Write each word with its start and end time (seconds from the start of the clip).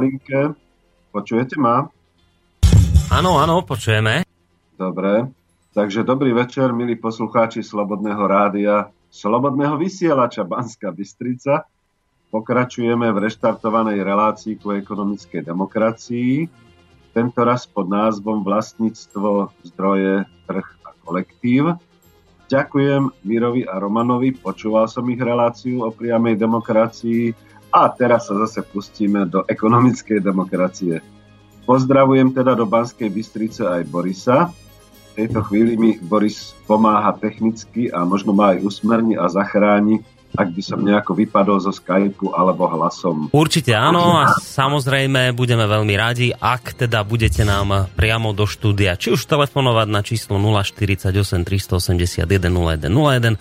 Malinké. 0.00 0.56
Počujete 1.12 1.60
ma? 1.60 1.84
Áno, 3.12 3.36
áno, 3.36 3.60
počujeme. 3.60 4.24
Dobre. 4.80 5.28
Takže 5.76 6.08
dobrý 6.08 6.32
večer, 6.32 6.72
milí 6.72 6.96
poslucháči 6.96 7.60
Slobodného 7.60 8.24
rádia, 8.24 8.88
Slobodného 9.12 9.76
vysielača 9.76 10.48
Banska 10.48 10.88
Bystrica. 10.88 11.68
Pokračujeme 12.32 13.12
v 13.12 13.28
reštartovanej 13.28 14.00
relácii 14.00 14.56
ku 14.56 14.72
ekonomickej 14.72 15.44
demokracii. 15.44 16.48
Tento 17.12 17.40
raz 17.44 17.68
pod 17.68 17.92
názvom 17.92 18.40
Vlastníctvo, 18.40 19.52
zdroje, 19.68 20.24
trh 20.48 20.68
a 20.80 20.96
kolektív. 21.04 21.76
Ďakujem 22.48 23.12
Mirovi 23.28 23.68
a 23.68 23.76
Romanovi, 23.76 24.32
počúval 24.32 24.88
som 24.88 25.04
ich 25.12 25.20
reláciu 25.20 25.84
o 25.84 25.92
priamej 25.92 26.40
demokracii 26.40 27.49
a 27.70 27.86
teraz 27.94 28.26
sa 28.26 28.34
zase 28.46 28.66
pustíme 28.66 29.26
do 29.30 29.46
ekonomickej 29.46 30.18
demokracie. 30.18 30.98
Pozdravujem 31.64 32.34
teda 32.34 32.58
do 32.58 32.66
Banskej 32.66 33.08
Bystrice 33.08 33.62
aj 33.62 33.86
Borisa. 33.86 34.50
V 35.14 35.26
tejto 35.26 35.42
chvíli 35.46 35.78
mi 35.78 35.90
Boris 35.98 36.54
pomáha 36.66 37.14
technicky 37.14 37.90
a 37.90 38.02
možno 38.06 38.34
ma 38.34 38.54
aj 38.54 38.66
usmerní 38.66 39.14
a 39.18 39.30
zachráni, 39.30 40.02
ak 40.30 40.54
by 40.54 40.62
som 40.62 40.78
nejako 40.82 41.18
vypadol 41.18 41.58
zo 41.58 41.74
Skypeu 41.74 42.30
alebo 42.30 42.70
hlasom. 42.70 43.34
Určite 43.34 43.74
áno 43.74 44.22
a 44.22 44.38
samozrejme 44.38 45.34
budeme 45.34 45.66
veľmi 45.66 45.94
radi, 45.98 46.30
ak 46.30 46.86
teda 46.86 47.02
budete 47.02 47.42
nám 47.42 47.90
priamo 47.98 48.30
do 48.30 48.46
štúdia, 48.46 48.94
či 48.94 49.10
už 49.10 49.26
telefonovať 49.26 49.88
na 49.90 50.00
číslo 50.06 50.38
048 50.38 51.10
381 51.10 52.22
0101 52.26 53.38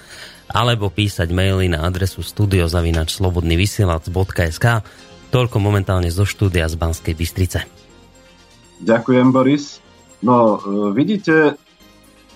alebo 0.49 0.89
písať 0.89 1.29
maily 1.29 1.69
na 1.69 1.85
adresu 1.85 2.25
studiozavinačslobodnyvysielac.sk 2.25 4.65
Toľko 5.29 5.61
momentálne 5.61 6.09
zo 6.09 6.25
štúdia 6.25 6.65
z 6.65 6.73
Banskej 6.73 7.13
Bystrice. 7.13 7.69
Ďakujem, 8.81 9.29
Boris. 9.29 9.77
No, 10.25 10.57
e, 10.57 10.89
vidíte, 10.97 11.53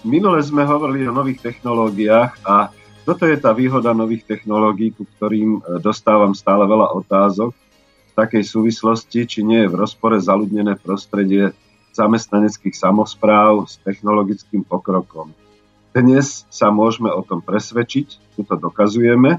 minule 0.05 0.45
sme 0.45 0.61
hovorili 0.61 1.09
o 1.09 1.15
nových 1.15 1.41
technológiách 1.41 2.37
a 2.45 2.69
toto 3.03 3.27
je 3.27 3.35
tá 3.35 3.51
výhoda 3.51 3.91
nových 3.91 4.23
technológií, 4.29 4.93
ku 4.93 5.09
ktorým 5.17 5.59
e, 5.59 5.81
dostávam 5.81 6.37
stále 6.37 6.69
veľa 6.69 6.93
otázok 6.95 7.51
v 7.51 8.13
takej 8.13 8.45
súvislosti, 8.45 9.25
či 9.25 9.41
nie 9.41 9.65
je 9.65 9.73
v 9.73 9.79
rozpore 9.81 10.21
zaludnené 10.21 10.77
prostredie 10.77 11.49
zamestnaneckých 11.97 12.77
samozpráv 12.77 13.65
s 13.65 13.81
technologickým 13.81 14.61
pokrokom. 14.65 15.33
Dnes 15.93 16.49
sa 16.49 16.73
môžeme 16.73 17.13
o 17.13 17.21
tom 17.21 17.37
presvedčiť, 17.37 18.33
tu 18.33 18.41
to 18.41 18.57
dokazujeme, 18.57 19.37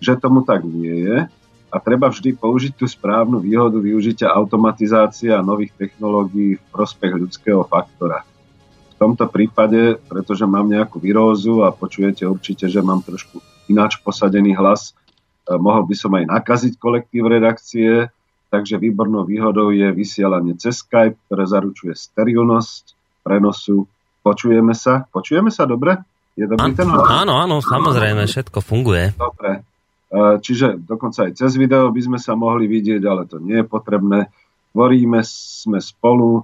že 0.00 0.16
tomu 0.16 0.40
tak 0.40 0.64
nie 0.64 1.04
je 1.04 1.28
a 1.68 1.76
treba 1.76 2.08
vždy 2.08 2.40
použiť 2.40 2.72
tú 2.72 2.88
správnu 2.88 3.36
výhodu 3.36 3.76
využitia 3.76 4.32
automatizácie 4.32 5.28
a 5.28 5.44
nových 5.44 5.76
technológií 5.76 6.56
v 6.56 6.64
prospech 6.72 7.12
ľudského 7.12 7.68
faktora. 7.68 8.24
V 8.24 8.94
tomto 8.96 9.28
prípade, 9.28 10.00
pretože 10.08 10.48
mám 10.48 10.72
nejakú 10.72 10.96
výrózu 10.96 11.68
a 11.68 11.72
počujete 11.72 12.24
určite, 12.24 12.72
že 12.72 12.80
mám 12.80 13.04
trošku 13.04 13.44
ináč 13.68 14.00
posadený 14.00 14.56
hlas, 14.56 14.96
eh, 14.96 15.60
mohol 15.60 15.84
by 15.84 15.94
som 16.00 16.16
aj 16.16 16.24
nakaziť 16.32 16.80
kolektív 16.80 17.28
redakcie, 17.28 18.08
takže 18.48 18.80
výbornou 18.80 19.28
výhodou 19.28 19.68
je 19.68 19.92
vysielanie 19.92 20.56
cez 20.56 20.80
Skype, 20.80 21.20
ktoré 21.28 21.44
zaručuje 21.44 21.92
sterilnosť 21.92 22.96
prenosu 23.20 23.84
Počujeme 24.20 24.76
sa? 24.76 25.08
Počujeme 25.08 25.48
sa 25.48 25.64
dobre? 25.64 25.96
Je 26.36 26.44
dobrý 26.44 26.72
ten 26.76 26.88
hlas? 26.88 27.08
Áno, 27.08 27.40
áno, 27.40 27.60
samozrejme, 27.60 28.28
všetko 28.28 28.60
funguje. 28.60 29.16
Dobre. 29.16 29.64
E, 30.10 30.20
čiže 30.40 30.76
dokonca 30.80 31.28
aj 31.28 31.36
cez 31.36 31.56
video 31.56 31.88
by 31.88 32.00
sme 32.00 32.18
sa 32.20 32.36
mohli 32.36 32.68
vidieť, 32.68 33.02
ale 33.04 33.24
to 33.24 33.40
nie 33.40 33.60
je 33.60 33.66
potrebné. 33.66 34.28
Tvoríme 34.70 35.20
sme 35.26 35.82
spolu, 35.82 36.40
e, 36.40 36.42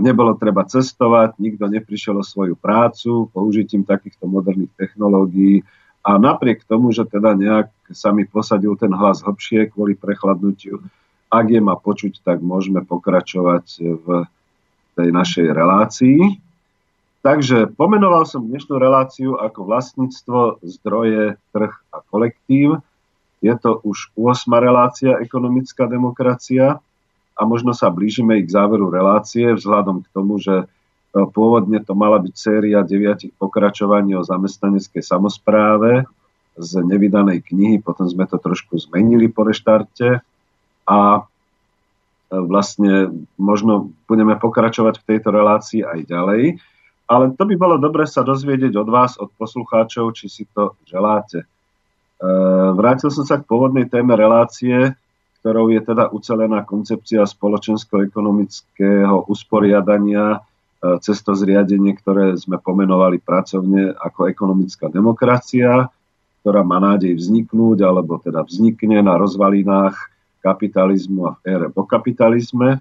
nebolo 0.00 0.38
treba 0.38 0.64
cestovať, 0.64 1.36
nikto 1.40 1.66
neprišiel 1.68 2.20
o 2.20 2.24
svoju 2.24 2.54
prácu 2.56 3.28
použitím 3.30 3.84
takýchto 3.84 4.24
moderných 4.30 4.72
technológií 4.78 5.66
a 6.00 6.16
napriek 6.16 6.64
tomu, 6.64 6.94
že 6.96 7.04
teda 7.04 7.36
nejak 7.36 7.68
sa 7.92 8.14
mi 8.14 8.24
posadil 8.24 8.72
ten 8.80 8.92
hlas 8.94 9.20
hlbšie 9.20 9.68
kvôli 9.74 9.92
prechladnutiu, 9.92 10.80
ak 11.30 11.46
je 11.46 11.60
ma 11.62 11.78
počuť, 11.78 12.26
tak 12.26 12.42
môžeme 12.42 12.82
pokračovať 12.82 13.66
v 14.02 14.06
tej 14.98 15.08
našej 15.14 15.46
relácii. 15.54 16.49
Takže 17.20 17.68
pomenoval 17.76 18.24
som 18.24 18.48
dnešnú 18.48 18.80
reláciu 18.80 19.36
ako 19.36 19.68
vlastníctvo, 19.68 20.64
zdroje, 20.64 21.36
trh 21.52 21.72
a 21.92 22.00
kolektív. 22.08 22.80
Je 23.44 23.52
to 23.60 23.76
už 23.84 24.16
8. 24.16 24.48
relácia 24.56 25.20
ekonomická 25.20 25.84
demokracia 25.84 26.80
a 27.36 27.42
možno 27.44 27.76
sa 27.76 27.92
blížime 27.92 28.40
i 28.40 28.44
k 28.44 28.52
záveru 28.52 28.88
relácie 28.88 29.52
vzhľadom 29.52 30.00
k 30.04 30.12
tomu, 30.16 30.40
že 30.40 30.64
e, 30.64 30.66
pôvodne 31.12 31.84
to 31.84 31.92
mala 31.92 32.20
byť 32.24 32.34
séria 32.36 32.80
deviatich 32.80 33.36
pokračovaní 33.36 34.16
o 34.16 34.24
zamestnaneckej 34.24 35.04
samozpráve 35.04 36.08
z 36.56 36.70
nevydanej 36.84 37.44
knihy, 37.44 37.84
potom 37.84 38.08
sme 38.08 38.24
to 38.28 38.40
trošku 38.40 38.80
zmenili 38.80 39.28
po 39.28 39.44
reštarte 39.44 40.24
a 40.88 40.98
e, 41.16 41.20
vlastne 42.32 43.12
možno 43.36 43.92
budeme 44.08 44.40
pokračovať 44.40 45.04
v 45.04 45.06
tejto 45.08 45.28
relácii 45.32 45.84
aj 45.84 46.00
ďalej. 46.08 46.42
Ale 47.10 47.34
to 47.34 47.42
by 47.42 47.58
bolo 47.58 47.74
dobre 47.74 48.06
sa 48.06 48.22
dozvedieť 48.22 48.78
od 48.78 48.86
vás, 48.86 49.18
od 49.18 49.34
poslucháčov, 49.34 50.14
či 50.14 50.30
si 50.30 50.46
to 50.46 50.78
želáte. 50.86 51.42
E, 51.42 51.46
vrátil 52.78 53.10
som 53.10 53.26
sa 53.26 53.42
k 53.42 53.50
pôvodnej 53.50 53.90
téme 53.90 54.14
relácie, 54.14 54.94
ktorou 55.42 55.74
je 55.74 55.82
teda 55.82 56.14
ucelená 56.14 56.62
koncepcia 56.62 57.26
spoločensko-ekonomického 57.26 59.26
usporiadania 59.26 60.38
e, 60.38 61.02
cez 61.02 61.18
to 61.26 61.34
zriadenie, 61.34 61.98
ktoré 61.98 62.38
sme 62.38 62.62
pomenovali 62.62 63.18
pracovne 63.18 63.90
ako 63.90 64.30
ekonomická 64.30 64.86
demokracia, 64.86 65.90
ktorá 66.46 66.62
má 66.62 66.78
nádej 66.78 67.18
vzniknúť, 67.18 67.90
alebo 67.90 68.22
teda 68.22 68.46
vznikne 68.46 69.02
na 69.02 69.18
rozvalinách 69.18 69.98
kapitalizmu 70.46 71.26
a 71.26 71.34
v 71.36 71.58
ére 71.58 71.66
po 71.74 71.84
kapitalizme. 71.84 72.80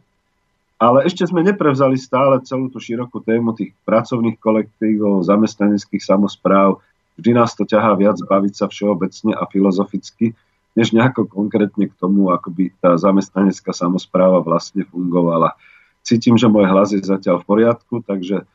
Ale 0.80 1.04
ešte 1.04 1.28
sme 1.28 1.44
neprevzali 1.44 2.00
stále 2.00 2.40
celú 2.48 2.72
tú 2.72 2.80
širokú 2.80 3.20
tému 3.20 3.52
tých 3.52 3.76
pracovných 3.84 4.40
kolektívov, 4.40 5.28
zamestnaneckých 5.28 6.00
samozpráv. 6.00 6.80
Vždy 7.20 7.36
nás 7.36 7.52
to 7.52 7.68
ťahá 7.68 8.00
viac 8.00 8.16
baviť 8.24 8.54
sa 8.56 8.66
všeobecne 8.72 9.36
a 9.36 9.44
filozoficky, 9.44 10.32
než 10.80 10.96
nejako 10.96 11.28
konkrétne 11.28 11.92
k 11.92 11.98
tomu, 12.00 12.32
ako 12.32 12.56
by 12.56 12.72
tá 12.80 12.96
zamestnanecká 12.96 13.76
samozpráva 13.76 14.40
vlastne 14.40 14.88
fungovala. 14.88 15.60
Cítim, 16.00 16.40
že 16.40 16.48
môj 16.48 16.72
hlas 16.72 16.96
je 16.96 17.04
zatiaľ 17.04 17.44
v 17.44 17.48
poriadku, 17.52 18.00
takže 18.08 18.48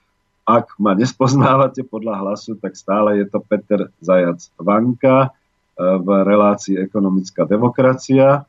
ak 0.49 0.81
ma 0.81 0.97
nespoznávate 0.97 1.85
podľa 1.85 2.25
hlasu, 2.25 2.57
tak 2.57 2.73
stále 2.73 3.21
je 3.21 3.27
to 3.29 3.45
Peter 3.45 3.93
Zajac 4.01 4.49
Vanka 4.57 5.29
eh, 5.29 5.31
v 5.77 6.09
relácii 6.25 6.81
Ekonomická 6.81 7.45
demokracia. 7.45 8.49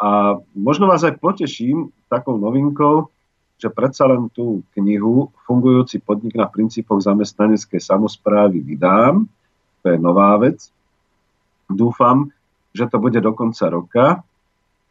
A 0.00 0.40
možno 0.56 0.88
vás 0.88 1.04
aj 1.04 1.20
poteším 1.20 1.92
takou 2.08 2.40
novinkou, 2.40 3.12
že 3.60 3.68
predsa 3.68 4.08
len 4.08 4.32
tú 4.32 4.64
knihu 4.72 5.28
Fungujúci 5.44 6.00
podnik 6.00 6.32
na 6.32 6.48
princípoch 6.48 7.04
zamestnaneckej 7.04 7.76
samozprávy 7.76 8.64
vydám. 8.64 9.28
To 9.84 9.86
je 9.92 9.98
nová 10.00 10.32
vec. 10.40 10.72
Dúfam, 11.68 12.32
že 12.72 12.88
to 12.88 12.96
bude 12.96 13.20
do 13.20 13.32
konca 13.36 13.68
roka. 13.68 14.06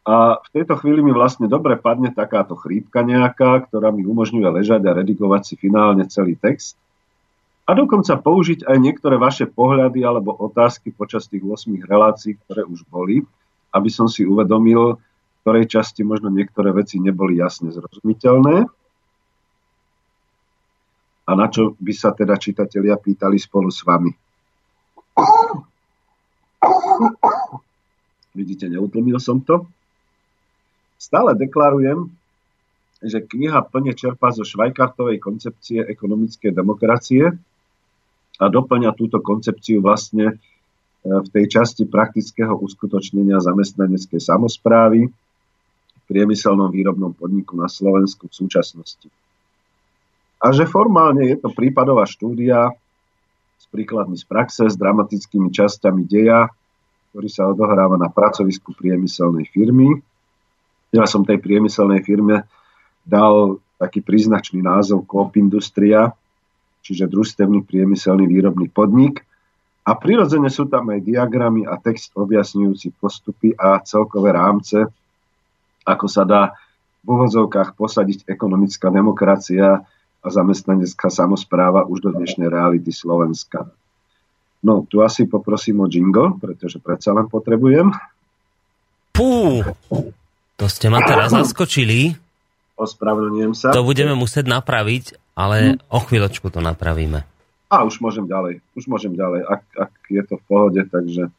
A 0.06 0.40
v 0.40 0.48
tejto 0.54 0.78
chvíli 0.80 1.02
mi 1.02 1.12
vlastne 1.12 1.50
dobre 1.50 1.76
padne 1.76 2.14
takáto 2.14 2.56
chrípka 2.56 3.02
nejaká, 3.04 3.68
ktorá 3.68 3.90
mi 3.90 4.06
umožňuje 4.06 4.48
ležať 4.62 4.80
a 4.86 4.96
redigovať 4.96 5.42
si 5.44 5.54
finálne 5.58 6.06
celý 6.08 6.38
text. 6.38 6.78
A 7.68 7.76
dokonca 7.76 8.16
použiť 8.16 8.64
aj 8.64 8.76
niektoré 8.80 9.20
vaše 9.20 9.44
pohľady 9.50 10.02
alebo 10.06 10.32
otázky 10.34 10.94
počas 10.94 11.28
tých 11.28 11.44
8 11.44 11.70
relácií, 11.84 12.38
ktoré 12.40 12.64
už 12.64 12.86
boli 12.88 13.26
aby 13.74 13.90
som 13.90 14.10
si 14.10 14.26
uvedomil, 14.26 14.98
ktorej 15.40 15.72
časti 15.72 16.04
možno 16.04 16.28
niektoré 16.28 16.70
veci 16.72 17.00
neboli 17.00 17.40
jasne 17.40 17.72
zrozumiteľné. 17.72 18.68
a 21.30 21.38
na 21.38 21.46
čo 21.46 21.78
by 21.78 21.92
sa 21.94 22.10
teda 22.10 22.34
čitatelia 22.34 22.98
pýtali 22.98 23.38
spolu 23.38 23.70
s 23.70 23.86
vami. 23.86 24.10
Vidíte, 28.34 28.66
neutlmil 28.66 29.22
som 29.22 29.38
to. 29.38 29.70
Stále 30.98 31.38
deklarujem, 31.38 32.10
že 32.98 33.22
kniha 33.22 33.62
plne 33.70 33.94
čerpá 33.94 34.34
zo 34.34 34.42
Švajkartovej 34.42 35.22
koncepcie 35.22 35.86
ekonomickej 35.86 36.50
demokracie 36.50 37.30
a 38.36 38.44
doplňa 38.50 38.90
túto 38.98 39.22
koncepciu 39.22 39.80
vlastne 39.80 40.26
e, 40.28 40.34
v 41.08 41.28
tej 41.32 41.46
časti 41.48 41.88
praktického 41.88 42.52
uskutočnenia 42.52 43.40
zamestnaneckej 43.40 44.20
samozprávy 44.20 45.08
priemyselnom 46.10 46.74
výrobnom 46.74 47.14
podniku 47.14 47.54
na 47.54 47.70
Slovensku 47.70 48.26
v 48.26 48.34
súčasnosti. 48.34 49.06
A 50.42 50.50
že 50.50 50.66
formálne 50.66 51.30
je 51.30 51.38
to 51.38 51.54
prípadová 51.54 52.02
štúdia 52.10 52.74
s 53.60 53.64
príkladmi 53.70 54.18
z 54.18 54.26
praxe, 54.26 54.66
s 54.66 54.74
dramatickými 54.74 55.54
časťami 55.54 56.02
deja, 56.10 56.50
ktorý 57.14 57.28
sa 57.30 57.46
odohráva 57.46 57.94
na 57.94 58.10
pracovisku 58.10 58.74
priemyselnej 58.74 59.46
firmy. 59.54 60.02
Ja 60.90 61.06
som 61.06 61.22
tej 61.22 61.38
priemyselnej 61.38 62.02
firme 62.02 62.50
dal 63.06 63.62
taký 63.78 64.02
príznačný 64.02 64.64
názov 64.64 65.06
Coop 65.06 65.38
Industria, 65.38 66.10
čiže 66.80 67.06
družstevný 67.06 67.62
priemyselný 67.62 68.26
výrobný 68.26 68.72
podnik. 68.72 69.22
A 69.84 69.96
prirodzene 69.96 70.48
sú 70.52 70.68
tam 70.68 70.92
aj 70.92 71.04
diagramy 71.04 71.64
a 71.68 71.76
text 71.80 72.12
objasňujúci 72.16 72.96
postupy 73.00 73.56
a 73.56 73.80
celkové 73.84 74.32
rámce, 74.36 74.88
ako 75.84 76.06
sa 76.06 76.22
dá 76.28 76.42
v 77.00 77.16
úvodzovkách 77.16 77.76
posadiť 77.76 78.28
ekonomická 78.28 78.92
demokracia 78.92 79.82
a 80.20 80.28
zamestnanecká 80.28 81.08
samozpráva 81.08 81.88
už 81.88 82.04
do 82.04 82.10
dnešnej 82.12 82.52
reality 82.52 82.92
Slovenska. 82.92 83.72
No, 84.60 84.84
tu 84.84 85.00
asi 85.00 85.24
poprosím 85.24 85.80
o 85.80 85.88
jingle, 85.88 86.36
pretože 86.36 86.76
predsa 86.76 87.16
len 87.16 87.24
potrebujem. 87.32 87.88
Pú, 89.16 89.64
to 90.60 90.66
ste 90.68 90.92
ma 90.92 91.00
teraz 91.00 91.32
zaskočili. 91.32 92.12
Ospravedlňujem 92.76 93.52
sa. 93.56 93.72
To 93.72 93.84
budeme 93.84 94.12
musieť 94.12 94.52
napraviť, 94.52 95.16
ale 95.32 95.56
hm. 95.80 95.88
o 95.88 95.98
chvíľočku 96.04 96.52
to 96.52 96.60
napravíme. 96.60 97.24
A 97.72 97.86
už 97.86 98.02
môžem 98.04 98.28
ďalej, 98.28 98.60
už 98.76 98.84
môžem 98.90 99.14
ďalej, 99.16 99.46
ak, 99.46 99.62
ak 99.78 99.92
je 100.10 100.22
to 100.26 100.34
v 100.36 100.44
pohode, 100.44 100.80
takže 100.90 101.32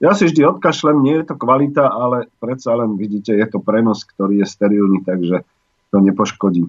ja 0.00 0.16
si 0.16 0.24
vždy 0.24 0.56
odkašlem, 0.56 0.96
nie 1.04 1.20
je 1.20 1.28
to 1.28 1.36
kvalita, 1.36 1.84
ale 1.84 2.32
predsa 2.40 2.72
len 2.72 2.96
vidíte, 2.96 3.36
je 3.36 3.44
to 3.44 3.60
prenos, 3.60 4.08
ktorý 4.08 4.40
je 4.40 4.46
sterilný, 4.48 5.04
takže 5.04 5.44
to 5.92 5.96
nepoškodí. 6.00 6.64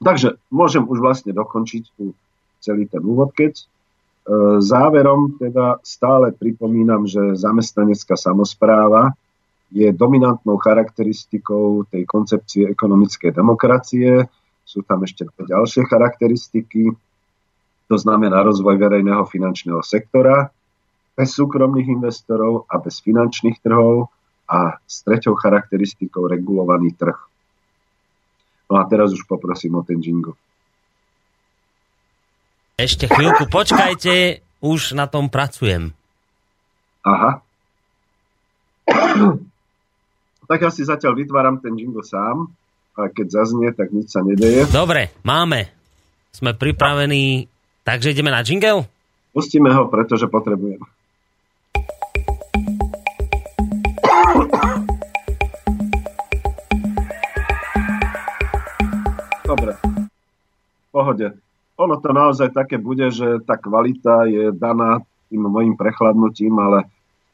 Takže 0.00 0.40
môžem 0.48 0.88
už 0.88 1.04
vlastne 1.04 1.36
dokončiť 1.36 1.82
tu 2.00 2.16
celý 2.64 2.88
ten 2.88 3.04
úvod, 3.04 3.36
keď 3.36 3.60
e, 3.60 3.64
záverom 4.64 5.36
teda 5.36 5.84
stále 5.84 6.32
pripomínam, 6.32 7.04
že 7.04 7.36
zamestnanecká 7.36 8.16
samozpráva 8.16 9.12
je 9.68 9.92
dominantnou 9.92 10.56
charakteristikou 10.56 11.84
tej 11.92 12.08
koncepcie 12.08 12.72
ekonomickej 12.72 13.36
demokracie. 13.36 14.24
Sú 14.64 14.80
tam 14.82 15.04
ešte 15.04 15.28
ďalšie 15.28 15.84
charakteristiky, 15.84 16.88
to 17.90 17.96
znamená 17.98 18.40
rozvoj 18.40 18.80
verejného 18.80 19.28
finančného 19.28 19.82
sektora, 19.84 20.48
bez 21.20 21.36
súkromných 21.36 22.00
investorov 22.00 22.64
a 22.64 22.80
bez 22.80 23.04
finančných 23.04 23.60
trhov 23.60 24.08
a 24.48 24.80
s 24.80 25.04
treťou 25.04 25.36
charakteristikou 25.36 26.24
regulovaný 26.24 26.96
trh. 26.96 27.18
No 28.72 28.80
a 28.80 28.88
teraz 28.88 29.12
už 29.12 29.28
poprosím 29.28 29.76
o 29.76 29.84
ten 29.84 30.00
jingle. 30.00 30.32
Ešte 32.80 33.12
chvíľku 33.12 33.52
počkajte, 33.52 34.40
už 34.64 34.96
na 34.96 35.04
tom 35.04 35.28
pracujem. 35.28 35.92
Aha. 37.04 37.44
tak 40.48 40.58
ja 40.64 40.72
si 40.72 40.88
zatiaľ 40.88 41.20
vytváram 41.20 41.60
ten 41.60 41.76
jingle 41.76 42.00
sám 42.00 42.48
a 42.96 43.12
keď 43.12 43.44
zaznie, 43.44 43.68
tak 43.76 43.92
nič 43.92 44.08
sa 44.08 44.24
nedeje. 44.24 44.64
Dobre, 44.72 45.12
máme. 45.20 45.68
Sme 46.32 46.56
pripravení. 46.56 47.44
Takže 47.84 48.16
ideme 48.16 48.32
na 48.32 48.40
jingle? 48.40 48.88
Pustíme 49.36 49.68
ho, 49.76 49.92
pretože 49.92 50.24
potrebujem. 50.24 50.80
Pohode. 61.00 61.32
Ono 61.80 61.96
to 61.96 62.12
naozaj 62.12 62.52
také 62.52 62.76
bude, 62.76 63.08
že 63.08 63.40
tá 63.48 63.56
kvalita 63.56 64.28
je 64.28 64.52
daná 64.52 65.00
tým 65.32 65.48
mojim 65.48 65.72
prechladnutím, 65.80 66.52
ale 66.60 66.84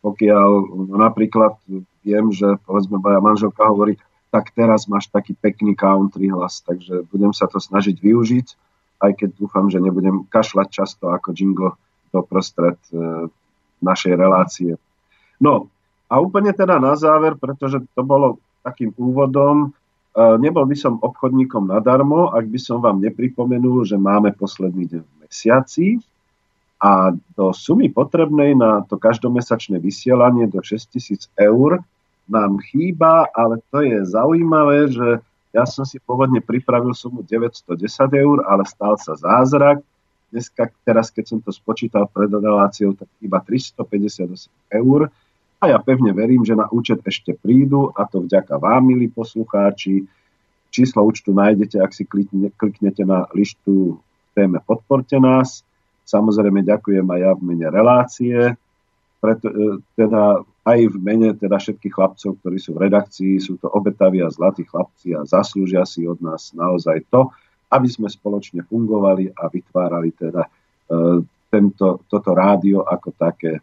pokiaľ 0.07 0.51
no 0.87 0.95
napríklad 0.95 1.59
viem, 2.07 2.31
že 2.31 2.55
povedzme 2.63 3.03
moja 3.03 3.19
manželka 3.19 3.67
hovorí, 3.67 3.99
tak 4.31 4.55
teraz 4.55 4.87
máš 4.87 5.11
taký 5.11 5.35
pekný 5.35 5.75
country 5.75 6.31
hlas, 6.31 6.63
takže 6.63 7.11
budem 7.11 7.35
sa 7.35 7.51
to 7.51 7.59
snažiť 7.59 7.99
využiť, 7.99 8.47
aj 9.03 9.13
keď 9.19 9.29
dúfam, 9.35 9.67
že 9.67 9.83
nebudem 9.83 10.23
kašľať 10.31 10.69
často 10.71 11.11
ako 11.11 11.35
jingle 11.35 11.75
do 12.15 12.23
prostred 12.23 12.79
e, 12.95 13.27
našej 13.83 14.15
relácie. 14.15 14.79
No 15.43 15.67
a 16.07 16.23
úplne 16.23 16.55
teda 16.55 16.79
na 16.79 16.95
záver, 16.95 17.35
pretože 17.35 17.83
to 17.99 18.03
bolo 18.07 18.39
takým 18.63 18.95
úvodom, 18.95 19.75
Nebol 20.17 20.65
by 20.65 20.77
som 20.77 20.97
obchodníkom 21.05 21.69
nadarmo, 21.69 22.33
ak 22.33 22.49
by 22.49 22.57
som 22.57 22.81
vám 22.81 23.05
nepripomenul, 23.05 23.85
že 23.85 24.01
máme 24.01 24.33
posledný 24.33 24.89
deň 24.89 25.03
v 25.05 25.15
mesiaci 25.29 25.87
a 26.81 27.13
do 27.37 27.53
sumy 27.53 27.93
potrebnej 27.93 28.57
na 28.57 28.81
to 28.89 28.97
každomesačné 28.97 29.77
vysielanie 29.77 30.49
do 30.49 30.65
6000 30.65 31.29
eur 31.37 31.85
nám 32.33 32.57
chýba, 32.73 33.29
ale 33.37 33.61
to 33.69 33.85
je 33.85 34.09
zaujímavé, 34.09 34.89
že 34.89 35.21
ja 35.53 35.69
som 35.69 35.85
si 35.85 36.01
pôvodne 36.01 36.41
pripravil 36.41 36.97
sumu 36.97 37.21
910 37.21 37.77
eur, 38.17 38.45
ale 38.49 38.65
stal 38.65 38.97
sa 38.97 39.17
zázrak. 39.21 39.85
Dneska, 40.33 40.69
teraz 40.85 41.13
keď 41.13 41.25
som 41.29 41.39
to 41.45 41.53
spočítal 41.53 42.09
pred 42.09 42.29
reláciou, 42.33 42.97
tak 42.97 43.09
iba 43.21 43.41
358 43.41 44.49
eur 44.81 45.13
a 45.57 45.65
ja 45.73 45.79
pevne 45.81 46.13
verím, 46.13 46.45
že 46.45 46.53
na 46.53 46.69
účet 46.69 47.01
ešte 47.01 47.33
prídu 47.33 47.89
a 47.97 48.05
to 48.05 48.25
vďaka 48.25 48.61
vám, 48.61 48.93
milí 48.93 49.09
poslucháči. 49.09 50.05
Číslo 50.69 51.09
účtu 51.09 51.33
nájdete, 51.33 51.81
ak 51.81 51.97
si 51.97 52.05
kliknete 52.53 53.03
na 53.09 53.25
lištu 53.33 53.97
téme 54.37 54.61
Podporte 54.61 55.17
nás. 55.17 55.65
Samozrejme 56.05 56.61
ďakujem 56.61 57.09
aj 57.09 57.21
ja 57.25 57.33
v 57.33 57.43
mene 57.43 57.67
relácie, 57.73 58.37
preto, 59.19 59.49
e, 59.49 59.83
teda 59.97 60.45
aj 60.69 60.79
v 60.93 60.97
mene 61.01 61.35
teda 61.35 61.57
všetkých 61.59 61.95
chlapcov, 61.95 62.39
ktorí 62.39 62.59
sú 62.61 62.77
v 62.77 62.87
redakcii, 62.87 63.41
sú 63.41 63.59
to 63.59 63.67
obetaví 63.67 64.23
a 64.23 64.31
zlatí 64.31 64.63
chlapci 64.69 65.17
a 65.17 65.27
zaslúžia 65.27 65.83
si 65.89 66.07
od 66.07 66.21
nás 66.23 66.55
naozaj 66.55 67.11
to, 67.11 67.33
aby 67.73 67.89
sme 67.91 68.07
spoločne 68.07 68.63
fungovali 68.63 69.35
a 69.35 69.51
vytvárali 69.51 70.15
teda 70.15 70.47
e, 70.47 70.51
tento, 71.51 72.07
toto 72.07 72.31
rádio 72.37 72.87
ako 72.87 73.09
také 73.19 73.59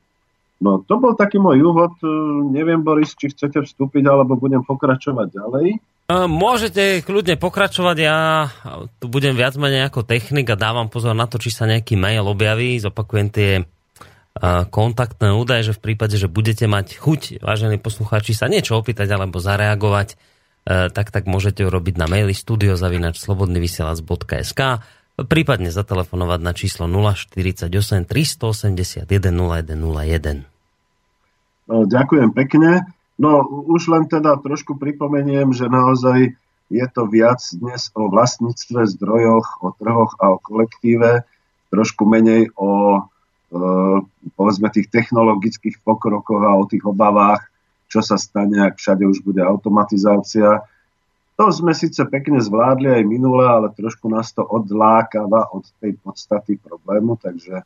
No 0.62 0.86
to 0.86 1.02
bol 1.02 1.18
taký 1.18 1.42
môj 1.42 1.66
úvod. 1.66 1.98
E, 2.00 2.06
neviem, 2.54 2.86
Boris, 2.86 3.18
či 3.18 3.34
chcete 3.34 3.66
vstúpiť, 3.66 4.06
alebo 4.06 4.40
budem 4.40 4.64
pokračovať 4.64 5.28
ďalej. 5.34 5.68
E, 5.76 5.78
môžete 6.30 7.02
kľudne 7.04 7.36
pokračovať, 7.42 7.98
ja 8.00 8.48
tu 9.02 9.10
budem 9.12 9.36
viac 9.36 9.58
menej 9.60 9.84
ako 9.90 10.08
technik 10.08 10.50
a 10.54 10.60
dávam 10.60 10.88
pozor 10.88 11.14
na 11.18 11.28
to, 11.28 11.38
či 11.42 11.52
sa 11.52 11.68
nejaký 11.68 12.00
mail 12.00 12.24
objaví. 12.30 12.80
Zopakujem 12.80 13.28
tie 13.34 13.52
e, 13.60 13.64
kontaktné 14.72 15.36
údaje, 15.36 15.74
že 15.74 15.76
v 15.76 15.92
prípade, 15.92 16.16
že 16.16 16.32
budete 16.32 16.68
mať 16.70 16.96
chuť, 17.02 17.44
vážení 17.44 17.76
poslucháči, 17.82 18.38
sa 18.38 18.48
niečo 18.48 18.80
opýtať 18.80 19.12
alebo 19.12 19.44
zareagovať, 19.44 20.16
tak 20.64 21.12
tak 21.12 21.28
môžete 21.28 21.68
urobiť 21.68 22.00
na 22.00 22.08
maili 22.08 22.32
studiozavinačslobodnyvysielac.sk 22.32 24.62
prípadne 25.18 25.70
zatelefonovať 25.70 26.40
na 26.42 26.54
číslo 26.58 26.90
048 26.90 27.70
381 28.06 29.06
0101. 29.06 30.50
No, 31.70 31.88
ďakujem 31.88 32.34
pekne. 32.34 32.90
No 33.16 33.46
už 33.46 33.94
len 33.94 34.10
teda 34.10 34.42
trošku 34.42 34.76
pripomeniem, 34.76 35.54
že 35.54 35.70
naozaj 35.70 36.34
je 36.74 36.86
to 36.90 37.06
viac 37.06 37.40
dnes 37.54 37.94
o 37.94 38.10
vlastníctve, 38.10 38.90
zdrojoch, 38.98 39.62
o 39.62 39.70
trhoch 39.78 40.18
a 40.18 40.34
o 40.34 40.42
kolektíve, 40.42 41.22
trošku 41.70 42.10
menej 42.10 42.50
o 42.58 42.98
e, 42.98 43.02
povedzme 44.34 44.74
tých 44.74 44.90
technologických 44.90 45.86
pokrokoch 45.86 46.42
a 46.42 46.58
o 46.58 46.66
tých 46.66 46.82
obavách, 46.90 47.46
čo 47.86 48.02
sa 48.02 48.18
stane, 48.18 48.58
ak 48.66 48.82
všade 48.82 49.06
už 49.06 49.22
bude 49.22 49.46
automatizácia. 49.46 50.66
To 51.34 51.50
sme 51.50 51.74
síce 51.74 51.98
pekne 52.06 52.38
zvládli 52.38 53.02
aj 53.02 53.04
minule, 53.10 53.42
ale 53.42 53.74
trošku 53.74 54.06
nás 54.06 54.30
to 54.30 54.46
odlákava 54.46 55.50
od 55.50 55.66
tej 55.82 55.98
podstaty 55.98 56.62
problému, 56.62 57.18
takže 57.18 57.66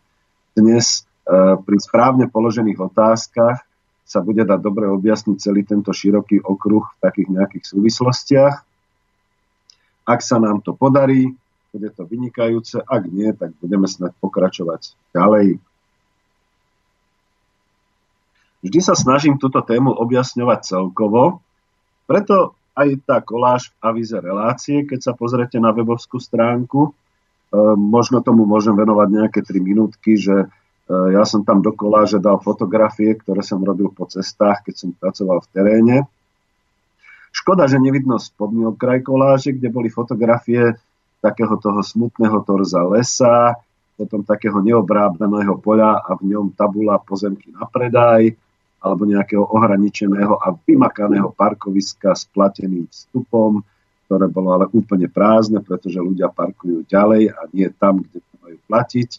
dnes 0.55 1.03
e, 1.27 1.59
pri 1.59 1.77
správne 1.83 2.31
položených 2.31 2.79
otázkach 2.79 3.59
sa 4.07 4.24
bude 4.24 4.47
dať 4.47 4.59
dobre 4.63 4.88
objasniť 4.88 5.36
celý 5.36 5.67
tento 5.67 5.91
široký 5.91 6.39
okruh 6.39 6.88
v 6.88 7.00
takých 7.03 7.27
nejakých 7.27 7.65
súvislostiach. 7.67 8.55
Ak 10.07 10.24
sa 10.24 10.39
nám 10.39 10.63
to 10.63 10.71
podarí, 10.71 11.36
bude 11.75 11.91
to 11.91 12.07
vynikajúce, 12.07 12.79
ak 12.79 13.03
nie, 13.12 13.36
tak 13.36 13.51
budeme 13.59 13.83
snad 13.91 14.15
pokračovať 14.24 14.95
ďalej. 15.12 15.59
Vždy 18.63 18.79
sa 18.79 18.95
snažím 18.95 19.36
túto 19.36 19.59
tému 19.59 19.91
objasňovať 19.91 20.59
celkovo, 20.63 21.43
preto 22.07 22.55
aj 22.77 22.89
tá 23.10 23.17
koláž 23.25 23.74
v 23.74 23.75
avize 23.81 24.13
relácie, 24.13 24.86
keď 24.86 25.00
sa 25.01 25.13
pozrete 25.17 25.57
na 25.57 25.74
webovskú 25.74 26.22
stránku, 26.22 26.89
e, 26.89 26.91
možno 27.74 28.22
tomu 28.22 28.46
môžem 28.46 28.77
venovať 28.77 29.07
nejaké 29.10 29.39
3 29.41 29.57
minútky, 29.57 30.13
že 30.13 30.46
e, 30.46 30.48
ja 31.17 31.25
som 31.25 31.41
tam 31.41 31.65
do 31.65 31.74
koláže 31.74 32.22
dal 32.22 32.38
fotografie, 32.38 33.17
ktoré 33.17 33.41
som 33.41 33.65
robil 33.65 33.89
po 33.89 34.05
cestách, 34.05 34.69
keď 34.69 34.75
som 34.77 34.89
pracoval 34.93 35.41
v 35.41 35.50
teréne. 35.50 35.98
Škoda, 37.34 37.65
že 37.65 37.81
nevidno 37.81 38.22
spodný 38.22 38.69
okraj 38.69 39.01
koláže, 39.01 39.57
kde 39.57 39.74
boli 39.74 39.89
fotografie 39.89 40.77
takého 41.17 41.57
toho 41.57 41.81
smutného 41.81 42.46
torza 42.46 42.86
lesa, 42.86 43.57
potom 43.98 44.22
takého 44.22 44.62
neobrábneného 44.62 45.57
poľa 45.57 46.05
a 46.05 46.13
v 46.13 46.29
ňom 46.29 46.53
tabula 46.53 47.01
pozemky 47.01 47.50
na 47.50 47.65
predaj, 47.65 48.38
alebo 48.77 49.10
nejakého 49.10 49.41
ohraničeného 49.41 50.38
a 50.38 50.53
vymakaného 50.53 51.34
parkoviska 51.34 52.13
s 52.13 52.29
plateným 52.29 52.86
vstupom, 52.88 53.65
ktoré 54.05 54.25
bolo 54.29 54.53
ale 54.55 54.65
úplne 54.72 55.10
prázdne, 55.10 55.60
pretože 55.60 56.00
ľudia 56.00 56.29
parkujú 56.31 56.86
ďalej 56.88 57.34
a 57.34 57.39
nie 57.51 57.67
tam, 57.75 58.05
kde 58.05 58.24
to 58.24 58.34
majú 58.39 58.57
platiť. 58.69 59.10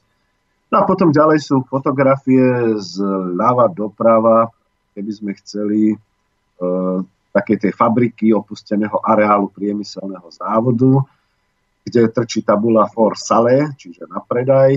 No 0.69 0.85
a 0.85 0.87
potom 0.89 1.13
ďalej 1.13 1.43
sú 1.43 1.65
fotografie 1.67 2.77
z 2.77 3.01
ľava 3.37 3.69
doprava, 3.73 4.53
keby 4.93 5.11
sme 5.13 5.31
chceli 5.41 5.93
e, 5.93 5.97
takej 7.33 7.57
tej 7.69 7.73
fabriky 7.73 8.33
opusteného 8.33 9.01
areálu 9.01 9.49
priemyselného 9.53 10.29
závodu, 10.33 11.05
kde 11.85 12.09
trčí 12.13 12.45
tabula 12.45 12.85
for 12.89 13.17
sale, 13.17 13.73
čiže 13.77 14.09
na 14.09 14.21
predaj 14.21 14.77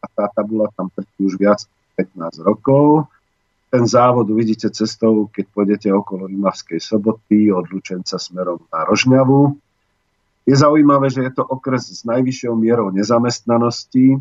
a 0.00 0.06
tá 0.08 0.28
tabula 0.32 0.68
tam 0.72 0.92
trčí 0.92 1.20
už 1.24 1.36
viac 1.40 1.64
15 1.96 2.40
rokov 2.44 3.08
ten 3.70 3.86
závod 3.86 4.26
uvidíte 4.26 4.66
cestou, 4.74 5.30
keď 5.30 5.46
pôjdete 5.54 5.88
okolo 5.94 6.26
Rimavskej 6.26 6.82
soboty 6.82 7.54
od 7.54 7.70
Lučenca 7.70 8.18
smerom 8.18 8.58
na 8.66 8.82
Rožňavu. 8.82 9.54
Je 10.42 10.54
zaujímavé, 10.58 11.06
že 11.06 11.30
je 11.30 11.32
to 11.38 11.46
okres 11.46 11.86
s 11.86 12.02
najvyššou 12.02 12.58
mierou 12.58 12.90
nezamestnanosti, 12.90 14.18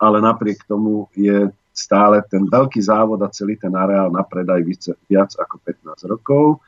ale 0.00 0.16
napriek 0.24 0.64
tomu 0.64 1.12
je 1.12 1.52
stále 1.76 2.24
ten 2.32 2.48
veľký 2.48 2.80
závod 2.80 3.20
a 3.20 3.28
celý 3.28 3.60
ten 3.60 3.76
areál 3.76 4.08
na 4.08 4.24
predaj 4.24 4.64
viac 5.04 5.36
ako 5.36 5.60
15 5.60 6.08
rokov. 6.08 6.64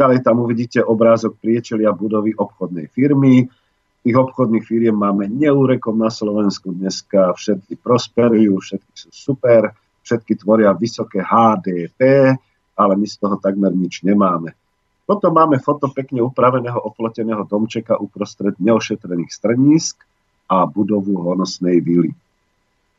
Ďalej 0.00 0.24
tam 0.24 0.40
uvidíte 0.40 0.80
obrázok 0.80 1.36
priečelia 1.36 1.92
budovy 1.92 2.32
obchodnej 2.32 2.88
firmy. 2.88 3.52
Tých 4.00 4.16
obchodných 4.16 4.64
firiem 4.64 4.96
máme 4.96 5.28
neúrekom 5.28 5.94
na 5.94 6.08
Slovensku 6.08 6.72
dneska, 6.72 7.36
všetky 7.36 7.76
prosperujú, 7.76 8.56
všetky 8.64 8.94
sú 8.96 9.08
super 9.12 9.76
všetky 10.02 10.38
tvoria 10.42 10.74
vysoké 10.74 11.22
HDP, 11.22 12.32
ale 12.76 12.92
my 12.98 13.06
z 13.06 13.16
toho 13.18 13.38
takmer 13.38 13.70
nič 13.74 14.02
nemáme. 14.02 14.54
Potom 15.02 15.34
máme 15.34 15.58
foto 15.58 15.90
pekne 15.90 16.22
upraveného 16.22 16.78
oploteného 16.78 17.42
domčeka 17.46 17.98
uprostred 17.98 18.54
neošetrených 18.62 19.34
strnísk 19.34 19.98
a 20.46 20.64
budovu 20.66 21.18
honosnej 21.18 21.82
vily. 21.82 22.14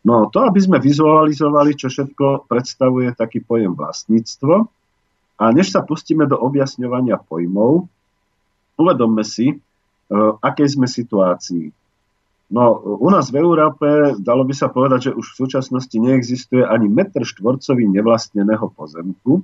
No 0.04 0.28
to, 0.28 0.44
aby 0.44 0.60
sme 0.60 0.84
vizualizovali, 0.84 1.80
čo 1.80 1.88
všetko 1.88 2.52
predstavuje 2.52 3.16
taký 3.16 3.40
pojem 3.40 3.72
vlastníctvo. 3.72 4.68
A 5.40 5.44
než 5.56 5.72
sa 5.72 5.82
pustíme 5.82 6.28
do 6.28 6.38
objasňovania 6.38 7.18
pojmov, 7.24 7.88
uvedomme 8.78 9.24
si, 9.26 9.58
v 10.12 10.38
akej 10.44 10.78
sme 10.78 10.86
situácii. 10.86 11.83
No, 12.52 12.76
u 12.84 13.10
nás 13.10 13.32
v 13.32 13.40
Európe 13.40 14.14
dalo 14.20 14.44
by 14.44 14.54
sa 14.54 14.68
povedať, 14.68 15.10
že 15.10 15.16
už 15.16 15.26
v 15.32 15.40
súčasnosti 15.48 15.96
neexistuje 15.96 16.62
ani 16.62 16.92
metr 16.92 17.24
štvorcový 17.24 17.88
nevlastneného 17.88 18.68
pozemku, 18.74 19.42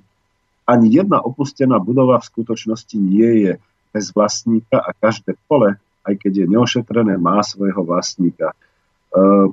ani 0.69 0.87
jedna 0.93 1.17
opustená 1.17 1.81
budova 1.81 2.21
v 2.21 2.29
skutočnosti 2.29 2.97
nie 2.99 3.49
je 3.49 3.53
bez 3.89 4.13
vlastníka 4.13 4.77
a 4.77 4.93
každé 4.93 5.39
pole, 5.49 5.81
aj 6.05 6.13
keď 6.21 6.45
je 6.45 6.51
neošetrené, 6.53 7.17
má 7.17 7.41
svojho 7.41 7.81
vlastníka. 7.81 8.53
E, 8.53 8.55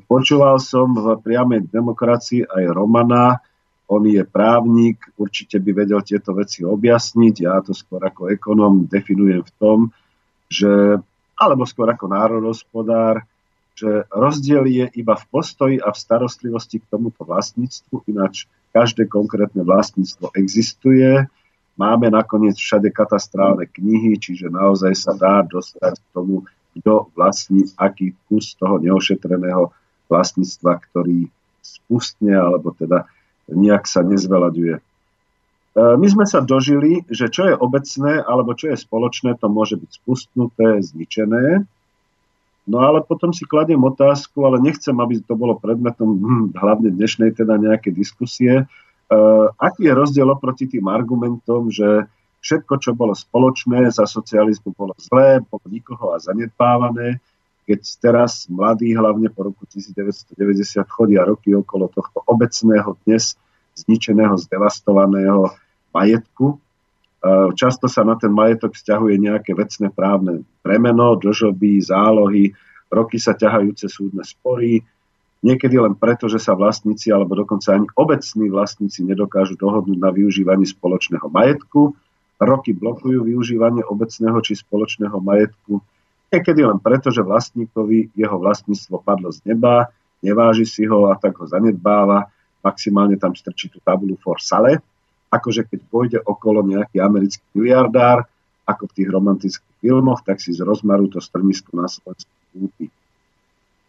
počúval 0.05 0.61
som 0.61 0.93
v 0.93 1.17
priamej 1.25 1.65
demokracii 1.73 2.45
aj 2.45 2.65
Romana, 2.77 3.41
on 3.87 4.03
je 4.05 4.21
právnik, 4.27 4.99
určite 5.17 5.63
by 5.63 5.87
vedel 5.87 6.03
tieto 6.03 6.35
veci 6.35 6.67
objasniť, 6.67 7.35
ja 7.41 7.63
to 7.63 7.73
skôr 7.73 8.03
ako 8.03 8.29
ekonom 8.35 8.85
definujem 8.85 9.47
v 9.47 9.53
tom, 9.57 9.79
že, 10.51 10.99
alebo 11.39 11.63
skôr 11.65 11.89
ako 11.89 12.11
národospodár, 12.11 13.23
že 13.77 14.09
rozdiel 14.09 14.65
je 14.65 14.89
iba 14.97 15.15
v 15.21 15.25
postoji 15.29 15.77
a 15.77 15.93
v 15.93 16.01
starostlivosti 16.01 16.81
k 16.81 16.89
tomuto 16.89 17.29
vlastníctvu, 17.29 18.09
ináč 18.09 18.49
každé 18.73 19.05
konkrétne 19.05 19.61
vlastníctvo 19.69 20.33
existuje. 20.33 21.29
Máme 21.77 22.09
nakoniec 22.09 22.57
všade 22.57 22.89
katastrálne 22.89 23.69
knihy, 23.69 24.17
čiže 24.17 24.49
naozaj 24.49 24.97
sa 24.97 25.13
dá 25.13 25.45
dostať 25.45 26.01
k 26.01 26.07
tomu, 26.17 26.49
kto 26.81 27.13
vlastní 27.13 27.69
aký 27.77 28.17
kus 28.33 28.57
toho 28.57 28.81
neošetreného 28.81 29.69
vlastníctva, 30.09 30.81
ktorý 30.89 31.29
spustne 31.61 32.33
alebo 32.33 32.73
teda 32.73 33.05
nejak 33.53 33.85
sa 33.85 34.01
nezvelaďuje. 34.01 34.81
E, 34.81 34.83
my 35.77 36.07
sme 36.09 36.25
sa 36.25 36.41
dožili, 36.41 37.05
že 37.13 37.29
čo 37.29 37.53
je 37.53 37.55
obecné 37.57 38.25
alebo 38.25 38.57
čo 38.57 38.73
je 38.73 38.81
spoločné, 38.81 39.37
to 39.37 39.53
môže 39.53 39.77
byť 39.77 39.91
spustnuté, 40.01 40.81
zničené 40.81 41.69
No 42.67 42.83
ale 42.83 42.99
potom 43.07 43.31
si 43.31 43.47
kladiem 43.47 43.79
otázku, 43.79 44.43
ale 44.43 44.59
nechcem, 44.59 44.95
aby 44.99 45.23
to 45.23 45.39
bolo 45.39 45.55
predmetom 45.55 46.19
hm, 46.19 46.47
hlavne 46.59 46.91
dnešnej 46.91 47.31
teda 47.39 47.55
nejaké 47.63 47.95
diskusie. 47.95 48.67
Uh, 49.07 49.47
aký 49.63 49.87
je 49.87 49.95
rozdiel 49.95 50.27
oproti 50.27 50.67
tým 50.67 50.91
argumentom, 50.91 51.71
že 51.71 52.11
všetko, 52.43 52.75
čo 52.83 52.91
bolo 52.99 53.15
spoločné 53.15 53.87
za 53.95 54.03
socializmu, 54.03 54.75
bolo 54.75 54.99
zlé, 54.99 55.39
bolo 55.47 55.63
nikoho 55.71 56.11
a 56.11 56.19
zanedbávané, 56.19 57.23
keď 57.67 57.81
teraz 57.99 58.47
mladí, 58.47 58.95
hlavne 58.95 59.27
po 59.31 59.51
roku 59.51 59.67
1990, 59.67 60.87
chodia 60.87 61.27
roky 61.27 61.55
okolo 61.55 61.91
tohto 61.91 62.23
obecného, 62.27 62.95
dnes 63.07 63.35
zničeného, 63.75 64.39
zdevastovaného 64.39 65.51
majetku. 65.91 66.63
Často 67.57 67.91
sa 67.91 68.07
na 68.07 68.15
ten 68.15 68.31
majetok 68.31 68.77
vzťahuje 68.77 69.15
nejaké 69.19 69.53
vecné 69.57 69.91
právne 69.91 70.47
premeno, 70.61 71.17
dožoby, 71.19 71.81
zálohy, 71.83 72.53
roky 72.93 73.19
sa 73.19 73.35
ťahajúce 73.35 73.91
súdne 73.91 74.23
spory, 74.23 74.83
niekedy 75.43 75.77
len 75.79 75.95
preto, 75.95 76.31
že 76.31 76.39
sa 76.39 76.55
vlastníci 76.55 77.11
alebo 77.11 77.35
dokonca 77.35 77.75
ani 77.75 77.87
obecní 77.99 78.51
vlastníci 78.51 79.03
nedokážu 79.07 79.59
dohodnúť 79.59 79.99
na 79.99 80.11
využívaní 80.15 80.67
spoločného 80.67 81.27
majetku, 81.31 81.95
roky 82.43 82.77
blokujú 82.77 83.25
využívanie 83.25 83.83
obecného 83.87 84.39
či 84.45 84.59
spoločného 84.59 85.19
majetku, 85.19 85.81
niekedy 86.31 86.61
len 86.67 86.79
preto, 86.83 87.09
že 87.09 87.25
vlastníkovi 87.25 88.13
jeho 88.13 88.37
vlastníctvo 88.37 89.01
padlo 89.01 89.33
z 89.33 89.41
neba, 89.49 89.89
neváži 90.21 90.69
si 90.69 90.85
ho 90.85 91.09
a 91.09 91.17
tak 91.17 91.39
ho 91.41 91.47
zanedbáva, 91.49 92.29
maximálne 92.61 93.17
tam 93.17 93.33
strčí 93.33 93.71
tú 93.71 93.79
tabulu 93.81 94.19
for 94.19 94.43
sale, 94.43 94.83
akože 95.37 95.69
keď 95.69 95.81
pôjde 95.93 96.19
okolo 96.25 96.65
nejaký 96.65 96.99
americký 96.99 97.45
miliardár, 97.53 98.25
ako 98.67 98.91
v 98.91 98.95
tých 98.99 99.09
romantických 99.13 99.77
filmoch, 99.79 100.27
tak 100.27 100.43
si 100.43 100.51
z 100.51 100.67
rozmaru 100.67 101.07
to 101.07 101.23
strnisko 101.23 101.71
na 101.79 101.87
Slovensku 101.87 102.33
kúpi. 102.51 102.91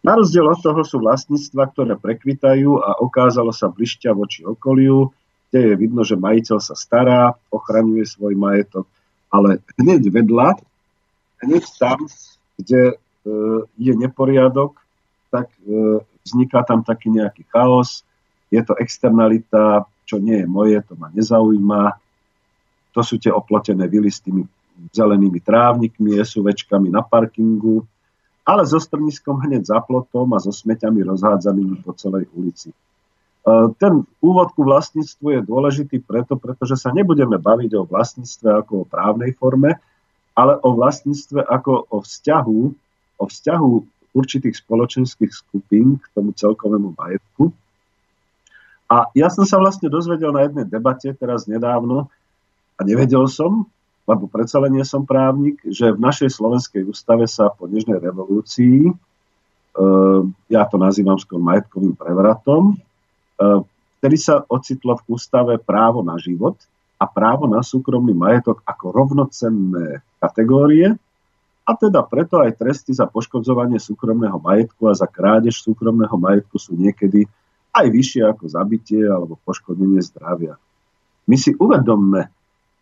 Na 0.06 0.14
rozdiel 0.14 0.46
od 0.46 0.62
toho 0.62 0.86
sú 0.86 1.02
vlastníctva, 1.02 1.74
ktoré 1.74 1.98
prekvitajú 1.98 2.78
a 2.78 3.02
okázalo 3.02 3.50
sa 3.50 3.66
blišťa 3.66 4.14
voči 4.14 4.46
okoliu, 4.46 5.10
kde 5.50 5.72
je 5.72 5.74
vidno, 5.74 6.06
že 6.06 6.14
majiteľ 6.14 6.58
sa 6.62 6.78
stará, 6.78 7.34
ochraňuje 7.50 8.06
svoj 8.06 8.38
majetok, 8.38 8.86
ale 9.32 9.58
hneď 9.80 10.06
vedľa, 10.06 10.62
hneď 11.42 11.64
tam, 11.80 12.06
kde 12.60 12.94
e, 12.94 12.94
je 13.74 13.92
neporiadok, 13.98 14.78
tak 15.34 15.50
e, 15.66 15.98
vzniká 16.22 16.62
tam 16.62 16.86
taký 16.86 17.10
nejaký 17.10 17.42
chaos, 17.50 18.06
je 18.48 18.60
to 18.64 18.74
externalita, 18.80 19.84
čo 20.08 20.16
nie 20.16 20.44
je 20.44 20.46
moje, 20.48 20.80
to 20.88 20.96
ma 20.96 21.12
nezaujíma. 21.12 21.92
To 22.96 23.00
sú 23.04 23.20
tie 23.20 23.28
oplotené 23.28 23.84
vily 23.84 24.08
s 24.08 24.24
tými 24.24 24.48
zelenými 24.94 25.42
trávnikmi, 25.42 26.16
SUVčkami 26.16 26.88
na 26.88 27.04
parkingu, 27.04 27.84
ale 28.48 28.64
so 28.64 28.80
strniskom 28.80 29.44
hneď 29.44 29.68
za 29.68 29.78
plotom 29.84 30.32
a 30.32 30.40
so 30.40 30.48
smeťami 30.48 31.04
rozhádzanými 31.04 31.84
po 31.84 31.92
celej 31.92 32.30
ulici. 32.32 32.72
E, 32.72 32.76
ten 33.76 34.08
úvod 34.24 34.48
ku 34.56 34.64
vlastníctvu 34.64 35.26
je 35.36 35.40
dôležitý 35.44 36.00
preto, 36.00 36.40
pretože 36.40 36.80
sa 36.80 36.88
nebudeme 36.94 37.36
baviť 37.36 37.70
o 37.76 37.84
vlastníctve 37.84 38.64
ako 38.64 38.72
o 38.82 38.88
právnej 38.88 39.36
forme, 39.36 39.76
ale 40.32 40.56
o 40.64 40.72
vlastníctve 40.72 41.44
ako 41.44 41.92
o 41.92 41.98
vzťahu, 42.00 42.60
o 43.20 43.24
vzťahu 43.26 43.72
určitých 44.16 44.56
spoločenských 44.64 45.32
skupín 45.34 46.00
k 46.00 46.06
tomu 46.16 46.32
celkovému 46.32 46.96
majetku, 46.96 47.52
a 48.88 49.12
ja 49.12 49.28
som 49.28 49.44
sa 49.44 49.60
vlastne 49.60 49.92
dozvedel 49.92 50.32
na 50.32 50.48
jednej 50.48 50.64
debate 50.64 51.12
teraz 51.12 51.44
nedávno 51.44 52.08
a 52.74 52.80
nevedel 52.80 53.28
som, 53.28 53.68
lebo 54.08 54.24
predsa 54.24 54.56
len 54.64 54.80
nie 54.80 54.86
som 54.88 55.04
právnik, 55.04 55.60
že 55.68 55.92
v 55.92 56.00
našej 56.00 56.32
slovenskej 56.32 56.88
ústave 56.88 57.28
sa 57.28 57.52
po 57.52 57.68
dnešnej 57.68 58.00
revolúcii, 58.00 58.88
e, 58.88 58.92
ja 60.48 60.64
to 60.64 60.80
nazývam 60.80 61.20
skôr 61.20 61.36
majetkovým 61.36 61.92
prevratom, 62.00 62.80
e, 63.36 64.16
sa 64.16 64.48
ocitlo 64.48 64.96
v 65.04 65.06
ústave 65.12 65.60
právo 65.60 66.00
na 66.00 66.16
život 66.16 66.56
a 66.96 67.04
právo 67.04 67.44
na 67.44 67.60
súkromný 67.60 68.16
majetok 68.16 68.64
ako 68.64 68.88
rovnocenné 68.88 70.00
kategórie, 70.16 70.96
a 71.68 71.76
teda 71.76 72.00
preto 72.08 72.40
aj 72.40 72.56
tresty 72.56 72.96
za 72.96 73.04
poškodzovanie 73.04 73.76
súkromného 73.76 74.40
majetku 74.40 74.88
a 74.88 74.96
za 74.96 75.04
krádež 75.04 75.60
súkromného 75.60 76.16
majetku 76.16 76.56
sú 76.56 76.72
niekedy 76.72 77.28
aj 77.78 77.88
vyššie 77.94 78.22
ako 78.26 78.44
zabitie 78.50 79.02
alebo 79.02 79.38
poškodenie 79.46 80.02
zdravia. 80.02 80.58
My 81.28 81.36
si 81.36 81.54
uvedomme, 81.54 82.30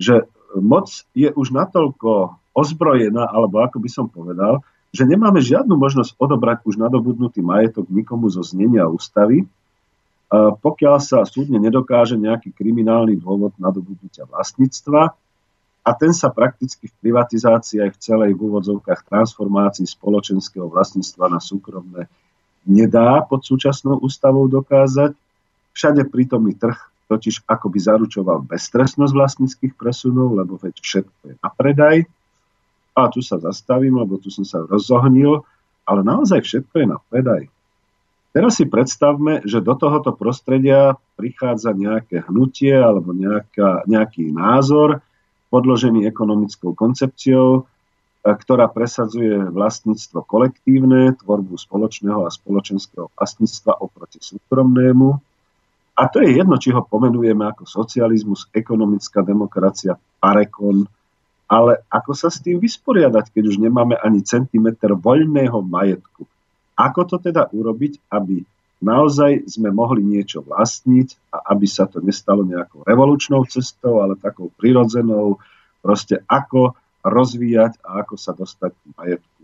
že 0.00 0.28
moc 0.56 0.88
je 1.12 1.28
už 1.32 1.52
natoľko 1.52 2.38
ozbrojená, 2.56 3.28
alebo 3.28 3.60
ako 3.60 3.82
by 3.82 3.90
som 3.92 4.06
povedal, 4.08 4.64
že 4.94 5.04
nemáme 5.04 5.44
žiadnu 5.44 5.76
možnosť 5.76 6.16
odobrať 6.16 6.64
už 6.64 6.80
nadobudnutý 6.80 7.44
majetok 7.44 7.84
nikomu 7.92 8.32
zo 8.32 8.40
znenia 8.40 8.88
ústavy, 8.88 9.44
pokiaľ 10.32 10.96
sa 10.98 11.22
súdne 11.28 11.60
nedokáže 11.60 12.16
nejaký 12.16 12.50
kriminálny 12.56 13.20
dôvod 13.20 13.52
nadobudnutia 13.60 14.24
vlastníctva, 14.26 15.12
a 15.86 15.94
ten 15.94 16.10
sa 16.10 16.34
prakticky 16.34 16.90
v 16.90 16.98
privatizácii 16.98 17.78
aj 17.78 17.90
v 17.94 18.00
celej 18.02 18.30
v 18.34 18.42
úvodzovkách 18.50 19.06
transformácii 19.06 19.86
spoločenského 19.86 20.66
vlastníctva 20.66 21.30
na 21.30 21.38
súkromné 21.38 22.10
nedá 22.66 23.23
pod 23.23 23.46
súčasnou 23.46 24.02
ústavou 24.02 24.50
dokázať. 24.50 25.14
Všade 25.73 26.11
prítomný 26.11 26.58
trh 26.58 26.76
totiž 27.06 27.46
akoby 27.46 27.78
zaručoval 27.78 28.42
beztrestnosť 28.50 29.12
vlastníckých 29.14 29.73
presunov, 29.78 30.35
lebo 30.35 30.58
veď 30.58 30.75
všetko 30.82 31.20
je 31.30 31.35
na 31.38 31.50
predaj. 31.54 31.96
A 32.96 33.00
tu 33.12 33.23
sa 33.23 33.38
zastavím, 33.38 34.02
lebo 34.02 34.18
tu 34.18 34.32
som 34.32 34.42
sa 34.42 34.64
rozohnil, 34.66 35.46
ale 35.87 36.00
naozaj 36.02 36.42
všetko 36.42 36.75
je 36.82 36.87
na 36.90 36.99
predaj. 37.06 37.42
Teraz 38.37 38.61
si 38.61 38.68
predstavme, 38.68 39.40
že 39.49 39.64
do 39.64 39.73
tohoto 39.73 40.12
prostredia 40.12 40.99
prichádza 41.16 41.73
nejaké 41.73 42.20
hnutie 42.28 42.75
alebo 42.75 43.16
nejaká, 43.16 43.88
nejaký 43.88 44.28
názor, 44.28 45.00
podložený 45.49 46.04
ekonomickou 46.04 46.76
koncepciou, 46.76 47.64
ktorá 48.35 48.66
presadzuje 48.66 49.38
vlastníctvo 49.54 50.26
kolektívne, 50.26 51.14
tvorbu 51.23 51.54
spoločného 51.54 52.26
a 52.26 52.35
spoločenského 52.35 53.06
vlastníctva 53.14 53.78
oproti 53.78 54.18
súkromnému. 54.18 55.09
A 55.97 56.02
to 56.11 56.18
je 56.21 56.35
jedno, 56.35 56.59
či 56.59 56.75
ho 56.75 56.83
pomenujeme 56.83 57.47
ako 57.47 57.64
socializmus, 57.64 58.50
ekonomická 58.50 59.23
demokracia, 59.23 59.95
parekon, 60.18 60.90
ale 61.47 61.87
ako 61.87 62.12
sa 62.12 62.26
s 62.26 62.42
tým 62.42 62.59
vysporiadať, 62.59 63.30
keď 63.30 63.42
už 63.54 63.56
nemáme 63.62 63.95
ani 63.95 64.26
centimetr 64.26 64.99
voľného 64.99 65.62
majetku? 65.62 66.26
Ako 66.75 67.06
to 67.06 67.16
teda 67.23 67.47
urobiť, 67.54 68.11
aby 68.11 68.42
naozaj 68.83 69.47
sme 69.49 69.71
mohli 69.71 70.04
niečo 70.04 70.42
vlastniť 70.45 71.33
a 71.33 71.54
aby 71.54 71.64
sa 71.64 71.87
to 71.87 72.02
nestalo 72.02 72.42
nejakou 72.42 72.83
revolučnou 72.83 73.47
cestou, 73.49 74.02
ale 74.02 74.18
takou 74.18 74.52
prirodzenou, 74.59 75.38
proste 75.80 76.21
ako 76.26 76.75
rozvíjať 77.06 77.78
a 77.86 78.02
ako 78.02 78.14
sa 78.18 78.34
dostať 78.34 78.72
k 78.75 78.84
majetku. 78.98 79.42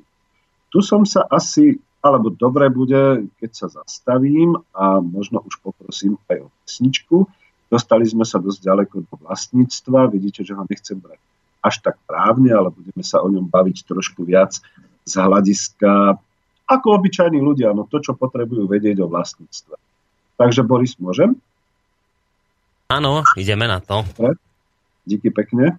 Tu 0.72 0.78
som 0.82 1.06
sa 1.06 1.22
asi, 1.30 1.78
alebo 2.02 2.32
dobre 2.32 2.66
bude, 2.72 3.30
keď 3.38 3.50
sa 3.54 3.66
zastavím 3.70 4.58
a 4.74 4.98
možno 4.98 5.44
už 5.46 5.62
poprosím 5.62 6.18
aj 6.26 6.44
o 6.44 6.48
pesničku. 6.64 7.16
Dostali 7.70 8.04
sme 8.04 8.26
sa 8.26 8.42
dosť 8.42 8.60
ďaleko 8.60 8.94
do 9.06 9.14
vlastníctva, 9.22 10.12
vidíte, 10.12 10.44
že 10.44 10.52
ho 10.52 10.64
nechcem 10.68 10.98
brať 10.98 11.20
až 11.62 11.78
tak 11.78 11.96
právne, 12.04 12.50
ale 12.50 12.74
budeme 12.74 13.06
sa 13.06 13.22
o 13.22 13.30
ňom 13.30 13.46
baviť 13.46 13.86
trošku 13.86 14.26
viac 14.26 14.58
z 15.06 15.14
hľadiska 15.14 16.18
ako 16.66 16.86
obyčajní 16.98 17.38
ľudia, 17.38 17.70
no 17.70 17.86
to, 17.86 18.02
čo 18.02 18.18
potrebujú 18.18 18.66
vedieť 18.66 18.98
o 19.04 19.06
vlastníctve. 19.06 19.78
Takže 20.40 20.66
Boris, 20.66 20.98
môžem? 20.98 21.38
Áno, 22.90 23.22
ideme 23.38 23.70
na 23.70 23.78
to. 23.78 24.02
Díky 25.06 25.30
pekne. 25.30 25.78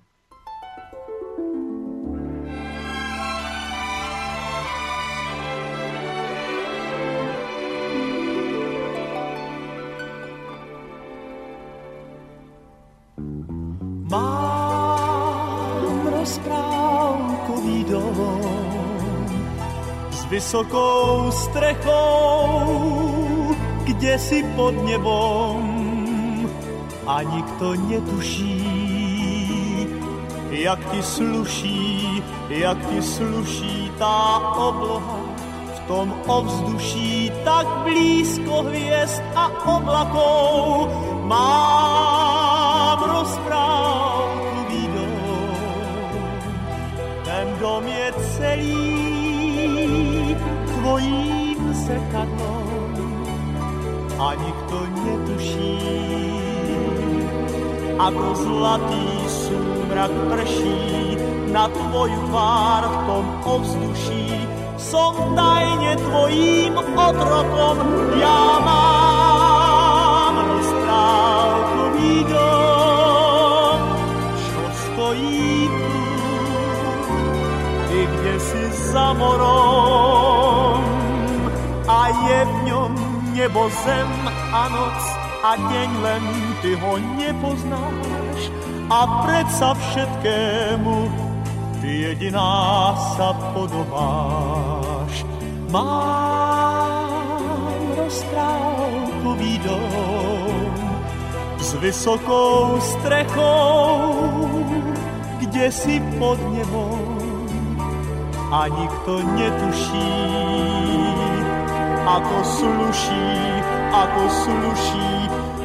Vysokou 20.53 21.31
strechou, 21.33 21.97
kde 23.83 24.19
si 24.19 24.45
pod 24.55 24.85
nebom 24.85 25.65
a 27.09 27.25
nikto 27.25 27.73
netuší, 27.89 28.61
jak 30.51 30.79
ti 30.91 31.01
sluší, 31.03 32.21
jak 32.49 32.77
ti 32.85 33.01
sluší 33.01 33.97
tá 33.97 34.37
obloha 34.53 35.25
v 35.73 35.79
tom 35.89 36.13
ovzduší 36.29 37.33
tak 37.41 37.65
blízko 37.81 38.69
hviezd 38.69 39.25
a 39.33 39.49
oblakov. 39.65 40.85
Mám 41.25 42.99
rozprávkový 43.09 44.85
dom, 44.93 45.17
ten 47.25 47.47
dom 47.57 47.87
je 47.89 48.07
celý 48.37 49.12
tvojím 50.83 51.63
zrkadlom 51.71 52.91
a 54.19 54.35
nikto 54.35 54.77
netuší, 54.99 55.79
ako 57.95 58.25
zlatý 58.35 59.07
súmrak 59.31 60.11
prší 60.27 61.15
na 61.55 61.71
tvoju 61.71 62.19
tvár 62.27 62.83
v 62.83 62.97
tom 63.07 63.25
ovzduší. 63.47 64.43
Som 64.75 65.15
tajne 65.39 65.95
tvojím 66.03 66.75
otrokom, 66.99 67.79
ja 68.19 68.43
mám 68.59 70.35
strávkový 70.67 72.27
dom, 72.27 73.79
čo 74.35 74.61
stojí 74.67 75.71
tu, 75.71 75.95
ty 77.87 77.99
kde 78.03 78.35
si 78.35 78.63
za 78.91 79.15
morom 79.15 80.22
nebo 83.43 83.67
zem 83.83 84.11
a 84.55 84.71
noc 84.71 85.03
a 85.43 85.59
deň 85.59 85.89
len 85.99 86.23
ty 86.63 86.79
ho 86.79 86.95
nepoznáš 87.19 88.39
a 88.87 89.27
predsa 89.27 89.75
všetkému 89.75 91.11
ty 91.83 92.07
jediná 92.07 92.95
sa 93.19 93.35
podobáš. 93.51 95.27
Mám 95.75 97.19
rozprávkový 97.99 99.59
dom 99.67 100.71
s 101.59 101.75
vysokou 101.83 102.79
strechou, 102.79 104.15
kde 105.43 105.67
si 105.67 105.99
pod 106.15 106.39
nebom 106.55 107.19
a 108.55 108.71
nikto 108.71 109.19
netuší, 109.35 110.15
ako 112.03 112.37
sluší, 112.43 113.31
ako 113.95 114.23
sluší 114.27 115.15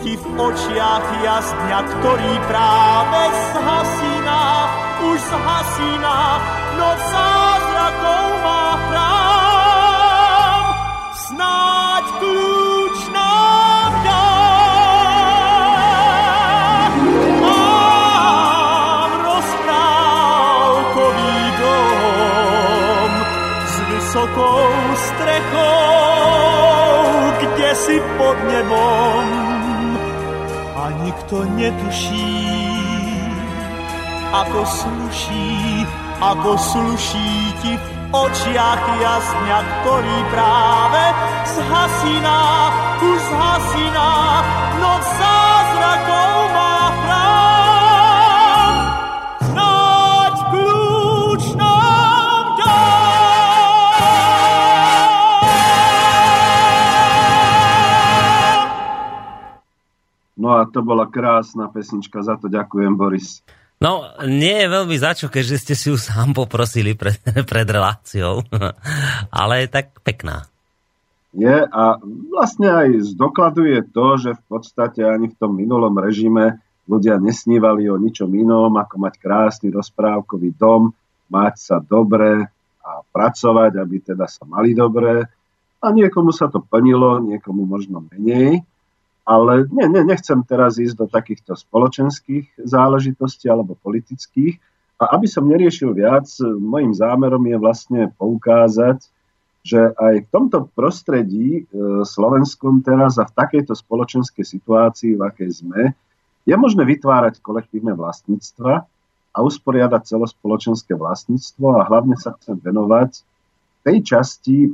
ti 0.02 0.14
v 0.14 0.24
očiach 0.38 1.06
jasňa, 1.18 1.80
ktorý 1.82 2.32
práve 2.46 3.22
zhasína, 3.50 4.42
už 5.02 5.18
zhasína, 5.18 6.16
noc 6.78 7.00
zázrakov 7.10 8.26
má 8.46 8.66
chrám. 8.86 10.62
Snáď 11.26 12.04
kľúč 12.22 12.57
nebom. 28.58 29.26
A 30.78 30.84
nikto 31.06 31.46
netuší, 31.54 32.42
ako 34.34 34.60
sluší, 34.66 35.86
ako 36.18 36.50
sluší 36.58 37.30
ti 37.62 37.72
v 37.78 37.86
očiach 38.14 38.82
jasňa, 38.98 39.58
ktorý 39.82 40.18
práve 40.32 41.04
zhasíná, 41.54 42.40
už 43.02 43.18
zhasíná, 43.30 44.10
noc 44.80 45.04
zázrakov 45.06 46.34
má 46.54 46.67
a 60.52 60.68
to 60.68 60.80
bola 60.84 61.08
krásna 61.08 61.68
pesnička, 61.68 62.24
za 62.24 62.40
to 62.40 62.48
ďakujem, 62.48 62.96
Boris. 62.96 63.40
No, 63.78 64.10
nie 64.26 64.66
je 64.66 64.68
veľmi 64.68 64.96
za 64.98 65.14
čo, 65.14 65.30
keďže 65.30 65.56
ste 65.62 65.74
si 65.78 65.86
ju 65.94 65.96
sám 65.96 66.34
poprosili 66.34 66.98
pred, 66.98 67.22
pred 67.50 67.68
reláciou, 67.68 68.42
ale 69.40 69.64
je 69.64 69.68
tak 69.70 70.02
pekná. 70.02 70.50
Je 71.36 71.62
a 71.62 72.00
vlastne 72.32 72.66
aj 72.72 73.14
zdokladuje 73.14 73.86
to, 73.92 74.16
že 74.18 74.30
v 74.34 74.42
podstate 74.48 75.04
ani 75.04 75.30
v 75.30 75.38
tom 75.38 75.54
minulom 75.54 75.94
režime 75.94 76.58
ľudia 76.88 77.20
nesnívali 77.20 77.86
o 77.92 78.00
ničom 78.00 78.32
inom, 78.32 78.72
ako 78.74 78.96
mať 78.96 79.14
krásny 79.20 79.68
rozprávkový 79.68 80.56
dom, 80.56 80.90
mať 81.28 81.54
sa 81.60 81.76
dobre 81.78 82.48
a 82.80 82.90
pracovať, 83.04 83.76
aby 83.76 83.96
teda 84.00 84.24
sa 84.24 84.48
mali 84.48 84.72
dobre. 84.72 85.28
A 85.78 85.86
niekomu 85.92 86.32
sa 86.32 86.48
to 86.48 86.64
plnilo, 86.64 87.20
niekomu 87.22 87.68
možno 87.68 88.02
menej. 88.08 88.64
Ale 89.28 89.68
nie, 89.68 89.84
nie, 89.92 90.08
nechcem 90.08 90.40
teraz 90.48 90.80
ísť 90.80 91.04
do 91.04 91.06
takýchto 91.06 91.52
spoločenských 91.52 92.64
záležitostí 92.64 93.52
alebo 93.52 93.76
politických. 93.76 94.56
A 94.98 95.14
aby 95.20 95.28
som 95.28 95.44
neriešil 95.44 95.92
viac, 95.92 96.24
môjim 96.40 96.96
zámerom 96.96 97.44
je 97.44 97.56
vlastne 97.60 98.00
poukázať, 98.16 99.04
že 99.68 99.92
aj 100.00 100.24
v 100.24 100.30
tomto 100.32 100.72
prostredí 100.72 101.60
e, 101.60 101.62
slovenskom 102.08 102.80
teraz 102.80 103.20
a 103.20 103.28
v 103.28 103.36
takejto 103.36 103.76
spoločenskej 103.76 104.42
situácii, 104.42 105.20
v 105.20 105.22
akej 105.28 105.50
sme, 105.60 105.92
je 106.48 106.56
možné 106.56 106.88
vytvárať 106.88 107.44
kolektívne 107.44 107.92
vlastníctva 107.92 108.88
a 109.36 109.38
usporiadať 109.44 110.08
celospoločenské 110.08 110.96
vlastníctvo 110.96 111.66
a 111.76 111.84
hlavne 111.84 112.16
sa 112.16 112.32
chcem 112.40 112.56
venovať 112.56 113.20
tej 113.84 113.96
časti 114.00 114.58
e, 114.66 114.70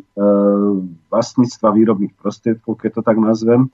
vlastníctva 1.10 1.68
výrobných 1.74 2.14
prostriedkov, 2.14 2.78
keď 2.78 2.90
to 2.98 3.02
tak 3.02 3.18
nazvem, 3.18 3.66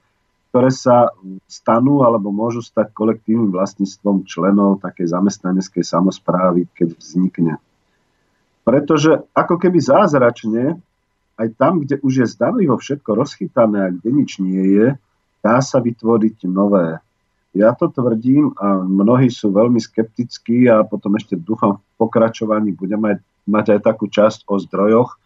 ktoré 0.50 0.74
sa 0.74 1.14
stanú 1.46 2.02
alebo 2.02 2.34
môžu 2.34 2.58
stať 2.58 2.90
kolektívnym 2.90 3.54
vlastníctvom 3.54 4.26
členov 4.26 4.82
takej 4.82 5.14
zamestnaneckej 5.14 5.86
samozprávy, 5.86 6.66
keď 6.74 6.98
vznikne. 6.98 7.54
Pretože 8.66 9.22
ako 9.30 9.62
keby 9.62 9.78
zázračne, 9.78 10.74
aj 11.38 11.48
tam, 11.56 11.80
kde 11.80 12.02
už 12.02 12.12
je 12.20 12.26
zdanlivo 12.26 12.76
všetko 12.76 13.14
rozchytané 13.14 13.78
a 13.88 13.94
kde 13.94 14.10
nič 14.10 14.42
nie 14.42 14.76
je, 14.76 14.86
dá 15.40 15.62
sa 15.62 15.78
vytvoriť 15.80 16.44
nové. 16.50 17.00
Ja 17.54 17.74
to 17.74 17.90
tvrdím 17.90 18.54
a 18.58 18.78
mnohí 18.82 19.30
sú 19.30 19.54
veľmi 19.54 19.78
skeptickí 19.78 20.66
a 20.66 20.82
potom 20.82 21.14
ešte 21.18 21.34
dúfam 21.38 21.78
v 21.78 21.82
pokračovaní 21.98 22.74
budem 22.74 23.00
mať, 23.00 23.18
mať 23.46 23.66
aj 23.78 23.80
takú 23.86 24.06
časť 24.06 24.46
o 24.46 24.58
zdrojoch, 24.58 25.18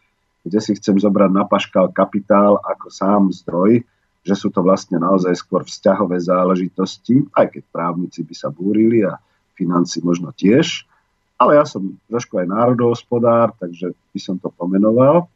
kde 0.44 0.58
si 0.60 0.76
chcem 0.76 1.00
zobrať 1.00 1.30
na 1.32 1.44
paškal 1.48 1.92
kapitál 1.92 2.60
ako 2.60 2.86
sám 2.92 3.22
zdroj, 3.32 3.84
že 4.24 4.34
sú 4.34 4.48
to 4.48 4.64
vlastne 4.64 4.96
naozaj 4.96 5.36
skôr 5.36 5.62
vzťahové 5.68 6.16
záležitosti, 6.16 7.28
aj 7.36 7.52
keď 7.52 7.62
právnici 7.68 8.24
by 8.24 8.34
sa 8.34 8.48
búrili 8.48 9.04
a 9.04 9.20
financi 9.52 10.00
možno 10.00 10.32
tiež. 10.32 10.88
Ale 11.36 11.60
ja 11.60 11.68
som 11.68 12.00
trošku 12.08 12.40
aj 12.40 12.48
národohospodár, 12.48 13.52
takže 13.60 13.92
by 13.92 14.20
som 14.20 14.40
to 14.40 14.48
pomenoval. 14.48 15.28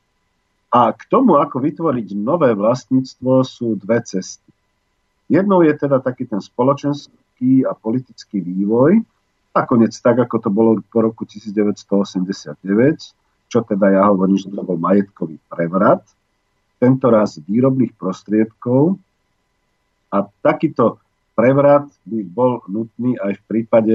A 0.73 0.93
k 0.97 1.05
tomu, 1.09 1.37
ako 1.37 1.61
vytvoriť 1.61 2.17
nové 2.17 2.57
vlastníctvo, 2.57 3.45
sú 3.45 3.77
dve 3.77 4.01
cesty. 4.05 4.49
Jednou 5.29 5.61
je 5.61 5.77
teda 5.77 6.01
taký 6.01 6.25
ten 6.25 6.41
spoločenský 6.41 7.69
a 7.69 7.77
politický 7.77 8.41
vývoj, 8.41 9.05
nakoniec 9.53 9.93
tak, 10.01 10.17
ako 10.25 10.37
to 10.41 10.49
bolo 10.49 10.71
po 10.89 11.05
roku 11.05 11.29
1989, 11.29 12.57
čo 13.49 13.59
teda 13.65 13.87
ja 13.93 14.03
hovorím, 14.09 14.41
že 14.41 14.49
to 14.49 14.61
bol 14.65 14.81
majetkový 14.81 15.37
prevrat, 15.49 16.05
tento 16.79 17.11
raz 17.11 17.39
výrobných 17.43 17.95
prostriedkov 17.99 18.97
a 20.15 20.25
takýto 20.43 21.03
prevrat 21.39 21.87
by 22.09 22.19
bol 22.27 22.63
nutný 22.67 23.15
aj 23.19 23.39
v 23.39 23.43
prípade 23.47 23.95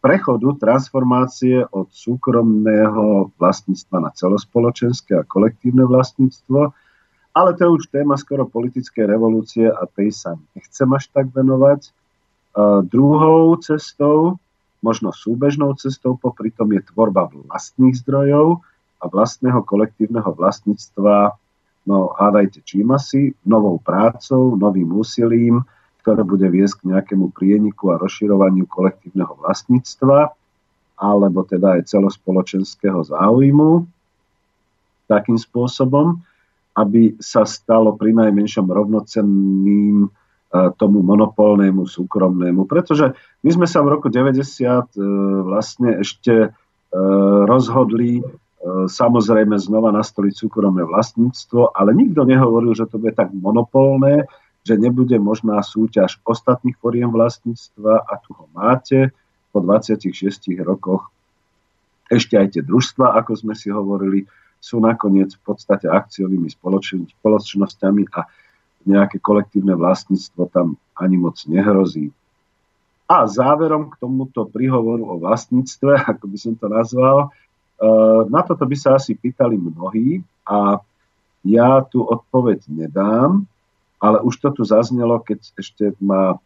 prechodu 0.00 0.56
transformácie 0.56 1.60
od 1.70 1.92
súkromného 1.92 3.36
vlastníctva 3.36 3.96
na 4.00 4.10
celospoločenské 4.16 5.12
a 5.20 5.28
kolektívne 5.28 5.84
vlastníctvo, 5.84 6.72
ale 7.36 7.50
to 7.54 7.60
je 7.68 7.74
už 7.78 7.92
téma 7.92 8.16
skoro 8.16 8.48
politickej 8.48 9.04
revolúcie 9.06 9.68
a 9.68 9.84
tej 9.86 10.10
sa 10.10 10.40
nechcem 10.56 10.88
až 10.96 11.06
tak 11.12 11.30
venovať. 11.30 11.92
A 12.56 12.82
druhou 12.82 13.54
cestou, 13.62 14.40
možno 14.82 15.14
súbežnou 15.14 15.76
cestou, 15.78 16.18
popri 16.18 16.50
tom 16.50 16.72
je 16.74 16.82
tvorba 16.90 17.30
vlastných 17.30 17.94
zdrojov 18.02 18.64
a 18.98 19.04
vlastného 19.06 19.62
kolektívneho 19.62 20.32
vlastníctva 20.34 21.38
No 21.90 22.14
hádajte 22.14 22.62
čím 22.62 22.94
asi, 22.94 23.34
novou 23.42 23.82
prácou, 23.82 24.54
novým 24.54 24.94
úsilím, 24.94 25.66
ktoré 26.06 26.22
bude 26.22 26.46
viesť 26.46 26.86
k 26.86 26.88
nejakému 26.94 27.34
prieniku 27.34 27.90
a 27.90 27.98
rozširovaniu 27.98 28.70
kolektívneho 28.70 29.34
vlastníctva 29.42 30.30
alebo 31.00 31.42
teda 31.48 31.80
aj 31.80 31.90
celospoločenského 31.90 33.00
záujmu 33.08 33.88
takým 35.08 35.34
spôsobom, 35.40 36.20
aby 36.76 37.18
sa 37.18 37.42
stalo 37.42 37.98
pri 37.98 38.14
najmenšom 38.14 38.68
rovnocenným 38.68 40.06
e, 40.06 40.08
tomu 40.78 41.02
monopolnému 41.02 41.82
súkromnému. 41.88 42.68
Pretože 42.70 43.16
my 43.42 43.50
sme 43.50 43.66
sa 43.66 43.82
v 43.82 43.98
roku 43.98 44.06
90 44.06 44.38
e, 44.38 45.02
vlastne 45.42 45.98
ešte 45.98 46.34
e, 46.46 46.48
rozhodli 47.48 48.22
samozrejme 48.68 49.56
znova 49.56 49.88
nastoliť 49.96 50.34
súkromné 50.36 50.84
vlastníctvo, 50.84 51.72
ale 51.72 51.96
nikto 51.96 52.28
nehovoril, 52.28 52.76
že 52.76 52.84
to 52.84 53.00
bude 53.00 53.16
tak 53.16 53.32
monopolné, 53.32 54.28
že 54.68 54.76
nebude 54.76 55.16
možná 55.16 55.56
súťaž 55.64 56.20
ostatných 56.28 56.76
foriem 56.76 57.08
vlastníctva 57.08 58.04
a 58.04 58.12
tu 58.20 58.36
ho 58.36 58.44
máte 58.52 59.16
po 59.50 59.64
26 59.64 60.12
rokoch. 60.60 61.08
Ešte 62.12 62.36
aj 62.36 62.58
tie 62.58 62.62
družstva, 62.62 63.16
ako 63.24 63.32
sme 63.32 63.54
si 63.56 63.72
hovorili, 63.72 64.28
sú 64.60 64.76
nakoniec 64.76 65.32
v 65.40 65.42
podstate 65.56 65.88
akciovými 65.88 66.52
spoločnosťami 66.52 68.02
a 68.12 68.28
nejaké 68.84 69.16
kolektívne 69.24 69.72
vlastníctvo 69.72 70.52
tam 70.52 70.76
ani 71.00 71.16
moc 71.16 71.40
nehrozí. 71.48 72.12
A 73.08 73.24
záverom 73.24 73.88
k 73.88 73.98
tomuto 74.04 74.44
príhovoru 74.52 75.16
o 75.16 75.16
vlastníctve, 75.16 75.96
ako 76.12 76.24
by 76.28 76.36
som 76.36 76.54
to 76.60 76.68
nazval, 76.68 77.32
Eh, 77.32 77.49
na 78.28 78.40
toto 78.44 78.64
by 78.68 78.76
sa 78.76 79.00
asi 79.00 79.16
pýtali 79.16 79.56
mnohí 79.56 80.20
a 80.44 80.80
ja 81.40 81.80
tu 81.88 82.04
odpoveď 82.04 82.68
nedám, 82.68 83.48
ale 83.96 84.20
už 84.20 84.36
to 84.40 84.48
tu 84.60 84.62
zaznelo, 84.68 85.20
keď 85.24 85.40
ešte 85.56 85.96
ma 86.00 86.36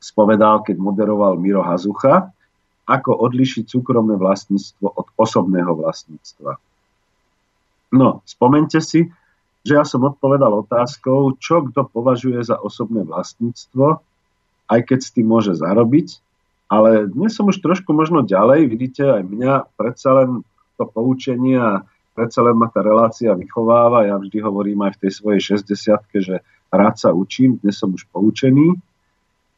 spovedal, 0.00 0.64
keď 0.64 0.76
moderoval 0.80 1.36
Miro 1.36 1.60
Hazucha, 1.60 2.32
ako 2.86 3.10
odlišiť 3.28 3.66
súkromné 3.66 4.16
vlastníctvo 4.16 4.86
od 4.94 5.06
osobného 5.18 5.72
vlastníctva. 5.74 6.56
No, 7.92 8.22
spomente 8.24 8.78
si, 8.78 9.10
že 9.66 9.72
ja 9.74 9.82
som 9.82 10.06
odpovedal 10.06 10.62
otázkou, 10.62 11.34
čo 11.42 11.66
kto 11.66 11.90
považuje 11.90 12.38
za 12.46 12.54
osobné 12.54 13.02
vlastníctvo, 13.02 13.98
aj 14.70 14.80
keď 14.86 14.98
s 15.02 15.10
tým 15.10 15.26
môže 15.26 15.58
zarobiť, 15.58 16.22
ale 16.66 17.06
dnes 17.06 17.34
som 17.34 17.46
už 17.46 17.62
trošku 17.62 17.94
možno 17.94 18.26
ďalej, 18.26 18.66
vidíte, 18.66 19.02
aj 19.06 19.22
mňa 19.22 19.54
predsa 19.78 20.10
len 20.22 20.42
to 20.74 20.84
poučenie 20.84 21.56
a 21.56 21.86
predsa 22.18 22.42
len 22.42 22.58
ma 22.58 22.66
tá 22.66 22.82
relácia 22.82 23.36
vychováva. 23.38 24.08
Ja 24.08 24.18
vždy 24.18 24.38
hovorím 24.42 24.82
aj 24.88 24.98
v 24.98 25.00
tej 25.06 25.12
svojej 25.14 25.40
60 25.62 26.24
že 26.24 26.36
rád 26.74 26.94
sa 26.98 27.14
učím, 27.14 27.62
dnes 27.62 27.78
som 27.78 27.94
už 27.94 28.08
poučený, 28.10 28.74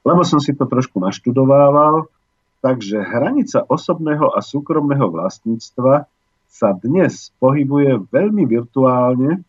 lebo 0.04 0.20
som 0.22 0.38
si 0.38 0.52
to 0.52 0.68
trošku 0.68 1.00
naštudovával. 1.00 2.10
Takže 2.58 2.98
hranica 2.98 3.62
osobného 3.62 4.34
a 4.34 4.42
súkromného 4.42 5.06
vlastníctva 5.14 6.10
sa 6.50 6.68
dnes 6.74 7.30
pohybuje 7.38 8.10
veľmi 8.10 8.42
virtuálne 8.50 9.46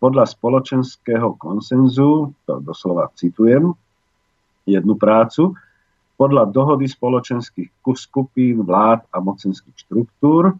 podľa 0.00 0.24
spoločenského 0.24 1.36
konsenzu, 1.36 2.32
to 2.48 2.54
doslova 2.64 3.12
citujem, 3.12 3.76
jednu 4.64 4.96
prácu, 4.96 5.52
podľa 6.16 6.48
dohody 6.48 6.88
spoločenských 6.88 7.70
skupín, 7.96 8.64
vlád 8.64 9.04
a 9.12 9.20
mocenských 9.20 9.76
štruktúr. 9.86 10.52
E, 10.52 10.54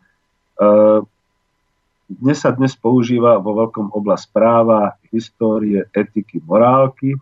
dnes 2.07 2.38
sa 2.38 2.53
dnes 2.53 2.77
používa 2.77 3.40
vo 3.40 3.57
veľkom 3.64 3.90
oblasť 3.90 4.27
práva, 4.31 4.95
histórie, 5.11 5.88
etiky, 5.97 6.38
morálky, 6.45 7.16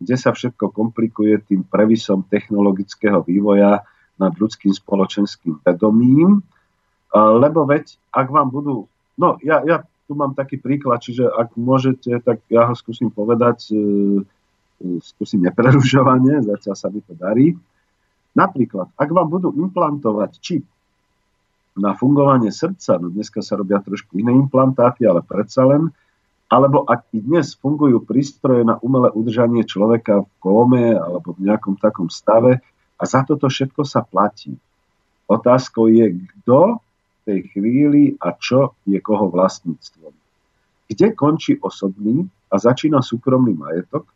kde 0.00 0.16
sa 0.18 0.32
všetko 0.34 0.72
komplikuje 0.72 1.38
tým 1.44 1.62
previsom 1.62 2.26
technologického 2.26 3.22
vývoja 3.22 3.84
nad 4.18 4.32
ľudským 4.34 4.72
spoločenským 4.72 5.60
vedomím. 5.62 6.40
E, 6.40 7.18
lebo 7.20 7.68
veď, 7.68 8.00
ak 8.10 8.26
vám 8.32 8.48
budú... 8.48 8.88
No, 9.20 9.38
ja, 9.44 9.60
ja 9.62 9.84
tu 10.08 10.16
mám 10.16 10.32
taký 10.32 10.56
príklad, 10.56 11.04
čiže 11.04 11.28
ak 11.28 11.56
môžete, 11.60 12.20
tak 12.24 12.40
ja 12.48 12.68
ho 12.68 12.74
skúsim 12.74 13.12
povedať, 13.12 13.72
e, 13.72 14.24
skúsim 15.00 15.40
neprerušovanie, 15.44 16.44
zatiaľ 16.44 16.76
sa 16.76 16.88
mi 16.92 17.00
to 17.04 17.14
darí. 17.16 17.56
Napríklad, 18.34 18.90
ak 18.98 19.08
vám 19.14 19.30
budú 19.30 19.54
implantovať 19.54 20.42
čip 20.42 20.66
na 21.78 21.94
fungovanie 21.94 22.50
srdca, 22.50 22.98
no 22.98 23.10
dneska 23.10 23.42
sa 23.42 23.54
robia 23.58 23.78
trošku 23.78 24.18
iné 24.18 24.34
implantáty, 24.34 25.06
ale 25.06 25.22
predsa 25.22 25.66
len, 25.66 25.90
Alebo 26.54 26.86
ak 26.86 27.10
i 27.10 27.18
dnes 27.18 27.58
fungujú 27.58 28.04
prístroje 28.06 28.62
na 28.62 28.78
umelé 28.78 29.10
udržanie 29.10 29.66
človeka 29.66 30.22
v 30.22 30.30
kóme 30.38 30.94
alebo 30.94 31.34
v 31.34 31.50
nejakom 31.50 31.74
takom 31.82 32.06
stave 32.06 32.62
a 32.94 33.02
za 33.02 33.26
toto 33.26 33.50
všetko 33.50 33.82
sa 33.82 34.06
platí. 34.06 34.54
Otázkou 35.26 35.90
je, 35.90 36.14
kto 36.14 36.78
v 36.78 37.20
tej 37.26 37.40
chvíli 37.50 38.02
a 38.22 38.38
čo 38.38 38.78
je 38.86 39.02
koho 39.02 39.34
vlastníctvom. 39.34 40.14
Kde 40.86 41.06
končí 41.18 41.58
osobný 41.58 42.30
a 42.54 42.60
začína 42.60 43.02
súkromný 43.02 43.58
majetok, 43.58 44.06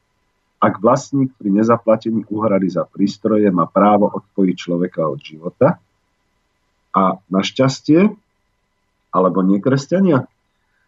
ak 0.58 0.82
vlastník 0.82 1.30
pri 1.38 1.54
nezaplatení 1.54 2.26
úhrady 2.26 2.66
za 2.66 2.82
prístroje 2.82 3.46
má 3.54 3.70
právo 3.70 4.10
odpojiť 4.10 4.56
človeka 4.58 5.06
od 5.06 5.22
života 5.22 5.78
a 6.90 7.22
našťastie, 7.30 8.10
alebo 9.14 9.46
nekresťania, 9.46 10.26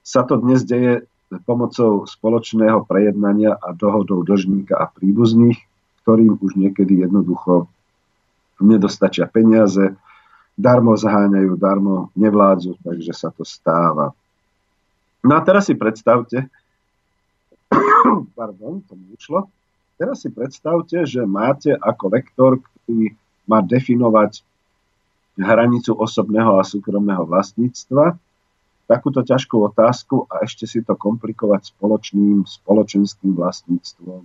sa 0.02 0.26
to 0.26 0.42
dnes 0.42 0.66
deje 0.66 1.06
pomocou 1.46 2.02
spoločného 2.10 2.82
prejednania 2.82 3.54
a 3.54 3.70
dohodou 3.70 4.26
dlžníka 4.26 4.74
a 4.74 4.90
príbuzných, 4.90 5.62
ktorým 6.02 6.42
už 6.42 6.58
niekedy 6.58 7.06
jednoducho 7.06 7.70
nedostačia 8.58 9.30
peniaze, 9.30 9.94
darmo 10.58 10.98
zaháňajú, 10.98 11.54
darmo 11.54 12.10
nevládzu, 12.18 12.76
takže 12.82 13.14
sa 13.14 13.30
to 13.30 13.46
stáva. 13.46 14.10
No 15.22 15.32
a 15.38 15.40
teraz 15.46 15.70
si 15.70 15.78
predstavte, 15.78 16.50
pardon, 18.38 18.82
to 18.84 18.98
mi 18.98 19.14
ušlo, 19.14 19.46
teraz 20.00 20.24
si 20.24 20.32
predstavte, 20.32 21.04
že 21.04 21.28
máte 21.28 21.76
ako 21.76 22.04
lektor, 22.08 22.56
ktorý 22.56 23.12
má 23.44 23.60
definovať 23.60 24.40
hranicu 25.36 25.92
osobného 25.92 26.56
a 26.56 26.64
súkromného 26.64 27.28
vlastníctva, 27.28 28.16
takúto 28.88 29.20
ťažkú 29.20 29.60
otázku 29.68 30.24
a 30.32 30.48
ešte 30.48 30.64
si 30.64 30.80
to 30.80 30.96
komplikovať 30.96 31.76
spoločným 31.76 32.48
spoločenským 32.48 33.36
vlastníctvom. 33.36 34.24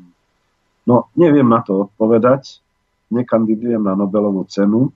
No, 0.87 1.11
neviem 1.19 1.45
na 1.45 1.59
to 1.59 1.91
odpovedať, 1.91 2.63
nekandidujem 3.11 3.83
na 3.83 3.99
Nobelovú 3.99 4.47
cenu, 4.47 4.95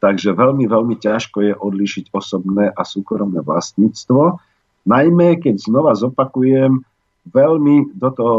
Takže 0.00 0.32
veľmi, 0.32 0.64
veľmi 0.64 0.96
ťažko 0.96 1.38
je 1.44 1.52
odlišiť 1.52 2.16
osobné 2.16 2.72
a 2.72 2.82
súkromné 2.88 3.44
vlastníctvo. 3.44 4.40
Najmä, 4.88 5.44
keď 5.44 5.60
znova 5.60 5.92
zopakujem, 5.92 6.80
veľmi 7.28 7.92
do 7.92 8.08
toho 8.08 8.36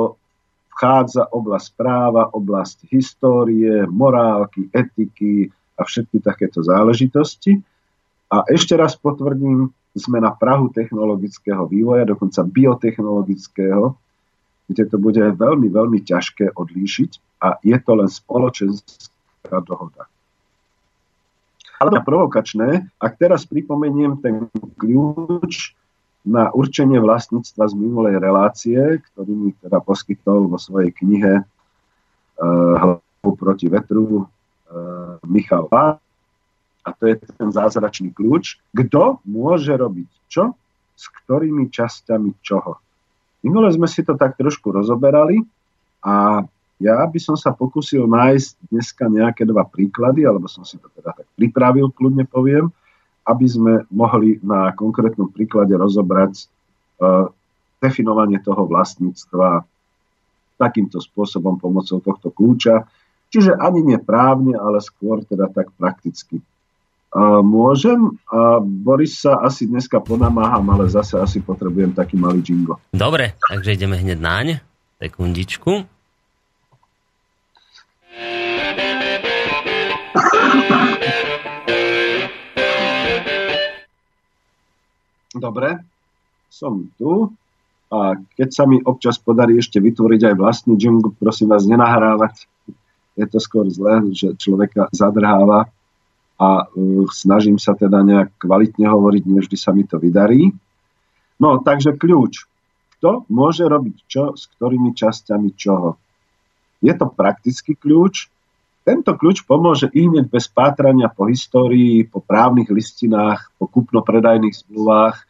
vchádza 0.81 1.29
oblasť 1.29 1.77
práva, 1.77 2.33
oblasť 2.33 2.89
histórie, 2.89 3.85
morálky, 3.85 4.65
etiky 4.73 5.53
a 5.77 5.85
všetky 5.85 6.25
takéto 6.25 6.65
záležitosti. 6.65 7.61
A 8.33 8.41
ešte 8.49 8.73
raz 8.73 8.97
potvrdím, 8.97 9.69
sme 9.93 10.17
na 10.17 10.33
Prahu 10.33 10.73
technologického 10.73 11.69
vývoja, 11.69 12.09
dokonca 12.09 12.41
biotechnologického, 12.41 13.93
kde 14.73 14.83
to 14.89 14.97
bude 14.97 15.21
veľmi, 15.21 15.69
veľmi 15.69 16.01
ťažké 16.01 16.57
odlíšiť 16.57 17.43
a 17.45 17.61
je 17.61 17.77
to 17.77 17.91
len 18.01 18.09
spoločenská 18.09 19.61
dohoda 19.61 20.09
ale 21.81 21.97
provokačné. 22.05 22.93
Ak 23.01 23.17
teraz 23.17 23.49
pripomeniem 23.49 24.21
ten 24.21 24.45
kľúč 24.77 25.73
na 26.21 26.53
určenie 26.53 27.01
vlastníctva 27.01 27.65
z 27.69 27.73
minulej 27.73 28.21
relácie, 28.21 28.77
ktorý 29.11 29.31
mi 29.33 29.49
teda 29.57 29.81
poskytol 29.81 30.45
vo 30.45 30.61
svojej 30.61 30.93
knihe 30.93 31.41
uh, 31.41 32.97
proti 33.21 33.65
vetru 33.69 34.25
uh, 34.25 35.17
Michal 35.25 35.65
Pá. 35.65 35.97
A 36.81 36.89
to 36.97 37.09
je 37.09 37.17
ten 37.17 37.49
zázračný 37.53 38.13
kľúč. 38.13 38.57
Kto 38.73 39.21
môže 39.25 39.73
robiť 39.73 40.09
čo 40.29 40.57
s 41.01 41.09
ktorými 41.09 41.73
časťami 41.73 42.45
čoho. 42.45 42.77
Minule 43.41 43.73
sme 43.73 43.89
si 43.89 44.05
to 44.05 44.13
tak 44.13 44.37
trošku 44.37 44.69
rozoberali 44.69 45.41
a 46.05 46.45
ja 46.77 46.97
by 47.05 47.17
som 47.17 47.33
sa 47.33 47.53
pokusil 47.53 48.05
nájsť 48.05 48.69
dneska 48.69 49.05
nejaké 49.09 49.45
dva 49.45 49.65
príklady, 49.65 50.25
alebo 50.25 50.45
som 50.45 50.61
si 50.61 50.77
to 50.77 50.89
teda 50.93 51.13
tak 51.13 51.25
pripravil, 51.37 51.89
kľudne 51.93 52.25
poviem, 52.29 52.69
aby 53.25 53.45
sme 53.45 53.73
mohli 53.93 54.41
na 54.41 54.73
konkrétnom 54.73 55.29
príklade 55.29 55.77
rozobrať 55.77 56.45
uh, 57.01 57.29
definovanie 57.81 58.41
toho 58.41 58.65
vlastníctva 58.65 59.65
takýmto 60.57 61.01
spôsobom 61.01 61.57
pomocou 61.57 61.97
tohto 62.01 62.29
kľúča. 62.29 62.85
Čiže 63.33 63.57
ani 63.57 63.81
nie 63.81 63.97
právne, 63.97 64.53
ale 64.53 64.83
skôr 64.83 65.25
teda 65.25 65.49
tak 65.49 65.73
prakticky. 65.73 66.41
Uh, 67.11 67.41
môžem? 67.43 68.19
Boris 68.63 69.19
sa 69.19 69.41
asi 69.43 69.67
dneska 69.67 69.99
ponamáham, 69.99 70.63
ale 70.71 70.87
zase 70.87 71.19
asi 71.19 71.41
potrebujem 71.43 71.91
taký 71.91 72.15
malý 72.15 72.39
jingo. 72.45 72.79
Dobre, 72.93 73.35
takže 73.49 73.75
ideme 73.75 73.99
hneď 73.99 74.19
naň. 74.21 74.47
Sekundičku. 75.01 76.00
Dobre, 85.31 85.79
som 86.51 86.91
tu. 86.99 87.31
A 87.91 88.15
keď 88.39 88.49
sa 88.55 88.63
mi 88.63 88.79
občas 88.79 89.19
podarí 89.19 89.59
ešte 89.59 89.83
vytvoriť 89.83 90.31
aj 90.31 90.35
vlastný 90.39 90.79
jingle, 90.79 91.11
prosím 91.11 91.51
vás, 91.51 91.67
nenahrávať. 91.67 92.47
Je 93.19 93.27
to 93.27 93.39
skôr 93.43 93.67
zlé, 93.67 93.99
že 94.15 94.39
človeka 94.39 94.87
zadrháva 94.95 95.67
a 96.39 96.65
uh, 96.65 97.05
snažím 97.11 97.59
sa 97.59 97.75
teda 97.75 97.99
nejak 97.99 98.39
kvalitne 98.39 98.87
hovoriť, 98.87 99.23
nevždy 99.27 99.57
sa 99.59 99.75
mi 99.75 99.83
to 99.83 99.99
vydarí. 99.99 100.55
No, 101.35 101.59
takže 101.59 101.99
kľúč. 101.99 102.47
Kto 102.97 103.27
môže 103.27 103.67
robiť 103.67 103.95
čo 104.07 104.23
s 104.39 104.47
ktorými 104.55 104.95
časťami 104.95 105.49
čoho? 105.59 105.99
Je 106.79 106.93
to 106.95 107.11
praktický 107.11 107.75
kľúč, 107.75 108.30
tento 108.81 109.13
kľúč 109.13 109.45
pomôže 109.45 109.87
i 109.93 110.09
bez 110.25 110.49
pátrania 110.49 111.05
po 111.09 111.29
histórii, 111.29 112.01
po 112.05 112.17
právnych 112.17 112.69
listinách, 112.73 113.53
po 113.61 113.69
kupno-predajných 113.69 114.65
zmluvách, 114.65 115.21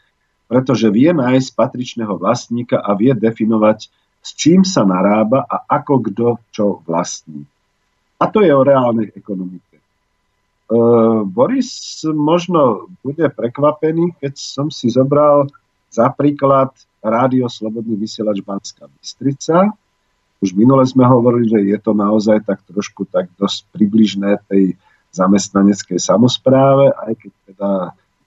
pretože 0.47 0.87
vie 0.91 1.11
nájsť 1.11 1.55
patričného 1.55 2.15
vlastníka 2.15 2.79
a 2.79 2.95
vie 2.95 3.11
definovať, 3.11 3.91
s 4.21 4.29
čím 4.35 4.63
sa 4.63 4.87
narába 4.87 5.43
a 5.43 5.67
ako 5.67 5.93
kto 6.11 6.27
čo 6.51 6.65
vlastní. 6.87 7.43
A 8.21 8.29
to 8.29 8.45
je 8.45 8.53
o 8.53 8.61
reálnej 8.61 9.09
ekonomike. 9.17 9.75
E, 9.75 9.83
Boris 11.25 12.03
možno 12.05 12.91
bude 13.01 13.27
prekvapený, 13.33 14.15
keď 14.21 14.33
som 14.37 14.67
si 14.69 14.93
zobral 14.93 15.49
za 15.89 16.07
príklad 16.13 16.71
Rádio 17.01 17.49
Slobodný 17.49 17.97
vysielač 17.97 18.45
Banská 18.45 18.85
Bystrica, 18.87 19.73
už 20.41 20.57
minule 20.57 20.81
sme 20.89 21.05
hovorili, 21.05 21.45
že 21.47 21.59
je 21.61 21.77
to 21.77 21.93
naozaj 21.93 22.41
tak 22.41 22.65
trošku 22.65 23.05
tak 23.05 23.29
dosť 23.37 23.69
približné 23.71 24.41
tej 24.49 24.73
zamestnaneckej 25.13 26.01
samozpráve, 26.01 26.89
aj 26.91 27.13
keď 27.21 27.31
teda 27.53 27.71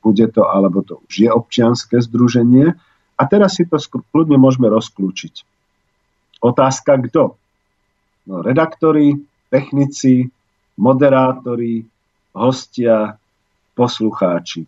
bude 0.05 0.27
to, 0.31 0.43
alebo 0.47 0.85
to 0.87 1.01
už 1.11 1.15
je 1.27 1.31
občianské 1.33 1.99
združenie. 1.99 2.77
A 3.15 3.23
teraz 3.27 3.59
si 3.59 3.67
to 3.67 3.81
kľudne 4.15 4.39
môžeme 4.39 4.71
rozklúčiť. 4.71 5.43
Otázka 6.45 7.01
kto? 7.09 7.35
No, 8.29 8.35
redaktori, 8.45 9.17
technici, 9.49 10.29
moderátori, 10.77 11.83
hostia, 12.37 13.17
poslucháči. 13.75 14.67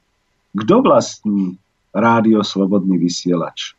Kto 0.57 0.75
vlastní 0.81 1.61
rádio 1.93 2.41
Slobodný 2.41 2.97
vysielač? 2.97 3.77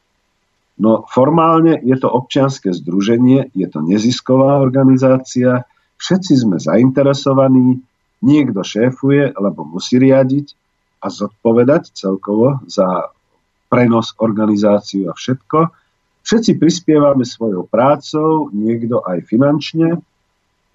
No 0.77 1.09
formálne 1.09 1.81
je 1.81 1.97
to 1.97 2.05
občianske 2.05 2.69
združenie, 2.69 3.49
je 3.57 3.67
to 3.69 3.81
nezisková 3.81 4.61
organizácia, 4.61 5.65
všetci 5.97 6.33
sme 6.37 6.57
zainteresovaní, 6.61 7.81
niekto 8.21 8.61
šéfuje, 8.61 9.33
alebo 9.33 9.65
musí 9.65 9.97
riadiť 9.97 10.53
a 11.01 11.09
zodpovedať 11.09 11.97
celkovo 11.97 12.61
za 12.69 13.09
prenos, 13.73 14.13
organizáciu 14.21 15.09
a 15.09 15.13
všetko. 15.17 15.73
Všetci 16.21 16.61
prispievame 16.61 17.25
svojou 17.25 17.65
prácou, 17.65 18.53
niekto 18.53 19.01
aj 19.01 19.25
finančne 19.25 19.97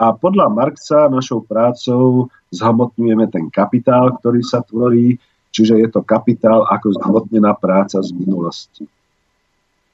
a 0.03 0.11
podľa 0.11 0.51
Marxa 0.51 1.07
našou 1.07 1.47
prácou 1.47 2.27
zhmotňujeme 2.51 3.31
ten 3.31 3.47
kapitál, 3.55 4.19
ktorý 4.19 4.43
sa 4.43 4.65
tvorí, 4.67 5.15
čiže 5.55 5.79
je 5.79 5.89
to 5.95 6.03
kapitál 6.03 6.67
ako 6.67 6.99
zhmotnená 6.99 7.55
práca 7.55 8.03
z 8.03 8.11
minulosti. 8.11 8.83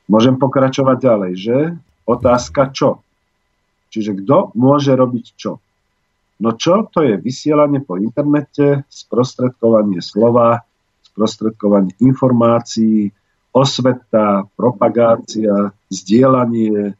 Môžem 0.09 0.41
pokračovať 0.41 0.97
ďalej, 1.05 1.33
že? 1.37 1.59
Otázka 2.09 2.73
čo? 2.73 3.05
Čiže 3.93 4.25
kto 4.25 4.57
môže 4.57 4.97
robiť 4.97 5.27
čo? 5.37 5.61
No 6.41 6.57
čo? 6.57 6.89
To 6.97 7.05
je 7.05 7.21
vysielanie 7.21 7.85
po 7.85 8.01
internete, 8.01 8.89
sprostredkovanie 8.89 10.01
slova, 10.01 10.65
sprostredkovanie 11.13 11.93
informácií, 12.01 13.13
osveta, 13.53 14.49
propagácia, 14.55 15.75
zdieľanie, 15.93 16.95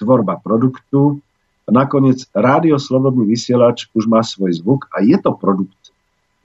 tvorba 0.00 0.40
produktu. 0.40 1.20
A 1.66 1.74
nakoniec 1.74 2.24
rádio 2.30 2.78
Slobodný 2.78 3.26
vysielač 3.26 3.90
už 3.90 4.06
má 4.06 4.22
svoj 4.22 4.54
zvuk 4.54 4.86
a 4.94 5.02
je 5.02 5.18
to 5.18 5.34
produkt, 5.34 5.90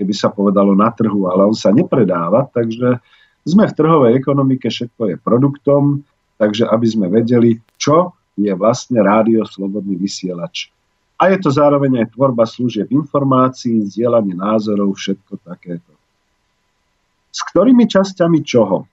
keby 0.02 0.18
sa 0.18 0.34
povedalo 0.34 0.74
na 0.74 0.90
trhu, 0.90 1.30
ale 1.30 1.46
on 1.46 1.54
sa 1.54 1.70
nepredáva, 1.70 2.50
takže 2.50 2.98
Sme 3.42 3.66
v 3.66 3.74
trhovej 3.74 4.12
ekonomike, 4.18 4.70
všetko 4.70 5.02
je 5.14 5.16
produktom, 5.18 6.06
takže 6.38 6.70
aby 6.70 6.88
sme 6.88 7.08
vedeli, 7.10 7.58
čo 7.78 8.14
je 8.38 8.54
vlastne 8.54 9.02
rádio 9.02 9.46
Slobodný 9.46 9.98
vysielač. 9.98 10.70
A 11.22 11.30
je 11.30 11.38
to 11.38 11.54
zároveň 11.54 12.02
aj 12.02 12.18
tvorba 12.18 12.50
služieb 12.50 12.90
informácií, 12.90 13.86
zdieľanie 13.86 14.34
názorov, 14.34 14.98
všetko 14.98 15.38
takéto. 15.46 15.94
S 17.30 17.46
ktorými 17.46 17.86
časťami 17.86 18.40
čoho? 18.42 18.90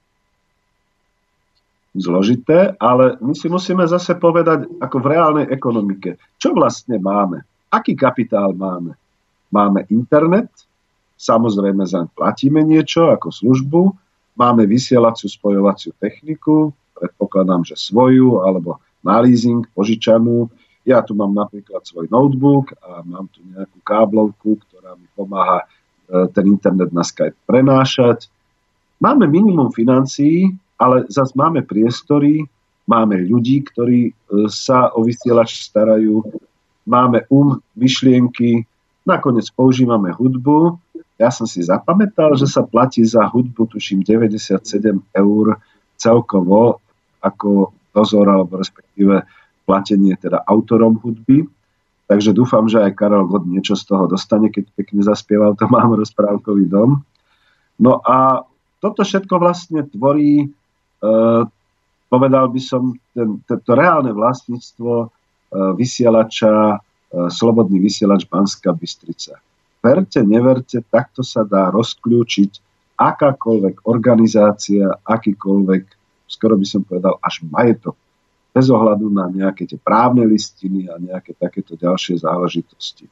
Zložité, 1.97 2.77
ale 2.77 3.17
my 3.25 3.33
si 3.33 3.49
musíme 3.49 3.83
zase 3.89 4.13
povedať, 4.21 4.69
ako 4.77 4.97
v 5.01 5.07
reálnej 5.09 5.47
ekonomike, 5.49 6.21
čo 6.37 6.53
vlastne 6.53 7.01
máme, 7.01 7.43
aký 7.73 7.97
kapitál 7.97 8.53
máme. 8.53 8.93
Máme 9.49 9.89
internet, 9.89 10.53
samozrejme 11.17 11.89
zaň 11.89 12.13
platíme 12.13 12.61
niečo 12.61 13.09
ako 13.09 13.33
službu, 13.33 13.83
máme 14.39 14.71
vysielaciu 14.71 15.27
spojovaciu 15.27 15.91
techniku, 15.99 16.71
predpokladám, 16.95 17.67
že 17.67 17.75
svoju, 17.75 18.47
alebo 18.47 18.79
na 19.03 19.19
leasing, 19.19 19.67
požičanú. 19.75 20.47
Ja 20.87 21.03
tu 21.03 21.13
mám 21.19 21.35
napríklad 21.35 21.85
svoj 21.85 22.07
notebook 22.09 22.73
a 22.81 23.03
mám 23.05 23.29
tu 23.35 23.43
nejakú 23.45 23.79
káblovku, 23.83 24.57
ktorá 24.67 24.97
mi 24.97 25.05
pomáha 25.13 25.63
e, 25.63 25.67
ten 26.33 26.49
internet 26.49 26.95
na 26.95 27.05
Skype 27.05 27.37
prenášať. 27.45 28.31
Máme 29.03 29.29
minimum 29.29 29.71
financií, 29.75 30.49
ale 30.81 31.05
zase 31.13 31.37
máme 31.37 31.67
priestory, 31.67 32.47
máme 32.89 33.21
ľudí, 33.21 33.69
ktorí 33.69 34.01
e, 34.09 34.13
sa 34.49 34.89
o 34.97 35.05
vysielač 35.05 35.69
starajú, 35.69 36.25
máme 36.89 37.29
um, 37.29 37.61
myšlienky, 37.77 38.65
nakoniec 39.05 39.53
používame 39.53 40.09
hudbu 40.17 40.81
ja 41.19 41.35
som 41.35 41.51
si 41.51 41.67
zapamätal, 41.67 42.39
že 42.39 42.47
sa 42.47 42.63
platí 42.63 43.03
za 43.03 43.27
hudbu, 43.27 43.67
tuším, 43.67 44.07
97 44.07 44.63
eur 45.19 45.47
celkovo 45.99 46.79
ako 47.19 47.75
dozor, 47.91 48.31
alebo 48.31 48.63
respektíve 48.63 49.27
platenie 49.67 50.15
teda 50.15 50.47
autorom 50.47 50.95
hudby. 51.03 51.43
Takže 52.07 52.31
dúfam, 52.31 52.71
že 52.71 52.81
aj 52.81 52.95
Karel 52.95 53.27
God 53.27 53.51
niečo 53.51 53.75
z 53.75 53.85
toho 53.91 54.07
dostane, 54.07 54.49
keď 54.49 54.71
pekne 54.79 55.03
zaspieval, 55.03 55.59
to 55.59 55.67
mám 55.67 55.99
rozprávkový 55.99 56.71
dom. 56.71 57.03
No 57.83 57.99
a 58.07 58.47
toto 58.79 59.03
všetko 59.03 59.43
vlastne 59.43 59.91
tvorí, 59.91 60.47
e, 60.47 61.07
povedal 62.09 62.47
by 62.49 62.61
som, 62.63 62.95
ten, 63.13 63.43
to 63.45 63.73
reálne 63.75 64.15
vlastníctvo 64.15 64.93
e, 65.03 65.07
vysielača, 65.75 66.79
e, 66.79 67.27
Slobodný 67.29 67.83
vysielač 67.83 68.25
Banská 68.31 68.71
Bystrica 68.73 69.43
verte, 69.83 70.21
neverte, 70.23 70.83
takto 70.83 71.23
sa 71.23 71.47
dá 71.47 71.71
rozkľúčiť 71.71 72.53
akákoľvek 72.99 73.87
organizácia, 73.87 74.91
akýkoľvek, 75.07 75.85
skoro 76.27 76.59
by 76.59 76.67
som 76.67 76.83
povedal, 76.83 77.15
až 77.23 77.47
majetok. 77.47 77.95
Bez 78.51 78.67
ohľadu 78.75 79.07
na 79.07 79.31
nejaké 79.31 79.71
tie 79.71 79.79
právne 79.79 80.27
listiny 80.27 80.91
a 80.91 80.99
nejaké 80.99 81.39
takéto 81.39 81.79
ďalšie 81.79 82.19
záležitosti. 82.19 83.07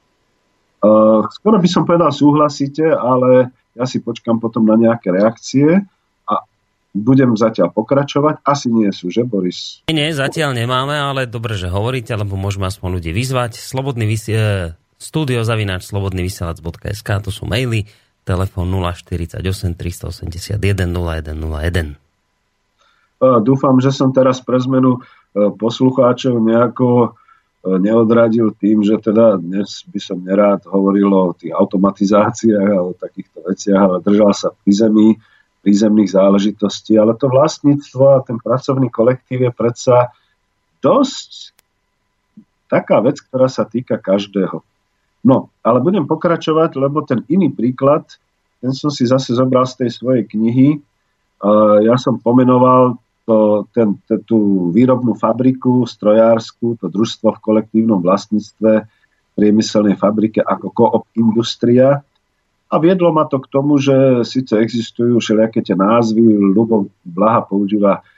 Uh, 0.83 1.23
skoro 1.31 1.63
by 1.63 1.69
som 1.71 1.87
povedal, 1.87 2.11
súhlasíte, 2.11 2.83
ale 2.83 3.55
ja 3.79 3.85
si 3.87 4.03
počkam 4.03 4.43
potom 4.43 4.67
na 4.67 4.75
nejaké 4.75 5.15
reakcie 5.15 5.87
a 6.27 6.35
budem 6.91 7.37
zatiaľ 7.39 7.71
pokračovať. 7.71 8.43
Asi 8.43 8.75
nie 8.75 8.91
sú, 8.91 9.13
že 9.13 9.23
Boris? 9.23 9.87
Nie, 9.87 10.11
zatiaľ 10.11 10.57
nemáme, 10.57 10.99
ale 10.99 11.31
dobre, 11.31 11.55
že 11.55 11.71
hovoríte, 11.71 12.11
lebo 12.17 12.35
môžeme 12.35 12.67
aspoň 12.67 12.99
ľudí 12.99 13.15
vyzvať. 13.15 13.55
Slobodný 13.55 14.09
vys- 14.09 14.75
e, 14.97 15.03
studiozavináč 15.03 15.89
slobodnyvysielac.sk, 15.93 17.09
to 17.23 17.31
sú 17.31 17.45
maily, 17.45 17.85
telefón 18.27 18.75
048 18.75 19.39
381 19.77 20.59
0101. 20.91 21.97
Dúfam, 23.17 23.81
že 23.81 23.95
som 23.95 24.13
teraz 24.13 24.45
pre 24.45 24.61
zmenu 24.61 25.01
e, 25.01 25.01
poslucháčov 25.57 26.37
nejako 26.37 26.89
e, 27.01 27.09
neodradil 27.81 28.53
tým, 28.61 28.85
že 28.85 29.01
teda 29.01 29.41
dnes 29.41 29.89
by 29.89 30.01
som 30.03 30.21
nerád 30.21 30.69
hovoril 30.69 31.09
o 31.09 31.33
tých 31.33 31.57
automatizáciách 31.57 32.69
a 32.77 32.85
o 32.85 32.93
takýchto 32.93 33.41
veciach, 33.47 33.81
ale 33.81 34.05
držal 34.05 34.37
sa 34.37 34.53
pri 34.53 34.73
zemi, 34.75 35.09
prízemných 35.65 36.13
záležitostí, 36.13 36.95
ale 37.01 37.17
to 37.17 37.27
vlastníctvo 37.27 38.05
a 38.05 38.23
ten 38.23 38.37
pracovný 38.37 38.93
kolektív 38.93 39.49
je 39.49 39.53
predsa 39.55 40.15
dosť 40.85 41.57
taká 42.71 43.03
vec, 43.03 43.19
ktorá 43.19 43.51
sa 43.51 43.67
týka 43.67 43.99
každého. 43.99 44.63
No, 45.27 45.51
ale 45.67 45.83
budem 45.83 46.07
pokračovať, 46.07 46.79
lebo 46.79 47.03
ten 47.03 47.27
iný 47.27 47.51
príklad, 47.51 48.07
ten 48.63 48.71
som 48.71 48.95
si 48.95 49.03
zase 49.03 49.35
zobral 49.35 49.67
z 49.67 49.83
tej 49.83 49.91
svojej 49.91 50.25
knihy. 50.31 50.79
Ja 51.83 51.99
som 51.99 52.23
pomenoval 52.23 52.95
to, 53.27 53.67
ten, 53.75 53.99
tú 54.23 54.71
výrobnú 54.71 55.19
fabriku, 55.19 55.83
strojárskú, 55.83 56.79
to 56.79 56.87
družstvo 56.87 57.35
v 57.35 57.43
kolektívnom 57.43 57.99
vlastníctve 57.99 58.87
priemyselnej 59.35 59.99
fabrike 59.99 60.41
ako 60.41 60.67
Coop 60.71 61.05
Industria. 61.19 62.07
A 62.67 62.75
viedlo 62.79 63.11
ma 63.11 63.27
to 63.27 63.43
k 63.43 63.51
tomu, 63.51 63.83
že 63.83 64.23
síce 64.23 64.55
existujú 64.55 65.19
všelijaké 65.19 65.59
tie 65.63 65.75
názvy, 65.75 66.23
Lubo 66.55 66.87
Blaha 67.03 67.43
používa 67.43 67.99
E, 67.99 68.16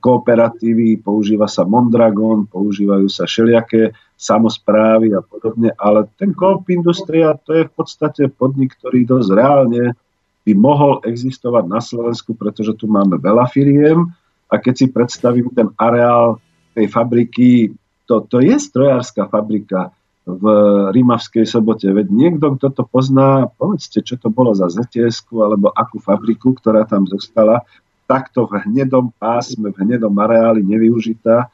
kooperatívy, 0.00 1.00
používa 1.00 1.48
sa 1.48 1.64
Mondragon, 1.64 2.44
používajú 2.44 3.08
sa 3.08 3.24
všelijaké 3.24 3.96
samozprávy 4.14 5.16
a 5.16 5.24
podobne, 5.24 5.72
ale 5.80 6.04
ten 6.20 6.36
Coop 6.36 6.68
Industria 6.68 7.32
to 7.40 7.56
je 7.56 7.64
v 7.64 7.72
podstate 7.72 8.28
podnik, 8.28 8.76
ktorý 8.76 9.08
dosť 9.08 9.30
reálne 9.32 9.96
by 10.44 10.52
mohol 10.52 11.00
existovať 11.08 11.64
na 11.64 11.80
Slovensku, 11.80 12.36
pretože 12.36 12.76
tu 12.76 12.84
máme 12.84 13.16
veľa 13.16 13.48
firiem 13.48 14.04
a 14.52 14.60
keď 14.60 14.74
si 14.76 14.86
predstavím 14.92 15.48
ten 15.56 15.72
areál 15.80 16.36
tej 16.76 16.92
fabriky, 16.92 17.72
to, 18.04 18.20
to 18.28 18.44
je 18.44 18.60
strojárska 18.60 19.32
fabrika 19.32 19.96
v 20.24 20.44
Rímavskej 20.92 21.44
sobote. 21.44 21.88
Veď 21.88 22.08
niekto, 22.12 22.56
kto 22.56 22.68
to 22.72 22.82
pozná, 22.88 23.48
povedzte, 23.60 24.00
čo 24.00 24.16
to 24.16 24.32
bolo 24.32 24.56
za 24.56 24.68
zts 24.72 25.24
alebo 25.32 25.72
akú 25.72 26.00
fabriku, 26.00 26.56
ktorá 26.56 26.88
tam 26.88 27.04
zostala 27.08 27.64
takto 28.04 28.44
v 28.44 28.60
hnedom 28.68 29.12
pásme, 29.16 29.72
v 29.72 29.80
hnedom 29.80 30.12
areáli 30.20 30.60
nevyužitá. 30.64 31.48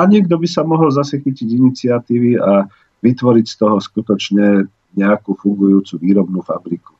A 0.00 0.02
niekto 0.08 0.40
by 0.40 0.48
sa 0.48 0.64
mohol 0.64 0.88
zase 0.88 1.20
chytiť 1.20 1.48
iniciatívy 1.48 2.40
a 2.40 2.64
vytvoriť 3.04 3.46
z 3.46 3.54
toho 3.56 3.76
skutočne 3.80 4.64
nejakú 4.96 5.36
fungujúcu 5.36 6.00
výrobnú 6.00 6.40
fabriku. 6.40 6.96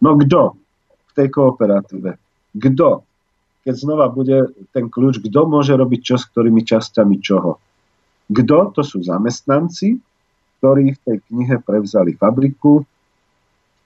No 0.00 0.14
kto 0.14 0.54
v 1.10 1.12
tej 1.12 1.28
kooperatíve? 1.32 2.16
Kto? 2.56 3.02
Keď 3.66 3.74
znova 3.74 4.06
bude 4.08 4.54
ten 4.70 4.86
kľúč, 4.86 5.18
kto 5.18 5.40
môže 5.50 5.74
robiť 5.74 6.00
čo 6.00 6.16
s 6.16 6.24
ktorými 6.30 6.62
časťami 6.62 7.16
čoho? 7.18 7.58
Kto? 8.30 8.58
To 8.72 8.82
sú 8.86 9.02
zamestnanci, 9.02 9.98
ktorí 10.58 10.94
v 10.94 11.02
tej 11.02 11.16
knihe 11.30 11.58
prevzali 11.60 12.14
fabriku, 12.14 12.86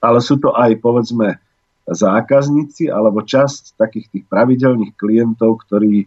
ale 0.01 0.21
sú 0.21 0.41
to 0.41 0.53
aj, 0.57 0.77
povedzme, 0.81 1.37
zákazníci 1.91 2.87
alebo 2.87 3.27
časť 3.27 3.75
takých 3.75 4.07
tých 4.15 4.25
pravidelných 4.31 4.95
klientov, 4.95 5.67
ktorí 5.67 6.07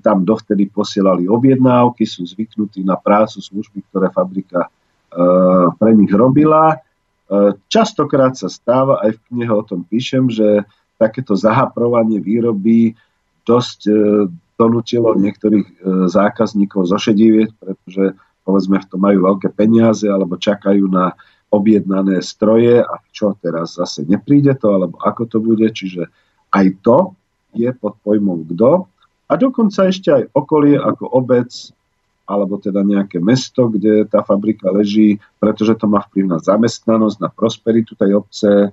tam 0.00 0.22
dovtedy 0.22 0.70
posielali 0.70 1.26
objednávky, 1.26 2.06
sú 2.06 2.22
zvyknutí 2.22 2.86
na 2.86 2.94
prácu, 2.94 3.42
služby, 3.42 3.82
ktoré 3.90 4.14
fabrika 4.14 4.66
e, 4.66 4.70
pre 5.74 5.90
nich 5.98 6.14
robila. 6.14 6.78
E, 6.78 7.58
častokrát 7.66 8.38
sa 8.38 8.46
stáva, 8.46 9.02
aj 9.02 9.18
v 9.18 9.22
knihe 9.34 9.52
o 9.52 9.66
tom 9.66 9.82
píšem, 9.82 10.30
že 10.30 10.62
takéto 10.94 11.34
zahaprovanie 11.34 12.22
výroby 12.22 12.94
dosť 13.48 13.88
donútilo 14.60 15.16
niektorých 15.16 15.80
zákazníkov 16.12 16.92
zošedivieť, 16.92 17.56
pretože 17.56 18.20
povedzme 18.44 18.76
v 18.76 18.88
tom 18.92 19.00
majú 19.00 19.18
veľké 19.32 19.48
peniaze 19.56 20.04
alebo 20.04 20.36
čakajú 20.36 20.84
na 20.92 21.16
objednané 21.50 22.22
stroje 22.22 22.78
a 22.80 22.94
čo 23.10 23.34
teraz 23.38 23.76
zase 23.76 24.06
nepríde 24.06 24.54
to, 24.54 24.70
alebo 24.70 24.96
ako 25.02 25.22
to 25.26 25.38
bude, 25.42 25.66
čiže 25.74 26.06
aj 26.54 26.66
to 26.82 26.98
je 27.54 27.70
pod 27.74 27.98
pojmom 28.06 28.46
kto. 28.54 28.86
A 29.30 29.32
dokonca 29.38 29.90
ešte 29.90 30.10
aj 30.10 30.22
okolie 30.34 30.78
ako 30.78 31.10
obec, 31.10 31.50
alebo 32.30 32.62
teda 32.62 32.86
nejaké 32.86 33.18
mesto, 33.18 33.66
kde 33.66 34.06
tá 34.06 34.22
fabrika 34.22 34.70
leží, 34.70 35.18
pretože 35.42 35.74
to 35.74 35.90
má 35.90 36.02
vplyv 36.06 36.30
na 36.30 36.38
zamestnanosť, 36.38 37.16
na 37.18 37.30
prosperitu 37.30 37.98
tej 37.98 38.14
obce, 38.14 38.70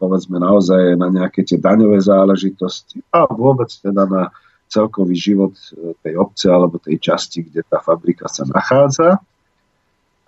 povedzme 0.00 0.40
naozaj 0.40 0.96
na 0.98 1.12
nejaké 1.12 1.44
tie 1.46 1.60
daňové 1.60 2.02
záležitosti 2.02 3.04
a 3.14 3.28
vôbec 3.30 3.68
teda 3.70 4.08
na 4.08 4.22
celkový 4.68 5.16
život 5.16 5.54
e, 5.72 5.96
tej 6.04 6.20
obce 6.20 6.46
alebo 6.52 6.76
tej 6.76 7.00
časti, 7.00 7.40
kde 7.40 7.64
tá 7.64 7.80
fabrika 7.80 8.28
sa 8.28 8.44
nachádza. 8.44 9.16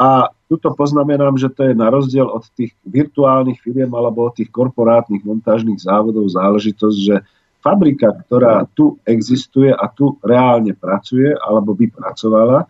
A 0.00 0.32
tuto 0.48 0.72
poznamenám, 0.72 1.36
že 1.36 1.52
to 1.52 1.68
je 1.68 1.76
na 1.76 1.92
rozdiel 1.92 2.24
od 2.24 2.48
tých 2.56 2.72
virtuálnych 2.88 3.60
firiem 3.60 3.92
alebo 3.92 4.32
od 4.32 4.40
tých 4.40 4.48
korporátnych 4.48 5.20
montážnych 5.28 5.76
závodov 5.76 6.32
záležitosť, 6.32 6.98
že 6.98 7.20
fabrika, 7.60 8.16
ktorá 8.24 8.64
tu 8.72 8.96
existuje 9.04 9.68
a 9.68 9.84
tu 9.92 10.16
reálne 10.24 10.72
pracuje 10.72 11.36
alebo 11.36 11.76
by 11.76 11.92
pracovala, 11.92 12.64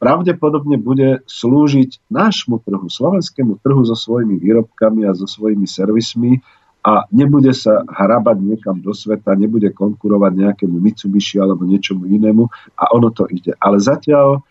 pravdepodobne 0.00 0.80
bude 0.80 1.20
slúžiť 1.28 2.10
nášmu 2.10 2.64
trhu, 2.64 2.88
slovenskému 2.88 3.60
trhu 3.60 3.84
so 3.84 3.94
svojimi 3.94 4.40
výrobkami 4.40 5.06
a 5.06 5.12
so 5.12 5.28
svojimi 5.28 5.68
servismi 5.68 6.40
a 6.82 7.06
nebude 7.14 7.54
sa 7.54 7.86
hrabať 7.86 8.42
niekam 8.42 8.82
do 8.82 8.90
sveta, 8.90 9.38
nebude 9.38 9.70
konkurovať 9.70 10.32
nejakému 10.34 10.82
Mitsubishi 10.82 11.38
alebo 11.38 11.62
niečomu 11.62 12.10
inému 12.10 12.50
a 12.74 12.84
ono 12.90 13.14
to 13.14 13.30
ide. 13.30 13.54
Ale 13.62 13.78
zatiaľ 13.78 14.42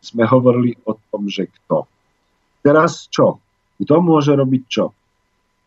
sme 0.00 0.24
hovorili 0.24 0.76
o 0.88 0.96
tom, 1.12 1.28
že 1.28 1.48
kto. 1.48 1.84
Teraz 2.60 3.08
čo? 3.08 3.40
Kto 3.80 3.94
môže 4.04 4.36
robiť 4.36 4.62
čo? 4.68 4.92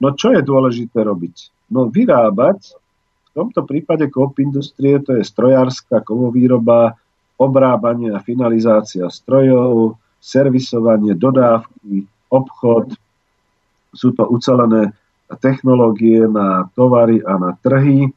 No 0.01 0.13
čo 0.13 0.33
je 0.33 0.41
dôležité 0.45 1.01
robiť? 1.05 1.69
No 1.73 1.89
vyrábať, 1.89 2.77
v 3.33 3.41
tomto 3.41 3.65
prípade 3.65 4.05
kop 4.13 4.37
industrie, 4.37 5.01
to 5.01 5.17
je 5.17 5.25
strojárska 5.25 6.05
kovovýroba, 6.05 6.93
obrábanie 7.41 8.13
a 8.13 8.21
finalizácia 8.21 9.09
strojov, 9.09 9.97
servisovanie, 10.21 11.17
dodávky, 11.17 12.05
obchod. 12.29 12.93
Sú 13.89 14.13
to 14.13 14.29
ucelené 14.29 14.93
technológie 15.41 16.29
na 16.29 16.69
tovary 16.77 17.25
a 17.25 17.41
na 17.41 17.51
trhy. 17.65 18.13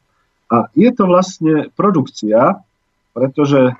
A 0.53 0.69
je 0.77 0.89
to 0.93 1.09
vlastne 1.09 1.73
produkcia, 1.73 2.61
pretože 3.17 3.61
e, 3.67 3.73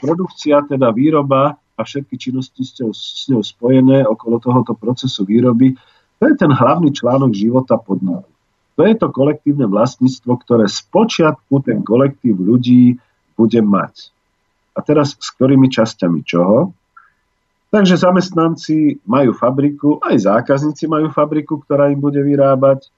produkcia, 0.00 0.64
teda 0.64 0.90
výroba 0.96 1.59
a 1.80 1.88
všetky 1.88 2.20
činnosti 2.20 2.60
s 2.68 3.24
ňou 3.32 3.40
spojené 3.40 4.04
okolo 4.04 4.36
tohoto 4.36 4.76
procesu 4.76 5.24
výroby 5.24 5.72
to 6.20 6.28
je 6.28 6.36
ten 6.36 6.52
hlavný 6.52 6.92
článok 6.92 7.32
života 7.32 7.80
podniku. 7.80 8.28
To 8.76 8.84
je 8.84 8.92
to 8.92 9.08
kolektívne 9.08 9.64
vlastníctvo, 9.64 10.36
ktoré 10.44 10.68
z 10.68 10.84
počiatku 10.92 11.64
ten 11.64 11.80
kolektív 11.80 12.36
ľudí 12.36 13.00
bude 13.40 13.60
mať. 13.64 14.12
A 14.76 14.84
teraz 14.84 15.16
s 15.16 15.28
ktorými 15.32 15.72
časťami 15.72 16.20
čoho? 16.24 16.76
Takže 17.72 17.96
zamestnanci 17.96 19.00
majú 19.08 19.32
fabriku, 19.32 19.96
aj 20.04 20.28
zákazníci 20.28 20.84
majú 20.90 21.08
fabriku, 21.08 21.60
ktorá 21.64 21.88
im 21.88 22.00
bude 22.02 22.20
vyrábať. 22.20 22.84
E, 22.84 22.88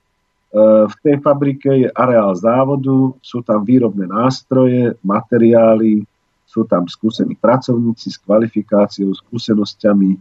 v 0.89 0.95
tej 1.03 1.17
fabrike 1.23 1.71
je 1.87 1.89
areál 1.93 2.33
závodu, 2.35 3.15
sú 3.23 3.45
tam 3.45 3.63
výrobné 3.63 4.09
nástroje, 4.09 4.97
materiály, 5.05 6.09
sú 6.53 6.69
tam 6.69 6.85
skúsení 6.85 7.33
pracovníci 7.33 8.13
s 8.13 8.21
kvalifikáciou, 8.21 9.17
skúsenosťami, 9.17 10.11
e, 10.13 10.19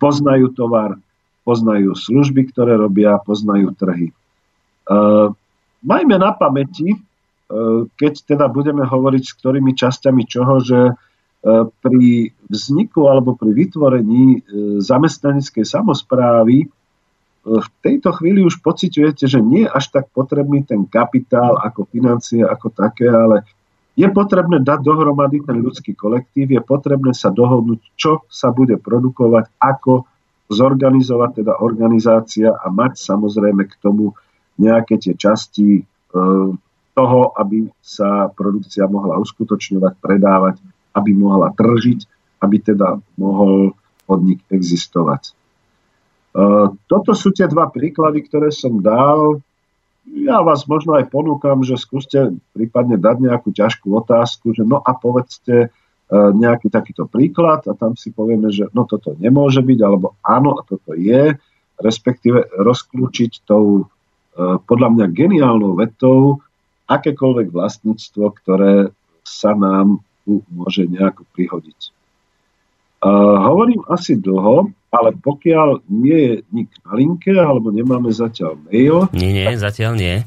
poznajú 0.00 0.56
tovar, 0.56 0.96
poznajú 1.44 1.92
služby, 1.92 2.48
ktoré 2.56 2.80
robia, 2.80 3.20
poznajú 3.22 3.70
trhy. 3.78 4.10
Uh, 4.86 5.34
majme 5.82 6.18
na 6.18 6.34
pamäti, 6.34 6.94
uh, 6.94 7.86
keď 7.98 8.22
teda 8.22 8.46
budeme 8.50 8.82
hovoriť 8.82 9.22
s 9.22 9.32
ktorými 9.38 9.74
časťami 9.74 10.22
čoho, 10.26 10.58
že 10.58 10.94
pri 11.78 12.34
vzniku 12.50 13.06
alebo 13.06 13.38
pri 13.38 13.54
vytvorení 13.54 14.42
zamestnaneckej 14.82 15.62
samozprávy 15.62 16.66
v 17.46 17.68
tejto 17.86 18.10
chvíli 18.18 18.42
už 18.42 18.58
pociťujete, 18.58 19.30
že 19.30 19.38
nie 19.38 19.62
je 19.62 19.70
až 19.70 19.94
tak 19.94 20.10
potrebný 20.10 20.66
ten 20.66 20.82
kapitál 20.90 21.54
ako 21.62 21.86
financie, 21.86 22.42
ako 22.42 22.74
také, 22.74 23.06
ale 23.06 23.46
je 23.96 24.08
potrebné 24.12 24.60
dať 24.60 24.84
dohromady 24.84 25.40
ten 25.40 25.56
ľudský 25.56 25.96
kolektív, 25.96 26.52
je 26.52 26.60
potrebné 26.60 27.16
sa 27.16 27.32
dohodnúť, 27.32 27.80
čo 27.96 28.28
sa 28.28 28.52
bude 28.52 28.76
produkovať, 28.76 29.48
ako 29.56 30.04
zorganizovať 30.52 31.42
teda 31.42 31.52
organizácia 31.64 32.52
a 32.52 32.68
mať 32.68 33.00
samozrejme 33.00 33.66
k 33.66 33.74
tomu 33.80 34.12
nejaké 34.60 35.00
tie 35.00 35.16
časti 35.16 35.80
e, 35.80 35.82
toho, 36.96 37.20
aby 37.36 37.66
sa 37.80 38.28
produkcia 38.30 38.88
mohla 38.88 39.20
uskutočňovať, 39.20 39.92
predávať, 40.00 40.56
aby 40.96 41.10
mohla 41.12 41.52
tržiť, 41.52 42.00
aby 42.44 42.56
teda 42.62 43.00
mohol 43.16 43.74
podnik 44.04 44.44
existovať. 44.52 45.22
E, 45.28 45.32
toto 46.84 47.10
sú 47.16 47.32
tie 47.32 47.48
dva 47.48 47.68
príklady, 47.72 48.28
ktoré 48.28 48.52
som 48.52 48.78
dal. 48.80 49.40
Ja 50.06 50.42
vás 50.42 50.64
možno 50.70 50.94
aj 50.94 51.10
ponúkam, 51.10 51.66
že 51.66 51.74
skúste 51.74 52.38
prípadne 52.54 52.94
dať 52.94 53.16
nejakú 53.26 53.50
ťažkú 53.50 53.90
otázku, 53.90 54.54
že 54.54 54.62
no 54.62 54.78
a 54.78 54.94
povedzte, 54.94 55.74
E, 56.06 56.14
nejaký 56.14 56.70
takýto 56.70 57.10
príklad 57.10 57.66
a 57.66 57.74
tam 57.74 57.98
si 57.98 58.14
povieme, 58.14 58.46
že 58.54 58.70
no 58.70 58.86
toto 58.86 59.18
nemôže 59.18 59.58
byť, 59.58 59.78
alebo 59.82 60.14
áno, 60.22 60.54
a 60.54 60.62
toto 60.62 60.94
je, 60.94 61.34
respektíve 61.82 62.46
rozklúčiť 62.54 63.42
tou 63.42 63.82
e, 63.82 63.84
podľa 64.70 64.88
mňa 64.94 65.06
geniálnou 65.10 65.74
vetou 65.74 66.38
akékoľvek 66.86 67.50
vlastníctvo, 67.50 68.22
ktoré 68.38 68.94
sa 69.26 69.58
nám 69.58 69.98
tu 70.22 70.46
môže 70.46 70.86
nejako 70.86 71.26
prihodiť. 71.34 71.90
Uh, 73.06 73.38
hovorím 73.38 73.86
asi 73.86 74.18
dlho, 74.18 74.74
ale 74.90 75.14
pokiaľ 75.14 75.86
nie 75.86 76.18
je 76.18 76.34
nik 76.50 76.70
na 76.82 76.98
linke, 76.98 77.30
alebo 77.30 77.70
nemáme 77.70 78.10
zatiaľ 78.10 78.58
mail... 78.66 79.06
Nie, 79.14 79.30
nie, 79.30 79.46
tak... 79.46 79.62
zatiaľ 79.62 79.92
nie. 79.94 80.26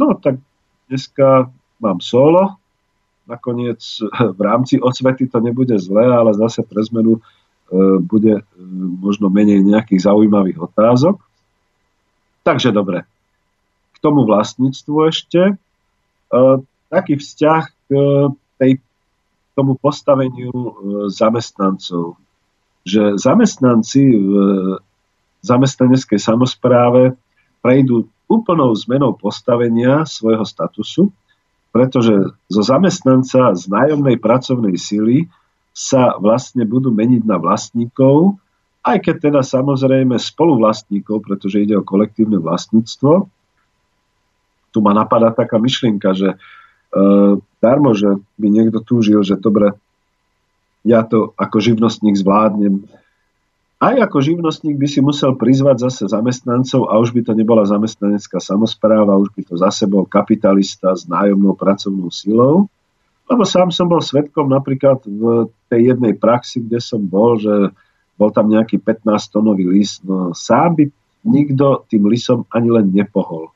No, 0.00 0.16
tak 0.16 0.40
dneska 0.88 1.52
mám 1.76 2.00
solo, 2.00 2.56
nakoniec 3.26 3.82
v 4.38 4.40
rámci 4.40 4.80
osvety 4.80 5.26
to 5.28 5.42
nebude 5.42 5.76
zlé, 5.76 6.06
ale 6.06 6.32
zase 6.32 6.62
pre 6.62 6.80
zmenu 6.86 7.18
e, 7.18 7.20
bude 8.00 8.40
e, 8.40 8.42
možno 9.02 9.28
menej 9.28 9.60
nejakých 9.60 10.06
zaujímavých 10.06 10.62
otázok. 10.62 11.18
Takže 12.46 12.70
dobre. 12.70 13.02
K 13.92 13.96
tomu 13.98 14.22
vlastníctvu 14.24 14.96
ešte. 15.10 15.42
E, 15.50 15.54
taký 16.88 17.18
vzťah 17.18 17.62
k 17.66 17.88
tej, 18.56 18.72
tomu 19.56 19.80
postaveniu 19.80 20.52
zamestnancov. 21.08 22.20
Že 22.84 23.16
zamestnanci 23.18 24.02
v 24.04 24.30
zamestnaneckej 25.42 26.20
samozpráve 26.20 27.16
prejdú 27.64 28.06
úplnou 28.26 28.74
zmenou 28.74 29.14
postavenia 29.14 30.06
svojho 30.06 30.44
statusu, 30.44 31.10
pretože 31.70 32.14
zo 32.50 32.62
zamestnanca 32.62 33.54
z 33.54 33.64
nájomnej 33.70 34.18
pracovnej 34.18 34.76
sily 34.78 35.30
sa 35.76 36.16
vlastne 36.16 36.64
budú 36.64 36.88
meniť 36.88 37.22
na 37.28 37.36
vlastníkov, 37.36 38.40
aj 38.86 39.02
keď 39.02 39.16
teda 39.30 39.40
samozrejme 39.42 40.14
spoluvlastníkov, 40.16 41.26
pretože 41.26 41.58
ide 41.60 41.74
o 41.76 41.84
kolektívne 41.84 42.38
vlastníctvo. 42.38 43.28
Tu 44.70 44.78
ma 44.78 44.94
napadá 44.94 45.34
taká 45.34 45.58
myšlienka, 45.58 46.14
že 46.14 46.28
e, 46.32 46.36
darmo, 47.66 47.90
že 47.98 48.22
by 48.38 48.46
niekto 48.46 48.78
túžil, 48.78 49.26
že 49.26 49.34
dobre, 49.34 49.74
ja 50.86 51.02
to 51.02 51.34
ako 51.34 51.58
živnostník 51.58 52.14
zvládnem, 52.14 52.86
aj 53.76 54.08
ako 54.08 54.24
živnostník 54.24 54.80
by 54.80 54.88
si 54.88 55.04
musel 55.04 55.36
prizvať 55.36 55.84
zase 55.84 56.08
zamestnancov 56.08 56.88
a 56.88 56.96
už 56.96 57.12
by 57.12 57.20
to 57.28 57.32
nebola 57.36 57.68
zamestnanecká 57.68 58.40
samozpráva, 58.40 59.20
už 59.20 59.36
by 59.36 59.42
to 59.44 59.54
zase 59.60 59.84
bol 59.84 60.08
kapitalista 60.08 60.96
s 60.96 61.04
nájomnou 61.04 61.52
pracovnou 61.52 62.08
silou. 62.08 62.72
Lebo 63.28 63.42
sám 63.44 63.68
som 63.74 63.90
bol 63.90 64.00
svetkom 64.00 64.48
napríklad 64.48 65.04
v 65.04 65.50
tej 65.68 65.92
jednej 65.92 66.16
praxi, 66.16 66.64
kde 66.64 66.80
som 66.80 67.04
bol, 67.04 67.36
že 67.36 67.74
bol 68.16 68.32
tam 68.32 68.48
nejaký 68.48 68.80
15-tonový 68.80 69.68
lis. 69.68 70.00
No 70.00 70.32
sám 70.32 70.80
by 70.80 70.84
nikto 71.28 71.84
tým 71.92 72.08
lisom 72.08 72.48
ani 72.54 72.72
len 72.72 72.88
nepohol. 72.96 73.52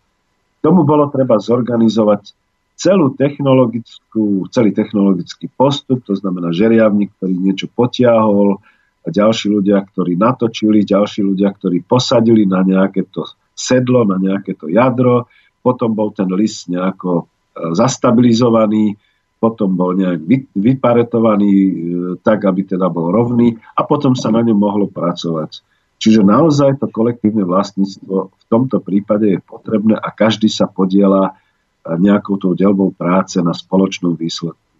K 0.60 0.68
tomu 0.68 0.84
bolo 0.84 1.08
treba 1.08 1.40
zorganizovať 1.40 2.36
celú 2.80 3.12
technologickú, 3.12 4.48
celý 4.48 4.72
technologický 4.72 5.52
postup, 5.52 6.00
to 6.08 6.16
znamená 6.16 6.48
žeriavník, 6.56 7.12
ktorý 7.20 7.34
niečo 7.36 7.68
potiahol, 7.68 8.56
a 9.00 9.08
ďalší 9.08 9.48
ľudia, 9.48 9.80
ktorí 9.80 10.16
natočili, 10.16 10.84
ďalší 10.84 11.24
ľudia, 11.24 11.48
ktorí 11.56 11.80
posadili 11.84 12.44
na 12.44 12.60
nejaké 12.60 13.08
to 13.08 13.24
sedlo, 13.56 14.04
na 14.04 14.20
nejaké 14.20 14.56
to 14.56 14.68
jadro, 14.68 15.24
potom 15.64 15.96
bol 15.96 16.12
ten 16.12 16.28
list 16.32 16.68
nejako 16.68 17.24
e, 17.24 17.76
zastabilizovaný, 17.76 18.96
potom 19.40 19.72
bol 19.72 19.96
nejak 19.96 20.20
vyparetovaný 20.52 21.52
e, 21.52 21.72
tak, 22.20 22.44
aby 22.44 22.64
teda 22.64 22.92
bol 22.92 23.08
rovný 23.08 23.56
a 23.72 23.84
potom 23.88 24.12
sa 24.12 24.28
na 24.28 24.44
ňom 24.44 24.56
mohlo 24.56 24.84
pracovať. 24.88 25.64
Čiže 26.00 26.24
naozaj 26.24 26.80
to 26.80 26.88
kolektívne 26.88 27.44
vlastníctvo 27.44 28.32
v 28.32 28.44
tomto 28.48 28.80
prípade 28.84 29.36
je 29.36 29.40
potrebné 29.40 29.96
a 29.96 30.08
každý 30.12 30.48
sa 30.48 30.64
podiela 30.64 31.36
nejakou 31.84 32.36
tou 32.36 32.52
delbou 32.52 32.92
práce 32.92 33.40
na 33.40 33.56
spoločnom 33.56 34.14
výsledku. 34.16 34.70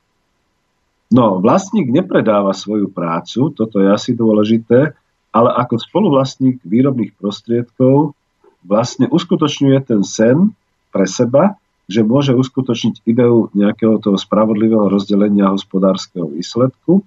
No, 1.11 1.43
vlastník 1.43 1.91
nepredáva 1.91 2.55
svoju 2.55 2.87
prácu, 2.87 3.51
toto 3.51 3.83
je 3.83 3.91
asi 3.91 4.15
dôležité, 4.15 4.95
ale 5.35 5.51
ako 5.59 5.83
spoluvlastník 5.83 6.63
výrobných 6.63 7.19
prostriedkov 7.19 8.15
vlastne 8.63 9.11
uskutočňuje 9.11 9.79
ten 9.83 10.07
sen 10.07 10.55
pre 10.95 11.07
seba, 11.11 11.59
že 11.91 12.07
môže 12.07 12.31
uskutočniť 12.31 13.03
ideu 13.03 13.51
nejakého 13.51 13.99
toho 13.99 14.15
spravodlivého 14.15 14.87
rozdelenia 14.87 15.51
hospodárskeho 15.51 16.31
výsledku. 16.31 17.03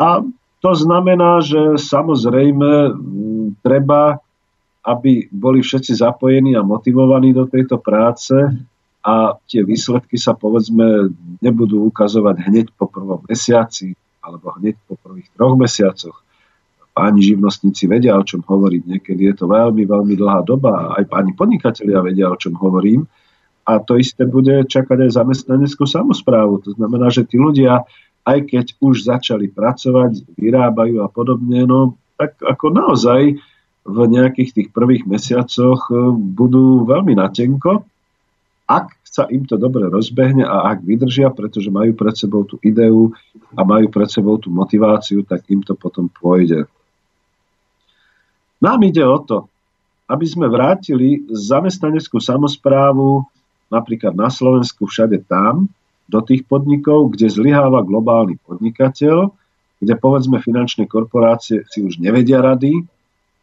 A 0.00 0.24
to 0.64 0.72
znamená, 0.72 1.44
že 1.44 1.76
samozrejme 1.76 2.96
treba, 3.60 4.16
aby 4.80 5.28
boli 5.28 5.60
všetci 5.60 6.00
zapojení 6.00 6.56
a 6.56 6.64
motivovaní 6.64 7.36
do 7.36 7.44
tejto 7.44 7.76
práce, 7.76 8.32
a 9.00 9.40
tie 9.48 9.64
výsledky 9.64 10.20
sa 10.20 10.36
povedzme 10.36 11.08
nebudú 11.40 11.88
ukazovať 11.88 12.36
hneď 12.44 12.66
po 12.76 12.84
prvom 12.84 13.24
mesiaci 13.24 13.96
alebo 14.20 14.52
hneď 14.60 14.76
po 14.84 15.00
prvých 15.00 15.32
troch 15.32 15.56
mesiacoch. 15.56 16.20
páni 16.90 17.22
živnostníci 17.22 17.88
vedia, 17.88 18.18
o 18.18 18.26
čom 18.26 18.44
hovoriť. 18.44 18.82
Niekedy 18.84 19.32
je 19.32 19.34
to 19.40 19.46
veľmi, 19.48 19.88
veľmi 19.88 20.14
dlhá 20.20 20.44
doba. 20.44 20.92
Aj 20.92 21.04
páni 21.08 21.32
podnikatelia 21.32 22.02
vedia, 22.04 22.28
o 22.28 22.36
čom 22.36 22.58
hovorím. 22.60 23.08
A 23.64 23.78
to 23.80 23.96
isté 23.96 24.26
bude 24.26 24.66
čakať 24.68 25.08
aj 25.08 25.16
zamestnaneckú 25.16 25.86
samozprávu. 25.86 26.60
To 26.66 26.70
znamená, 26.76 27.08
že 27.08 27.24
tí 27.24 27.40
ľudia, 27.40 27.86
aj 28.26 28.38
keď 28.52 28.66
už 28.82 29.06
začali 29.06 29.48
pracovať, 29.48 30.36
vyrábajú 30.36 31.00
a 31.00 31.08
podobne, 31.08 31.64
no 31.64 31.96
tak 32.20 32.36
ako 32.42 32.68
naozaj 32.68 33.40
v 33.86 33.98
nejakých 34.04 34.50
tých 34.52 34.68
prvých 34.76 35.08
mesiacoch 35.08 35.88
e, 35.88 36.12
budú 36.12 36.84
veľmi 36.84 37.16
natenko, 37.16 37.86
ak 38.70 38.94
sa 39.02 39.26
im 39.26 39.42
to 39.42 39.58
dobre 39.58 39.90
rozbehne 39.90 40.46
a 40.46 40.70
ak 40.70 40.86
vydržia, 40.86 41.34
pretože 41.34 41.66
majú 41.66 41.90
pred 41.98 42.14
sebou 42.14 42.46
tú 42.46 42.62
ideu 42.62 43.10
a 43.58 43.66
majú 43.66 43.90
pred 43.90 44.06
sebou 44.06 44.38
tú 44.38 44.54
motiváciu, 44.54 45.26
tak 45.26 45.42
im 45.50 45.66
to 45.66 45.74
potom 45.74 46.06
pôjde. 46.06 46.70
Nám 48.62 48.78
ide 48.86 49.02
o 49.02 49.18
to, 49.18 49.50
aby 50.06 50.26
sme 50.30 50.46
vrátili 50.46 51.26
zamestnaneckú 51.26 52.22
samozprávu 52.22 53.26
napríklad 53.74 54.14
na 54.14 54.30
Slovensku 54.30 54.86
všade 54.86 55.26
tam, 55.26 55.66
do 56.10 56.18
tých 56.26 56.42
podnikov, 56.46 57.14
kde 57.14 57.30
zlyháva 57.30 57.86
globálny 57.86 58.38
podnikateľ, 58.42 59.30
kde 59.78 59.94
povedzme 59.94 60.42
finančné 60.42 60.90
korporácie 60.90 61.62
si 61.70 61.78
už 61.86 62.02
nevedia 62.02 62.42
rady 62.42 62.82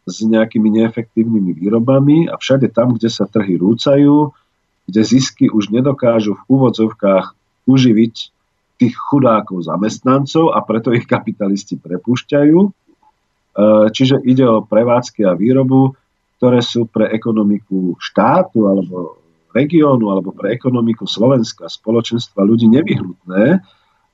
s 0.04 0.20
nejakými 0.20 0.68
neefektívnymi 0.80 1.56
výrobami 1.56 2.28
a 2.28 2.36
všade 2.36 2.68
tam, 2.72 2.96
kde 2.96 3.08
sa 3.08 3.24
trhy 3.24 3.56
rúcajú, 3.56 4.32
kde 4.88 5.00
zisky 5.04 5.52
už 5.52 5.68
nedokážu 5.68 6.40
v 6.40 6.46
úvodzovkách 6.48 7.36
uživiť 7.68 8.14
tých 8.80 8.94
chudákov 8.96 9.68
zamestnancov 9.68 10.56
a 10.56 10.64
preto 10.64 10.96
ich 10.96 11.04
kapitalisti 11.04 11.76
prepúšťajú. 11.76 12.58
E, 12.64 12.70
čiže 13.92 14.24
ide 14.24 14.48
o 14.48 14.64
prevádzky 14.64 15.28
a 15.28 15.36
výrobu, 15.36 15.92
ktoré 16.40 16.64
sú 16.64 16.88
pre 16.88 17.12
ekonomiku 17.12 17.98
štátu 18.00 18.70
alebo 18.70 19.18
regiónu 19.52 20.14
alebo 20.14 20.30
pre 20.30 20.54
ekonomiku 20.54 21.04
Slovenska, 21.04 21.66
spoločenstva 21.66 22.46
ľudí 22.46 22.70
nevyhnutné, 22.70 23.58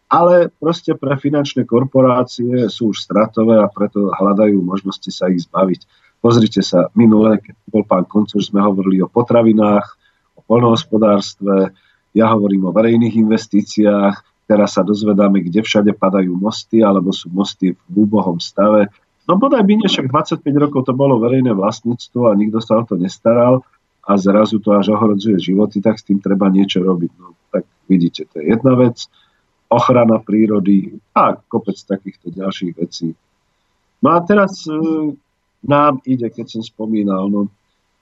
ale 0.08 0.48
proste 0.48 0.96
pre 0.96 1.20
finančné 1.20 1.68
korporácie 1.68 2.72
sú 2.72 2.96
už 2.96 3.04
stratové 3.04 3.60
a 3.60 3.68
preto 3.68 4.08
hľadajú 4.14 4.64
možnosti 4.64 5.10
sa 5.12 5.28
ich 5.28 5.44
zbaviť. 5.44 5.84
Pozrite 6.24 6.64
sa, 6.64 6.88
minule, 6.96 7.36
keď 7.36 7.54
bol 7.68 7.84
pán 7.84 8.08
Koncur, 8.08 8.40
sme 8.40 8.64
hovorili 8.64 9.04
o 9.04 9.12
potravinách, 9.12 10.03
poľnohospodárstve, 10.46 11.72
ja 12.14 12.26
hovorím 12.30 12.70
o 12.70 12.74
verejných 12.74 13.18
investíciách, 13.18 14.46
teraz 14.46 14.76
sa 14.78 14.86
dozvedáme, 14.86 15.42
kde 15.42 15.64
všade 15.64 15.92
padajú 15.96 16.36
mosty, 16.36 16.84
alebo 16.84 17.10
sú 17.10 17.32
mosty 17.32 17.74
v 17.74 17.94
úbohom 17.94 18.38
stave. 18.38 18.92
No 19.24 19.40
bodaj 19.40 19.64
by 19.64 19.88
však 19.88 20.12
25 20.12 20.44
rokov 20.68 20.84
to 20.84 20.92
bolo 20.92 21.16
verejné 21.16 21.56
vlastníctvo 21.56 22.28
a 22.28 22.36
nikto 22.36 22.60
sa 22.60 22.80
o 22.80 22.84
to 22.84 23.00
nestaral 23.00 23.64
a 24.04 24.12
zrazu 24.20 24.60
to 24.60 24.76
až 24.76 24.92
ohrozuje 24.92 25.40
životy, 25.40 25.80
tak 25.80 25.96
s 25.96 26.04
tým 26.04 26.20
treba 26.20 26.52
niečo 26.52 26.84
robiť. 26.84 27.10
No, 27.16 27.32
tak 27.48 27.64
vidíte, 27.88 28.28
to 28.28 28.44
je 28.44 28.52
jedna 28.52 28.76
vec. 28.76 29.08
Ochrana 29.72 30.20
prírody 30.20 31.00
a 31.16 31.40
kopec 31.40 31.80
takýchto 31.80 32.30
ďalších 32.36 32.72
vecí. 32.76 33.16
No 34.04 34.12
a 34.12 34.20
teraz 34.20 34.68
e, 34.68 34.76
nám 35.64 36.04
ide, 36.04 36.28
keď 36.28 36.60
som 36.60 36.62
spomínal, 36.62 37.32
no, 37.32 37.48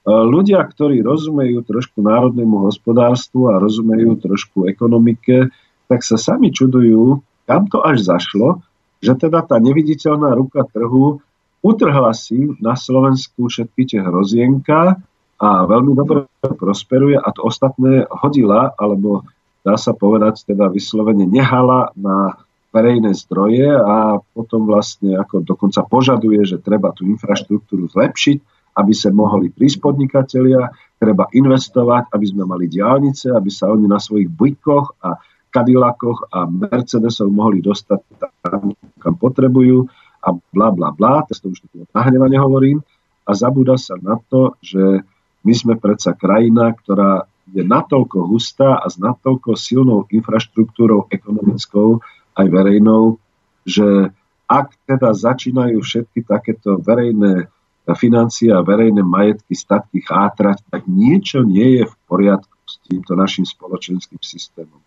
ľudia, 0.03 0.59
ktorí 0.67 0.99
rozumejú 0.99 1.63
trošku 1.63 2.03
národnému 2.03 2.67
hospodárstvu 2.67 3.47
a 3.51 3.59
rozumejú 3.59 4.19
trošku 4.19 4.67
ekonomike, 4.67 5.47
tak 5.87 6.03
sa 6.03 6.19
sami 6.19 6.51
čudujú, 6.51 7.23
kam 7.47 7.67
to 7.71 7.79
až 7.83 8.03
zašlo, 8.03 8.63
že 9.03 9.15
teda 9.15 9.43
tá 9.43 9.59
neviditeľná 9.59 10.35
ruka 10.35 10.63
trhu 10.67 11.23
utrhla 11.63 12.11
si 12.11 12.51
na 12.59 12.75
Slovensku 12.75 13.47
všetky 13.47 13.83
tie 13.87 13.99
hrozienka 14.03 14.99
a 15.39 15.49
veľmi 15.67 15.95
dobre 15.95 16.27
prosperuje 16.43 17.19
a 17.19 17.27
to 17.31 17.47
ostatné 17.47 18.07
hodila, 18.11 18.75
alebo 18.75 19.23
dá 19.63 19.79
sa 19.79 19.95
povedať, 19.95 20.43
teda 20.47 20.67
vyslovene 20.67 21.23
nehala 21.23 21.95
na 21.95 22.35
verejné 22.75 23.15
zdroje 23.15 23.69
a 23.69 24.19
potom 24.33 24.67
vlastne 24.67 25.15
ako 25.15 25.45
dokonca 25.45 25.85
požaduje, 25.87 26.43
že 26.43 26.59
treba 26.59 26.91
tú 26.91 27.07
infraštruktúru 27.07 27.87
zlepšiť, 27.91 28.52
aby 28.73 28.93
sa 28.93 29.13
mohli 29.13 29.53
prísť 29.53 29.81
podnikatelia, 29.81 30.69
treba 30.97 31.29
investovať, 31.29 32.09
aby 32.09 32.25
sme 32.25 32.43
mali 32.47 32.65
diálnice, 32.71 33.29
aby 33.29 33.49
sa 33.51 33.69
oni 33.69 33.85
na 33.85 34.01
svojich 34.01 34.31
bujkoch 34.31 34.97
a 35.03 35.19
Cadillacoch 35.53 36.33
a 36.33 36.49
Mercedesov 36.49 37.29
mohli 37.29 37.61
dostať 37.61 37.99
tam, 38.41 38.73
kam 38.97 39.13
potrebujú 39.21 39.85
a 40.25 40.33
bla 40.33 40.73
bla 40.73 40.89
bla, 40.89 41.21
to 41.29 41.53
už 41.53 41.61
nahnevane 41.93 42.39
hovorím, 42.41 42.81
a 43.23 43.31
zabúda 43.37 43.77
sa 43.77 43.95
na 44.01 44.17
to, 44.27 44.57
že 44.59 45.05
my 45.43 45.53
sme 45.53 45.75
predsa 45.77 46.15
krajina, 46.15 46.73
ktorá 46.73 47.27
je 47.51 47.61
natoľko 47.61 48.25
hustá 48.31 48.79
a 48.79 48.87
s 48.87 48.95
natoľko 48.97 49.59
silnou 49.59 50.07
infraštruktúrou 50.07 51.11
ekonomickou 51.11 51.99
aj 52.39 52.47
verejnou, 52.47 53.19
že 53.67 54.09
ak 54.47 54.75
teda 54.87 55.11
začínajú 55.11 55.79
všetky 55.79 56.23
takéto 56.23 56.79
verejné 56.79 57.47
financie 57.91 58.47
a 58.55 58.63
verejné 58.63 59.03
majetky, 59.03 59.51
statky 59.51 59.99
chátrať, 59.99 60.63
tak 60.71 60.87
niečo 60.87 61.43
nie 61.43 61.83
je 61.83 61.91
v 61.91 61.95
poriadku 62.07 62.55
s 62.63 62.79
týmto 62.87 63.19
našim 63.19 63.43
spoločenským 63.43 64.23
systémom. 64.23 64.79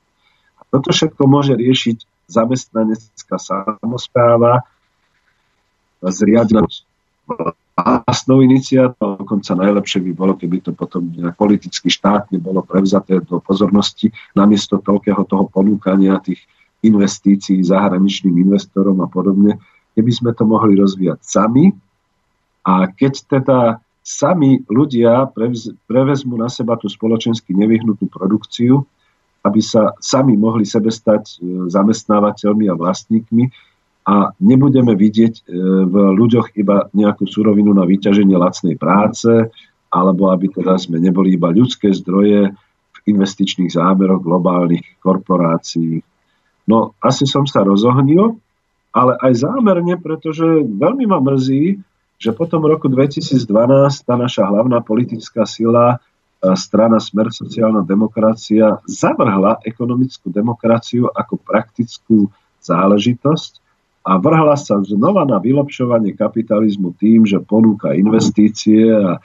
A 0.57 0.65
toto 0.73 0.97
všetko 0.97 1.29
môže 1.29 1.53
riešiť 1.53 2.09
zamestnanecká 2.33 3.37
samozpráva, 3.37 4.65
zriadená 6.01 6.65
vlastnou 7.77 8.41
iniciatívou. 8.41 9.21
Dokonca 9.21 9.53
najlepšie 9.53 10.01
by 10.01 10.13
bolo, 10.17 10.33
keby 10.33 10.65
to 10.65 10.73
potom 10.73 11.13
politicky 11.37 11.93
štátne 11.93 12.41
bolo 12.41 12.65
prevzaté 12.65 13.21
do 13.21 13.45
pozornosti 13.45 14.09
namiesto 14.33 14.81
toľkého 14.81 15.21
toho 15.29 15.45
ponúkania 15.53 16.17
tých 16.25 16.41
investícií 16.81 17.61
zahraničným 17.61 18.33
investorom 18.47 19.05
a 19.05 19.09
podobne, 19.11 19.61
keby 19.93 20.11
sme 20.13 20.31
to 20.33 20.49
mohli 20.49 20.79
rozvíjať 20.79 21.21
sami. 21.21 21.75
A 22.67 22.91
keď 22.91 23.13
teda 23.31 23.59
sami 24.03 24.63
ľudia 24.67 25.31
prevezmú 25.87 26.35
na 26.35 26.51
seba 26.51 26.75
tú 26.75 26.91
spoločensky 26.91 27.55
nevyhnutú 27.55 28.11
produkciu, 28.11 28.83
aby 29.47 29.63
sa 29.63 29.95
sami 30.03 30.35
mohli 30.35 30.67
sebe 30.67 30.91
stať 30.91 31.39
e, 31.39 31.71
zamestnávateľmi 31.71 32.67
a 32.67 32.75
vlastníkmi, 32.75 33.45
a 34.07 34.31
nebudeme 34.39 34.95
vidieť 34.95 35.35
e, 35.35 35.43
v 35.87 35.95
ľuďoch 36.15 36.55
iba 36.59 36.87
nejakú 36.95 37.27
surovinu 37.27 37.75
na 37.75 37.83
vyťaženie 37.83 38.39
lacnej 38.39 38.79
práce, 38.79 39.51
alebo 39.91 40.31
aby 40.31 40.51
teda 40.51 40.79
sme 40.79 41.03
neboli 41.03 41.35
iba 41.35 41.51
ľudské 41.51 41.91
zdroje 41.91 42.55
v 42.95 42.99
investičných 43.11 43.75
zámeroch 43.75 44.23
globálnych 44.23 45.03
korporácií. 45.03 46.03
No, 46.71 46.95
asi 47.03 47.27
som 47.27 47.47
sa 47.47 47.67
rozohnil, 47.67 48.39
ale 48.95 49.19
aj 49.23 49.43
zámerne, 49.43 49.99
pretože 49.99 50.47
veľmi 50.67 51.07
ma 51.07 51.19
mrzí, 51.23 51.79
že 52.17 52.33
po 52.33 52.49
tom 52.49 52.65
roku 52.65 52.89
2012 52.89 53.45
tá 54.05 54.15
naša 54.17 54.49
hlavná 54.49 54.81
politická 54.81 55.45
sila, 55.45 55.97
e, 55.97 56.57
strana 56.57 56.97
Smer 56.97 57.29
sociálna 57.29 57.85
demokracia, 57.85 58.81
zavrhla 58.89 59.61
ekonomickú 59.65 60.33
demokraciu 60.33 61.13
ako 61.13 61.37
praktickú 61.41 62.33
záležitosť 62.65 63.53
a 64.07 64.17
vrhla 64.17 64.57
sa 64.57 64.81
znova 64.81 65.27
na 65.27 65.43
vylepšovanie 65.43 66.15
kapitalizmu 66.15 66.95
tým, 66.97 67.27
že 67.27 67.43
ponúka 67.43 67.93
investície 67.93 68.89
a 68.89 69.19
e, 69.19 69.21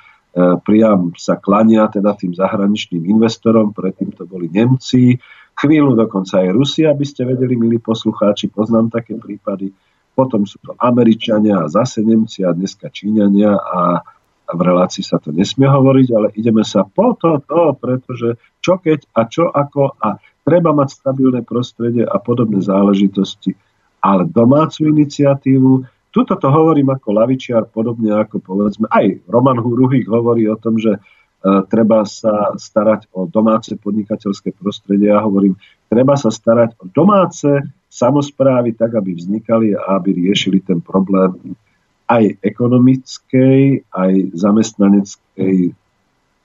priam 0.66 1.16
sa 1.16 1.40
klania 1.40 1.88
teda 1.88 2.12
tým 2.18 2.36
zahraničným 2.36 3.08
investorom, 3.08 3.72
predtým 3.72 4.12
to 4.12 4.28
boli 4.28 4.52
Nemci, 4.52 5.16
chvíľu 5.56 5.94
dokonca 5.94 6.42
aj 6.42 6.50
Rusia, 6.50 6.90
aby 6.90 7.06
ste 7.06 7.30
vedeli, 7.30 7.54
milí 7.54 7.78
poslucháči, 7.78 8.50
poznám 8.50 8.90
také 8.90 9.16
prípady, 9.22 9.70
potom 10.14 10.44
sú 10.44 10.60
to 10.62 10.76
Američania 10.78 11.64
a 11.64 11.72
zase 11.72 12.04
Nemci 12.04 12.44
a 12.44 12.52
dneska 12.52 12.92
Číňania 12.92 13.56
a, 13.56 14.04
v 14.52 14.62
relácii 14.68 15.00
sa 15.00 15.16
to 15.16 15.32
nesmie 15.32 15.64
hovoriť, 15.64 16.08
ale 16.12 16.28
ideme 16.36 16.68
sa 16.68 16.84
po 16.84 17.16
to, 17.16 17.40
to, 17.48 17.72
pretože 17.80 18.36
čo 18.60 18.76
keď 18.84 19.08
a 19.16 19.22
čo 19.24 19.48
ako 19.48 19.96
a 19.96 20.20
treba 20.44 20.76
mať 20.76 20.90
stabilné 20.92 21.40
prostredie 21.48 22.04
a 22.04 22.20
podobné 22.20 22.60
záležitosti. 22.60 23.56
Ale 24.04 24.28
domácu 24.28 24.92
iniciatívu, 24.92 25.72
tuto 26.12 26.36
to 26.36 26.48
hovorím 26.52 26.92
ako 26.92 27.08
lavičiar, 27.16 27.72
podobne 27.72 28.12
ako 28.12 28.44
povedzme, 28.44 28.92
aj 28.92 29.24
Roman 29.32 29.56
Huruhik 29.56 30.12
hovorí 30.12 30.50
o 30.52 30.60
tom, 30.60 30.76
že 30.76 31.00
treba 31.42 32.06
sa 32.06 32.54
starať 32.54 33.10
o 33.18 33.26
domáce 33.26 33.74
podnikateľské 33.74 34.54
prostredie. 34.56 35.10
Ja 35.10 35.26
hovorím, 35.26 35.58
treba 35.90 36.14
sa 36.14 36.30
starať 36.30 36.78
o 36.78 36.86
domáce 36.90 37.66
samozprávy 37.90 38.78
tak, 38.78 38.94
aby 38.96 39.18
vznikali 39.18 39.74
a 39.74 39.98
aby 39.98 40.28
riešili 40.28 40.62
ten 40.62 40.80
problém 40.80 41.58
aj 42.06 42.38
ekonomickej, 42.44 43.88
aj 43.90 44.14
zamestnaneckej 44.36 45.74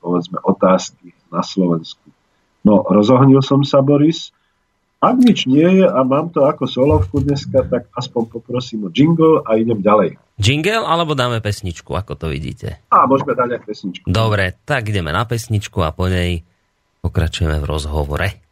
povedzme, 0.06 0.38
otázky 0.46 1.10
na 1.34 1.42
Slovensku. 1.42 2.06
No, 2.62 2.86
rozohnil 2.86 3.42
som 3.42 3.66
sa, 3.66 3.82
Boris. 3.82 4.30
Ak 4.96 5.20
nič 5.20 5.44
nie 5.44 5.84
je 5.84 5.86
a 5.86 6.00
mám 6.08 6.32
to 6.32 6.48
ako 6.48 6.64
solovku 6.64 7.20
dneska, 7.20 7.68
tak 7.68 7.92
aspoň 7.92 8.32
poprosím 8.32 8.88
o 8.88 8.90
jingle 8.90 9.44
a 9.44 9.60
idem 9.60 9.84
ďalej. 9.84 10.16
Jingle 10.40 10.84
alebo 10.84 11.12
dáme 11.12 11.44
pesničku, 11.44 11.92
ako 11.92 12.16
to 12.16 12.26
vidíte? 12.32 12.80
A 12.88 13.04
môžeme 13.04 13.36
dať 13.36 13.60
aj 13.60 13.60
pesničku. 13.68 14.04
Dobre, 14.08 14.56
tak 14.64 14.88
ideme 14.88 15.12
na 15.12 15.28
pesničku 15.28 15.84
a 15.84 15.92
po 15.92 16.08
nej 16.08 16.40
pokračujeme 17.04 17.60
v 17.60 17.68
rozhovore. 17.68 18.45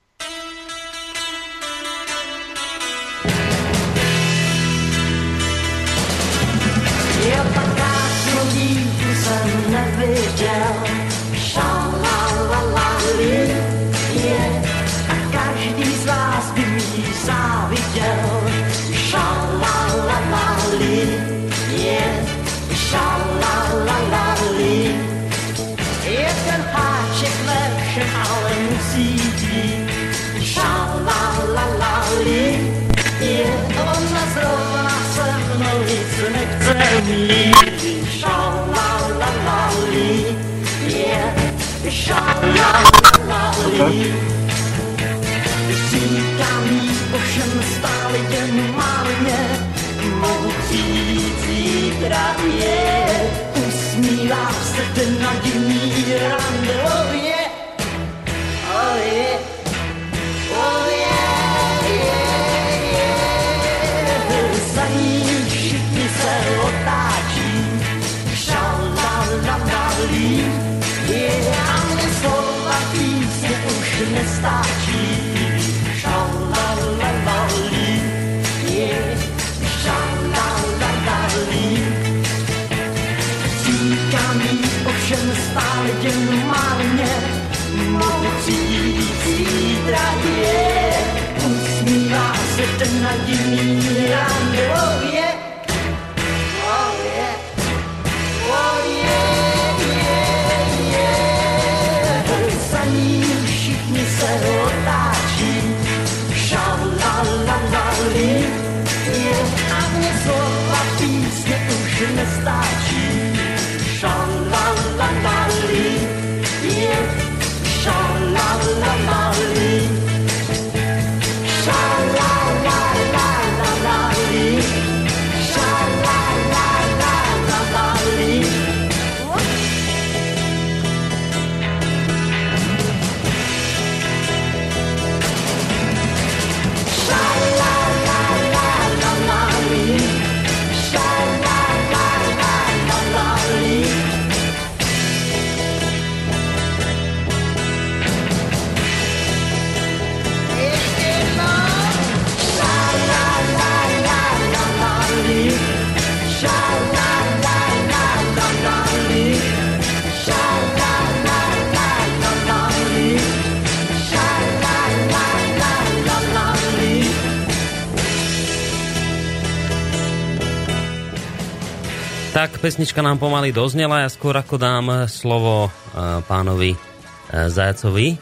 Pesnička 172.64 173.04
nám 173.04 173.20
pomaly 173.20 173.52
doznela, 173.52 174.00
ja 174.00 174.08
skôr 174.08 174.32
ako 174.40 174.56
dám 174.56 175.04
slovo 175.04 175.68
eh, 175.68 176.24
pánovi 176.24 176.72
eh, 176.72 177.52
Zajacovi, 177.52 178.16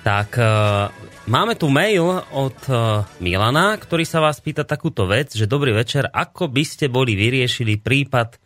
tak 0.00 0.40
eh, 0.40 0.88
máme 1.28 1.60
tu 1.60 1.68
mail 1.68 2.24
od 2.32 2.56
eh, 2.72 3.04
Milana, 3.20 3.76
ktorý 3.76 4.08
sa 4.08 4.24
vás 4.24 4.40
pýta 4.40 4.64
takúto 4.64 5.04
vec, 5.04 5.36
že 5.36 5.44
dobrý 5.44 5.76
večer, 5.76 6.08
ako 6.08 6.48
by 6.48 6.64
ste 6.64 6.88
boli 6.88 7.12
vyriešili 7.12 7.84
prípad, 7.84 8.40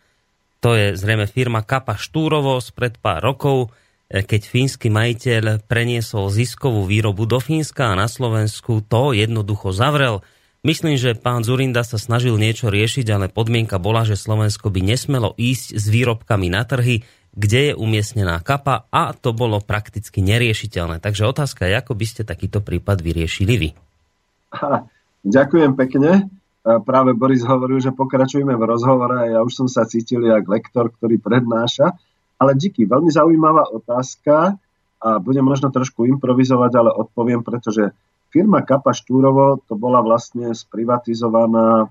to 0.59 0.75
je 0.75 0.99
zrejme 0.99 1.23
firma 1.31 1.63
Kapa 1.63 1.95
Štúrovo 1.95 2.59
spred 2.59 2.99
pár 2.99 3.23
rokov, 3.23 3.71
eh, 4.11 4.27
keď 4.27 4.51
fínsky 4.51 4.91
majiteľ 4.91 5.63
preniesol 5.63 6.27
ziskovú 6.27 6.83
výrobu 6.83 7.23
do 7.23 7.39
Fínska 7.39 7.95
a 7.95 7.95
na 7.95 8.11
Slovensku 8.11 8.83
to 8.83 9.15
jednoducho 9.15 9.71
zavrel. 9.71 10.27
Myslím, 10.65 10.97
že 10.97 11.13
pán 11.13 11.45
Zurinda 11.45 11.85
sa 11.85 12.01
snažil 12.01 12.33
niečo 12.35 12.73
riešiť, 12.73 13.05
ale 13.13 13.29
podmienka 13.29 13.77
bola, 13.77 14.01
že 14.03 14.17
Slovensko 14.17 14.73
by 14.73 14.81
nesmelo 14.81 15.37
ísť 15.37 15.77
s 15.77 15.85
výrobkami 15.85 16.49
na 16.49 16.65
trhy, 16.65 17.05
kde 17.37 17.71
je 17.71 17.73
umiestnená 17.77 18.41
kapa 18.41 18.89
a 18.89 19.13
to 19.13 19.29
bolo 19.37 19.61
prakticky 19.61 20.25
neriešiteľné. 20.25 20.97
Takže 20.97 21.29
otázka 21.29 21.69
je, 21.69 21.77
ako 21.77 21.93
by 21.93 22.05
ste 22.09 22.21
takýto 22.25 22.65
prípad 22.65 23.05
vyriešili 23.05 23.53
vy. 23.53 23.69
Ha, 24.57 24.81
ďakujem 25.37 25.77
pekne. 25.77 26.33
Práve 26.67 27.15
Boris 27.15 27.47
hovoril, 27.47 27.79
že 27.79 27.95
pokračujeme 27.95 28.51
v 28.51 28.67
rozhovore 28.67 29.15
a 29.23 29.29
ja 29.37 29.39
už 29.39 29.53
som 29.55 29.67
sa 29.71 29.87
cítil 29.87 30.25
jak 30.27 30.43
lektor, 30.49 30.91
ktorý 30.91 31.15
prednáša. 31.21 31.95
Ale 32.37 32.59
díky, 32.59 32.83
veľmi 32.83 33.07
zaujímavá 33.07 33.71
otázka 33.71 34.59
a 34.97 35.09
budem 35.21 35.45
možno 35.45 35.71
trošku 35.71 36.03
improvizovať, 36.09 36.71
ale 36.75 36.91
odpoviem, 36.91 37.39
pretože 37.45 37.93
firma 38.37 38.61
Kapa 38.61 38.93
Štúrovo 38.93 39.57
to 39.65 39.73
bola 39.73 40.05
vlastne 40.05 40.53
sprivatizovaná, 40.53 41.89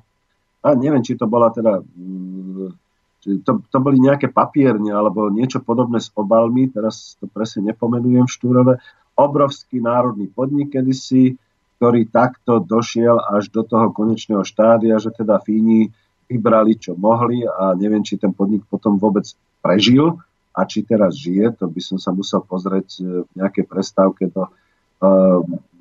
a 0.62 0.68
neviem, 0.78 1.02
či 1.02 1.18
to 1.18 1.26
bola 1.26 1.50
teda, 1.50 1.82
mm, 1.82 2.70
či 3.18 3.42
to, 3.42 3.66
to 3.66 3.78
boli 3.82 3.98
nejaké 3.98 4.30
papierne 4.30 4.94
alebo 4.94 5.26
niečo 5.26 5.58
podobné 5.58 5.98
s 5.98 6.14
obalmi, 6.14 6.70
teraz 6.70 7.18
to 7.18 7.26
presne 7.26 7.74
nepomenujem 7.74 8.30
v 8.30 8.34
Štúrove, 8.38 8.72
obrovský 9.18 9.82
národný 9.82 10.30
podnik 10.30 10.70
kedysi, 10.70 11.34
ktorý 11.76 12.06
takto 12.06 12.62
došiel 12.62 13.18
až 13.18 13.50
do 13.50 13.66
toho 13.66 13.90
konečného 13.90 14.46
štádia, 14.46 15.02
že 15.02 15.10
teda 15.10 15.42
Fíni 15.42 15.90
vybrali, 16.30 16.78
čo 16.78 16.94
mohli 16.94 17.42
a 17.42 17.74
neviem, 17.74 18.06
či 18.06 18.18
ten 18.18 18.30
podnik 18.30 18.62
potom 18.70 18.98
vôbec 19.02 19.26
prežil 19.58 20.14
a 20.56 20.64
či 20.64 20.86
teraz 20.86 21.18
žije, 21.18 21.58
to 21.58 21.68
by 21.68 21.80
som 21.82 21.98
sa 22.00 22.10
musel 22.14 22.40
pozrieť 22.42 22.88
e, 22.98 23.28
v 23.28 23.30
nejakej 23.36 23.64
prestávke 23.68 24.32
do 24.32 24.48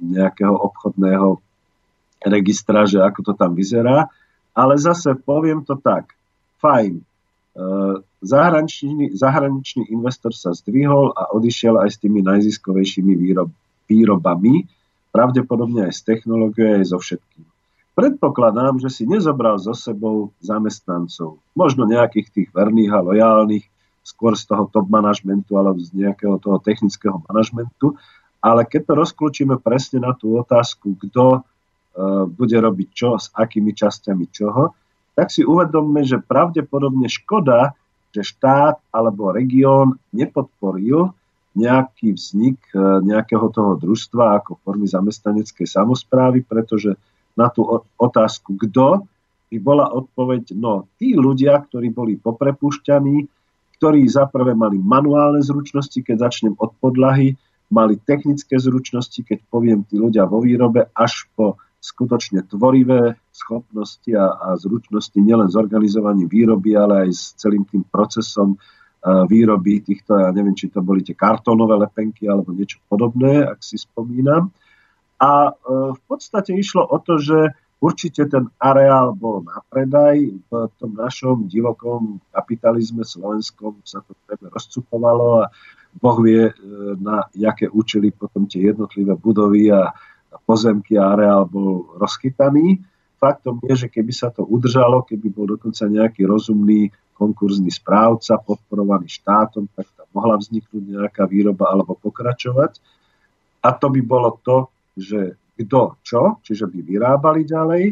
nejakého 0.02 0.52
obchodného 0.52 1.40
registra, 2.26 2.84
že 2.90 3.00
ako 3.00 3.32
to 3.32 3.34
tam 3.38 3.54
vyzerá. 3.54 4.10
Ale 4.56 4.80
zase 4.80 5.16
poviem 5.20 5.68
to 5.68 5.76
tak, 5.76 6.16
fajn, 6.64 7.04
uh, 7.04 8.00
zahraničný, 8.24 9.12
zahraničný 9.12 9.92
investor 9.92 10.32
sa 10.32 10.56
zdvihol 10.56 11.12
a 11.12 11.36
odišiel 11.36 11.76
aj 11.84 11.90
s 11.92 11.98
tými 12.00 12.24
najziskovejšími 12.24 13.14
výrob, 13.20 13.52
výrobami, 13.92 14.64
pravdepodobne 15.12 15.92
aj 15.92 15.94
s 15.94 16.02
technológiou, 16.08 16.80
aj 16.80 16.92
so 16.92 17.00
všetkým. 17.00 17.46
Predpokladám, 17.96 18.80
že 18.84 18.92
si 18.92 19.04
nezobral 19.08 19.56
so 19.56 19.72
sebou 19.72 20.36
zamestnancov, 20.44 21.40
možno 21.56 21.88
nejakých 21.88 22.28
tých 22.32 22.50
verných 22.52 22.92
a 22.92 23.00
lojálnych, 23.00 23.64
skôr 24.06 24.36
z 24.36 24.46
toho 24.46 24.68
top 24.70 24.92
manažmentu 24.92 25.56
alebo 25.58 25.82
z 25.82 25.96
nejakého 25.96 26.38
toho 26.38 26.60
technického 26.60 27.24
manažmentu, 27.26 27.96
Ale 28.46 28.70
keď 28.70 28.82
to 28.86 28.94
rozklúčime 28.94 29.58
presne 29.58 30.06
na 30.06 30.14
tú 30.14 30.38
otázku, 30.38 30.94
kto 31.02 31.42
bude 32.30 32.58
robiť 32.62 32.90
čo, 32.94 33.18
s 33.18 33.34
akými 33.34 33.74
časťami 33.74 34.26
čoho, 34.30 34.78
tak 35.18 35.34
si 35.34 35.42
uvedomme, 35.42 36.06
že 36.06 36.22
pravdepodobne 36.22 37.10
škoda, 37.10 37.74
že 38.14 38.22
štát 38.22 38.78
alebo 38.94 39.34
región 39.34 39.98
nepodporil 40.14 41.10
nejaký 41.56 42.14
vznik 42.20 42.60
nejakého 43.02 43.48
toho 43.48 43.80
družstva 43.80 44.44
ako 44.44 44.60
formy 44.62 44.86
zamestnaneckej 44.92 45.66
samozprávy, 45.66 46.44
pretože 46.44 47.00
na 47.40 47.48
tú 47.48 47.64
otázku, 47.96 48.60
kto, 48.60 49.08
by 49.48 49.58
bola 49.64 49.88
odpoveď, 49.88 50.52
no 50.52 50.92
tí 51.00 51.16
ľudia, 51.16 51.56
ktorí 51.64 51.96
boli 51.96 52.20
poprepušťaní, 52.20 53.24
ktorí 53.80 54.04
zaprvé 54.12 54.52
mali 54.52 54.76
manuálne 54.80 55.40
zručnosti, 55.40 55.96
keď 55.96 56.28
začnem 56.28 56.60
od 56.60 56.76
podlahy, 56.80 57.40
mali 57.70 57.98
technické 58.02 58.58
zručnosti, 58.62 59.18
keď 59.26 59.46
poviem 59.50 59.84
tí 59.86 59.98
ľudia 59.98 60.30
vo 60.30 60.42
výrobe, 60.42 60.90
až 60.94 61.26
po 61.34 61.58
skutočne 61.86 62.42
tvorivé 62.50 63.14
schopnosti 63.30 64.10
a, 64.18 64.26
a 64.34 64.48
zručnosti 64.58 65.18
nielen 65.22 65.54
s 65.54 65.56
organizovaním 65.56 66.26
výroby, 66.26 66.74
ale 66.74 67.06
aj 67.06 67.10
s 67.14 67.24
celým 67.38 67.62
tým 67.70 67.86
procesom 67.86 68.58
uh, 68.58 69.24
výroby 69.30 69.86
týchto, 69.86 70.18
ja 70.18 70.34
neviem, 70.34 70.58
či 70.58 70.74
to 70.74 70.82
boli 70.82 71.06
tie 71.06 71.14
kartónové 71.14 71.78
lepenky 71.78 72.26
alebo 72.26 72.50
niečo 72.50 72.82
podobné, 72.90 73.46
ak 73.46 73.62
si 73.62 73.78
spomínam. 73.78 74.50
A 75.22 75.54
uh, 75.54 75.94
v 75.94 76.02
podstate 76.10 76.58
išlo 76.58 76.90
o 76.90 76.98
to, 76.98 77.22
že 77.22 77.54
určite 77.86 78.26
ten 78.26 78.50
areál 78.58 79.14
bol 79.14 79.46
na 79.46 79.62
predaj. 79.70 80.18
V 80.50 80.52
tom 80.82 80.98
našom 80.98 81.46
divokom 81.46 82.18
kapitalizme 82.34 83.06
slovenskom 83.06 83.86
sa 83.86 84.02
to 84.02 84.18
rozcupovalo 84.50 85.46
a 85.46 85.54
Boh 85.96 86.18
vie, 86.20 86.50
e, 86.50 86.54
na 87.00 87.30
jaké 87.32 87.70
účely 87.70 88.12
potom 88.12 88.50
tie 88.50 88.74
jednotlivé 88.74 89.16
budovy 89.16 89.72
a 89.72 89.94
pozemky 90.44 90.98
a 90.98 91.14
areál 91.16 91.48
bol 91.48 91.96
rozchytaný. 91.96 92.84
Faktom 93.16 93.64
je, 93.64 93.88
že 93.88 93.88
keby 93.88 94.12
sa 94.12 94.28
to 94.34 94.44
udržalo, 94.44 95.08
keby 95.08 95.32
bol 95.32 95.48
dokonca 95.48 95.88
nejaký 95.88 96.28
rozumný 96.28 96.92
konkurzný 97.16 97.72
správca 97.72 98.36
podporovaný 98.44 99.08
štátom, 99.08 99.72
tak 99.72 99.88
tam 99.96 100.08
mohla 100.12 100.36
vzniknúť 100.36 100.84
nejaká 101.00 101.24
výroba 101.24 101.72
alebo 101.72 101.96
pokračovať. 101.96 102.76
A 103.64 103.72
to 103.72 103.88
by 103.88 104.02
bolo 104.04 104.36
to, 104.44 104.68
že 105.00 105.40
kto 105.56 106.00
čo, 106.04 106.44
čiže 106.44 106.68
by 106.68 106.80
vyrábali 106.84 107.48
ďalej. 107.48 107.84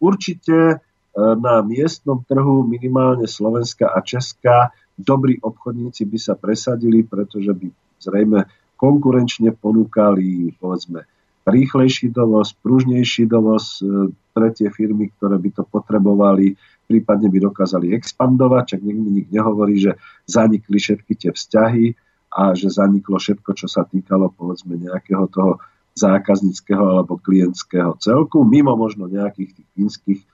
Určite 0.00 0.56
e, 0.56 0.76
na 1.16 1.64
miestnom 1.64 2.20
trhu 2.28 2.64
minimálne 2.68 3.24
Slovenska 3.24 3.88
a 3.88 4.04
Česká 4.04 4.70
dobrí 4.96 5.40
obchodníci 5.40 6.04
by 6.04 6.18
sa 6.20 6.34
presadili, 6.36 7.04
pretože 7.04 7.52
by 7.52 7.68
zrejme 8.00 8.44
konkurenčne 8.76 9.56
ponúkali 9.56 10.52
povedzme 10.60 11.08
rýchlejší 11.46 12.10
dovoz, 12.10 12.52
pružnejší 12.58 13.30
dovoz 13.30 13.80
e, 13.80 14.10
pre 14.34 14.50
tie 14.50 14.68
firmy, 14.68 15.14
ktoré 15.14 15.38
by 15.38 15.50
to 15.54 15.62
potrebovali, 15.62 16.58
prípadne 16.90 17.30
by 17.30 17.38
dokázali 17.38 17.94
expandovať, 17.94 18.76
čak 18.76 18.80
nikto 18.82 19.08
nik 19.08 19.28
nehovorí, 19.30 19.78
že 19.78 19.92
zanikli 20.26 20.76
všetky 20.76 21.12
tie 21.14 21.30
vzťahy 21.30 21.86
a 22.34 22.52
že 22.52 22.68
zaniklo 22.68 23.16
všetko, 23.16 23.50
čo 23.54 23.70
sa 23.70 23.86
týkalo 23.86 24.34
povedzme 24.34 24.74
nejakého 24.74 25.30
toho 25.30 25.62
zákazníckého 25.96 27.00
alebo 27.00 27.16
klientského 27.16 27.96
celku, 27.98 28.44
mimo 28.44 28.76
možno 28.76 29.08
nejakých 29.08 29.56
tých 29.56 29.68
fínskych, 29.72 30.20
e, 30.20 30.26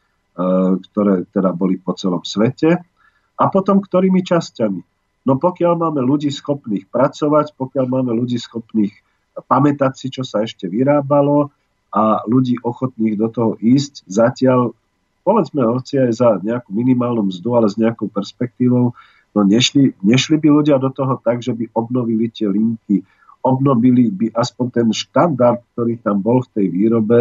ktoré 0.90 1.22
teda 1.30 1.54
boli 1.54 1.78
po 1.78 1.94
celom 1.94 2.26
svete. 2.26 2.82
A 3.38 3.44
potom 3.48 3.78
ktorými 3.78 4.26
časťami? 4.26 4.82
No 5.22 5.38
pokiaľ 5.38 5.78
máme 5.78 6.02
ľudí 6.02 6.34
schopných 6.34 6.90
pracovať, 6.90 7.54
pokiaľ 7.54 7.86
máme 7.86 8.10
ľudí 8.10 8.42
schopných 8.42 8.90
pamätať 9.46 9.92
si, 9.94 10.06
čo 10.10 10.26
sa 10.26 10.42
ešte 10.42 10.66
vyrábalo 10.66 11.54
a 11.94 12.26
ľudí 12.26 12.58
ochotných 12.60 13.14
do 13.16 13.28
toho 13.30 13.52
ísť, 13.62 14.02
zatiaľ 14.10 14.74
povedzme 15.22 15.62
hoci 15.62 16.02
aj 16.02 16.10
za 16.10 16.28
nejakú 16.42 16.74
minimálnu 16.74 17.30
mzdu, 17.30 17.48
ale 17.54 17.70
s 17.70 17.78
nejakou 17.78 18.10
perspektívou, 18.10 18.92
no 19.32 19.40
nešli, 19.46 19.94
nešli 20.02 20.36
by 20.42 20.48
ľudia 20.50 20.76
do 20.82 20.90
toho 20.90 21.16
tak, 21.22 21.40
že 21.40 21.54
by 21.54 21.70
obnovili 21.72 22.26
tie 22.28 22.50
linky, 22.50 23.06
obnovili 23.42 24.08
by 24.08 24.26
aspoň 24.32 24.66
ten 24.70 24.88
štandard, 24.94 25.60
ktorý 25.74 25.98
tam 26.00 26.22
bol 26.22 26.40
v 26.46 26.52
tej 26.54 26.66
výrobe 26.70 27.20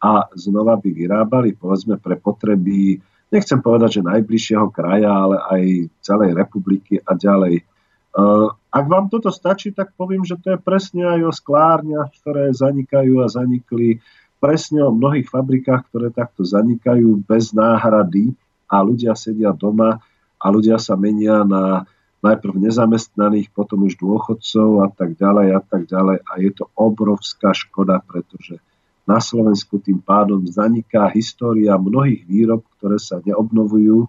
a 0.00 0.10
znova 0.34 0.76
by 0.76 0.90
vyrábali, 0.90 1.54
povedzme, 1.54 1.96
pre 2.02 2.18
potreby, 2.18 2.98
nechcem 3.30 3.62
povedať, 3.62 4.00
že 4.00 4.08
najbližšieho 4.10 4.66
kraja, 4.74 5.10
ale 5.14 5.36
aj 5.38 5.62
celej 6.02 6.34
republiky 6.34 6.98
a 6.98 7.14
ďalej. 7.14 7.62
Uh, 8.10 8.50
ak 8.74 8.90
vám 8.90 9.06
toto 9.06 9.30
stačí, 9.30 9.70
tak 9.70 9.94
poviem, 9.94 10.26
že 10.26 10.34
to 10.42 10.54
je 10.54 10.58
presne 10.58 11.06
aj 11.06 11.20
o 11.30 11.32
sklárniach, 11.32 12.10
ktoré 12.18 12.50
zanikajú 12.50 13.22
a 13.22 13.30
zanikli, 13.30 14.02
presne 14.42 14.82
o 14.82 14.90
mnohých 14.90 15.30
fabrikách, 15.30 15.92
ktoré 15.92 16.10
takto 16.10 16.42
zanikajú 16.42 17.22
bez 17.22 17.54
náhrady 17.54 18.34
a 18.66 18.82
ľudia 18.82 19.14
sedia 19.14 19.54
doma 19.54 20.02
a 20.40 20.46
ľudia 20.48 20.80
sa 20.80 20.96
menia 20.96 21.44
na 21.44 21.84
najprv 22.20 22.54
nezamestnaných, 22.60 23.48
potom 23.52 23.88
už 23.88 23.96
dôchodcov 23.96 24.84
a 24.84 24.88
tak 24.92 25.16
ďalej 25.16 25.48
a 25.56 25.60
tak 25.64 25.88
ďalej. 25.88 26.20
A 26.24 26.32
je 26.40 26.50
to 26.52 26.64
obrovská 26.76 27.56
škoda, 27.56 28.04
pretože 28.04 28.60
na 29.08 29.18
Slovensku 29.18 29.80
tým 29.80 29.98
pádom 29.98 30.44
zaniká 30.44 31.08
história 31.10 31.74
mnohých 31.80 32.22
výrob, 32.28 32.62
ktoré 32.78 33.00
sa 33.00 33.18
neobnovujú 33.24 34.06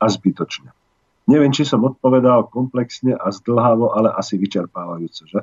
a 0.00 0.04
zbytočne. 0.08 0.72
Neviem, 1.26 1.50
či 1.50 1.66
som 1.66 1.82
odpovedal 1.82 2.48
komplexne 2.48 3.14
a 3.14 3.28
zdlhavo, 3.34 3.92
ale 3.92 4.14
asi 4.14 4.38
vyčerpávajúce, 4.38 5.26
že? 5.26 5.40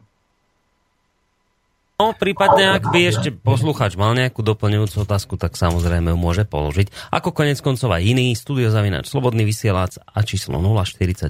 No, 2.02 2.12
prípadne, 2.18 2.74
ak 2.74 2.90
by 2.90 3.00
ešte 3.06 3.30
posluchač 3.32 3.94
mal 3.96 4.18
nejakú 4.18 4.42
doplňujúcu 4.42 5.06
otázku, 5.06 5.38
tak 5.38 5.54
samozrejme 5.54 6.12
ju 6.12 6.18
môže 6.18 6.44
položiť. 6.44 6.90
Ako 7.14 7.32
konec 7.32 7.62
koncov 7.62 7.94
aj 7.94 8.04
iný, 8.04 8.34
studiozavinač 8.34 9.08
Slobodný 9.08 9.46
vysielač 9.46 10.02
a 10.02 10.20
číslo 10.26 10.58
048 10.58 11.30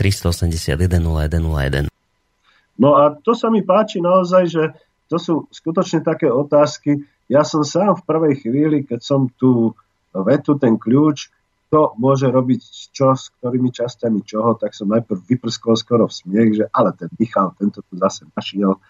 381 0.00 0.80
0101. 1.04 1.92
No 2.80 2.96
a 2.96 3.12
to 3.12 3.36
sa 3.36 3.52
mi 3.52 3.60
páči 3.60 4.00
naozaj, 4.00 4.48
že 4.48 4.72
to 5.12 5.20
sú 5.20 5.34
skutočne 5.52 6.00
také 6.00 6.32
otázky. 6.32 7.04
Ja 7.28 7.44
som 7.44 7.60
sám 7.60 8.00
v 8.00 8.06
prvej 8.08 8.34
chvíli, 8.40 8.88
keď 8.88 9.00
som 9.04 9.28
tu 9.36 9.76
vetu, 10.16 10.56
ten 10.56 10.80
kľúč, 10.80 11.28
to 11.70 11.94
môže 12.00 12.26
robiť 12.26 12.90
čo, 12.90 13.14
s 13.14 13.30
ktorými 13.38 13.70
časťami 13.70 14.26
čoho, 14.26 14.58
tak 14.58 14.74
som 14.74 14.90
najprv 14.90 15.22
vyprskol 15.22 15.78
skoro 15.78 16.10
v 16.10 16.16
smiech, 16.16 16.50
že 16.58 16.64
ale 16.74 16.90
ten 16.96 17.12
Michal, 17.14 17.54
tento 17.54 17.84
tu 17.86 17.94
zase 17.94 18.26
našiel. 18.34 18.80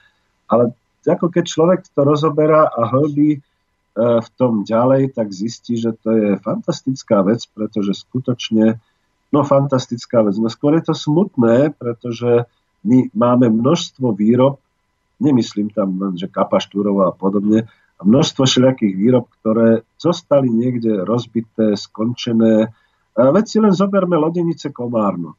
Ale 0.49 0.73
ako 1.05 1.29
keď 1.29 1.45
človek 1.45 1.81
to 1.93 2.01
rozoberá 2.07 2.73
a 2.73 2.89
hlbí 2.89 3.37
e, 3.37 3.41
v 3.97 4.29
tom 4.41 4.65
ďalej, 4.65 5.13
tak 5.13 5.29
zistí, 5.29 5.77
že 5.77 5.93
to 6.01 6.09
je 6.17 6.29
fantastická 6.41 7.21
vec, 7.21 7.45
pretože 7.53 8.01
skutočne 8.01 8.81
No 9.31 9.47
fantastická 9.47 10.27
vec. 10.27 10.35
No 10.43 10.51
skôr 10.51 10.75
je 10.79 10.91
to 10.91 10.95
smutné, 10.95 11.71
pretože 11.79 12.51
my 12.83 13.13
máme 13.15 13.47
množstvo 13.47 14.11
výrob, 14.17 14.59
nemyslím 15.23 15.71
tam 15.71 15.95
len, 16.01 16.19
že 16.19 16.27
kapaštúrov 16.27 16.97
a 17.07 17.11
podobne, 17.15 17.69
a 18.01 18.03
množstvo 18.03 18.49
všelijakých 18.49 18.95
výrob, 18.97 19.29
ktoré 19.41 19.85
zostali 20.01 20.49
niekde 20.49 21.05
rozbité, 21.05 21.77
skončené. 21.77 22.73
A 23.13 23.29
si 23.45 23.61
len 23.61 23.77
zoberme 23.77 24.17
lodenice 24.17 24.73
Komárno. 24.73 25.37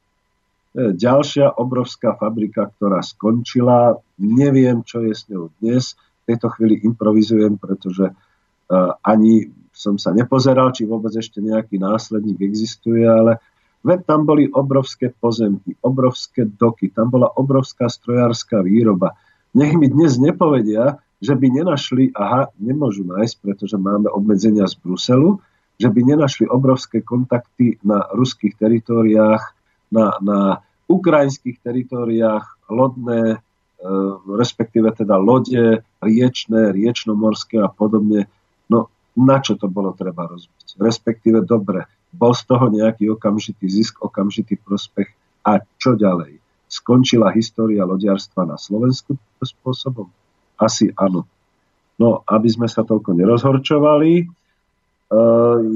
To 0.78 0.78
je 0.78 0.90
ďalšia 0.94 1.58
obrovská 1.58 2.14
fabrika, 2.16 2.70
ktorá 2.78 3.02
skončila. 3.02 3.98
Neviem, 4.22 4.86
čo 4.86 5.02
je 5.02 5.12
s 5.12 5.26
ňou 5.28 5.50
dnes. 5.58 5.98
V 6.24 6.24
tejto 6.32 6.54
chvíli 6.54 6.86
improvizujem, 6.86 7.58
pretože 7.58 8.14
uh, 8.14 8.94
ani 9.02 9.50
som 9.74 9.98
sa 9.98 10.14
nepozeral, 10.14 10.70
či 10.70 10.86
vôbec 10.86 11.12
ešte 11.18 11.42
nejaký 11.42 11.82
následník 11.82 12.46
existuje, 12.46 13.02
ale 13.02 13.42
Veď 13.82 14.06
tam 14.06 14.30
boli 14.30 14.46
obrovské 14.46 15.10
pozemky, 15.10 15.74
obrovské 15.82 16.46
doky, 16.46 16.94
tam 16.94 17.10
bola 17.10 17.34
obrovská 17.34 17.90
strojárska 17.90 18.62
výroba. 18.62 19.18
Nech 19.58 19.74
mi 19.74 19.90
dnes 19.90 20.22
nepovedia, 20.22 21.02
že 21.22 21.34
by 21.34 21.48
nenašli, 21.50 22.14
aha, 22.14 22.54
nemôžu 22.62 23.06
nájsť, 23.06 23.36
pretože 23.42 23.78
máme 23.78 24.10
obmedzenia 24.10 24.70
z 24.70 24.78
Bruselu, 24.82 25.42
že 25.82 25.90
by 25.90 26.14
nenašli 26.14 26.46
obrovské 26.46 27.02
kontakty 27.02 27.82
na 27.82 28.06
ruských 28.14 28.54
teritoriách, 28.58 29.44
na, 29.90 30.14
na 30.22 30.40
ukrajinských 30.86 31.58
teritoriách, 31.62 32.70
lodné, 32.70 33.38
e, 33.38 33.38
respektíve 34.30 34.94
teda 34.94 35.18
lode, 35.18 35.82
riečné, 36.02 36.70
riečnomorské 36.70 37.66
a 37.66 37.70
podobne. 37.70 38.30
No 38.70 38.94
na 39.18 39.44
čo 39.44 39.60
to 39.60 39.68
bolo 39.68 39.92
treba 39.92 40.28
rozbiť? 40.28 40.80
Respektíve 40.80 41.44
dobre, 41.44 41.88
bol 42.12 42.32
z 42.36 42.44
toho 42.48 42.72
nejaký 42.72 43.12
okamžitý 43.12 43.68
zisk, 43.68 44.00
okamžitý 44.04 44.60
prospech 44.60 45.12
a 45.48 45.64
čo 45.80 45.96
ďalej? 45.96 46.40
Skončila 46.72 47.36
história 47.36 47.84
lodiarstva 47.84 48.48
na 48.48 48.56
Slovensku 48.56 49.20
týmto 49.20 49.46
spôsobom? 49.48 50.08
Asi 50.56 50.92
áno. 50.96 51.28
No, 52.00 52.24
aby 52.24 52.48
sme 52.48 52.72
sa 52.72 52.88
toľko 52.88 53.14
nerozhorčovali, 53.14 54.14
e, 54.24 54.26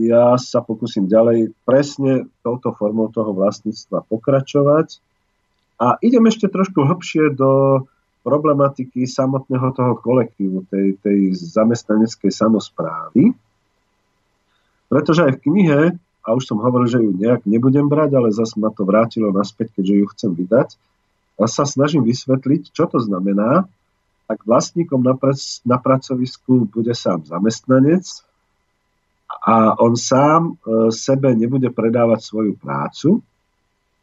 ja 0.07 0.39
sa 0.39 0.63
pokúsim 0.63 1.05
ďalej 1.05 1.51
presne 1.67 2.31
touto 2.39 2.71
formou 2.71 3.11
toho 3.11 3.35
vlastníctva 3.35 4.07
pokračovať. 4.07 5.03
A 5.75 5.99
idem 5.99 6.23
ešte 6.31 6.47
trošku 6.47 6.87
hlbšie 6.87 7.35
do 7.35 7.83
problematiky 8.25 9.05
samotného 9.05 9.69
toho 9.77 9.93
kolektívu, 10.01 10.65
tej, 10.73 10.97
tej 11.05 11.37
zamestnaneckej 11.37 12.33
samozprávy, 12.33 13.37
pretože 14.89 15.21
aj 15.21 15.37
v 15.37 15.43
knihe, 15.45 15.79
a 16.25 16.29
už 16.33 16.49
som 16.49 16.57
hovoril, 16.57 16.89
že 16.89 17.05
ju 17.05 17.13
nejak 17.13 17.45
nebudem 17.45 17.85
brať, 17.85 18.17
ale 18.17 18.33
zase 18.33 18.57
ma 18.57 18.73
to 18.73 18.81
vrátilo 18.81 19.29
naspäť, 19.29 19.77
keďže 19.77 19.93
ju 19.93 20.05
chcem 20.17 20.31
vydať, 20.33 20.69
a 21.35 21.45
sa 21.45 21.67
snažím 21.67 22.07
vysvetliť, 22.07 22.73
čo 22.73 22.89
to 22.89 22.97
znamená, 22.97 23.67
ak 24.25 24.41
vlastníkom 24.41 25.05
na, 25.05 25.13
prac, 25.13 25.37
na 25.61 25.77
pracovisku 25.77 26.65
bude 26.65 26.97
sám 26.97 27.29
zamestnanec 27.29 28.25
a 29.45 29.77
on 29.77 29.93
sám 29.93 30.57
e, 30.57 30.89
sebe 30.89 31.29
nebude 31.37 31.69
predávať 31.69 32.25
svoju 32.25 32.57
prácu, 32.57 33.21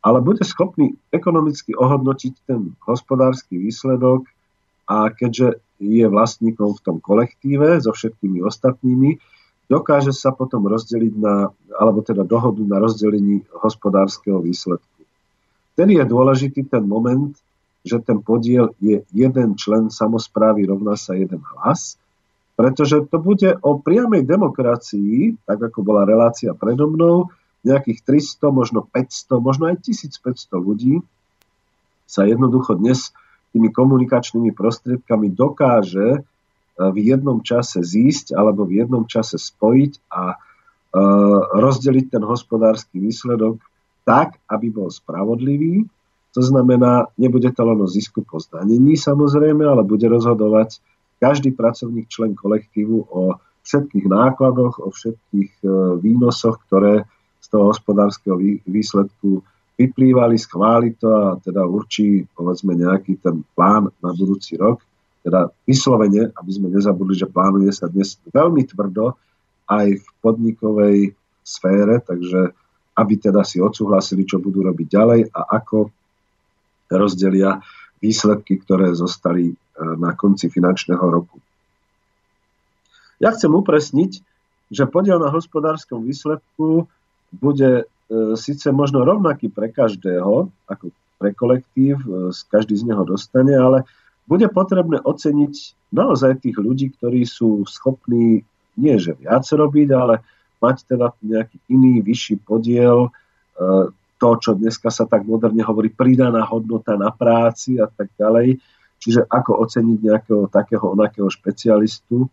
ale 0.02 0.18
bude 0.18 0.42
schopný 0.42 0.98
ekonomicky 1.14 1.78
ohodnotiť 1.78 2.34
ten 2.44 2.74
hospodársky 2.82 3.54
výsledok 3.54 4.26
a 4.90 5.08
keďže 5.14 5.62
je 5.78 6.06
vlastníkom 6.06 6.74
v 6.74 6.82
tom 6.82 6.96
kolektíve 6.98 7.78
so 7.78 7.94
všetkými 7.94 8.42
ostatnými, 8.42 9.18
dokáže 9.70 10.10
sa 10.10 10.34
potom 10.34 10.66
rozdeliť 10.66 11.14
na, 11.18 11.50
alebo 11.78 12.02
teda 12.02 12.26
dohodu 12.26 12.62
na 12.66 12.82
rozdelení 12.82 13.46
hospodárskeho 13.50 14.42
výsledku. 14.42 15.00
Ten 15.78 15.88
je 15.88 16.04
dôležitý 16.04 16.68
ten 16.68 16.84
moment, 16.84 17.32
že 17.82 17.98
ten 17.98 18.22
podiel 18.22 18.74
je 18.78 19.02
jeden 19.10 19.58
člen 19.58 19.90
samozprávy 19.90 20.66
rovná 20.70 20.94
sa 20.94 21.18
jeden 21.18 21.42
hlas, 21.56 21.98
pretože 22.54 23.02
to 23.10 23.18
bude 23.18 23.58
o 23.64 23.80
priamej 23.80 24.22
demokracii, 24.22 25.34
tak 25.48 25.58
ako 25.72 25.82
bola 25.82 26.06
relácia 26.06 26.54
predo 26.54 26.86
mnou, 26.86 27.32
nejakých 27.62 28.02
300, 28.02 28.50
možno 28.50 28.80
500, 28.90 29.38
možno 29.38 29.70
aj 29.70 29.82
1500 29.86 30.58
ľudí 30.58 31.02
sa 32.06 32.26
jednoducho 32.26 32.76
dnes 32.76 33.14
tými 33.54 33.70
komunikačnými 33.70 34.50
prostriedkami 34.52 35.32
dokáže 35.32 36.08
e, 36.16 36.20
v 36.76 36.96
jednom 37.00 37.40
čase 37.40 37.84
zísť 37.84 38.34
alebo 38.34 38.66
v 38.66 38.84
jednom 38.84 39.04
čase 39.06 39.38
spojiť 39.38 39.92
a 40.10 40.34
e, 40.34 40.36
rozdeliť 41.56 42.06
ten 42.18 42.24
hospodársky 42.24 42.98
výsledok 42.98 43.60
tak, 44.02 44.40
aby 44.50 44.68
bol 44.72 44.90
spravodlivý. 44.90 45.86
To 46.32 46.42
znamená, 46.42 47.12
nebude 47.20 47.52
to 47.52 47.62
len 47.62 47.78
o 47.78 47.88
zisku 47.88 48.24
po 48.24 48.40
zdanení 48.40 48.96
samozrejme, 48.96 49.62
ale 49.62 49.84
bude 49.84 50.08
rozhodovať 50.08 50.80
každý 51.22 51.54
pracovník, 51.54 52.10
člen 52.10 52.34
kolektívu 52.34 52.96
o 53.12 53.38
všetkých 53.62 54.06
nákladoch, 54.10 54.82
o 54.82 54.90
všetkých 54.90 55.52
e, 55.62 55.66
výnosoch, 56.02 56.58
ktoré 56.66 57.06
toho 57.48 57.70
hospodárskeho 57.70 58.38
výsledku 58.66 59.42
vyplývali, 59.78 60.36
schváli 60.38 60.94
to 60.94 61.08
a 61.10 61.34
teda 61.40 61.64
určí 61.64 62.28
povedzme 62.36 62.76
nejaký 62.76 63.18
ten 63.18 63.42
plán 63.56 63.90
na 63.98 64.10
budúci 64.14 64.54
rok. 64.60 64.84
Teda 65.22 65.50
vyslovene, 65.66 66.34
aby 66.34 66.50
sme 66.50 66.68
nezabudli, 66.70 67.14
že 67.14 67.30
plánuje 67.30 67.70
sa 67.70 67.86
dnes 67.86 68.18
veľmi 68.30 68.66
tvrdo 68.66 69.14
aj 69.70 69.86
v 69.98 70.06
podnikovej 70.18 70.98
sfére, 71.42 72.02
takže 72.02 72.52
aby 72.92 73.14
teda 73.16 73.40
si 73.46 73.62
odsúhlasili, 73.62 74.28
čo 74.28 74.42
budú 74.42 74.66
robiť 74.66 74.86
ďalej 74.86 75.20
a 75.32 75.40
ako 75.62 75.88
rozdelia 76.92 77.62
výsledky, 78.02 78.60
ktoré 78.60 78.92
zostali 78.92 79.48
e, 79.48 79.54
na 79.96 80.12
konci 80.12 80.52
finančného 80.52 81.06
roku. 81.06 81.38
Ja 83.22 83.30
chcem 83.32 83.54
upresniť, 83.54 84.20
že 84.74 84.90
podiel 84.90 85.22
na 85.22 85.30
hospodárskom 85.30 86.02
výsledku 86.02 86.90
bude 87.32 87.70
e, 87.82 87.84
síce 88.36 88.68
možno 88.72 89.04
rovnaký 89.04 89.48
pre 89.48 89.72
každého, 89.72 90.52
ako 90.68 90.84
pre 91.16 91.30
kolektív, 91.32 92.00
e, 92.04 92.32
každý 92.52 92.76
z 92.76 92.92
neho 92.92 93.04
dostane, 93.08 93.56
ale 93.56 93.88
bude 94.28 94.46
potrebné 94.52 95.00
oceniť 95.02 95.54
naozaj 95.92 96.44
tých 96.44 96.56
ľudí, 96.60 96.92
ktorí 96.96 97.24
sú 97.24 97.64
schopní 97.68 98.44
nie 98.76 98.96
že 98.96 99.12
viac 99.16 99.44
robiť, 99.44 99.88
ale 99.92 100.24
mať 100.62 100.76
teda 100.88 101.12
nejaký 101.20 101.58
iný, 101.68 102.00
vyšší 102.00 102.40
podiel, 102.46 103.08
e, 103.08 103.10
to, 104.22 104.28
čo 104.38 104.54
dneska 104.54 104.88
sa 104.94 105.04
tak 105.04 105.26
moderne 105.26 105.66
hovorí, 105.66 105.90
pridaná 105.90 106.46
hodnota 106.46 106.94
na 106.94 107.10
práci 107.10 107.82
a 107.82 107.90
tak 107.90 108.14
ďalej. 108.14 108.62
Čiže 109.02 109.26
ako 109.26 109.66
oceniť 109.66 109.98
nejakého 109.98 110.44
takého 110.46 110.94
onakého 110.94 111.26
špecialistu, 111.26 112.30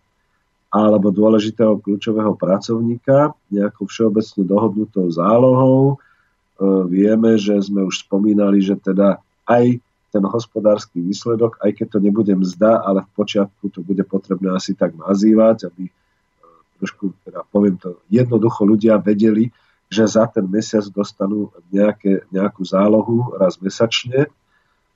alebo 0.69 1.09
dôležitého 1.09 1.81
kľúčového 1.81 2.37
pracovníka 2.37 3.33
nejakou 3.49 3.89
všeobecne 3.89 4.45
dohodnutou 4.45 5.09
zálohou. 5.09 5.97
E, 5.97 6.65
vieme, 6.85 7.41
že 7.41 7.57
sme 7.57 7.81
už 7.89 8.05
spomínali, 8.05 8.61
že 8.61 8.77
teda 8.77 9.17
aj 9.49 9.81
ten 10.13 10.23
hospodársky 10.25 11.01
výsledok, 11.01 11.57
aj 11.61 11.73
keď 11.73 11.87
to 11.97 11.99
nebude 12.01 12.33
mzda, 12.37 12.85
ale 12.85 13.05
v 13.05 13.09
počiatku 13.17 13.69
to 13.73 13.81
bude 13.81 14.01
potrebné 14.05 14.53
asi 14.53 14.77
tak 14.77 14.93
nazývať, 14.93 15.73
aby 15.73 15.89
e, 15.89 15.93
trošku, 16.77 17.17
teda 17.25 17.49
poviem 17.49 17.81
to, 17.81 17.97
jednoducho 18.13 18.61
ľudia 18.61 19.01
vedeli, 19.01 19.49
že 19.89 20.05
za 20.05 20.29
ten 20.29 20.45
mesiac 20.45 20.85
dostanú 20.93 21.49
nejaké, 21.73 22.29
nejakú 22.29 22.61
zálohu 22.61 23.33
raz 23.41 23.57
mesačne 23.57 24.29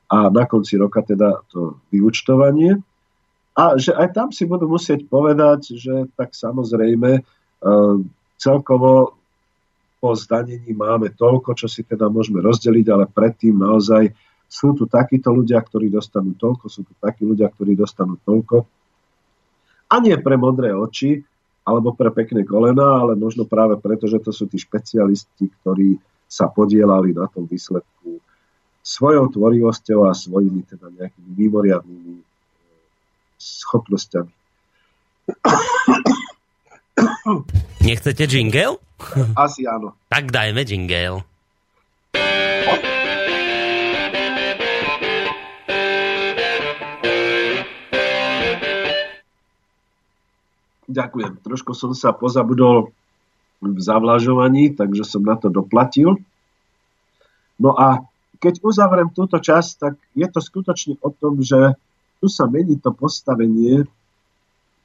a 0.06 0.30
na 0.30 0.46
konci 0.46 0.78
roka 0.78 1.02
teda 1.02 1.42
to 1.50 1.82
vyučtovanie. 1.90 2.78
A 3.54 3.78
že 3.78 3.94
aj 3.94 4.18
tam 4.18 4.30
si 4.34 4.50
budú 4.50 4.66
musieť 4.66 5.06
povedať, 5.06 5.78
že 5.78 6.10
tak 6.18 6.34
samozrejme 6.34 7.10
e, 7.18 7.22
celkovo 8.42 9.14
po 10.02 10.10
zdanení 10.18 10.74
máme 10.74 11.14
toľko, 11.16 11.56
čo 11.56 11.70
si 11.70 11.86
teda 11.86 12.10
môžeme 12.10 12.44
rozdeliť, 12.44 12.86
ale 12.92 13.06
predtým 13.08 13.56
naozaj 13.56 14.12
sú 14.50 14.76
tu 14.76 14.90
takíto 14.90 15.32
ľudia, 15.32 15.62
ktorí 15.62 15.88
dostanú 15.88 16.36
toľko, 16.36 16.66
sú 16.68 16.82
tu 16.84 16.94
takí 17.00 17.24
ľudia, 17.24 17.48
ktorí 17.48 17.78
dostanú 17.78 18.20
toľko. 18.26 18.68
A 19.94 19.96
nie 20.02 20.18
pre 20.20 20.36
modré 20.36 20.74
oči, 20.74 21.24
alebo 21.64 21.96
pre 21.96 22.12
pekné 22.12 22.44
kolena, 22.44 23.06
ale 23.06 23.16
možno 23.16 23.48
práve 23.48 23.80
preto, 23.80 24.10
že 24.10 24.20
to 24.20 24.36
sú 24.36 24.52
tí 24.52 24.60
špecialisti, 24.60 25.48
ktorí 25.62 25.96
sa 26.28 26.52
podielali 26.52 27.16
na 27.16 27.30
tom 27.32 27.48
výsledku 27.48 28.20
svojou 28.84 29.32
tvorivosťou 29.32 30.04
a 30.04 30.12
svojimi 30.12 30.68
teda 30.68 30.92
nejakými 30.92 31.32
mimoriadnými 31.40 32.33
schopnosťami. 33.44 34.32
Nechcete 37.84 38.24
jingle? 38.30 38.80
Asi 39.36 39.68
áno. 39.68 40.00
Tak 40.08 40.32
dajme 40.32 40.64
jingle. 40.64 41.28
Ďakujem. 50.94 51.42
Trošku 51.42 51.74
som 51.74 51.92
sa 51.98 52.14
pozabudol 52.14 52.94
v 53.64 53.80
zavlažovaní, 53.80 54.76
takže 54.78 55.08
som 55.08 55.26
na 55.26 55.40
to 55.40 55.50
doplatil. 55.50 56.22
No 57.58 57.74
a 57.74 58.04
keď 58.38 58.60
uzavriem 58.62 59.10
túto 59.10 59.40
časť, 59.40 59.70
tak 59.80 59.94
je 60.14 60.28
to 60.28 60.40
skutočne 60.44 61.00
o 61.00 61.10
tom, 61.10 61.40
že 61.40 61.80
tu 62.24 62.32
sa 62.32 62.48
mení 62.48 62.80
to 62.80 62.96
postavenie 62.96 63.84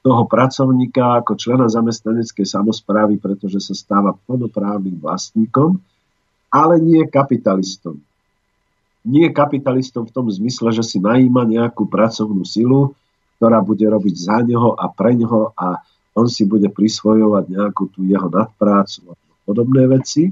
toho 0.03 0.27
pracovníka 0.27 1.23
ako 1.23 1.39
člena 1.39 1.71
zamestnaneckej 1.71 2.43
samozprávy, 2.43 3.15
pretože 3.15 3.63
sa 3.63 3.71
stáva 3.71 4.11
plnoprávnym 4.27 4.99
vlastníkom, 4.99 5.79
ale 6.51 6.83
nie 6.83 6.99
kapitalistom. 7.07 8.03
Nie 9.07 9.31
kapitalistom 9.31 10.03
v 10.03 10.11
tom 10.11 10.27
zmysle, 10.27 10.75
že 10.75 10.83
si 10.83 10.99
najíma 10.99 11.47
nejakú 11.47 11.87
pracovnú 11.87 12.43
silu, 12.43 12.91
ktorá 13.39 13.63
bude 13.63 13.87
robiť 13.87 14.15
za 14.19 14.43
neho 14.43 14.75
a 14.75 14.91
pre 14.91 15.15
neho 15.15 15.55
a 15.55 15.79
on 16.19 16.27
si 16.27 16.43
bude 16.43 16.67
prisvojovať 16.67 17.55
nejakú 17.55 17.87
tú 17.87 18.03
jeho 18.03 18.27
nadprácu 18.27 19.15
a 19.15 19.19
podobné 19.47 19.87
veci. 19.87 20.27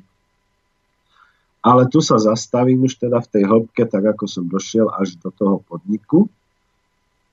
Ale 1.63 1.87
tu 1.87 2.03
sa 2.03 2.19
zastavím 2.19 2.83
už 2.83 2.99
teda 2.99 3.23
v 3.23 3.31
tej 3.31 3.43
hĺbke, 3.47 3.87
tak 3.87 4.03
ako 4.11 4.27
som 4.27 4.43
došiel 4.43 4.91
až 4.91 5.15
do 5.23 5.31
toho 5.31 5.63
podniku 5.63 6.27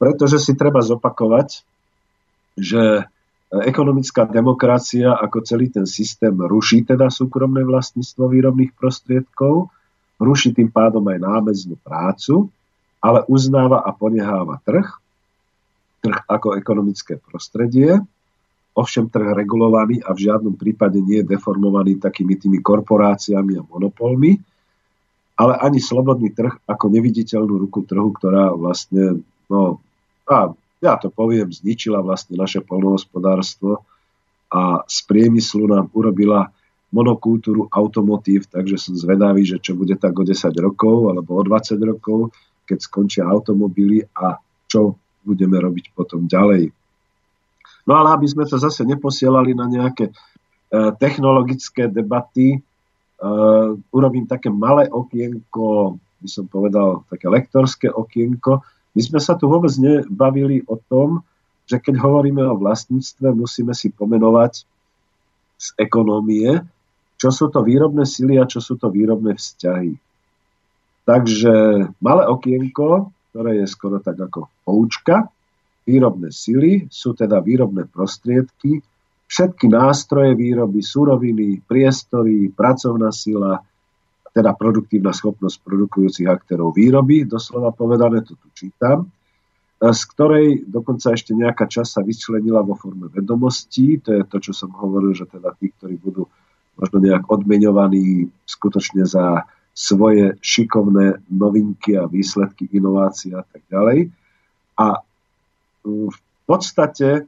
pretože 0.04 0.36
si 0.36 0.52
treba 0.52 0.84
zopakovať, 0.84 1.64
že 2.60 3.08
ekonomická 3.48 4.28
demokracia 4.28 5.16
ako 5.16 5.40
celý 5.40 5.72
ten 5.72 5.88
systém 5.88 6.36
ruší 6.36 6.84
teda 6.84 7.08
súkromné 7.08 7.64
vlastníctvo 7.64 8.28
výrobných 8.28 8.76
prostriedkov, 8.76 9.72
ruší 10.20 10.52
tým 10.52 10.68
pádom 10.68 11.08
aj 11.08 11.24
námeznú 11.24 11.80
prácu, 11.80 12.52
ale 13.00 13.24
uznáva 13.32 13.80
a 13.80 13.96
poneháva 13.96 14.60
trh, 14.60 14.92
trh 16.04 16.18
ako 16.28 16.60
ekonomické 16.60 17.16
prostredie, 17.16 17.96
ovšem 18.76 19.08
trh 19.08 19.32
regulovaný 19.32 20.04
a 20.04 20.12
v 20.12 20.28
žiadnom 20.28 20.52
prípade 20.60 21.00
nie 21.00 21.24
je 21.24 21.32
deformovaný 21.32 21.96
takými 21.96 22.36
tými 22.36 22.60
korporáciami 22.60 23.56
a 23.56 23.64
monopolmi, 23.64 24.36
ale 25.40 25.56
ani 25.64 25.80
slobodný 25.80 26.28
trh 26.36 26.60
ako 26.68 26.92
neviditeľnú 26.92 27.56
ruku 27.56 27.88
trhu, 27.88 28.12
ktorá 28.12 28.52
vlastne 28.52 29.24
no, 29.48 29.78
a 30.28 30.52
ja 30.84 30.94
to 31.00 31.08
poviem, 31.08 31.48
zničila 31.48 32.04
vlastne 32.04 32.36
naše 32.36 32.60
polnohospodárstvo 32.60 33.80
a 34.52 34.84
z 34.84 34.98
priemyslu 35.08 35.64
nám 35.64 35.88
urobila 35.96 36.52
monokultúru 36.94 37.66
automotív, 37.74 38.46
takže 38.46 38.78
som 38.78 38.94
zvedavý, 38.94 39.42
že 39.42 39.58
čo 39.58 39.74
bude 39.74 39.98
tak 39.98 40.14
o 40.14 40.22
10 40.22 40.46
rokov 40.62 41.10
alebo 41.10 41.40
o 41.40 41.42
20 41.42 41.74
rokov, 41.82 42.30
keď 42.68 42.78
skončia 42.78 43.26
automobily 43.26 44.06
a 44.14 44.38
čo 44.70 44.94
budeme 45.26 45.58
robiť 45.58 45.90
potom 45.96 46.30
ďalej. 46.30 46.70
No 47.84 47.98
ale 47.98 48.14
aby 48.14 48.26
sme 48.30 48.46
to 48.46 48.56
zase 48.56 48.86
neposielali 48.86 49.52
na 49.52 49.66
nejaké 49.68 50.08
e, 50.08 50.12
technologické 50.96 51.90
debaty, 51.90 52.56
e, 52.56 52.58
urobím 53.90 54.24
také 54.30 54.48
malé 54.48 54.88
okienko, 54.88 55.98
by 55.98 56.28
som 56.30 56.46
povedal, 56.48 57.04
také 57.10 57.28
lektorské 57.28 57.92
okienko. 57.92 58.64
My 58.94 59.00
sme 59.02 59.18
sa 59.18 59.34
tu 59.34 59.50
vôbec 59.50 59.74
nebavili 59.74 60.62
o 60.70 60.78
tom, 60.78 61.26
že 61.66 61.82
keď 61.82 61.98
hovoríme 61.98 62.42
o 62.46 62.58
vlastníctve, 62.58 63.34
musíme 63.34 63.74
si 63.74 63.90
pomenovať 63.90 64.62
z 65.58 65.68
ekonómie, 65.80 66.62
čo 67.18 67.28
sú 67.34 67.50
to 67.50 67.64
výrobné 67.64 68.06
sily 68.06 68.38
a 68.38 68.46
čo 68.46 68.62
sú 68.62 68.78
to 68.78 68.92
výrobné 68.92 69.34
vzťahy. 69.34 69.96
Takže 71.04 71.54
malé 72.00 72.22
okienko, 72.28 73.12
ktoré 73.32 73.64
je 73.64 73.66
skoro 73.68 73.98
tak 74.00 74.20
ako 74.20 74.48
poučka, 74.62 75.28
výrobné 75.84 76.32
sily 76.32 76.88
sú 76.88 77.12
teda 77.12 77.40
výrobné 77.44 77.88
prostriedky, 77.88 78.80
všetky 79.28 79.66
nástroje 79.68 80.36
výroby, 80.36 80.80
suroviny, 80.80 81.64
priestory, 81.64 82.52
pracovná 82.52 83.10
sila, 83.12 83.60
teda 84.34 84.50
produktívna 84.58 85.14
schopnosť 85.14 85.62
produkujúcich 85.62 86.26
aktérov 86.26 86.74
výroby, 86.74 87.22
doslova 87.22 87.70
povedané, 87.70 88.26
to 88.26 88.34
tu 88.34 88.50
čítam, 88.50 89.06
z 89.78 90.02
ktorej 90.10 90.66
dokonca 90.66 91.14
ešte 91.14 91.36
nejaká 91.36 91.70
časť 91.70 91.90
sa 91.98 92.00
vyčlenila 92.02 92.66
vo 92.66 92.74
forme 92.74 93.06
vedomostí, 93.14 94.02
to 94.02 94.16
je 94.18 94.22
to, 94.26 94.36
čo 94.42 94.52
som 94.56 94.74
hovoril, 94.74 95.14
že 95.14 95.30
teda 95.30 95.54
tí, 95.54 95.70
ktorí 95.70 96.00
budú 96.02 96.26
možno 96.74 96.98
nejak 96.98 97.30
odmeňovaní 97.30 98.26
skutočne 98.42 99.06
za 99.06 99.46
svoje 99.74 100.38
šikovné 100.38 101.22
novinky 101.30 101.98
a 101.98 102.06
výsledky 102.06 102.70
inovácií 102.70 103.34
a 103.34 103.42
tak 103.42 103.62
ďalej. 103.70 104.10
A 104.78 105.02
v 105.84 106.18
podstate 106.46 107.26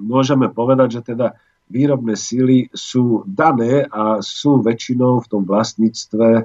môžeme 0.00 0.48
povedať, 0.48 1.00
že 1.00 1.14
teda 1.14 1.36
výrobné 1.70 2.14
síly 2.16 2.68
sú 2.72 3.24
dané 3.24 3.88
a 3.88 4.20
sú 4.20 4.60
väčšinou 4.60 5.24
v 5.24 5.26
tom 5.30 5.42
vlastníctve 5.48 6.26
e, 6.38 6.42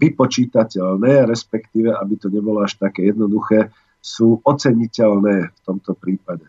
vypočítateľné, 0.00 1.28
respektíve, 1.28 1.92
aby 1.92 2.14
to 2.16 2.32
nebolo 2.32 2.64
až 2.64 2.80
také 2.80 3.08
jednoduché, 3.12 3.68
sú 4.00 4.40
oceniteľné 4.42 5.52
v 5.52 5.60
tomto 5.64 5.92
prípade. 5.92 6.48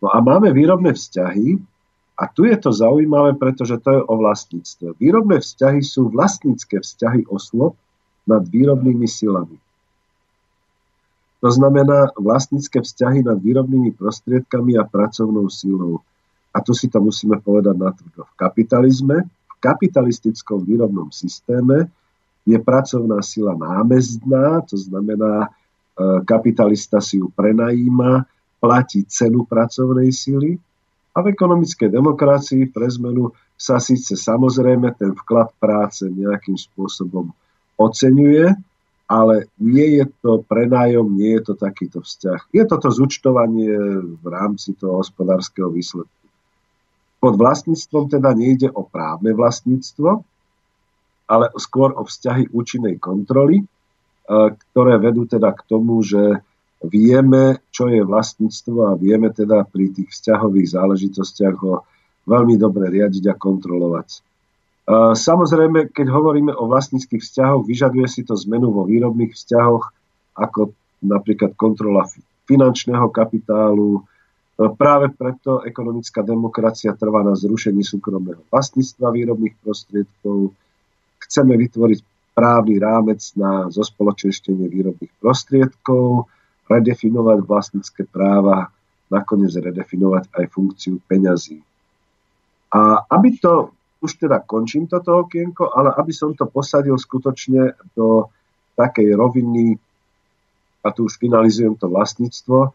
No 0.00 0.08
a 0.10 0.18
máme 0.24 0.50
výrobné 0.50 0.96
vzťahy, 0.96 1.60
a 2.22 2.28
tu 2.28 2.44
je 2.44 2.56
to 2.60 2.70
zaujímavé, 2.70 3.34
pretože 3.34 3.80
to 3.80 3.90
je 3.90 4.00
o 4.04 4.14
vlastníctve. 4.20 5.00
Výrobné 5.00 5.40
vzťahy 5.40 5.80
sú 5.80 6.12
vlastnícke 6.12 6.78
vzťahy 6.78 7.26
osôb 7.26 7.74
nad 8.28 8.44
výrobnými 8.46 9.08
silami. 9.08 9.56
To 11.42 11.50
znamená 11.50 12.14
vlastnícke 12.14 12.78
vzťahy 12.78 13.26
nad 13.26 13.42
výrobnými 13.42 13.98
prostriedkami 13.98 14.78
a 14.78 14.86
pracovnou 14.86 15.50
silou. 15.50 15.98
A 16.52 16.60
tu 16.60 16.76
si 16.76 16.92
to 16.92 17.00
musíme 17.00 17.40
povedať 17.40 17.76
na 17.80 17.90
tvrdo. 17.90 18.28
V 18.28 18.34
kapitalizme, 18.36 19.24
v 19.24 19.54
kapitalistickom 19.60 20.60
výrobnom 20.62 21.08
systéme 21.08 21.88
je 22.44 22.58
pracovná 22.58 23.22
sila 23.24 23.56
námezdná, 23.56 24.66
to 24.66 24.76
znamená, 24.76 25.46
e, 25.46 25.48
kapitalista 26.26 27.00
si 27.00 27.22
ju 27.22 27.30
prenajíma, 27.32 28.26
platí 28.62 29.02
cenu 29.10 29.42
pracovnej 29.42 30.14
sily 30.14 30.54
a 31.12 31.18
v 31.20 31.34
ekonomickej 31.34 31.90
demokracii 31.90 32.70
pre 32.70 32.86
zmenu 32.94 33.34
sa 33.58 33.82
síce 33.82 34.14
samozrejme 34.14 34.94
ten 34.94 35.14
vklad 35.14 35.50
práce 35.58 36.06
nejakým 36.06 36.54
spôsobom 36.54 37.30
oceňuje, 37.78 38.54
ale 39.10 39.50
nie 39.58 40.00
je 40.00 40.04
to 40.24 40.40
prenájom, 40.46 41.10
nie 41.14 41.36
je 41.36 41.52
to 41.52 41.54
takýto 41.58 42.00
vzťah. 42.00 42.48
Je 42.54 42.62
toto 42.64 42.88
zúčtovanie 42.88 43.76
v 44.18 44.26
rámci 44.26 44.72
toho 44.78 45.02
hospodárskeho 45.02 45.68
výsledku. 45.68 46.21
Pod 47.22 47.38
vlastníctvom 47.38 48.10
teda 48.10 48.34
nejde 48.34 48.66
o 48.74 48.82
právne 48.82 49.30
vlastníctvo, 49.30 50.26
ale 51.30 51.46
skôr 51.54 51.94
o 51.94 52.02
vzťahy 52.02 52.50
účinnej 52.50 52.98
kontroly, 52.98 53.62
e, 53.62 53.64
ktoré 54.50 54.98
vedú 54.98 55.30
teda 55.30 55.54
k 55.54 55.62
tomu, 55.70 56.02
že 56.02 56.42
vieme, 56.82 57.62
čo 57.70 57.86
je 57.86 58.02
vlastníctvo 58.02 58.90
a 58.90 58.98
vieme 58.98 59.30
teda 59.30 59.62
pri 59.70 59.94
tých 59.94 60.10
vzťahových 60.10 60.74
záležitostiach 60.74 61.56
ho 61.62 61.86
veľmi 62.26 62.58
dobre 62.58 62.90
riadiť 62.90 63.30
a 63.30 63.38
kontrolovať. 63.38 64.22
Samozrejme, 65.14 65.94
keď 65.94 66.06
hovoríme 66.10 66.50
o 66.58 66.66
vlastníckých 66.66 67.22
vzťahoch, 67.22 67.62
vyžaduje 67.62 68.06
si 68.10 68.26
to 68.26 68.34
zmenu 68.34 68.74
vo 68.74 68.82
výrobných 68.82 69.30
vzťahoch, 69.30 69.84
ako 70.34 70.74
napríklad 71.06 71.54
kontrola 71.54 72.10
finančného 72.50 73.06
kapitálu. 73.14 74.02
Práve 74.52 75.08
preto 75.16 75.64
ekonomická 75.64 76.20
demokracia 76.20 76.92
trvá 76.92 77.24
na 77.24 77.32
zrušení 77.32 77.80
súkromného 77.80 78.44
vlastníctva 78.52 79.08
výrobných 79.08 79.56
prostriedkov. 79.64 80.52
Chceme 81.24 81.56
vytvoriť 81.56 82.00
právny 82.36 82.76
rámec 82.76 83.20
na 83.36 83.72
zospoločenštenie 83.72 84.68
výrobných 84.68 85.12
prostriedkov, 85.20 86.28
redefinovať 86.68 87.38
vlastnícke 87.44 88.02
práva, 88.08 88.68
nakoniec 89.12 89.52
redefinovať 89.56 90.32
aj 90.32 90.44
funkciu 90.52 91.00
peňazí. 91.04 91.60
A 92.72 93.04
aby 93.08 93.36
to, 93.36 93.76
už 94.00 94.16
teda 94.16 94.40
končím 94.40 94.88
toto 94.88 95.28
okienko, 95.28 95.68
ale 95.72 95.92
aby 95.96 96.12
som 96.12 96.32
to 96.32 96.48
posadil 96.48 96.96
skutočne 96.96 97.76
do 97.92 98.32
takej 98.76 99.12
roviny, 99.12 99.76
a 100.82 100.88
tu 100.90 101.06
už 101.06 101.20
finalizujem 101.20 101.76
to 101.76 101.92
vlastníctvo, 101.92 102.58
e, 102.66 102.70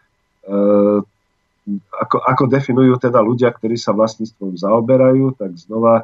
ako, 1.91 2.23
ako 2.23 2.43
definujú 2.47 2.95
teda 2.99 3.19
ľudia, 3.19 3.51
ktorí 3.51 3.75
sa 3.75 3.91
vlastníctvom 3.91 4.55
zaoberajú, 4.55 5.35
tak 5.35 5.51
znova 5.59 6.03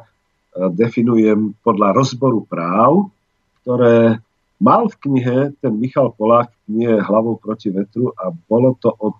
definujem 0.72 1.56
podľa 1.64 1.96
rozboru 1.96 2.44
práv, 2.44 3.08
ktoré 3.64 4.20
Mal 4.62 4.86
v 4.86 4.96
knihe 4.96 5.38
ten 5.58 5.74
Michal 5.76 6.14
Polák 6.14 6.48
v 6.48 6.60
knihe 6.70 6.96
Hlavou 7.02 7.36
proti 7.36 7.74
vetru 7.74 8.14
a 8.14 8.30
bolo 8.30 8.78
to 8.78 8.94
od 8.96 9.18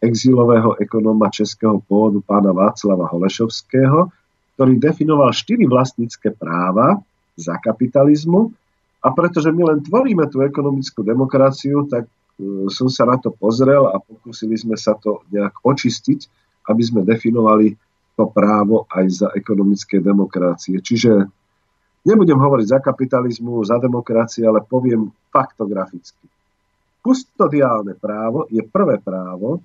exilového 0.00 0.78
ekonóma 0.78 1.28
českého 1.28 1.82
pôvodu 1.82 2.22
pána 2.22 2.54
Václava 2.54 3.10
Holešovského, 3.10 4.08
ktorý 4.54 4.78
definoval 4.78 5.34
štyri 5.34 5.66
vlastnícke 5.66 6.32
práva 6.32 7.02
za 7.34 7.58
kapitalizmu. 7.58 8.54
A 9.02 9.10
pretože 9.10 9.50
my 9.50 9.76
len 9.76 9.78
tvoríme 9.82 10.30
tú 10.30 10.46
ekonomickú 10.46 11.02
demokraciu, 11.02 11.84
tak 11.90 12.06
som 12.72 12.88
sa 12.88 13.04
na 13.04 13.16
to 13.20 13.30
pozrel 13.32 13.90
a 13.92 14.00
pokúsili 14.00 14.56
sme 14.56 14.74
sa 14.74 14.96
to 14.98 15.22
nejak 15.30 15.62
očistiť, 15.62 16.20
aby 16.70 16.82
sme 16.82 17.00
definovali 17.04 17.74
to 18.16 18.24
právo 18.28 18.88
aj 18.92 19.06
za 19.08 19.28
ekonomické 19.34 19.98
demokracie. 20.00 20.78
Čiže 20.80 21.28
Nebudem 22.02 22.34
hovoriť 22.34 22.66
za 22.66 22.78
kapitalizmu, 22.82 23.62
za 23.62 23.78
demokraciu, 23.78 24.50
ale 24.50 24.66
poviem 24.66 25.14
faktograficky. 25.30 26.26
Kustodiálne 26.98 27.94
právo 27.94 28.50
je 28.50 28.62
prvé 28.62 28.98
právo 28.98 29.62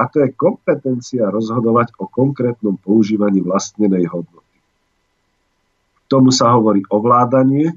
a 0.00 0.08
to 0.08 0.24
je 0.24 0.32
kompetencia 0.32 1.28
rozhodovať 1.28 1.92
o 2.00 2.08
konkrétnom 2.08 2.80
používaní 2.80 3.44
vlastnenej 3.44 4.08
hodnoty. 4.08 4.56
K 6.04 6.04
tomu 6.08 6.32
sa 6.32 6.56
hovorí 6.56 6.84
ovládanie, 6.88 7.76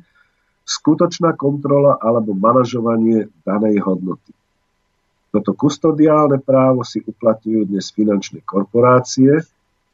skutočná 0.67 1.39
kontrola 1.39 1.95
alebo 2.03 2.35
manažovanie 2.35 3.31
danej 3.47 3.79
hodnoty. 3.87 4.35
Toto 5.31 5.55
kustodiálne 5.55 6.43
právo 6.43 6.83
si 6.83 6.99
uplatňujú 6.99 7.71
dnes 7.71 7.87
finančné 7.95 8.43
korporácie, 8.43 9.43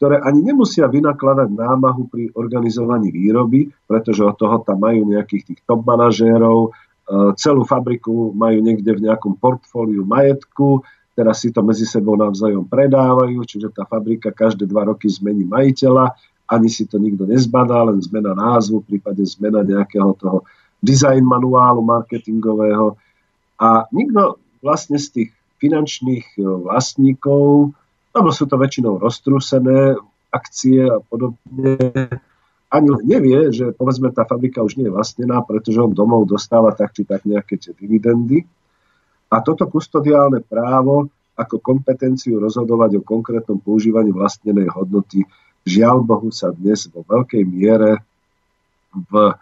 ktoré 0.02 0.18
ani 0.20 0.42
nemusia 0.42 0.90
vynakladať 0.90 1.54
námahu 1.54 2.10
pri 2.10 2.34
organizovaní 2.34 3.14
výroby, 3.14 3.70
pretože 3.86 4.26
od 4.26 4.36
toho 4.36 4.60
tam 4.66 4.82
majú 4.82 5.06
nejakých 5.06 5.54
tých 5.54 5.60
top 5.64 5.86
manažérov, 5.86 6.60
e, 6.68 6.70
celú 7.38 7.64
fabriku 7.64 8.34
majú 8.34 8.60
niekde 8.60 8.98
v 8.98 9.04
nejakom 9.10 9.38
portfóliu 9.38 10.04
majetku, 10.04 10.82
teraz 11.14 11.46
si 11.46 11.54
to 11.54 11.62
medzi 11.62 11.86
sebou 11.86 12.18
navzájom 12.18 12.66
predávajú, 12.66 13.46
čiže 13.46 13.70
tá 13.72 13.86
fabrika 13.86 14.34
každé 14.34 14.66
dva 14.66 14.90
roky 14.90 15.06
zmení 15.08 15.46
majiteľa, 15.46 16.18
ani 16.50 16.68
si 16.68 16.84
to 16.84 17.00
nikto 17.00 17.24
nezbadá, 17.24 17.88
len 17.88 18.02
zmena 18.04 18.36
názvu, 18.36 18.84
prípade 18.84 19.24
zmena 19.24 19.64
nejakého 19.64 20.14
toho 20.20 20.44
design 20.84 21.24
manuálu 21.24 21.80
marketingového. 21.80 23.00
A 23.64 23.88
nikto 23.96 24.38
vlastne 24.60 25.00
z 25.00 25.08
tých 25.10 25.30
finančných 25.64 26.44
vlastníkov 26.44 27.72
lebo 28.14 28.30
sú 28.30 28.46
to 28.46 28.62
väčšinou 28.62 29.02
roztrúsené 29.02 29.98
akcie 30.30 30.86
a 30.86 31.02
podobne. 31.02 31.78
Ani 32.74 32.90
nevie, 33.06 33.54
že 33.54 33.74
povedzme 33.74 34.14
tá 34.14 34.26
fabrika 34.26 34.62
už 34.62 34.78
nie 34.78 34.90
je 34.90 34.94
vlastnená, 34.94 35.42
pretože 35.46 35.82
on 35.82 35.94
domov 35.94 36.30
dostáva 36.30 36.74
tak 36.74 36.94
či 36.94 37.06
tak 37.06 37.26
nejaké 37.26 37.58
tie 37.58 37.74
dividendy. 37.74 38.46
A 39.34 39.42
toto 39.42 39.66
kustodiálne 39.66 40.46
právo 40.46 41.10
ako 41.34 41.58
kompetenciu 41.58 42.38
rozhodovať 42.38 43.02
o 43.02 43.06
konkrétnom 43.06 43.58
používaní 43.58 44.14
vlastnenej 44.14 44.70
hodnoty 44.70 45.26
žiaľ 45.66 46.06
Bohu 46.06 46.30
sa 46.30 46.54
dnes 46.54 46.86
vo 46.94 47.02
veľkej 47.02 47.42
miere 47.50 48.06
v 48.94 49.34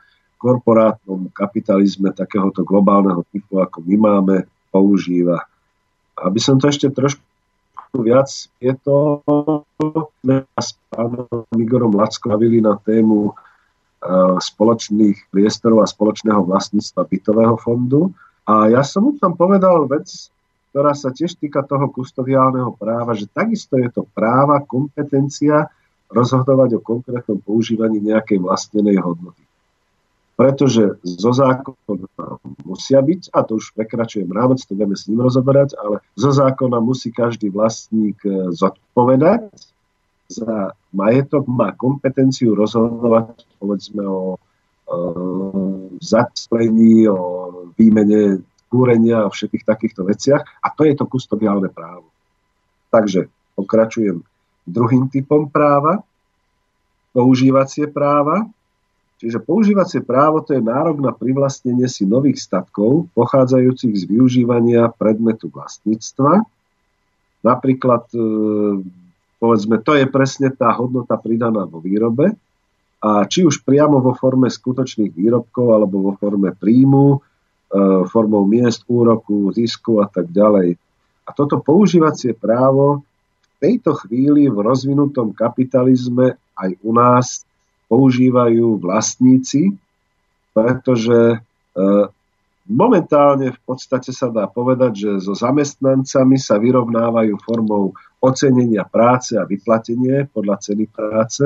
korporátnom 0.41 1.29
kapitalizme 1.29 2.09
takéhoto 2.09 2.65
globálneho 2.65 3.21
typu, 3.29 3.61
ako 3.61 3.85
my 3.85 3.95
máme, 4.01 4.35
používa. 4.73 5.45
Aby 6.17 6.41
som 6.41 6.57
to 6.57 6.73
ešte 6.73 6.89
trošku 6.89 7.21
viac 8.01 8.31
je 8.57 8.73
to 8.81 9.21
s 10.57 10.69
pánom 10.89 11.27
Igorom 11.53 11.93
Lacko 11.93 12.33
na 12.41 12.73
tému 12.81 13.37
spoločných 14.41 15.29
priestorov 15.29 15.85
a 15.85 15.91
spoločného 15.91 16.41
vlastníctva 16.47 17.05
bytového 17.05 17.55
fondu. 17.61 18.09
A 18.49 18.73
ja 18.73 18.81
som 18.81 19.05
mu 19.05 19.11
tam 19.21 19.37
povedal 19.37 19.85
vec, 19.85 20.09
ktorá 20.73 20.97
sa 20.97 21.13
tiež 21.13 21.37
týka 21.37 21.61
toho 21.67 21.91
kustodiálneho 21.91 22.73
práva, 22.79 23.13
že 23.13 23.29
takisto 23.29 23.77
je 23.77 23.91
to 23.93 24.07
práva, 24.15 24.63
kompetencia 24.65 25.69
rozhodovať 26.09 26.79
o 26.79 26.81
konkrétnom 26.81 27.37
používaní 27.43 28.01
nejakej 28.01 28.41
vlastnenej 28.41 28.97
hodnoty. 29.03 29.43
Pretože 30.41 30.97
zo 31.05 31.31
zákona 31.37 32.41
musia 32.65 32.97
byť, 32.97 33.29
a 33.29 33.45
to 33.45 33.61
už 33.61 33.77
prekračujem 33.77 34.25
rámec, 34.25 34.65
to 34.65 34.73
budeme 34.73 34.97
s 34.97 35.05
ním 35.05 35.21
rozoberať, 35.21 35.77
ale 35.77 36.01
zo 36.17 36.33
zákona 36.33 36.81
musí 36.81 37.13
každý 37.13 37.53
vlastník 37.53 38.17
e, 38.25 38.49
zodpovedať 38.49 39.53
za 40.33 40.73
majetok, 40.97 41.45
má 41.45 41.77
kompetenciu 41.77 42.57
rozhodovať 42.57 43.45
povedzme 43.61 44.01
o, 44.01 44.41
o 44.89 44.97
zaclení, 46.01 47.05
o 47.05 47.21
výmene 47.77 48.41
kúrenia 48.65 49.27
a 49.27 49.29
všetkých 49.29 49.61
takýchto 49.61 50.09
veciach. 50.09 50.41
A 50.41 50.73
to 50.73 50.89
je 50.89 50.97
to 50.97 51.05
kustodiálne 51.05 51.69
právo. 51.69 52.09
Takže 52.89 53.29
pokračujem 53.53 54.25
druhým 54.65 55.05
typom 55.13 55.45
práva, 55.53 56.01
používacie 57.13 57.85
práva. 57.91 58.49
Čiže 59.21 59.37
používacie 59.37 60.01
právo 60.01 60.41
to 60.41 60.57
je 60.57 60.61
nárok 60.65 60.97
na 60.97 61.13
privlastnenie 61.13 61.85
si 61.85 62.09
nových 62.09 62.41
statkov 62.41 63.05
pochádzajúcich 63.13 63.93
z 63.93 64.03
využívania 64.09 64.89
predmetu 64.89 65.53
vlastníctva. 65.53 66.41
Napríklad, 67.45 68.09
e, 68.17 68.21
povedzme, 69.37 69.77
to 69.85 69.93
je 69.93 70.09
presne 70.09 70.49
tá 70.49 70.73
hodnota 70.73 71.21
pridaná 71.21 71.69
vo 71.69 71.77
výrobe. 71.77 72.33
A 73.01 73.25
či 73.29 73.45
už 73.45 73.61
priamo 73.61 74.01
vo 74.01 74.17
forme 74.17 74.49
skutočných 74.49 75.13
výrobkov 75.13 75.73
alebo 75.73 76.09
vo 76.09 76.13
forme 76.17 76.53
príjmu, 76.57 77.21
E, 77.71 78.03
formou 78.11 78.43
miest, 78.43 78.83
úroku, 78.91 79.47
zisku 79.55 80.03
a 80.03 80.07
tak 80.11 80.27
ďalej. 80.27 80.75
A 81.23 81.29
toto 81.31 81.63
používacie 81.63 82.35
právo 82.35 83.07
v 83.39 83.55
tejto 83.63 83.95
chvíli 83.95 84.51
v 84.51 84.59
rozvinutom 84.59 85.31
kapitalizme 85.31 86.35
aj 86.59 86.69
u 86.83 86.91
nás 86.91 87.47
používajú 87.91 88.79
vlastníci, 88.79 89.75
pretože 90.55 91.35
e, 91.35 91.37
momentálne 92.71 93.51
v 93.51 93.59
podstate 93.67 94.15
sa 94.15 94.31
dá 94.31 94.47
povedať, 94.47 94.91
že 94.95 95.11
so 95.19 95.35
zamestnancami 95.35 96.39
sa 96.39 96.55
vyrovnávajú 96.55 97.35
formou 97.43 97.91
ocenenia 98.23 98.87
práce 98.87 99.35
a 99.35 99.43
vyplatenie 99.43 100.31
podľa 100.31 100.71
ceny 100.71 100.87
práce 100.87 101.43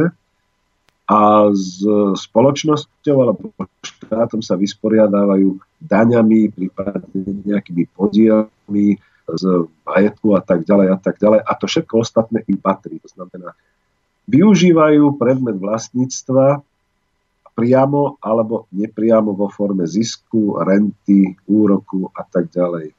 a 1.06 1.50
s 1.54 1.82
spoločnosťou 2.30 3.18
alebo 3.22 3.54
štátom 3.82 4.42
sa 4.42 4.58
vysporiadávajú 4.58 5.58
daňami, 5.82 6.50
prípadne 6.50 7.46
nejakými 7.46 7.86
podielmi 7.94 8.98
z 9.26 9.44
majetku 9.86 10.34
a 10.38 10.42
tak 10.42 10.66
ďalej 10.66 10.88
a 10.94 10.98
tak 10.98 11.22
ďalej. 11.22 11.40
A 11.46 11.52
to 11.58 11.66
všetko 11.70 11.94
ostatné 12.02 12.42
im 12.50 12.58
patrí. 12.58 12.98
To 13.02 13.10
znamená, 13.10 13.54
využívajú 14.26 15.18
predmet 15.18 15.58
vlastníctva 15.58 16.62
priamo 17.56 18.20
alebo 18.20 18.68
nepriamo 18.76 19.32
vo 19.32 19.48
forme 19.48 19.88
zisku, 19.88 20.60
renty, 20.60 21.40
úroku 21.48 22.12
a 22.12 22.28
tak 22.28 22.52
ďalej. 22.52 22.92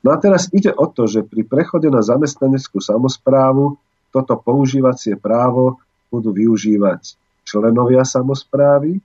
No 0.00 0.14
a 0.14 0.16
teraz 0.16 0.48
ide 0.54 0.72
o 0.72 0.88
to, 0.88 1.04
že 1.04 1.26
pri 1.26 1.44
prechode 1.44 1.92
na 1.92 2.00
zamestnaneckú 2.00 2.80
samozprávu 2.80 3.76
toto 4.14 4.34
používacie 4.40 5.18
právo 5.20 5.82
budú 6.08 6.32
využívať 6.32 7.18
členovia 7.44 8.06
samozprávy 8.06 9.02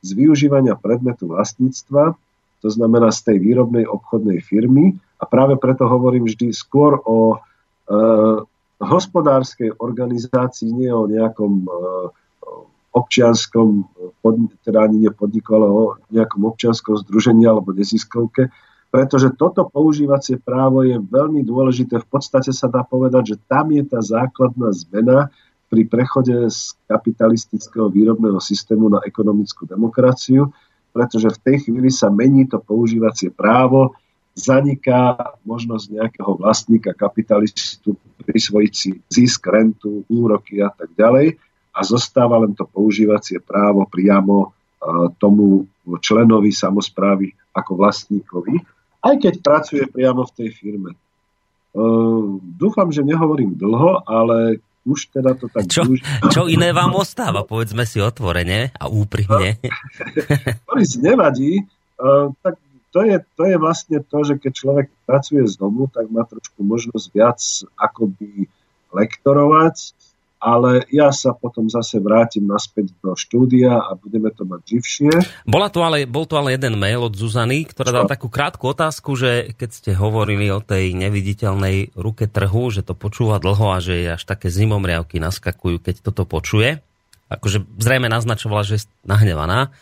z 0.00 0.08
využívania 0.16 0.78
predmetu 0.78 1.28
vlastníctva, 1.28 2.16
to 2.64 2.68
znamená 2.72 3.12
z 3.12 3.20
tej 3.28 3.36
výrobnej 3.44 3.84
obchodnej 3.84 4.40
firmy 4.40 4.96
a 5.20 5.24
práve 5.28 5.60
preto 5.60 5.84
hovorím 5.84 6.24
vždy 6.24 6.48
skôr 6.54 6.96
o 7.04 7.36
e, 7.36 7.38
hospodárskej 8.86 9.80
organizácii, 9.80 10.70
nie 10.70 10.92
o 10.92 11.08
nejakom 11.08 11.52
e, 11.64 11.68
občianskom, 12.94 13.88
teda 14.62 14.86
ani 14.86 15.10
nepodniku, 15.10 15.58
ale 15.58 15.66
o 15.66 15.82
nejakom 16.14 16.46
občianskom 16.46 17.00
združení 17.02 17.42
alebo 17.48 17.74
neziskovke, 17.74 18.48
pretože 18.94 19.34
toto 19.34 19.66
používacie 19.66 20.38
právo 20.38 20.86
je 20.86 21.02
veľmi 21.02 21.42
dôležité. 21.42 21.98
V 21.98 22.08
podstate 22.08 22.54
sa 22.54 22.70
dá 22.70 22.86
povedať, 22.86 23.34
že 23.34 23.36
tam 23.50 23.74
je 23.74 23.82
tá 23.82 23.98
základná 23.98 24.70
zmena, 24.70 25.34
pri 25.74 25.90
prechode 25.90 26.36
z 26.54 26.78
kapitalistického 26.86 27.90
výrobného 27.90 28.38
systému 28.38 28.86
na 28.86 29.02
ekonomickú 29.02 29.66
demokraciu, 29.66 30.54
pretože 30.94 31.34
v 31.34 31.42
tej 31.42 31.56
chvíli 31.66 31.90
sa 31.90 32.14
mení 32.14 32.46
to 32.46 32.62
používacie 32.62 33.34
právo, 33.34 33.98
zaniká 34.34 35.14
možnosť 35.46 35.86
nejakého 35.94 36.32
vlastníka 36.34 36.90
kapitalistu 36.90 37.94
prisvojiť 38.26 38.72
si 38.74 38.90
zisk, 39.06 39.46
rentu, 39.46 40.02
úroky 40.10 40.58
a 40.58 40.74
tak 40.74 40.90
ďalej 40.98 41.38
a 41.74 41.80
zostáva 41.82 42.42
len 42.42 42.54
to 42.54 42.66
používacie 42.66 43.38
právo 43.38 43.86
priamo 43.86 44.36
e, 44.42 44.48
tomu 45.18 45.66
členovi 46.02 46.50
samozprávy 46.50 47.30
ako 47.54 47.72
vlastníkovi, 47.78 48.54
aj 49.06 49.14
keď 49.22 49.34
pracuje 49.42 49.82
priamo 49.86 50.26
v 50.26 50.34
tej 50.34 50.50
firme. 50.54 50.90
E, 50.94 50.98
dúfam, 52.58 52.90
že 52.90 53.06
nehovorím 53.06 53.54
dlho, 53.54 54.02
ale 54.06 54.58
už 54.84 55.14
teda 55.14 55.32
to 55.34 55.48
tak... 55.48 55.64
Čo, 55.66 55.88
už... 55.88 55.98
čo 56.30 56.44
iné 56.46 56.70
vám 56.76 56.92
ostáva, 56.92 57.42
povedzme 57.42 57.88
si 57.88 57.98
otvorene 58.04 58.70
a 58.76 58.84
úprimne. 58.86 59.56
Si 60.84 60.98
nevadí, 60.98 61.62
uh, 62.02 62.28
tak 62.42 62.58
to 62.94 63.02
je, 63.02 63.18
to 63.34 63.42
je 63.50 63.56
vlastne 63.58 63.98
to, 64.06 64.18
že 64.22 64.38
keď 64.38 64.52
človek 64.54 64.86
pracuje 65.02 65.42
z 65.50 65.58
domu, 65.58 65.90
tak 65.90 66.06
má 66.14 66.22
trošku 66.22 66.62
možnosť 66.62 67.06
viac 67.10 67.42
akoby 67.74 68.46
lektorovať, 68.94 69.98
ale 70.38 70.86
ja 70.92 71.10
sa 71.10 71.34
potom 71.34 71.66
zase 71.66 71.98
vrátim 71.98 72.46
naspäť 72.46 72.94
do 73.02 73.18
štúdia 73.18 73.80
a 73.80 73.98
budeme 73.98 74.30
to 74.30 74.46
mať 74.46 74.60
živšie. 74.76 75.12
Bola 75.42 75.72
tu 75.72 75.82
ale, 75.82 76.06
bol 76.06 76.28
tu 76.28 76.38
ale 76.38 76.54
jeden 76.54 76.78
mail 76.78 77.02
od 77.02 77.16
Zuzany, 77.18 77.66
ktorá 77.66 77.90
dala 77.90 78.06
takú 78.06 78.30
krátku 78.30 78.70
otázku, 78.70 79.18
že 79.18 79.56
keď 79.58 79.70
ste 79.72 79.90
hovorili 79.96 80.52
o 80.54 80.62
tej 80.62 80.94
neviditeľnej 80.94 81.98
ruke 81.98 82.30
trhu, 82.30 82.70
že 82.70 82.86
to 82.86 82.94
počúva 82.94 83.42
dlho 83.42 83.74
a 83.74 83.82
že 83.82 84.14
až 84.14 84.22
také 84.22 84.52
zimomriavky 84.52 85.18
naskakujú, 85.18 85.82
keď 85.82 86.04
toto 86.04 86.28
počuje. 86.28 86.78
Akože 87.32 87.64
zrejme 87.80 88.06
naznačovala, 88.12 88.62
že 88.62 88.78
je 88.78 88.86
nahnevaná. 89.08 89.72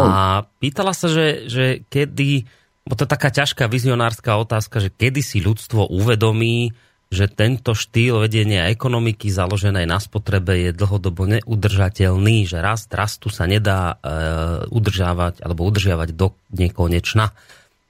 A 0.00 0.48
pýtala 0.58 0.92
sa, 0.96 1.06
že, 1.06 1.46
že 1.46 1.64
kedy, 1.86 2.48
bo 2.88 2.94
to 2.98 3.06
je 3.06 3.12
taká 3.14 3.30
ťažká 3.30 3.70
vizionárska 3.70 4.34
otázka, 4.40 4.82
že 4.82 4.90
kedy 4.90 5.20
si 5.22 5.38
ľudstvo 5.44 5.90
uvedomí, 5.92 6.74
že 7.14 7.30
tento 7.30 7.78
štýl 7.78 8.18
vedenia 8.26 8.66
ekonomiky 8.74 9.30
založenej 9.30 9.86
na 9.86 10.02
spotrebe 10.02 10.68
je 10.68 10.70
dlhodobo 10.74 11.30
neudržateľný, 11.30 12.48
že 12.48 12.58
rast 12.58 12.90
rastu 12.90 13.30
sa 13.30 13.46
nedá 13.46 13.94
e, 14.02 14.66
udržávať 14.66 15.44
alebo 15.46 15.62
udržiavať 15.70 16.10
do 16.16 16.34
nekonečna. 16.50 17.30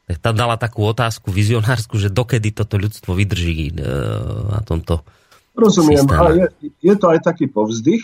Tak 0.04 0.20
tam 0.20 0.36
dala 0.36 0.60
takú 0.60 0.84
otázku 0.84 1.32
vizionársku, 1.32 1.96
že 1.96 2.12
dokedy 2.12 2.52
toto 2.52 2.76
ľudstvo 2.76 3.16
vydrží 3.16 3.72
e, 3.72 3.74
na 4.52 4.60
tomto 4.60 5.00
Rozumiem, 5.54 6.04
systéme. 6.04 6.18
a 6.20 6.30
je, 6.34 6.46
je 6.82 6.94
to 6.98 7.06
aj 7.14 7.20
taký 7.22 7.46
povzdych, 7.46 8.02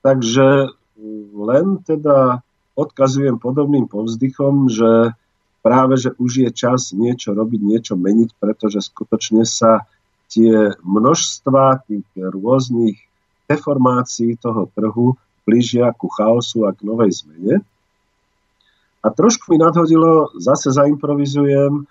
takže 0.00 0.72
len 1.36 1.84
teda 1.84 2.40
odkazujem 2.78 3.42
podobným 3.42 3.90
povzdychom, 3.90 4.70
že 4.70 5.18
práve, 5.66 5.98
že 5.98 6.14
už 6.14 6.46
je 6.46 6.50
čas 6.54 6.94
niečo 6.94 7.34
robiť, 7.34 7.60
niečo 7.60 7.94
meniť, 7.98 8.38
pretože 8.38 8.86
skutočne 8.86 9.42
sa 9.42 9.82
tie 10.30 10.78
množstva 10.86 11.82
tých 11.90 12.06
rôznych 12.14 12.96
deformácií 13.50 14.38
toho 14.38 14.70
trhu 14.70 15.18
blížia 15.48 15.90
ku 15.96 16.06
chaosu 16.12 16.68
a 16.68 16.76
k 16.76 16.84
novej 16.84 17.24
zmene. 17.24 17.64
A 19.00 19.06
trošku 19.08 19.50
mi 19.50 19.58
nadhodilo, 19.58 20.36
zase 20.36 20.68
zaimprovizujem, 20.70 21.88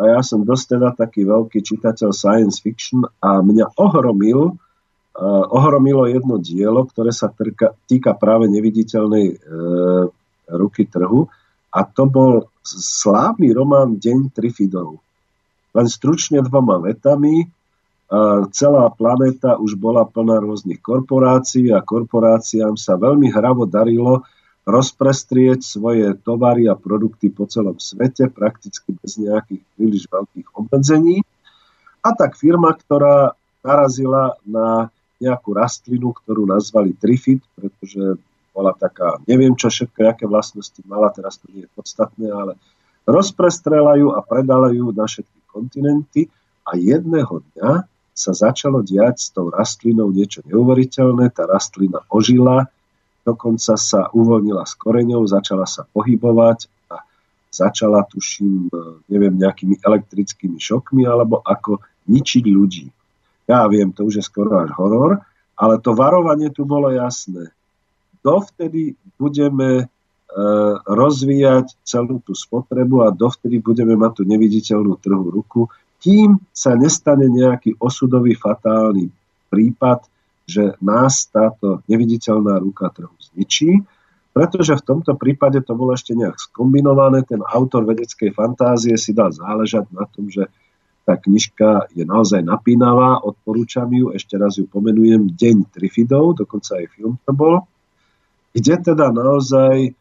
a 0.00 0.02
ja 0.16 0.20
som 0.24 0.46
dosť 0.46 0.78
teda 0.78 0.88
taký 0.96 1.28
veľký 1.28 1.60
čitateľ 1.60 2.14
science 2.14 2.62
fiction 2.62 3.04
a 3.20 3.44
mňa 3.44 3.76
ohromil, 3.76 4.56
uh, 4.56 5.44
ohromilo 5.50 6.08
jedno 6.08 6.40
dielo, 6.40 6.88
ktoré 6.88 7.12
sa 7.12 7.28
týka 7.84 8.16
práve 8.16 8.48
neviditeľnej 8.48 9.26
uh, 9.36 10.08
ruky 10.54 10.86
trhu 10.86 11.30
a 11.70 11.80
to 11.86 12.04
bol 12.10 12.50
slávny 12.66 13.54
román 13.54 13.96
Deň 14.02 14.34
Trifidov. 14.34 14.98
Len 15.70 15.86
stručne 15.86 16.42
dvoma 16.42 16.82
vetami, 16.82 17.46
celá 18.50 18.90
planéta 18.90 19.54
už 19.54 19.78
bola 19.78 20.02
plná 20.02 20.42
rôznych 20.42 20.82
korporácií 20.82 21.70
a 21.70 21.78
korporáciám 21.78 22.74
sa 22.74 22.98
veľmi 22.98 23.30
hravo 23.30 23.70
darilo 23.70 24.26
rozprestrieť 24.66 25.62
svoje 25.62 26.18
tovary 26.20 26.66
a 26.66 26.74
produkty 26.74 27.30
po 27.30 27.46
celom 27.46 27.78
svete 27.78 28.28
prakticky 28.28 28.92
bez 28.98 29.14
nejakých 29.16 29.62
príliš 29.78 30.04
veľkých 30.10 30.48
obmedzení. 30.58 31.22
A 32.02 32.10
tak 32.18 32.34
firma, 32.34 32.74
ktorá 32.74 33.38
narazila 33.62 34.34
na 34.42 34.90
nejakú 35.20 35.52
rastlinu, 35.52 36.16
ktorú 36.16 36.48
nazvali 36.48 36.96
trifit, 36.96 37.44
pretože 37.52 38.16
bola 38.50 38.74
taká, 38.74 39.22
neviem 39.26 39.54
čo 39.54 39.70
všetko, 39.70 39.98
aké 40.10 40.24
vlastnosti 40.26 40.80
mala, 40.86 41.10
teraz 41.14 41.38
to 41.38 41.46
nie 41.54 41.64
je 41.66 41.70
podstatné, 41.74 42.26
ale 42.30 42.52
rozprestrela 43.06 43.96
ju 43.96 44.12
a 44.14 44.20
predala 44.22 44.70
na 44.70 45.06
všetky 45.06 45.40
kontinenty 45.50 46.30
a 46.66 46.76
jedného 46.76 47.42
dňa 47.54 47.86
sa 48.14 48.32
začalo 48.36 48.84
diať 48.84 49.16
s 49.16 49.28
tou 49.32 49.48
rastlinou 49.48 50.12
niečo 50.12 50.44
neuveriteľné, 50.44 51.32
tá 51.32 51.48
rastlina 51.48 52.04
ožila, 52.12 52.68
dokonca 53.24 53.80
sa 53.80 54.12
uvoľnila 54.12 54.66
s 54.68 54.76
koreňou, 54.76 55.24
začala 55.24 55.64
sa 55.64 55.88
pohybovať 55.88 56.68
a 56.92 57.00
začala, 57.48 58.04
tuším, 58.04 58.68
neviem, 59.08 59.34
nejakými 59.40 59.80
elektrickými 59.80 60.60
šokmi 60.60 61.08
alebo 61.08 61.40
ako 61.40 61.80
ničiť 62.10 62.44
ľudí. 62.44 62.86
Ja 63.48 63.66
viem, 63.66 63.90
to 63.90 64.06
už 64.06 64.20
je 64.20 64.24
skoro 64.24 64.62
až 64.62 64.70
horor, 64.76 65.24
ale 65.58 65.74
to 65.82 65.96
varovanie 65.96 66.52
tu 66.52 66.68
bolo 66.68 66.92
jasné. 66.92 67.50
Dovtedy 68.20 68.94
budeme 69.16 69.70
e, 69.80 69.84
rozvíjať 70.84 71.80
celú 71.84 72.20
tú 72.20 72.36
spotrebu 72.36 73.08
a 73.08 73.14
dovtedy 73.14 73.60
budeme 73.64 73.96
mať 73.96 74.20
tú 74.20 74.22
neviditeľnú 74.28 75.00
trhu 75.00 75.26
ruku, 75.32 75.72
kým 76.00 76.40
sa 76.52 76.76
nestane 76.76 77.28
nejaký 77.28 77.76
osudový 77.80 78.36
fatálny 78.36 79.12
prípad, 79.52 80.04
že 80.48 80.74
nás 80.80 81.28
táto 81.28 81.84
neviditeľná 81.86 82.58
ruka 82.58 82.88
trhu 82.90 83.12
zničí, 83.32 83.84
pretože 84.30 84.78
v 84.78 84.86
tomto 84.86 85.18
prípade 85.18 85.60
to 85.62 85.74
bolo 85.74 85.94
ešte 85.94 86.14
nejak 86.14 86.38
skombinované. 86.38 87.26
Ten 87.26 87.42
autor 87.42 87.84
vedeckej 87.86 88.30
fantázie 88.32 88.94
si 88.94 89.10
dal 89.10 89.34
záležať 89.34 89.90
na 89.90 90.06
tom, 90.06 90.30
že 90.30 90.48
tá 91.04 91.18
knižka 91.18 91.90
je 91.96 92.06
naozaj 92.06 92.44
napínavá, 92.44 93.18
odporúčam 93.18 93.90
ju, 93.90 94.14
ešte 94.14 94.38
raz 94.38 94.60
ju 94.60 94.70
pomenujem, 94.70 95.34
Deň 95.34 95.74
Trifidov, 95.74 96.38
dokonca 96.38 96.78
aj 96.78 96.86
film 96.94 97.18
to 97.26 97.32
bol, 97.34 97.66
kde 98.54 98.74
teda 98.82 99.14
naozaj 99.14 99.94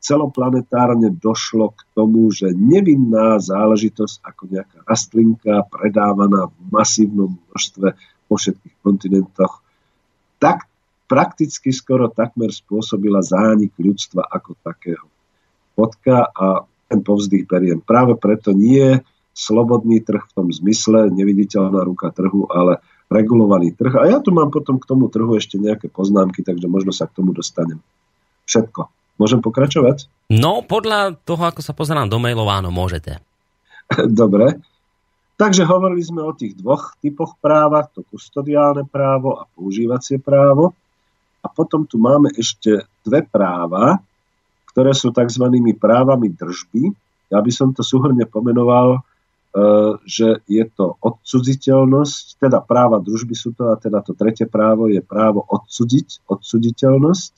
celoplanetárne 0.00 1.12
došlo 1.12 1.76
k 1.76 1.80
tomu, 1.92 2.32
že 2.32 2.52
nevinná 2.56 3.36
záležitosť 3.36 4.24
ako 4.24 4.42
nejaká 4.48 4.78
rastlinka 4.88 5.54
predávaná 5.68 6.48
v 6.48 6.56
masívnom 6.72 7.36
množstve 7.48 7.88
po 8.24 8.34
všetkých 8.40 8.76
kontinentoch 8.80 9.60
tak 10.40 10.68
prakticky 11.04 11.72
skoro 11.72 12.08
takmer 12.08 12.48
spôsobila 12.48 13.20
zánik 13.20 13.76
ľudstva 13.76 14.24
ako 14.24 14.56
takého. 14.60 15.06
Potka 15.76 16.32
a 16.32 16.64
ten 16.88 17.00
povzdych 17.04 17.48
beriem. 17.48 17.80
Práve 17.80 18.16
preto 18.16 18.52
nie 18.52 19.00
slobodný 19.34 20.00
trh 20.04 20.22
v 20.30 20.34
tom 20.36 20.48
zmysle, 20.52 21.10
neviditeľná 21.10 21.82
ruka 21.82 22.12
trhu, 22.14 22.46
ale 22.48 22.78
regulovaný 23.12 23.76
trh. 23.76 23.94
A 24.00 24.04
ja 24.10 24.18
tu 24.20 24.32
mám 24.32 24.48
potom 24.48 24.80
k 24.80 24.88
tomu 24.88 25.12
trhu 25.12 25.36
ešte 25.36 25.60
nejaké 25.60 25.92
poznámky, 25.92 26.40
takže 26.40 26.66
možno 26.66 26.90
sa 26.90 27.08
k 27.08 27.16
tomu 27.20 27.36
dostanem. 27.36 27.80
Všetko. 28.48 28.88
Môžem 29.20 29.38
pokračovať? 29.38 30.10
No, 30.32 30.66
podľa 30.66 31.14
toho, 31.22 31.46
ako 31.46 31.62
sa 31.62 31.76
pozerám 31.76 32.10
do 32.10 32.18
mailov, 32.18 32.50
áno, 32.50 32.74
môžete. 32.74 33.22
Dobre. 34.20 34.58
Takže 35.34 35.66
hovorili 35.66 36.02
sme 36.02 36.22
o 36.22 36.30
tých 36.34 36.54
dvoch 36.54 36.94
typoch 37.02 37.34
práva, 37.42 37.86
to 37.90 38.06
kustodiálne 38.06 38.86
právo 38.86 39.34
a 39.38 39.50
používacie 39.50 40.22
právo. 40.22 40.74
A 41.42 41.50
potom 41.50 41.84
tu 41.84 41.98
máme 41.98 42.32
ešte 42.38 42.86
dve 43.04 43.26
práva, 43.26 43.98
ktoré 44.70 44.94
sú 44.94 45.10
tzv. 45.10 45.44
právami 45.76 46.32
držby. 46.32 46.90
Ja 47.30 47.42
by 47.42 47.50
som 47.50 47.74
to 47.74 47.82
súhrne 47.82 48.24
pomenoval, 48.26 49.02
že 50.02 50.42
je 50.50 50.64
to 50.66 50.98
odsudziteľnosť, 50.98 52.42
teda 52.42 52.58
práva 52.58 52.98
družby 52.98 53.38
sú 53.38 53.54
to 53.54 53.70
a 53.70 53.78
teda 53.78 54.02
to 54.02 54.10
tretie 54.18 54.50
právo 54.50 54.90
je 54.90 54.98
právo 54.98 55.46
odsudiť, 55.46 56.26
odsuditeľnosť. 56.26 57.32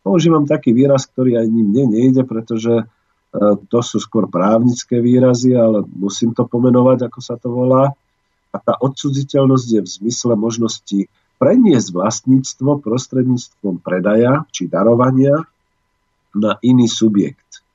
Používam 0.00 0.48
taký 0.48 0.72
výraz, 0.72 1.04
ktorý 1.04 1.36
ním 1.44 1.68
mne 1.68 1.84
nejde, 2.00 2.24
pretože 2.24 2.88
E, 3.34 3.58
to 3.66 3.78
sú 3.82 3.98
skôr 3.98 4.30
právnické 4.30 5.02
výrazy, 5.02 5.58
ale 5.58 5.82
musím 5.90 6.30
to 6.30 6.46
pomenovať, 6.46 7.10
ako 7.10 7.20
sa 7.20 7.34
to 7.34 7.50
volá. 7.50 7.90
A 8.54 8.56
tá 8.62 8.78
odsudziteľnosť 8.78 9.66
je 9.66 9.80
v 9.82 9.92
zmysle 10.00 10.38
možnosti 10.38 11.10
preniesť 11.42 11.88
vlastníctvo 11.90 12.78
prostredníctvom 12.78 13.82
predaja 13.82 14.46
či 14.54 14.70
darovania 14.70 15.34
na 16.30 16.54
iný 16.62 16.86
subjekt. 16.86 17.66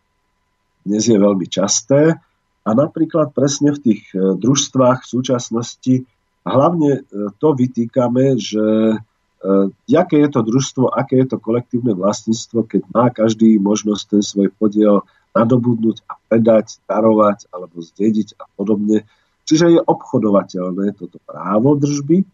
Dnes 0.87 1.03
je 1.03 1.19
veľmi 1.19 1.43
časté 1.51 2.15
a 2.69 2.77
napríklad 2.77 3.33
presne 3.33 3.73
v 3.73 3.81
tých 3.81 4.01
e, 4.13 4.37
družstvách 4.37 5.01
v 5.01 5.09
súčasnosti 5.09 5.95
hlavne 6.45 7.01
e, 7.01 7.33
to 7.41 7.57
vytýkame, 7.57 8.37
že 8.37 8.97
aké 9.95 10.19
je 10.19 10.29
to 10.35 10.43
družstvo, 10.43 10.91
aké 10.91 11.23
je 11.23 11.31
to 11.31 11.37
kolektívne 11.39 11.95
vlastníctvo, 11.95 12.59
keď 12.67 12.81
má 12.91 13.07
každý 13.07 13.55
možnosť 13.55 14.03
ten 14.11 14.19
svoj 14.19 14.51
podiel 14.51 15.07
nadobudnúť 15.31 16.03
a 16.11 16.19
predať, 16.27 16.83
darovať 16.89 17.47
alebo 17.55 17.79
zdediť 17.79 18.35
a 18.35 18.43
podobne. 18.59 19.07
Čiže 19.47 19.79
je 19.79 19.81
obchodovateľné 19.81 20.91
toto 20.99 21.23
právo 21.23 21.79
držby 21.79 22.27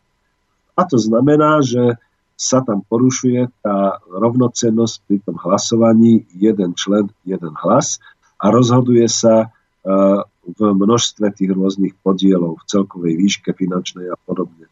a 0.76 0.82
to 0.84 0.98
znamená, 0.98 1.64
že 1.64 1.96
sa 2.36 2.60
tam 2.60 2.84
porušuje 2.84 3.48
tá 3.64 4.04
rovnocennosť 4.12 4.96
pri 5.08 5.18
tom 5.24 5.40
hlasovaní 5.40 6.28
jeden 6.36 6.76
člen, 6.76 7.08
jeden 7.24 7.56
hlas 7.64 8.04
a 8.36 8.52
rozhoduje 8.52 9.08
sa 9.08 9.48
e, 9.48 9.48
v 9.86 10.60
množstve 10.60 11.30
tých 11.38 11.54
rôznych 11.54 11.94
podielov 12.02 12.62
v 12.62 12.68
celkovej 12.70 13.14
výške 13.22 13.54
finančnej 13.54 14.10
a 14.10 14.18
podobne. 14.18 14.66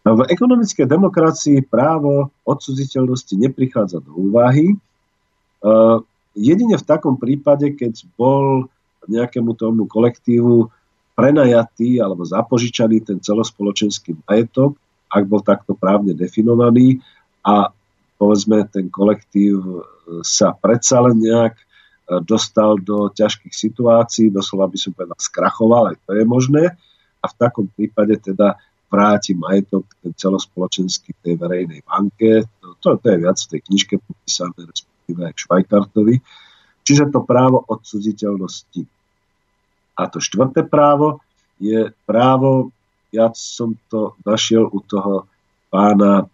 No, 0.00 0.16
v 0.16 0.32
ekonomickej 0.32 0.88
demokracii 0.88 1.58
právo 1.68 2.32
odsudziteľnosti 2.48 3.36
neprichádza 3.36 4.00
do 4.00 4.16
úvahy. 4.16 4.72
E, 4.72 4.76
jedine 6.32 6.80
v 6.80 6.88
takom 6.88 7.20
prípade, 7.20 7.76
keď 7.76 8.08
bol 8.16 8.72
nejakému 9.04 9.52
tomu 9.60 9.84
kolektívu 9.84 10.72
prenajatý 11.12 12.00
alebo 12.00 12.24
zapožičaný 12.24 13.04
ten 13.04 13.18
celospoločenský 13.20 14.16
majetok, 14.24 14.72
ak 15.12 15.24
bol 15.28 15.44
takto 15.44 15.76
právne 15.76 16.16
definovaný 16.16 17.04
a 17.44 17.68
povedzme 18.16 18.64
ten 18.72 18.88
kolektív 18.88 19.84
sa 20.24 20.56
predsa 20.56 21.04
len 21.04 21.20
nejak 21.20 21.60
dostal 22.26 22.74
do 22.82 23.06
ťažkých 23.14 23.54
situácií, 23.54 24.34
doslova 24.34 24.66
by 24.66 24.78
som 24.78 24.90
povedal 24.90 25.14
skrachoval, 25.14 25.94
aj 25.94 25.96
to 26.02 26.18
je 26.18 26.24
možné 26.26 26.64
a 27.20 27.26
v 27.28 27.34
takom 27.36 27.66
prípade 27.70 28.16
teda 28.18 28.56
vráti 28.90 29.38
majetok 29.38 29.86
ten 30.02 30.10
celospoločenský 30.16 31.14
tej 31.22 31.38
verejnej 31.38 31.86
banke. 31.86 32.42
To, 32.58 32.74
to, 32.82 32.98
to 32.98 33.06
je 33.06 33.18
viac 33.22 33.38
v 33.38 33.50
tej 33.54 33.60
knižke 33.70 33.94
popísané, 34.02 34.58
respektíve 34.66 35.20
aj 35.30 35.34
Švajkartovi. 35.46 36.14
Čiže 36.82 37.14
to 37.14 37.22
právo 37.22 37.62
odsuditeľnosti. 37.70 38.82
A 39.94 40.02
to 40.10 40.18
štvrté 40.18 40.66
právo 40.66 41.22
je 41.60 41.92
právo, 42.08 42.74
ja 43.14 43.30
som 43.36 43.76
to 43.92 44.18
našiel 44.26 44.66
u 44.66 44.80
toho 44.82 45.28
pána 45.70 46.24
e, 46.24 46.26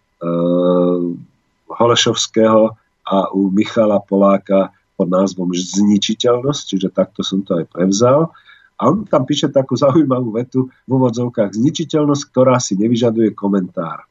Holešovského 1.67 2.73
a 3.05 3.17
u 3.35 3.51
Michala 3.53 4.01
Poláka 4.01 4.73
pod 4.97 5.07
názvom 5.13 5.53
zničiteľnosť, 5.53 6.61
čiže 6.65 6.89
takto 6.89 7.21
som 7.21 7.45
to 7.45 7.61
aj 7.61 7.69
prevzal. 7.69 8.33
A 8.77 8.89
on 8.89 9.05
tam 9.05 9.25
píše 9.29 9.53
takú 9.53 9.77
zaujímavú 9.77 10.33
vetu 10.33 10.73
v 10.85 10.89
úvodzovkách 10.89 11.53
zničiteľnosť, 11.53 12.23
ktorá 12.33 12.57
si 12.57 12.73
nevyžaduje 12.77 13.37
komentár. 13.37 14.09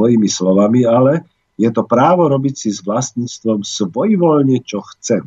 Mojimi 0.00 0.28
slovami 0.28 0.88
ale, 0.88 1.28
je 1.58 1.68
to 1.68 1.84
právo 1.84 2.30
robiť 2.30 2.54
si 2.54 2.70
s 2.72 2.80
vlastníctvom 2.80 3.66
svojvoľne, 3.66 4.62
čo 4.64 4.80
chcem. 4.94 5.26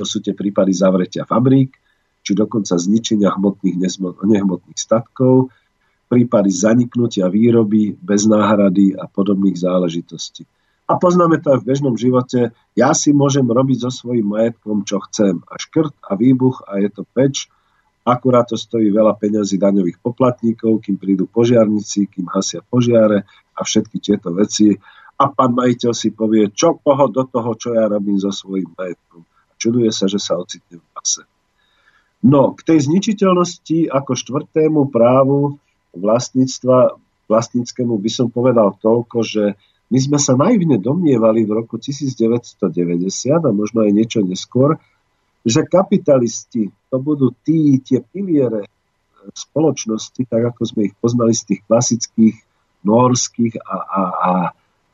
To 0.00 0.08
sú 0.08 0.24
tie 0.24 0.32
prípady 0.32 0.72
zavretia 0.72 1.28
fabrík, 1.28 1.76
či 2.22 2.32
dokonca 2.32 2.78
zničenia 2.78 3.34
hmotných, 3.34 3.76
nehmotných 4.22 4.78
statkov, 4.78 5.52
prípady 6.08 6.48
zaniknutia 6.48 7.28
výroby 7.28 7.92
bez 7.98 8.24
náhrady 8.24 8.96
a 8.96 9.04
podobných 9.04 9.58
záležitostí. 9.58 10.48
A 10.92 11.00
poznáme 11.00 11.40
to 11.40 11.56
aj 11.56 11.64
v 11.64 11.68
bežnom 11.72 11.96
živote. 11.96 12.52
Ja 12.76 12.92
si 12.92 13.16
môžem 13.16 13.48
robiť 13.48 13.88
so 13.88 13.90
svojím 13.90 14.36
majetkom, 14.36 14.84
čo 14.84 15.00
chcem. 15.08 15.40
A 15.48 15.56
škrt 15.56 15.96
a 16.04 16.12
výbuch 16.20 16.68
a 16.68 16.84
je 16.84 16.92
to 16.92 17.08
peč. 17.16 17.48
Akurát 18.04 18.44
to 18.44 18.60
stojí 18.60 18.92
veľa 18.92 19.16
peňazí 19.16 19.56
daňových 19.56 20.04
poplatníkov, 20.04 20.84
kým 20.84 21.00
prídu 21.00 21.24
požiarníci, 21.24 22.12
kým 22.12 22.28
hasia 22.28 22.60
požiare 22.60 23.24
a 23.56 23.60
všetky 23.64 24.04
tieto 24.04 24.36
veci 24.36 24.76
a 25.16 25.24
pán 25.32 25.56
majiteľ 25.56 25.92
si 25.96 26.12
povie, 26.12 26.52
čo 26.52 26.76
koho 26.76 27.08
do 27.08 27.24
toho, 27.24 27.56
čo 27.56 27.72
ja 27.72 27.88
robím 27.88 28.20
so 28.20 28.28
svojím 28.34 28.74
majetkom. 28.76 29.22
A 29.24 29.52
čuduje 29.56 29.88
sa, 29.94 30.10
že 30.10 30.20
sa 30.20 30.36
ocitne 30.36 30.76
v 30.76 30.86
pase. 30.92 31.24
No, 32.20 32.52
k 32.52 32.60
tej 32.68 32.90
zničiteľnosti 32.90 33.88
ako 33.88 34.12
štvrtému 34.12 34.92
právu 34.92 35.56
vlastníctva 35.96 37.00
vlastníckému 37.32 37.96
by 37.96 38.10
som 38.12 38.28
povedal 38.28 38.76
toľko, 38.82 39.24
že 39.24 39.44
My 39.92 39.98
sme 40.00 40.16
sa 40.16 40.32
naivne 40.32 40.80
domnievali 40.80 41.44
v 41.44 41.52
roku 41.52 41.76
1990 41.76 42.64
a 43.44 43.50
možno 43.52 43.84
aj 43.84 43.92
niečo 43.92 44.24
neskôr, 44.24 44.80
že 45.44 45.68
kapitalisti 45.68 46.72
to 46.88 46.96
budú 46.96 47.36
tí, 47.44 47.76
tie 47.84 48.00
piliere 48.00 48.72
spoločnosti, 49.36 50.24
tak 50.24 50.56
ako 50.56 50.62
sme 50.64 50.80
ich 50.88 50.94
poznali 50.96 51.36
z 51.36 51.44
tých 51.44 51.60
klasických 51.68 52.36
norských 52.88 53.54
a, 53.60 53.76
a, 53.76 54.02
a 54.02 54.30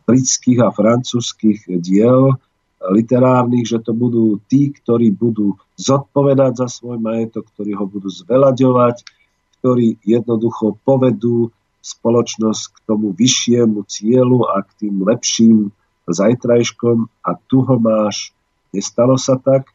britských 0.02 0.66
a 0.66 0.74
francúzských 0.74 1.78
diel 1.78 2.34
literárnych, 2.78 3.70
že 3.70 3.78
to 3.78 3.94
budú 3.94 4.42
tí, 4.50 4.74
ktorí 4.74 5.14
budú 5.14 5.54
zodpovedať 5.78 6.58
za 6.58 6.66
svoj 6.66 6.98
majetok, 6.98 7.46
ktorí 7.54 7.74
ho 7.74 7.86
budú 7.86 8.10
zvelaďovať, 8.10 9.02
ktorí 9.62 9.98
jednoducho 10.06 10.78
povedú 10.82 11.50
spoločnosť 11.96 12.62
k 12.74 12.76
tomu 12.84 13.16
vyššiemu 13.16 13.84
cieľu 13.88 14.44
a 14.48 14.60
k 14.60 14.70
tým 14.84 15.00
lepším 15.06 15.72
zajtrajškom 16.08 17.08
a 17.24 17.30
tu 17.48 17.64
ho 17.64 17.76
máš. 17.80 18.32
Nestalo 18.72 19.16
sa 19.16 19.40
tak, 19.40 19.72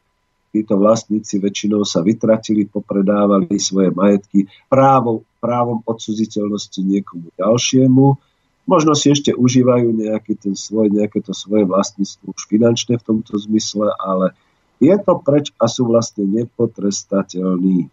títo 0.54 0.78
vlastníci 0.78 1.42
väčšinou 1.42 1.82
sa 1.82 2.02
vytratili, 2.06 2.70
popredávali 2.70 3.58
svoje 3.58 3.90
majetky 3.90 4.46
právom, 4.70 5.26
právom 5.42 5.82
odsuziteľnosti 5.82 6.78
niekomu 6.78 7.34
ďalšiemu. 7.34 8.06
Možno 8.64 8.94
si 8.94 9.10
ešte 9.12 9.34
užívajú 9.34 9.92
nejaký 9.92 10.38
ten 10.38 10.54
svoj, 10.54 10.94
nejaké 10.94 11.20
to 11.20 11.34
svoje 11.34 11.66
vlastníctvo 11.66 12.32
už 12.32 12.42
finančné 12.46 13.02
v 13.02 13.06
tomto 13.06 13.34
zmysle, 13.36 13.92
ale 13.98 14.32
je 14.78 14.94
to 14.94 15.18
preč 15.20 15.50
a 15.58 15.66
sú 15.66 15.90
vlastne 15.90 16.24
nepotrestateľní. 16.24 17.90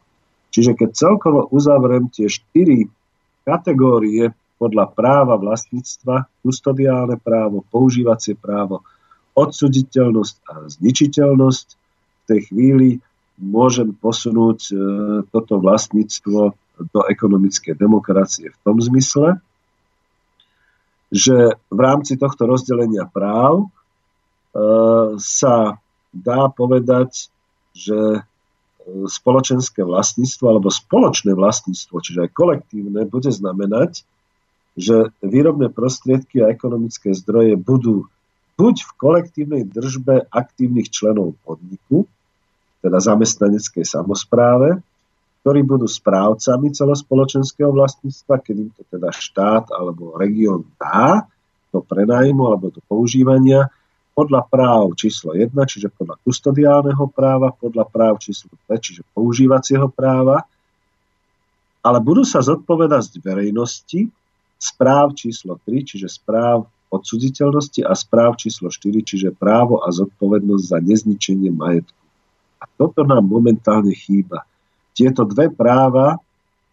Čiže 0.51 0.77
keď 0.77 0.89
celkovo 0.93 1.47
uzavriem 1.49 2.07
tie 2.13 2.29
štyri 2.29 2.91
kategórie 3.45 4.31
podľa 4.61 4.93
práva 4.93 5.41
vlastníctva, 5.41 6.29
kustodiálne 6.45 7.17
právo, 7.17 7.65
používacie 7.73 8.37
právo, 8.37 8.85
odsuditeľnosť 9.33 10.35
a 10.45 10.53
zničiteľnosť, 10.69 11.67
v 12.21 12.23
tej 12.29 12.39
chvíli 12.53 12.89
môžem 13.41 13.89
posunúť 13.97 14.59
e, 14.69 14.73
toto 15.33 15.57
vlastníctvo 15.57 16.53
do 16.93 17.01
ekonomickej 17.09 17.73
demokracie 17.73 18.53
v 18.53 18.59
tom 18.61 18.77
zmysle, 18.77 19.41
že 21.09 21.57
v 21.57 21.79
rámci 21.81 22.15
tohto 22.21 22.45
rozdelenia 22.45 23.09
práv 23.09 23.65
e, 23.65 23.67
sa 25.17 25.81
dá 26.13 26.41
povedať, 26.53 27.33
že 27.73 28.21
spoločenské 28.87 29.85
vlastníctvo 29.85 30.45
alebo 30.47 30.69
spoločné 30.73 31.37
vlastníctvo, 31.37 31.95
čiže 32.01 32.19
aj 32.27 32.31
kolektívne, 32.33 33.05
bude 33.05 33.29
znamenať, 33.29 34.03
že 34.75 35.11
výrobné 35.19 35.67
prostriedky 35.69 36.41
a 36.41 36.51
ekonomické 36.51 37.11
zdroje 37.11 37.59
budú 37.59 38.07
buď 38.55 38.75
v 38.87 38.91
kolektívnej 38.95 39.63
držbe 39.67 40.27
aktívnych 40.31 40.89
členov 40.93 41.35
podniku, 41.43 42.07
teda 42.81 42.97
zamestnaneckej 42.97 43.85
samozpráve, 43.85 44.81
ktorí 45.41 45.65
budú 45.65 45.89
správcami 45.89 46.69
celospoločenského 46.69 47.73
vlastníctva, 47.73 48.41
keď 48.41 48.55
im 48.61 48.69
to 48.73 48.81
teda 48.85 49.09
štát 49.09 49.73
alebo 49.73 50.13
región 50.13 50.65
dá 50.77 51.25
do 51.73 51.81
prenájmu 51.81 52.45
alebo 52.45 52.69
do 52.69 52.81
používania 52.85 53.69
podľa 54.21 54.45
práv 54.45 54.93
číslo 54.93 55.33
1, 55.33 55.49
čiže 55.49 55.89
podľa 55.89 56.21
kustodiálneho 56.21 57.09
práva, 57.09 57.49
podľa 57.49 57.89
práv 57.89 58.21
číslo 58.21 58.53
2, 58.69 58.77
čiže 58.77 59.01
používacieho 59.17 59.89
práva, 59.89 60.45
ale 61.81 61.97
budú 61.97 62.21
sa 62.21 62.45
zodpovedať 62.45 63.17
verejnosti 63.17 64.05
správ 64.61 65.17
číslo 65.17 65.57
3, 65.65 65.89
čiže 65.89 66.05
správ 66.05 66.69
odsuditeľnosti 66.93 67.81
a 67.81 67.97
správ 67.97 68.37
číslo 68.37 68.69
4, 68.69 69.01
čiže 69.01 69.33
právo 69.33 69.81
a 69.81 69.89
zodpovednosť 69.89 70.63
za 70.69 70.77
nezničenie 70.77 71.49
majetku. 71.49 71.97
A 72.61 72.69
toto 72.77 73.01
nám 73.01 73.25
momentálne 73.25 73.97
chýba. 73.97 74.45
Tieto 74.93 75.25
dve 75.25 75.49
práva, 75.49 76.21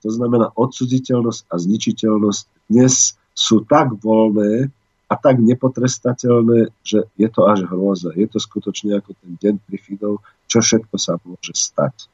to 0.05 0.13
znamená 0.13 0.53
odsuditeľnosť 0.53 1.49
a 1.49 1.55
zničiteľnosť, 1.57 2.43
dnes 2.69 3.17
sú 3.33 3.65
tak 3.65 3.97
voľné 3.97 4.69
a 5.09 5.15
tak 5.17 5.41
nepotrestateľné, 5.41 6.69
že 6.85 7.09
je 7.17 7.29
to 7.33 7.49
až 7.49 7.65
hrôza. 7.65 8.13
Je 8.13 8.29
to 8.29 8.37
skutočne 8.37 8.93
ako 9.01 9.17
ten 9.17 9.41
deň 9.41 9.55
Trifidov, 9.65 10.21
čo 10.45 10.61
všetko 10.61 10.95
sa 11.01 11.17
môže 11.25 11.57
stať. 11.57 12.13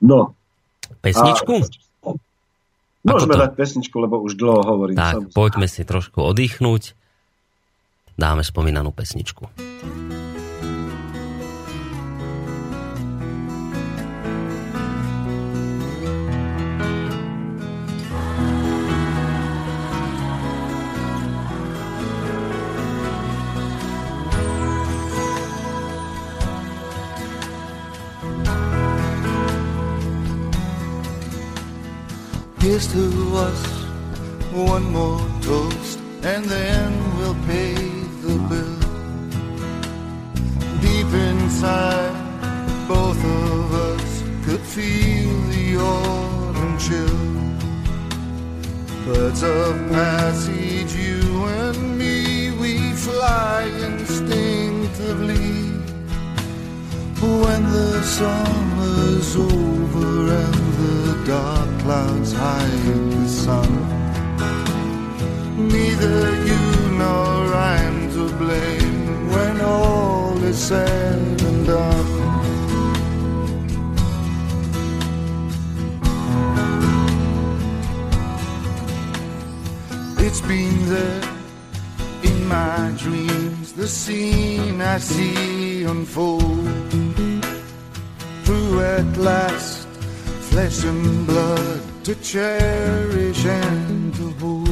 No. 0.00 0.32
Pesničku? 1.04 1.54
A, 1.62 2.16
Môžeme 3.02 3.34
dať 3.34 3.58
pesničku, 3.58 3.96
lebo 3.98 4.22
už 4.22 4.38
dlho 4.38 4.62
hovorím. 4.62 4.96
Tak, 4.96 5.26
samozrejme. 5.28 5.36
poďme 5.36 5.66
si 5.68 5.82
trošku 5.82 6.18
oddychnúť. 6.22 6.94
Dáme 8.14 8.46
spomínanú 8.46 8.94
pesničku. 8.94 9.50
Here's 32.72 32.88
to 32.94 33.36
us, 33.36 33.62
one 34.50 34.84
more 34.92 35.20
toast, 35.42 35.98
and 36.22 36.42
then 36.46 37.18
we'll 37.18 37.36
pay 37.44 37.74
the 38.24 38.38
bill. 38.48 38.78
Deep 40.80 41.12
inside, 41.12 42.16
both 42.88 43.22
of 43.22 43.74
us 43.74 44.22
could 44.46 44.62
feel 44.62 45.34
the 45.52 45.76
autumn 45.76 46.78
chill. 46.78 47.22
Birds 49.04 49.42
of 49.42 49.76
passage, 49.90 50.94
you 50.94 51.44
and 51.44 51.98
me, 51.98 52.52
we 52.52 52.92
fly 52.92 53.64
instinctively. 53.84 55.60
When 57.20 57.62
the 57.70 58.02
summer's 58.02 59.36
over 59.36 60.32
and 60.40 60.54
the 60.80 61.24
dark 61.26 61.61
clouds 61.92 62.32
hide 62.32 62.84
the 63.12 63.28
sun, 63.28 63.70
neither 65.76 66.20
you 66.50 66.64
nor 67.02 67.34
I'm 67.74 67.96
to 68.16 68.24
blame 68.42 69.28
when 69.34 69.60
all 69.60 70.42
is 70.42 70.58
said 70.68 71.42
and 71.48 71.66
done. 71.66 72.10
It's 80.26 80.42
been 80.52 80.78
there 80.94 81.24
in 82.30 82.38
my 82.46 82.94
dreams, 83.02 83.74
the 83.74 83.88
scene 83.88 84.80
I 84.80 84.96
see 84.98 85.84
unfold 85.84 86.68
through 88.44 88.80
at 88.80 89.16
last 89.18 89.81
flesh 90.52 90.84
and 90.84 91.26
blood 91.26 91.80
to 92.04 92.14
cherish 92.16 93.42
and 93.46 94.14
to 94.14 94.26
hold. 94.40 94.68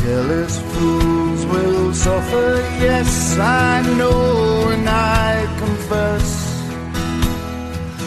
Careless 0.00 0.56
fools 0.72 1.44
will 1.52 1.92
suffer, 1.92 2.48
yes, 2.80 3.36
I 3.38 3.82
know 3.98 4.70
and 4.74 4.88
I 4.88 5.44
confess. 5.62 6.28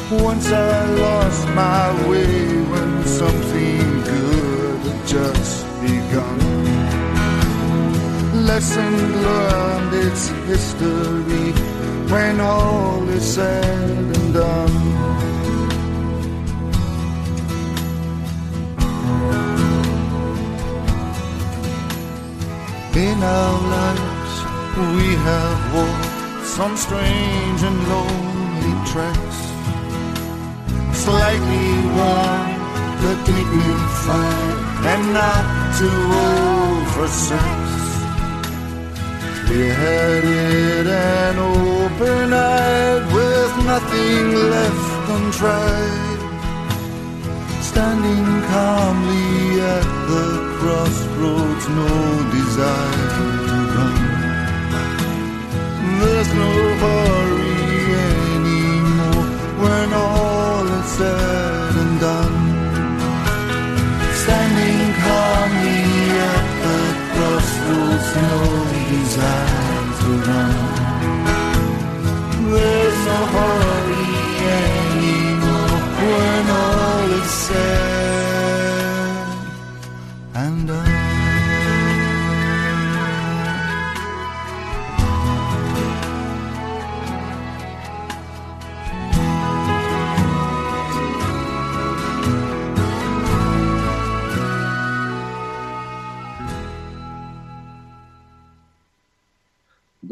Once 0.10 0.48
I 0.52 0.86
lost 1.06 1.48
my 1.64 1.86
way 2.10 2.42
when 2.72 2.92
something 3.06 3.86
good 4.14 4.80
had 4.90 5.08
just 5.08 5.56
begun. 5.84 6.40
Lesson 8.50 8.94
learned, 9.26 9.94
it's 10.06 10.30
history 10.50 11.52
when 12.12 12.42
all 12.42 13.08
is 13.10 13.36
said 13.36 14.18
and 14.18 14.34
done. 14.34 15.39
In 23.00 23.24
our 23.24 23.62
lives, 23.78 24.36
we 24.94 25.08
have 25.28 25.60
walked 25.74 26.46
some 26.46 26.76
strange 26.76 27.62
and 27.64 27.80
lonely 27.88 28.76
tracks, 28.92 29.40
slightly 31.04 31.70
worn, 31.96 32.50
but 33.02 33.18
dignified, 33.26 34.58
and 34.92 35.04
not 35.14 35.46
too 35.80 36.02
old 36.28 36.84
for 36.94 37.08
sex. 37.08 37.60
Spearheaded 39.48 40.88
and 40.88 41.40
open 41.40 42.34
eyed 42.34 43.04
with 43.16 43.54
nothing 43.72 44.26
left 44.52 45.10
untried. 45.16 46.20
Standing 47.62 48.28
calmly 48.52 49.62
at 49.62 49.99
the 50.10 50.28
crossroads, 50.58 51.66
no 51.80 51.90
desire 52.38 53.10
to 53.16 53.56
run. 53.76 53.98
There's 56.02 56.32
no 56.44 56.52
hurry 56.82 57.54
anymore 58.18 59.28
when 59.62 59.88
all 59.94 60.66
is 60.80 60.88
said 60.98 61.74
and 61.84 61.96
done. 62.08 62.38
Standing 64.22 64.90
calmly 65.04 65.84
at 66.34 66.46
the 66.64 66.80
crossroads, 67.14 68.10
no 68.26 68.38
desire 68.94 69.88
to 70.02 70.10
run. 70.28 70.58
There's 72.52 73.00
no 73.10 73.20
hurry 73.34 73.69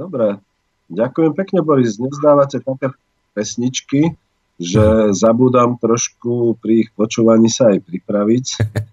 Dobre, 0.08 0.40
ďakujem 0.88 1.36
pekne, 1.36 1.60
Boris. 1.60 2.00
Nezdávate 2.00 2.64
také 2.64 2.96
pesničky, 3.36 4.16
že 4.56 5.12
zabúdam 5.12 5.76
trošku 5.76 6.56
pri 6.64 6.88
ich 6.88 6.90
počúvaní 6.96 7.52
sa 7.52 7.76
aj 7.76 7.84
pripraviť. 7.84 8.46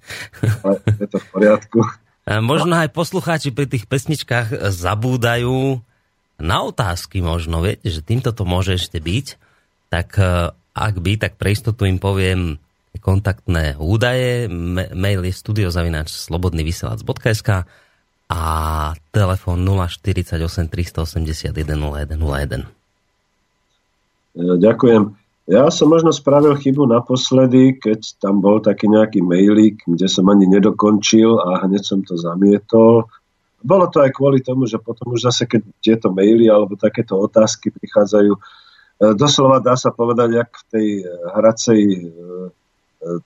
Ale 0.67 0.77
je 0.83 1.07
to 1.07 1.19
v 1.23 1.27
poriadku. 1.31 1.79
A 2.27 2.43
možno 2.43 2.75
aj 2.75 2.91
poslucháči 2.91 3.55
pri 3.55 3.71
tých 3.71 3.87
pesničkách 3.87 4.75
zabúdajú 4.75 5.79
na 6.43 6.59
otázky 6.67 7.23
možno, 7.23 7.63
viete, 7.63 7.87
že 7.87 8.03
týmto 8.03 8.35
to 8.35 8.43
môže 8.43 8.75
ešte 8.75 8.99
byť. 8.99 9.27
Tak 9.87 10.09
e, 10.19 10.51
ak 10.75 10.95
by, 10.99 11.13
tak 11.15 11.39
pre 11.39 11.55
istotu 11.55 11.87
im 11.87 12.03
poviem 12.03 12.59
kontaktné 12.99 13.79
údaje. 13.79 14.51
Ma- 14.51 14.91
mail 14.99 15.23
je 15.23 15.31
studiozavináč 15.31 16.11
slobodnyvysielac.sk 16.11 17.71
a 18.29 18.43
telefón 19.13 19.65
048 19.65 20.69
381 20.69 21.53
0101. 21.53 22.65
E, 24.35 24.59
Ďakujem. 24.59 25.03
Ja 25.45 25.69
som 25.69 25.93
možno 25.93 26.09
spravil 26.09 26.57
chybu 26.57 26.89
naposledy, 26.89 27.77
keď 27.77 28.17
tam 28.17 28.41
bol 28.41 28.65
taký 28.65 28.89
nejaký 28.89 29.21
mailík, 29.21 29.85
kde 29.85 30.09
som 30.09 30.25
ani 30.33 30.49
nedokončil 30.49 31.37
a 31.37 31.69
hneď 31.69 31.85
som 31.85 32.01
to 32.01 32.17
zamietol. 32.17 33.13
Bolo 33.61 33.93
to 33.93 34.01
aj 34.01 34.13
kvôli 34.17 34.41
tomu, 34.41 34.65
že 34.65 34.81
potom 34.81 35.13
už 35.13 35.29
zase, 35.29 35.45
keď 35.45 35.61
tieto 35.85 36.09
maily 36.09 36.49
alebo 36.49 36.81
takéto 36.81 37.21
otázky 37.21 37.69
prichádzajú, 37.77 38.33
e, 38.33 38.41
doslova 39.13 39.61
dá 39.61 39.77
sa 39.77 39.93
povedať, 39.93 40.29
jak 40.33 40.51
v 40.53 40.65
tej 40.73 40.89
e, 41.01 41.05
hracej 41.37 41.81
e, 41.85 42.01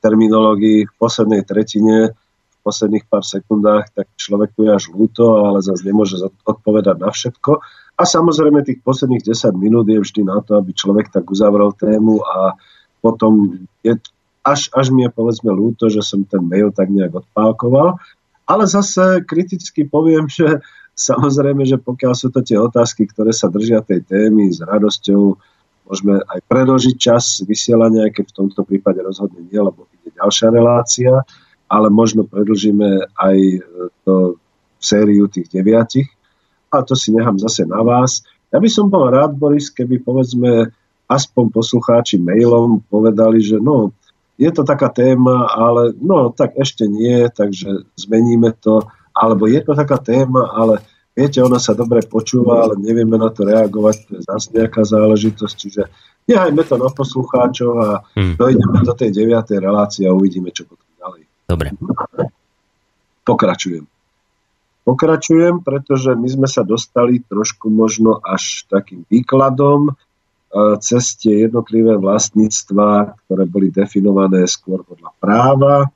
terminológii 0.03 0.91
v 0.91 0.93
poslednej 0.99 1.47
tretine, 1.47 2.19
posledných 2.63 3.07
pár 3.09 3.25
sekundách, 3.25 3.91
tak 3.95 4.07
človeku 4.19 4.67
je 4.67 4.71
až 4.75 4.85
ľúto, 4.93 5.47
ale 5.47 5.65
zase 5.65 5.87
nemôže 5.87 6.19
odpovedať 6.47 6.97
na 7.01 7.11
všetko. 7.11 7.63
A 7.99 8.03
samozrejme 8.07 8.63
tých 8.63 8.81
posledných 8.87 9.27
10 9.27 9.59
minút 9.59 9.91
je 9.91 9.99
vždy 9.99 10.23
na 10.23 10.39
to, 10.39 10.55
aby 10.55 10.71
človek 10.71 11.11
tak 11.11 11.27
uzavrel 11.27 11.75
tému 11.75 12.23
a 12.23 12.55
potom 13.03 13.59
je, 13.83 13.99
až, 14.47 14.71
až 14.71 14.95
mi 14.95 15.07
je 15.07 15.11
povedzme 15.11 15.51
ľúto, 15.51 15.91
že 15.91 16.03
som 16.03 16.23
ten 16.23 16.43
mail 16.43 16.71
tak 16.71 16.91
nejak 16.95 17.27
odpálkoval. 17.27 17.99
Ale 18.49 18.65
zase 18.65 19.27
kriticky 19.27 19.85
poviem, 19.85 20.31
že 20.31 20.63
samozrejme, 20.99 21.67
že 21.67 21.79
pokiaľ 21.79 22.13
sú 22.15 22.31
to 22.35 22.43
tie 22.43 22.59
otázky, 22.59 23.07
ktoré 23.07 23.31
sa 23.31 23.51
držia 23.51 23.83
tej 23.83 24.03
témy 24.07 24.51
s 24.51 24.63
radosťou, 24.63 25.37
môžeme 25.89 26.21
aj 26.21 26.41
predlžiť 26.47 26.97
čas 26.99 27.43
vysielania, 27.47 28.13
keď 28.13 28.31
v 28.31 28.37
tomto 28.45 28.61
prípade 28.67 29.01
rozhodne 29.01 29.41
nie, 29.47 29.59
lebo 29.59 29.89
ide 29.95 30.13
ďalšia 30.17 30.49
relácia, 30.53 31.13
ale 31.69 31.93
možno 31.93 32.25
predlžíme 32.25 33.13
aj 33.13 33.37
to 34.09 34.41
sériu 34.81 35.29
tých 35.29 35.53
deviatich 35.53 36.09
a 36.73 36.81
to 36.85 36.97
si 36.97 37.13
nechám 37.13 37.37
zase 37.37 37.69
na 37.69 37.81
vás. 37.85 38.25
Ja 38.49 38.61
by 38.61 38.69
som 38.69 38.89
bol 38.89 39.09
rád, 39.13 39.37
Boris, 39.37 39.69
keby 39.69 40.01
povedzme 40.01 40.73
aspoň 41.09 41.45
poslucháči 41.53 42.21
mailom 42.21 42.85
povedali, 42.89 43.41
že 43.41 43.61
no, 43.61 43.93
je 44.39 44.49
to 44.55 44.63
taká 44.63 44.89
téma, 44.89 45.51
ale 45.51 45.97
no, 45.99 46.31
tak 46.31 46.55
ešte 46.55 46.87
nie, 46.87 47.27
takže 47.29 47.91
zmeníme 47.99 48.55
to. 48.61 48.87
Alebo 49.11 49.51
je 49.51 49.59
to 49.67 49.75
taká 49.75 49.99
téma, 49.99 50.55
ale 50.55 50.79
viete, 51.11 51.43
ona 51.43 51.59
sa 51.59 51.75
dobre 51.75 52.07
počúva, 52.07 52.63
ale 52.63 52.79
nevieme 52.79 53.19
na 53.19 53.35
to 53.35 53.43
reagovať, 53.43 53.97
to 54.07 54.11
je 54.15 54.23
zase 54.23 54.47
nejaká 54.55 54.87
záležitosť, 54.87 55.55
čiže 55.59 55.83
nehajme 56.31 56.63
to 56.63 56.79
na 56.79 56.87
poslucháčov 56.87 57.73
a 57.83 57.89
hmm. 58.15 58.39
dojdeme 58.39 58.79
do 58.87 58.95
tej 58.95 59.11
deviatej 59.11 59.59
relácie 59.59 60.07
a 60.07 60.15
uvidíme, 60.15 60.55
čo 60.55 60.71
potom. 60.71 60.88
Dobre. 61.49 61.73
Pokračujem. 63.25 63.89
Pokračujem, 64.85 65.61
pretože 65.65 66.13
my 66.17 66.29
sme 66.29 66.49
sa 66.49 66.65
dostali 66.65 67.21
trošku 67.25 67.73
možno 67.73 68.21
až 68.21 68.69
takým 68.69 69.05
výkladom 69.09 69.93
e, 69.93 69.93
cez 70.81 71.17
tie 71.17 71.45
jednotlivé 71.49 71.97
vlastníctva, 71.97 73.17
ktoré 73.25 73.45
boli 73.45 73.69
definované 73.69 74.49
skôr 74.49 74.85
podľa 74.85 75.13
práva, 75.21 75.89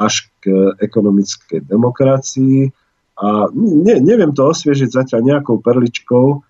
až 0.00 0.32
k 0.40 0.72
ekonomickej 0.80 1.68
demokracii. 1.68 2.72
A 3.20 3.52
ne, 3.52 3.94
neviem 4.00 4.32
to 4.32 4.48
osviežiť 4.48 4.88
zatiaľ 4.88 5.20
nejakou 5.20 5.60
perličkou, 5.60 6.40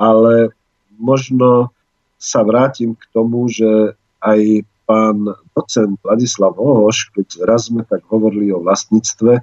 ale 0.00 0.56
možno 0.96 1.76
sa 2.16 2.40
vrátim 2.40 2.96
k 2.96 3.04
tomu, 3.12 3.52
že 3.52 4.00
aj 4.24 4.64
pán 4.84 5.32
docent 5.56 5.96
Vladislav 6.04 6.56
Ohoš, 6.56 7.12
keď 7.12 7.44
raz 7.44 7.72
sme 7.72 7.84
tak 7.84 8.04
hovorili 8.08 8.52
o 8.52 8.60
vlastníctve, 8.60 9.40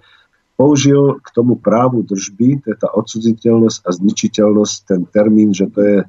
použil 0.56 1.18
k 1.26 1.28
tomu 1.34 1.58
právu 1.58 2.06
držby, 2.06 2.62
je 2.62 2.76
tá 2.78 2.86
odsudziteľnosť 2.94 3.80
a 3.82 3.90
zničiteľnosť, 3.90 4.76
ten 4.86 5.02
termín, 5.10 5.58
že 5.58 5.66
to 5.74 5.80
je 5.82 5.98
e, 6.02 6.08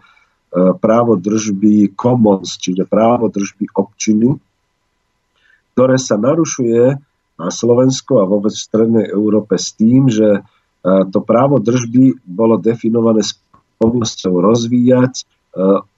právo 0.76 1.16
držby 1.16 1.96
commons, 1.96 2.60
čiže 2.60 2.84
právo 2.84 3.32
držby 3.32 3.72
občiny, 3.72 4.36
ktoré 5.72 5.96
sa 5.96 6.20
narušuje 6.20 7.00
na 7.40 7.48
Slovensku 7.48 8.20
a 8.20 8.28
vôbec 8.28 8.52
v 8.52 8.66
Strednej 8.68 9.06
Európe 9.09 9.56
s 9.56 9.72
tým, 9.72 10.12
že 10.12 10.28
e, 10.36 10.40
to 10.84 11.24
právo 11.24 11.56
držby 11.56 12.20
bolo 12.28 12.60
definované 12.60 13.24
s 13.24 13.40
povinnosťou 13.80 14.36
rozvíjať 14.36 15.12
e, 15.16 15.24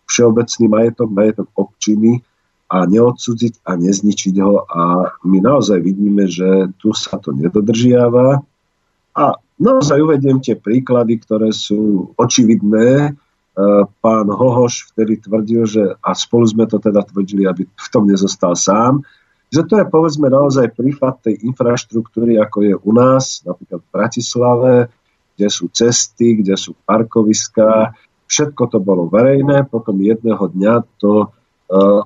všeobecný 0.06 0.65
majetok, 0.70 1.09
majetok 1.11 1.48
občiny, 1.59 2.23
a 2.74 2.82
neodsudziť 2.90 3.62
a 3.62 3.78
nezničiť 3.78 4.34
ho. 4.42 4.66
A 4.66 5.14
my 5.22 5.38
naozaj 5.38 5.78
vidíme, 5.78 6.26
že 6.26 6.74
tu 6.82 6.90
sa 6.90 7.22
to 7.22 7.30
nedodržiava. 7.30 8.42
A 9.14 9.24
naozaj 9.62 10.02
uvediem 10.02 10.42
tie 10.42 10.59
príklady, 10.59 11.22
ktoré 11.22 11.55
sú 11.55 12.10
očividné. 12.18 12.88
E, 13.06 13.10
pán 14.02 14.26
Hohoš 14.26 14.90
vtedy 14.90 15.22
tvrdil, 15.22 15.62
že 15.70 15.94
a 16.02 16.18
spolu 16.18 16.51
sme 16.51 16.66
to 16.66 16.82
teda 16.82 17.06
tvrdili, 17.06 17.46
aby 17.46 17.62
v 17.62 17.88
tom 17.94 18.10
nezostal 18.10 18.59
sám, 18.59 19.06
že 19.55 19.62
to 19.62 19.78
je 19.78 19.86
povedzme 19.86 20.26
naozaj 20.26 20.74
prípad 20.74 21.30
tej 21.30 21.46
infraštruktúry, 21.46 22.42
ako 22.42 22.59
je 22.66 22.74
u 22.74 22.90
nás, 22.90 23.46
napríklad 23.46 23.86
v 23.86 23.92
Bratislave, 23.94 24.74
kde 25.38 25.46
sú 25.46 25.70
cesty, 25.70 26.42
kde 26.42 26.59
sú 26.59 26.74
parkoviská, 26.82 27.94
všetko 28.26 28.62
to 28.66 28.78
bolo 28.82 29.06
verejné, 29.06 29.70
potom 29.70 29.94
jedného 30.02 30.42
dňa 30.51 30.74
to 30.98 31.30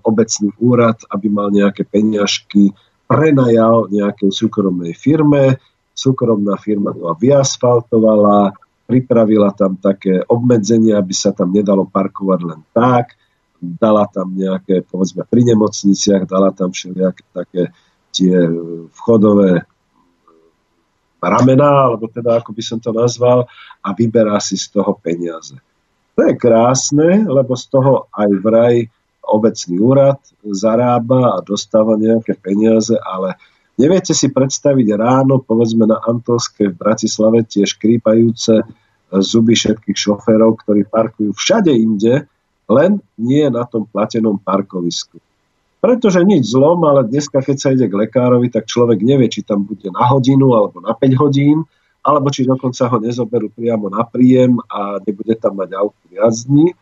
obecný 0.05 0.55
úrad, 0.63 1.03
aby 1.11 1.27
mal 1.27 1.51
nejaké 1.51 1.83
peniažky, 1.83 2.71
prenajal 3.09 3.89
nejakej 3.91 4.31
súkromnej 4.31 4.93
firme, 4.95 5.59
súkromná 5.97 6.55
firma 6.61 6.95
to 6.95 7.11
vyasfaltovala, 7.19 8.55
pripravila 8.87 9.51
tam 9.53 9.77
také 9.77 10.23
obmedzenie, 10.25 10.95
aby 10.95 11.13
sa 11.13 11.35
tam 11.35 11.51
nedalo 11.51 11.85
parkovať 11.89 12.41
len 12.47 12.61
tak, 12.71 13.19
dala 13.59 14.07
tam 14.07 14.33
nejaké, 14.39 14.87
povedzme, 14.87 15.27
pri 15.27 15.43
nemocniciach, 15.53 16.31
dala 16.31 16.55
tam 16.55 16.71
všelijaké 16.71 17.23
také 17.35 17.63
tie 18.15 18.47
vchodové 18.95 19.67
ramená, 21.19 21.91
alebo 21.91 22.07
teda 22.07 22.39
ako 22.39 22.55
by 22.55 22.63
som 22.63 22.79
to 22.79 22.95
nazval, 22.95 23.51
a 23.83 23.89
vyberá 23.91 24.39
si 24.39 24.55
z 24.55 24.71
toho 24.71 24.95
peniaze. 25.03 25.59
To 26.15 26.23
je 26.23 26.35
krásne, 26.39 27.27
lebo 27.27 27.59
z 27.59 27.65
toho 27.67 28.07
aj 28.15 28.31
vraj 28.39 28.87
obecný 29.29 29.77
úrad 29.79 30.19
zarába 30.49 31.37
a 31.37 31.45
dostáva 31.45 32.01
nejaké 32.01 32.35
peniaze, 32.41 32.97
ale 32.97 33.37
neviete 33.77 34.17
si 34.17 34.33
predstaviť 34.33 34.89
ráno, 34.97 35.45
povedzme 35.45 35.85
na 35.85 36.01
Antolske 36.01 36.73
v 36.73 36.79
Bratislave, 36.81 37.45
tie 37.45 37.69
škrípajúce 37.69 38.65
zuby 39.09 39.57
všetkých 39.57 39.97
šoférov, 39.97 40.61
ktorí 40.65 40.89
parkujú 40.89 41.33
všade 41.33 41.73
inde, 41.73 42.29
len 42.69 43.01
nie 43.17 43.45
na 43.49 43.65
tom 43.65 43.89
platenom 43.89 44.37
parkovisku. 44.37 45.17
Pretože 45.79 46.27
nič 46.27 46.51
zlom, 46.51 46.83
ale 46.85 47.07
dneska, 47.07 47.39
keď 47.39 47.57
sa 47.57 47.71
ide 47.71 47.87
k 47.87 47.95
lekárovi, 47.95 48.51
tak 48.51 48.67
človek 48.67 48.99
nevie, 48.99 49.31
či 49.31 49.47
tam 49.47 49.63
bude 49.63 49.89
na 49.95 50.05
hodinu 50.11 50.53
alebo 50.59 50.83
na 50.83 50.93
5 50.93 51.23
hodín, 51.23 51.65
alebo 52.03 52.29
či 52.35 52.45
dokonca 52.45 52.91
ho 52.91 52.99
nezoberú 52.99 53.49
priamo 53.55 53.87
na 53.87 54.03
príjem 54.03 54.59
a 54.69 54.99
nebude 54.99 55.39
tam 55.39 55.61
mať 55.61 55.71
auto 55.79 56.03
viac 56.11 56.35
dní. 56.35 56.75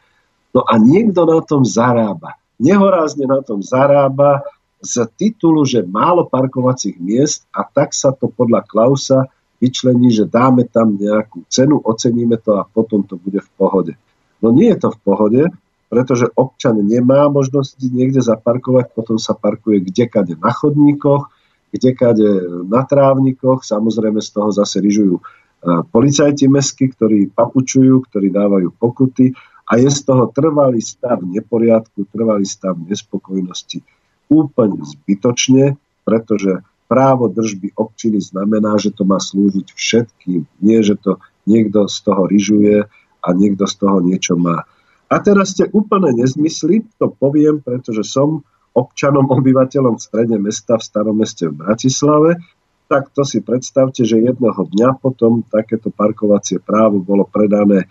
No 0.57 0.65
a 0.65 0.81
niekto 0.81 1.28
na 1.28 1.45
tom 1.45 1.69
zarába. 1.69 2.41
Nehorázne 2.57 3.28
na 3.28 3.45
tom 3.45 3.61
zarába 3.61 4.41
z 4.81 5.05
titulu, 5.20 5.69
že 5.69 5.85
málo 5.85 6.24
parkovacích 6.24 6.97
miest 6.97 7.45
a 7.53 7.61
tak 7.69 7.93
sa 7.93 8.16
to 8.16 8.33
podľa 8.33 8.65
Klausa 8.65 9.28
vyčlení, 9.61 10.09
že 10.09 10.24
dáme 10.24 10.65
tam 10.65 10.97
nejakú 10.97 11.45
cenu, 11.53 11.77
oceníme 11.77 12.41
to 12.41 12.57
a 12.57 12.65
potom 12.65 13.05
to 13.05 13.20
bude 13.20 13.37
v 13.37 13.51
pohode. 13.61 13.93
No 14.41 14.49
nie 14.49 14.73
je 14.73 14.89
to 14.89 14.97
v 14.97 15.01
pohode, 15.05 15.43
pretože 15.93 16.33
občan 16.33 16.81
nemá 16.81 17.28
možnosť 17.28 17.77
niekde 17.93 18.24
zaparkovať, 18.24 18.97
potom 18.97 19.20
sa 19.20 19.37
parkuje 19.37 19.85
kdekade 19.85 20.41
na 20.41 20.57
chodníkoch, 20.57 21.28
kdekade 21.73 22.27
na 22.65 22.81
trávnikoch, 22.85 23.61
samozrejme 23.61 24.24
z 24.24 24.28
toho 24.33 24.51
zase 24.53 24.81
ryžujú 24.81 25.20
e, 25.20 25.23
policajti 25.89 26.49
mesky, 26.49 26.89
ktorí 26.93 27.33
papučujú, 27.33 28.09
ktorí 28.09 28.33
dávajú 28.33 28.73
pokuty 28.77 29.37
a 29.66 29.72
je 29.82 29.90
z 29.90 30.01
toho 30.06 30.30
trvalý 30.30 30.78
stav 30.78 31.18
neporiadku, 31.22 32.06
trvalý 32.14 32.47
stav 32.47 32.78
nespokojnosti 32.78 33.82
úplne 34.30 34.82
zbytočne, 34.82 35.78
pretože 36.06 36.62
právo 36.86 37.26
držby 37.26 37.74
občiny 37.74 38.22
znamená, 38.22 38.78
že 38.78 38.94
to 38.94 39.02
má 39.02 39.18
slúžiť 39.18 39.74
všetkým, 39.74 40.47
nie 40.62 40.78
že 40.82 40.94
to 40.98 41.18
niekto 41.47 41.90
z 41.90 41.97
toho 42.02 42.22
ryžuje 42.26 42.86
a 43.22 43.28
niekto 43.34 43.66
z 43.66 43.74
toho 43.74 43.98
niečo 44.02 44.38
má. 44.38 44.66
A 45.06 45.22
teraz 45.22 45.55
ste 45.55 45.70
úplne 45.70 46.14
nezmysli, 46.18 46.82
to 46.98 47.10
poviem, 47.14 47.62
pretože 47.62 48.02
som 48.06 48.43
občanom, 48.74 49.30
obyvateľom 49.30 49.98
v 49.98 50.05
strede 50.05 50.36
mesta 50.38 50.78
v 50.78 50.86
starom 50.86 51.16
meste 51.16 51.47
v 51.47 51.59
Bratislave, 51.62 52.43
tak 52.86 53.10
to 53.14 53.26
si 53.26 53.43
predstavte, 53.43 54.06
že 54.06 54.22
jedného 54.22 54.62
dňa 54.62 55.02
potom 55.02 55.43
takéto 55.43 55.90
parkovacie 55.90 56.62
právo 56.62 57.02
bolo 57.02 57.26
predané 57.26 57.90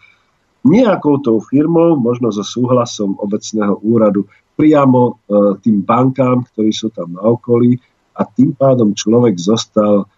nejakou 0.66 1.22
tou 1.22 1.38
firmou, 1.40 1.94
možno 1.96 2.34
so 2.34 2.42
súhlasom 2.42 3.16
obecného 3.22 3.78
úradu, 3.86 4.26
priamo 4.58 5.02
e, 5.06 5.14
tým 5.62 5.86
bankám, 5.86 6.50
ktorí 6.50 6.74
sú 6.74 6.90
tam 6.90 7.14
na 7.14 7.22
okolí 7.22 7.78
a 8.18 8.26
tým 8.26 8.58
pádom 8.58 8.98
človek 8.98 9.38
zostal 9.38 10.10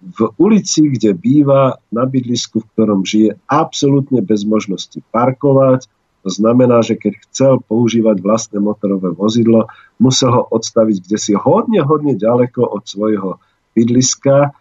v 0.00 0.32
ulici, 0.40 0.88
kde 0.88 1.12
býva, 1.12 1.76
na 1.92 2.08
bydlisku, 2.08 2.64
v 2.64 2.68
ktorom 2.72 3.04
žije, 3.04 3.36
absolútne 3.44 4.24
bez 4.24 4.48
možnosti 4.48 4.96
parkovať, 5.12 5.84
to 6.20 6.30
znamená, 6.32 6.84
že 6.84 7.00
keď 7.00 7.12
chcel 7.28 7.52
používať 7.64 8.20
vlastné 8.20 8.60
motorové 8.60 9.12
vozidlo, 9.12 9.72
musel 9.96 10.32
ho 10.32 10.42
odstaviť 10.52 10.96
kde 11.04 11.18
si 11.20 11.32
hodne, 11.32 11.80
hodne 11.80 12.16
ďaleko 12.16 12.60
od 12.60 12.84
svojho 12.84 13.40
bydliska 13.72 14.52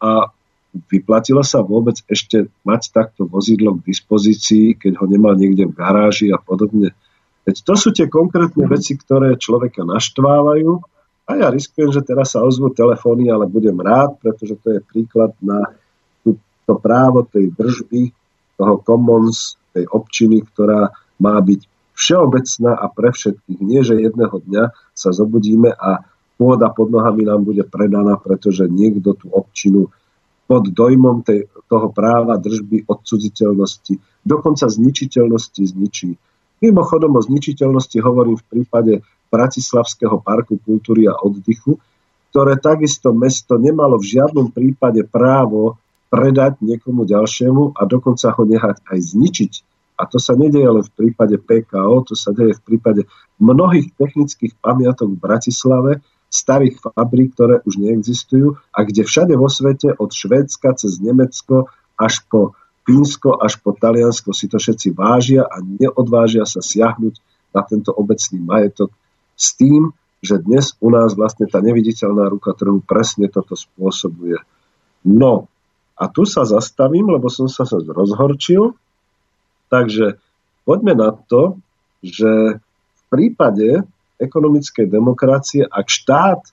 a 0.00 0.10
vyplatilo 0.72 1.44
sa 1.44 1.60
vôbec 1.60 2.00
ešte 2.08 2.48
mať 2.64 2.92
takto 2.92 3.28
vozidlo 3.28 3.76
k 3.76 3.92
dispozícii, 3.92 4.80
keď 4.80 5.00
ho 5.00 5.06
nemal 5.08 5.36
niekde 5.36 5.68
v 5.68 5.76
garáži 5.76 6.32
a 6.32 6.40
podobne. 6.40 6.96
Veď 7.44 7.56
to 7.60 7.74
sú 7.76 7.88
tie 7.92 8.08
konkrétne 8.08 8.64
veci, 8.70 8.96
ktoré 8.96 9.36
človeka 9.36 9.84
naštvávajú 9.84 10.70
a 11.28 11.30
ja 11.38 11.48
riskujem, 11.52 11.92
že 11.94 12.02
teraz 12.02 12.34
sa 12.34 12.42
ozvú 12.42 12.72
telefóny, 12.72 13.30
ale 13.30 13.46
budem 13.46 13.76
rád, 13.78 14.18
pretože 14.18 14.58
to 14.62 14.78
je 14.78 14.80
príklad 14.82 15.36
na 15.38 15.70
to 16.66 16.74
právo 16.78 17.26
tej 17.26 17.50
držby, 17.52 18.14
toho 18.54 18.78
commons, 18.86 19.58
tej 19.74 19.88
občiny, 19.90 20.46
ktorá 20.46 20.94
má 21.18 21.36
byť 21.42 21.60
všeobecná 21.98 22.72
a 22.78 22.86
pre 22.90 23.10
všetkých. 23.10 23.60
Nie, 23.60 23.82
že 23.82 24.00
jedného 24.00 24.36
dňa 24.42 24.64
sa 24.94 25.10
zobudíme 25.10 25.74
a 25.74 26.06
pôda 26.38 26.70
pod 26.70 26.90
nohami 26.90 27.26
nám 27.26 27.46
bude 27.46 27.62
predaná, 27.66 28.18
pretože 28.18 28.66
niekto 28.66 29.14
tú 29.14 29.30
občinu 29.30 29.90
pod 30.46 30.68
dojmom 30.68 31.24
tej, 31.24 31.48
toho 31.70 31.88
práva 31.90 32.36
držby 32.36 32.84
odcudziteľnosti, 32.84 34.24
dokonca 34.26 34.68
zničiteľnosti 34.68 35.62
zničí. 35.62 36.10
Mimochodom 36.62 37.18
o 37.18 37.20
zničiteľnosti 37.24 37.98
hovorím 37.98 38.36
v 38.38 38.46
prípade 38.46 38.92
Bratislavského 39.32 40.20
parku 40.20 40.60
kultúry 40.60 41.08
a 41.08 41.16
oddychu, 41.16 41.80
ktoré 42.30 42.60
takisto 42.60 43.10
mesto 43.16 43.56
nemalo 43.56 43.96
v 43.96 44.18
žiadnom 44.18 44.52
prípade 44.52 45.04
právo 45.08 45.80
predať 46.12 46.60
niekomu 46.60 47.08
ďalšiemu 47.08 47.76
a 47.76 47.82
dokonca 47.88 48.30
ho 48.36 48.42
nehať 48.44 48.84
aj 48.84 48.98
zničiť 49.00 49.52
a 50.02 50.08
to 50.10 50.18
sa 50.18 50.34
nedieje 50.34 50.66
len 50.66 50.82
v 50.82 50.92
prípade 50.98 51.38
PKO, 51.38 52.10
to 52.10 52.14
sa 52.18 52.34
deje 52.34 52.58
v 52.58 52.62
prípade 52.66 53.02
mnohých 53.38 53.94
technických 53.94 54.58
pamiatok 54.58 55.14
v 55.14 55.22
Bratislave, 55.22 55.92
starých 56.32 56.80
fabrík, 56.80 57.36
ktoré 57.36 57.60
už 57.68 57.76
neexistujú 57.76 58.56
a 58.72 58.80
kde 58.88 59.04
všade 59.04 59.36
vo 59.36 59.52
svete 59.52 59.92
od 59.92 60.08
Švédska 60.08 60.72
cez 60.80 60.96
Nemecko 60.98 61.68
až 62.00 62.24
po 62.26 62.56
Fínsko 62.82 63.38
až 63.38 63.62
po 63.62 63.76
Taliansko 63.78 64.34
si 64.34 64.50
to 64.50 64.58
všetci 64.58 64.90
vážia 64.96 65.46
a 65.46 65.62
neodvážia 65.62 66.42
sa 66.42 66.58
siahnuť 66.58 67.14
na 67.54 67.62
tento 67.62 67.94
obecný 67.94 68.42
majetok 68.42 68.90
s 69.38 69.54
tým, 69.54 69.94
že 70.18 70.42
dnes 70.42 70.74
u 70.82 70.90
nás 70.90 71.14
vlastne 71.14 71.46
tá 71.46 71.62
neviditeľná 71.62 72.26
ruka 72.26 72.56
trhu 72.58 72.82
presne 72.82 73.30
toto 73.30 73.54
spôsobuje. 73.54 74.40
No, 75.06 75.46
a 75.94 76.10
tu 76.10 76.26
sa 76.26 76.42
zastavím, 76.42 77.06
lebo 77.06 77.30
som 77.30 77.46
sa 77.46 77.62
rozhorčil 77.70 78.74
Takže 79.72 80.20
poďme 80.68 80.92
na 80.92 81.16
to, 81.16 81.56
že 82.04 82.60
v 82.60 83.02
prípade 83.08 83.88
ekonomickej 84.22 84.86
demokracie, 84.86 85.66
ak 85.66 85.90
štát 85.90 86.46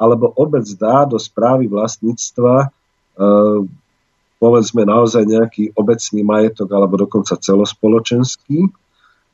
alebo 0.00 0.32
obec 0.32 0.64
dá 0.80 1.04
do 1.04 1.20
správy 1.20 1.68
vlastníctva 1.68 2.64
e, 2.64 2.68
povedzme 4.40 4.88
naozaj 4.88 5.28
nejaký 5.28 5.76
obecný 5.76 6.24
majetok 6.24 6.72
alebo 6.72 7.04
dokonca 7.04 7.36
celospoločenský, 7.36 8.72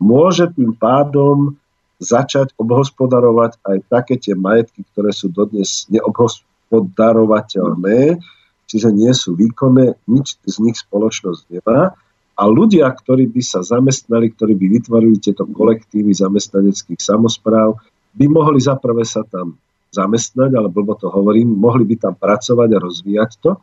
môže 0.03 0.51
tým 0.51 0.75
pádom 0.75 1.55
začať 2.03 2.51
obhospodarovať 2.61 3.63
aj 3.63 3.79
také 3.89 4.19
tie 4.21 4.37
majetky, 4.37 4.85
ktoré 4.93 5.13
sú 5.15 5.33
dodnes 5.33 5.87
neobhospodarovateľné, 5.89 8.21
čiže 8.67 8.91
nie 8.93 9.15
sú 9.15 9.33
výkonné, 9.39 9.95
nič 10.11 10.37
z 10.45 10.59
nich 10.61 10.77
spoločnosť 10.77 11.49
nemá 11.49 11.97
a 12.37 12.43
ľudia, 12.45 12.85
ktorí 12.93 13.33
by 13.33 13.41
sa 13.41 13.65
zamestnali, 13.65 14.29
ktorí 14.29 14.53
by 14.53 14.67
vytvorili 14.77 15.17
tieto 15.17 15.49
kolektívy 15.49 16.13
zamestnaneckých 16.13 17.01
samozpráv, 17.01 17.81
by 18.13 18.27
mohli 18.29 18.61
zaprvé 18.61 19.09
sa 19.09 19.25
tam 19.25 19.57
zamestnať, 19.89 20.53
ale 20.53 20.69
blbo 20.69 20.93
to 21.01 21.09
hovorím, 21.09 21.57
mohli 21.57 21.89
by 21.89 21.97
tam 21.97 22.15
pracovať 22.17 22.69
a 22.77 22.83
rozvíjať 22.83 23.31
to. 23.41 23.57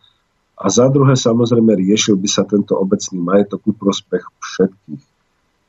A 0.58 0.66
za 0.74 0.90
druhé 0.90 1.14
samozrejme 1.14 1.70
riešil 1.70 2.18
by 2.18 2.30
sa 2.30 2.50
tento 2.50 2.74
obecný 2.74 3.22
majetok 3.22 3.62
ku 3.62 3.72
prospechu 3.78 4.34
všetkých. 4.42 5.04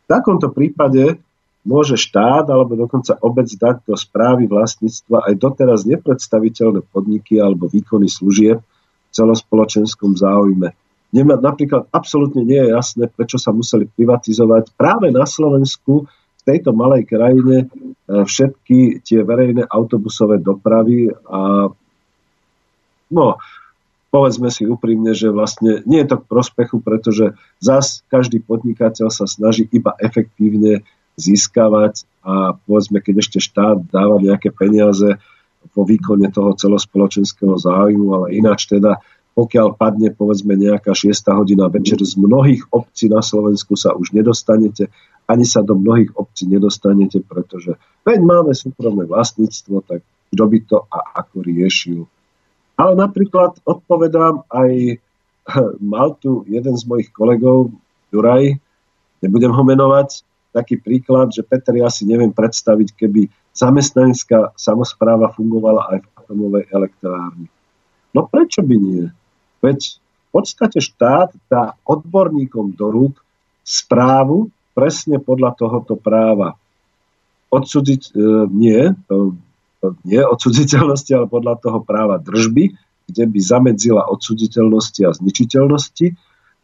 V 0.04 0.06
takomto 0.08 0.48
prípade 0.52 1.20
môže 1.64 1.96
štát 1.96 2.48
alebo 2.48 2.76
dokonca 2.76 3.16
obec 3.20 3.48
dať 3.48 3.84
do 3.88 3.96
správy 3.96 4.48
vlastníctva 4.48 5.28
aj 5.28 5.34
doteraz 5.40 5.88
nepredstaviteľné 5.88 6.84
podniky 6.92 7.40
alebo 7.40 7.68
výkony 7.68 8.08
služieb 8.08 8.60
v 8.60 9.10
celospoločenskom 9.12 10.12
záujme 10.16 10.76
Nemá, 11.14 11.38
napríklad 11.38 11.86
absolútne 11.94 12.42
nie 12.42 12.58
je 12.58 12.74
jasné, 12.74 13.04
prečo 13.06 13.38
sa 13.38 13.54
museli 13.54 13.86
privatizovať 13.86 14.74
práve 14.74 15.14
na 15.14 15.22
Slovensku 15.22 16.10
v 16.10 16.42
tejto 16.42 16.74
malej 16.74 17.06
krajine 17.06 17.56
e, 17.62 17.66
všetky 18.26 19.06
tie 19.06 19.22
verejné 19.22 19.62
autobusové 19.70 20.42
dopravy 20.42 21.14
a 21.30 21.70
no, 23.14 23.26
povedzme 24.10 24.50
si 24.50 24.66
úprimne, 24.66 25.14
že 25.14 25.30
vlastne 25.30 25.86
nie 25.86 26.02
je 26.02 26.10
to 26.10 26.16
k 26.18 26.28
prospechu, 26.30 26.82
pretože 26.82 27.38
zas 27.62 28.02
každý 28.10 28.42
podnikateľ 28.42 29.06
sa 29.14 29.30
snaží 29.30 29.70
iba 29.70 29.94
efektívne 30.02 30.82
získavať 31.14 32.10
a 32.26 32.58
povedzme, 32.58 32.98
keď 32.98 33.22
ešte 33.22 33.38
štát 33.38 33.86
dáva 33.86 34.18
nejaké 34.18 34.50
peniaze 34.50 35.18
vo 35.74 35.82
výkone 35.86 36.26
toho 36.34 36.58
celospoločenského 36.58 37.54
záujmu, 37.54 38.08
ale 38.14 38.26
ináč 38.34 38.66
teda 38.66 38.98
pokiaľ 39.34 39.74
padne 39.74 40.14
povedzme 40.14 40.54
nejaká 40.54 40.94
6 40.94 41.10
hodina 41.34 41.66
večer 41.66 41.98
z 41.98 42.14
mnohých 42.14 42.70
obcí 42.70 43.10
na 43.10 43.18
Slovensku 43.18 43.74
sa 43.74 43.90
už 43.92 44.14
nedostanete, 44.14 44.88
ani 45.26 45.42
sa 45.42 45.66
do 45.66 45.74
mnohých 45.74 46.14
obcí 46.14 46.46
nedostanete, 46.46 47.18
pretože 47.26 47.74
veď 48.06 48.18
máme 48.22 48.54
súkromné 48.54 49.10
vlastníctvo, 49.10 49.82
tak 49.82 50.00
kto 50.30 50.44
by 50.46 50.58
to 50.66 50.76
a 50.86 50.98
ako 51.18 51.36
riešil. 51.42 52.06
Ale 52.78 52.94
napríklad 52.94 53.58
odpovedám 53.66 54.46
aj, 54.50 55.02
mal 55.94 56.14
tu 56.18 56.46
jeden 56.46 56.74
z 56.78 56.84
mojich 56.86 57.10
kolegov, 57.10 57.74
Juraj, 58.14 58.54
nebudem 59.18 59.50
ho 59.50 59.62
menovať, 59.66 60.22
taký 60.54 60.78
príklad, 60.78 61.34
že 61.34 61.42
Peter, 61.42 61.74
ja 61.74 61.90
si 61.90 62.06
neviem 62.06 62.30
predstaviť, 62.30 62.94
keby 62.94 63.26
zamestnanecká 63.50 64.54
samozpráva 64.54 65.34
fungovala 65.34 65.90
aj 65.90 65.98
v 65.98 66.08
atomovej 66.22 66.64
elektrárni. 66.70 67.46
No 68.14 68.30
prečo 68.30 68.62
by 68.62 68.76
nie? 68.78 69.10
Veď 69.64 69.96
v 69.96 70.28
podstate 70.28 70.84
štát 70.84 71.32
dá 71.48 71.72
odborníkom 71.88 72.76
do 72.76 72.92
rúk 72.92 73.16
správu 73.64 74.52
presne 74.76 75.16
podľa 75.16 75.56
tohoto 75.56 75.96
práva. 75.96 76.60
Odsúdiť 77.48 78.12
e, 78.12 78.12
nie, 78.52 78.92
to 79.08 79.38
nie 80.04 80.20
odsuditeľnosti, 80.20 81.12
ale 81.16 81.26
podľa 81.28 81.54
toho 81.60 81.80
práva 81.80 82.20
držby, 82.20 82.76
kde 83.08 83.24
by 83.24 83.40
zamedzila 83.40 84.08
odsuditeľnosti 84.08 85.00
a 85.04 85.16
zničiteľnosti, 85.16 86.06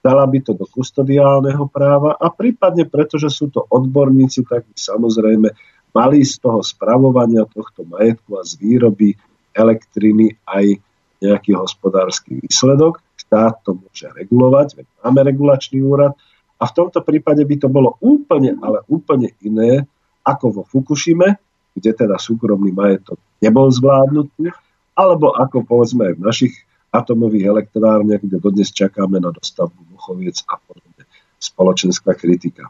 dala 0.01 0.25
by 0.25 0.39
to 0.41 0.57
do 0.57 0.65
kustodiálneho 0.65 1.69
práva 1.69 2.17
a 2.17 2.33
prípadne, 2.33 2.89
pretože 2.89 3.29
sú 3.29 3.53
to 3.53 3.61
odborníci, 3.69 4.49
tak 4.49 4.65
by 4.65 4.77
samozrejme 4.77 5.49
mali 5.93 6.25
z 6.25 6.41
toho 6.41 6.65
spravovania 6.65 7.45
tohto 7.45 7.85
majetku 7.85 8.41
a 8.41 8.43
z 8.47 8.57
výroby 8.57 9.13
elektriny 9.53 10.41
aj 10.49 10.81
nejaký 11.21 11.57
hospodársky 11.57 12.41
výsledok. 12.41 13.05
Štát 13.21 13.63
to 13.63 13.77
môže 13.77 14.09
regulovať, 14.17 14.83
veď 14.83 14.87
máme 15.05 15.21
regulačný 15.29 15.85
úrad 15.85 16.17
a 16.61 16.65
v 16.69 16.75
tomto 16.77 17.01
prípade 17.01 17.41
by 17.45 17.57
to 17.57 17.69
bolo 17.73 17.97
úplne, 18.01 18.57
ale 18.61 18.85
úplne 18.89 19.33
iné 19.45 19.85
ako 20.25 20.61
vo 20.61 20.63
Fukushime, 20.69 21.41
kde 21.73 21.91
teda 21.97 22.21
súkromný 22.21 22.73
majetok 22.75 23.17
nebol 23.41 23.73
zvládnutý, 23.73 24.53
alebo 24.93 25.33
ako 25.33 25.65
povedzme 25.65 26.13
aj 26.13 26.15
v 26.21 26.25
našich 26.25 26.55
atomových 26.91 27.49
elektrárniach, 27.49 28.21
kde 28.21 28.43
dodnes 28.43 28.75
čakáme 28.75 29.23
na 29.23 29.31
dostavbu 29.33 29.95
Buchoviec 29.95 30.43
a 30.51 30.59
podobne. 30.59 31.05
Spoločenská 31.41 32.13
kritika. 32.19 32.69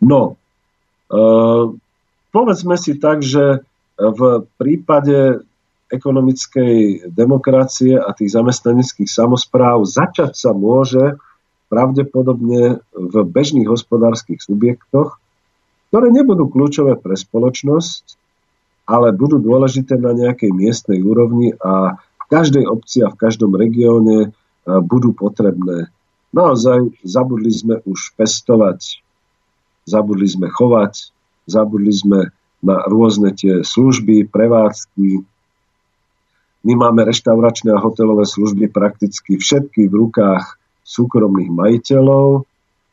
No, 0.00 0.34
e, 1.12 1.20
povedzme 2.32 2.74
si 2.80 2.96
tak, 2.96 3.20
že 3.20 3.62
v 4.00 4.48
prípade 4.56 5.44
ekonomickej 5.90 7.06
demokracie 7.10 7.98
a 7.98 8.14
tých 8.14 8.32
zamestnaneckých 8.34 9.10
samozpráv 9.10 9.82
začať 9.84 10.38
sa 10.38 10.54
môže 10.54 11.18
pravdepodobne 11.70 12.82
v 12.94 13.14
bežných 13.26 13.70
hospodárskych 13.70 14.42
subjektoch, 14.42 15.18
ktoré 15.90 16.10
nebudú 16.10 16.50
kľúčové 16.50 16.98
pre 16.98 17.14
spoločnosť, 17.18 18.18
ale 18.90 19.14
budú 19.14 19.38
dôležité 19.38 19.98
na 19.98 20.10
nejakej 20.14 20.50
miestnej 20.50 21.02
úrovni 21.02 21.54
a 21.62 21.98
v 21.98 22.24
každej 22.26 22.66
obci 22.66 23.06
a 23.06 23.10
v 23.10 23.18
každom 23.18 23.54
regióne 23.54 24.18
e, 24.26 24.28
budú 24.66 25.14
potrebné. 25.14 25.90
Naozaj 26.30 27.02
zabudli 27.02 27.50
sme 27.50 27.82
už 27.86 28.14
pestovať, 28.14 29.02
zabudli 29.86 30.26
sme 30.30 30.46
chovať, 30.50 31.10
zabudli 31.50 31.90
sme 31.90 32.20
na 32.62 32.86
rôzne 32.86 33.34
tie 33.34 33.66
služby, 33.66 34.30
prevádzky. 34.30 35.26
My 36.60 36.76
máme 36.76 37.08
reštauračné 37.08 37.72
a 37.72 37.80
hotelové 37.80 38.28
služby 38.28 38.68
prakticky 38.68 39.40
všetky 39.40 39.88
v 39.88 39.94
rukách 40.06 40.60
súkromných 40.84 41.48
majiteľov 41.48 42.44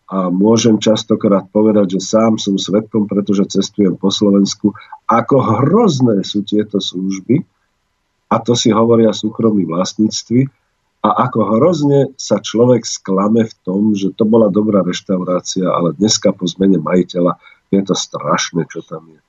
a 0.08 0.32
môžem 0.32 0.80
častokrát 0.80 1.52
povedať, 1.52 2.00
že 2.00 2.16
sám 2.16 2.40
som 2.40 2.56
svetkom, 2.56 3.12
pretože 3.12 3.52
cestujem 3.52 4.00
po 4.00 4.08
Slovensku, 4.08 4.72
ako 5.04 5.36
hrozné 5.44 6.24
sú 6.24 6.48
tieto 6.48 6.80
služby, 6.80 7.44
a 8.32 8.36
to 8.40 8.56
si 8.56 8.72
hovoria 8.72 9.12
súkromní 9.12 9.68
vlastníctvi, 9.68 10.48
a 11.04 11.30
ako 11.30 11.40
hrozne 11.56 12.12
sa 12.20 12.42
človek 12.42 12.84
sklame 12.84 13.48
v 13.48 13.54
tom, 13.64 13.94
že 13.94 14.12
to 14.12 14.28
bola 14.28 14.52
dobrá 14.52 14.82
reštaurácia, 14.82 15.70
ale 15.70 15.96
dneska 15.96 16.34
po 16.34 16.50
zmene 16.50 16.82
majiteľa 16.82 17.38
je 17.72 17.82
to 17.84 17.96
strašné, 17.96 18.66
čo 18.68 18.84
tam 18.84 19.08
je. 19.12 19.20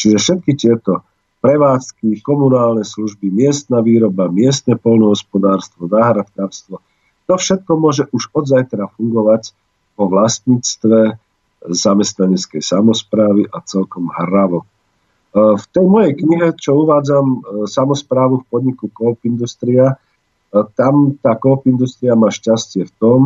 Čiže 0.00 0.16
všetky 0.16 0.52
tieto 0.56 1.04
prevádzky, 1.40 2.20
komunálne 2.20 2.84
služby, 2.84 3.32
miestna 3.32 3.80
výroba, 3.80 4.28
miestne 4.28 4.76
polnohospodárstvo, 4.76 5.88
záhradkárstvo, 5.88 6.84
to 7.24 7.34
všetko 7.38 7.72
môže 7.78 8.04
už 8.10 8.28
od 8.34 8.44
zajtra 8.50 8.90
fungovať 8.98 9.54
o 9.96 10.04
vlastníctve 10.10 11.16
zamestnaneckej 11.62 12.62
samozprávy 12.64 13.46
a 13.52 13.60
celkom 13.62 14.08
hravo. 14.08 14.64
E, 14.64 14.66
v 15.54 15.64
tej 15.70 15.86
mojej 15.86 16.12
knihe, 16.18 16.48
čo 16.56 16.74
uvádzam 16.82 17.26
e, 17.28 17.38
samozprávu 17.68 18.42
v 18.42 18.48
podniku 18.48 18.90
Coop 18.90 19.22
Industria, 19.28 19.94
e, 19.94 19.96
tam 20.74 21.14
tá 21.20 21.36
Coop 21.36 21.68
Industria 21.68 22.16
má 22.16 22.32
šťastie 22.32 22.88
v 22.88 22.92
tom, 22.98 23.20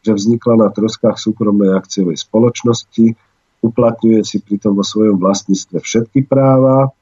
že 0.00 0.16
vznikla 0.16 0.56
na 0.56 0.68
troskách 0.72 1.20
súkromnej 1.20 1.76
akciovej 1.76 2.16
spoločnosti, 2.16 3.12
uplatňuje 3.60 4.24
si 4.24 4.40
pritom 4.40 4.72
vo 4.72 4.80
svojom 4.86 5.20
vlastníctve 5.20 5.84
všetky 5.84 6.24
práva, 6.24 6.96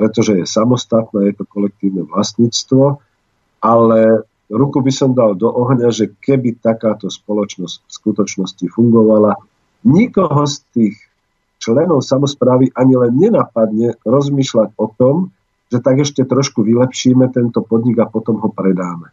pretože 0.00 0.32
je 0.32 0.48
samostatné, 0.48 1.28
je 1.28 1.34
to 1.36 1.44
kolektívne 1.44 2.08
vlastníctvo, 2.08 3.04
ale 3.60 4.24
ruku 4.48 4.80
by 4.80 4.88
som 4.88 5.12
dal 5.12 5.36
do 5.36 5.52
ohňa, 5.52 5.92
že 5.92 6.16
keby 6.24 6.56
takáto 6.56 7.12
spoločnosť 7.12 7.84
v 7.84 7.90
skutočnosti 7.92 8.64
fungovala, 8.72 9.36
nikoho 9.84 10.48
z 10.48 10.56
tých 10.72 10.96
členov 11.60 12.00
samozprávy 12.00 12.72
ani 12.72 12.96
len 12.96 13.12
nenapadne 13.12 14.00
rozmýšľať 14.08 14.72
o 14.80 14.88
tom, 14.96 15.36
že 15.68 15.84
tak 15.84 16.00
ešte 16.00 16.24
trošku 16.24 16.64
vylepšíme 16.64 17.28
tento 17.28 17.60
podnik 17.60 18.00
a 18.00 18.08
potom 18.08 18.40
ho 18.40 18.48
predáme. 18.48 19.12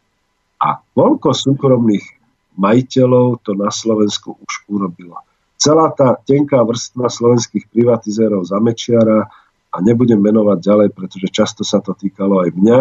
A 0.63 0.79
koľko 0.95 1.35
súkromných 1.35 2.15
majiteľov 2.55 3.43
to 3.43 3.53
na 3.59 3.69
Slovensku 3.69 4.39
už 4.39 4.53
urobilo. 4.71 5.19
Celá 5.59 5.91
tá 5.91 6.15
tenká 6.15 6.63
vrstva 6.63 7.11
slovenských 7.11 7.69
privatizérov 7.69 8.47
za 8.47 8.57
Mečiara, 8.57 9.29
a 9.77 9.85
nebudem 9.85 10.17
menovať 10.17 10.57
ďalej, 10.57 10.89
pretože 10.97 11.29
často 11.29 11.61
sa 11.61 11.77
to 11.77 11.93
týkalo 11.93 12.41
aj 12.41 12.49
mňa, 12.57 12.79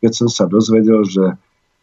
keď 0.00 0.12
som 0.16 0.28
sa 0.32 0.48
dozvedel, 0.48 1.04
že 1.04 1.36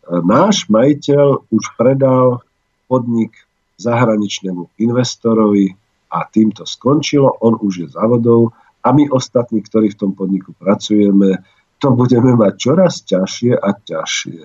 náš 0.10 0.66
majiteľ 0.74 1.54
už 1.54 1.64
predal 1.78 2.42
podnik 2.90 3.38
zahraničnému 3.78 4.82
investorovi 4.82 5.78
a 6.10 6.26
tým 6.26 6.50
to 6.50 6.66
skončilo, 6.66 7.30
on 7.46 7.62
už 7.62 7.74
je 7.86 7.88
závodov 7.94 8.58
a 8.82 8.90
my 8.90 9.06
ostatní, 9.14 9.62
ktorí 9.62 9.94
v 9.94 10.00
tom 10.02 10.12
podniku 10.18 10.58
pracujeme, 10.58 11.46
to 11.78 11.92
budeme 11.94 12.34
mať 12.34 12.54
čoraz 12.58 13.06
ťažšie 13.06 13.54
a 13.54 13.70
ťažšie. 13.76 14.40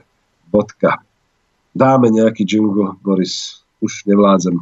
Bodka. 0.50 1.00
Dáme 1.70 2.10
nejaký 2.10 2.42
jingle, 2.42 2.98
Boris. 3.00 3.62
Už 3.78 4.04
nevládzem. 4.04 4.58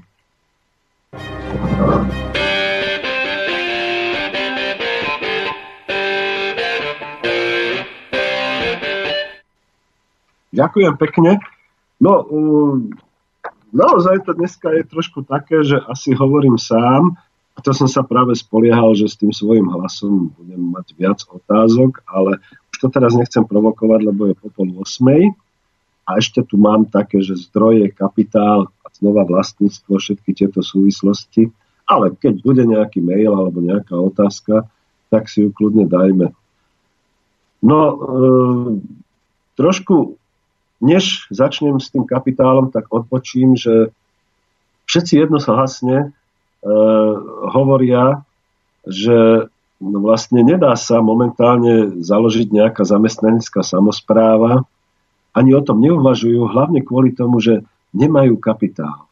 Ďakujem 10.58 10.94
pekne. 10.98 11.38
No, 12.02 12.26
um, 12.26 12.90
naozaj 13.70 14.26
to 14.26 14.34
dneska 14.34 14.74
je 14.74 14.82
trošku 14.90 15.22
také, 15.22 15.62
že 15.62 15.78
asi 15.86 16.18
hovorím 16.18 16.58
sám, 16.58 17.14
a 17.58 17.62
to 17.62 17.74
som 17.74 17.90
sa 17.90 18.06
práve 18.06 18.38
spoliehal, 18.38 18.94
že 18.94 19.10
s 19.10 19.18
tým 19.18 19.34
svojim 19.34 19.66
hlasom 19.66 20.30
budem 20.30 20.62
mať 20.78 20.86
viac 20.94 21.18
otázok, 21.26 22.06
ale 22.06 22.38
už 22.70 22.76
to 22.78 22.86
teraz 22.86 23.18
nechcem 23.18 23.42
provokovať, 23.42 24.00
lebo 24.06 24.30
je 24.30 24.34
po 24.38 24.46
pol 24.54 24.70
osmej. 24.78 25.34
A 26.06 26.22
ešte 26.22 26.46
tu 26.46 26.54
mám 26.54 26.86
také, 26.86 27.18
že 27.18 27.34
zdroje, 27.34 27.90
kapitál 27.90 28.70
a 28.70 28.86
znova 28.94 29.26
vlastníctvo, 29.26 29.98
všetky 29.98 30.38
tieto 30.38 30.62
súvislosti. 30.62 31.50
Ale 31.90 32.14
keď 32.14 32.46
bude 32.46 32.62
nejaký 32.62 33.02
mail 33.02 33.34
alebo 33.34 33.58
nejaká 33.58 33.98
otázka, 33.98 34.70
tak 35.10 35.26
si 35.26 35.42
ju 35.42 35.50
kľudne 35.50 35.90
dajme. 35.90 36.30
No, 37.58 37.78
e, 37.82 37.94
trošku 39.58 40.14
než 40.78 41.26
začnem 41.30 41.82
s 41.82 41.90
tým 41.90 42.06
kapitálom, 42.06 42.70
tak 42.70 42.90
odpočím, 42.90 43.58
že 43.58 43.90
všetci 44.86 45.26
jednohlasne 45.26 45.96
e, 45.98 46.08
hovoria, 47.50 48.22
že 48.86 49.50
no 49.82 49.98
vlastne 50.00 50.40
nedá 50.46 50.74
sa 50.78 51.02
momentálne 51.02 51.98
založiť 52.00 52.48
nejaká 52.50 52.82
zamestnanecká 52.86 53.60
samozpráva. 53.66 54.64
Ani 55.34 55.52
o 55.54 55.62
tom 55.62 55.82
neuvažujú, 55.82 56.46
hlavne 56.50 56.80
kvôli 56.82 57.12
tomu, 57.12 57.38
že 57.42 57.62
nemajú 57.92 58.38
kapitál. 58.38 59.06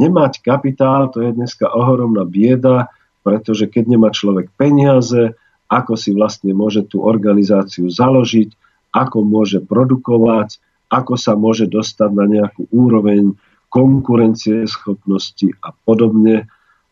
Nemať 0.00 0.40
kapitál, 0.40 1.12
to 1.12 1.20
je 1.20 1.34
dneska 1.34 1.68
ohromná 1.68 2.24
bieda, 2.24 2.88
pretože 3.20 3.68
keď 3.68 3.84
nemá 3.84 4.08
človek 4.14 4.48
peniaze, 4.56 5.36
ako 5.70 5.94
si 5.94 6.10
vlastne 6.16 6.56
môže 6.56 6.82
tú 6.88 7.04
organizáciu 7.04 7.86
založiť, 7.92 8.56
ako 8.90 9.22
môže 9.22 9.62
produkovať, 9.62 10.58
ako 10.90 11.14
sa 11.14 11.38
môže 11.38 11.70
dostať 11.70 12.10
na 12.10 12.26
nejakú 12.26 12.66
úroveň 12.74 13.38
konkurencie 13.70 14.66
schopnosti 14.66 15.54
a 15.62 15.70
podobne. 15.86 16.50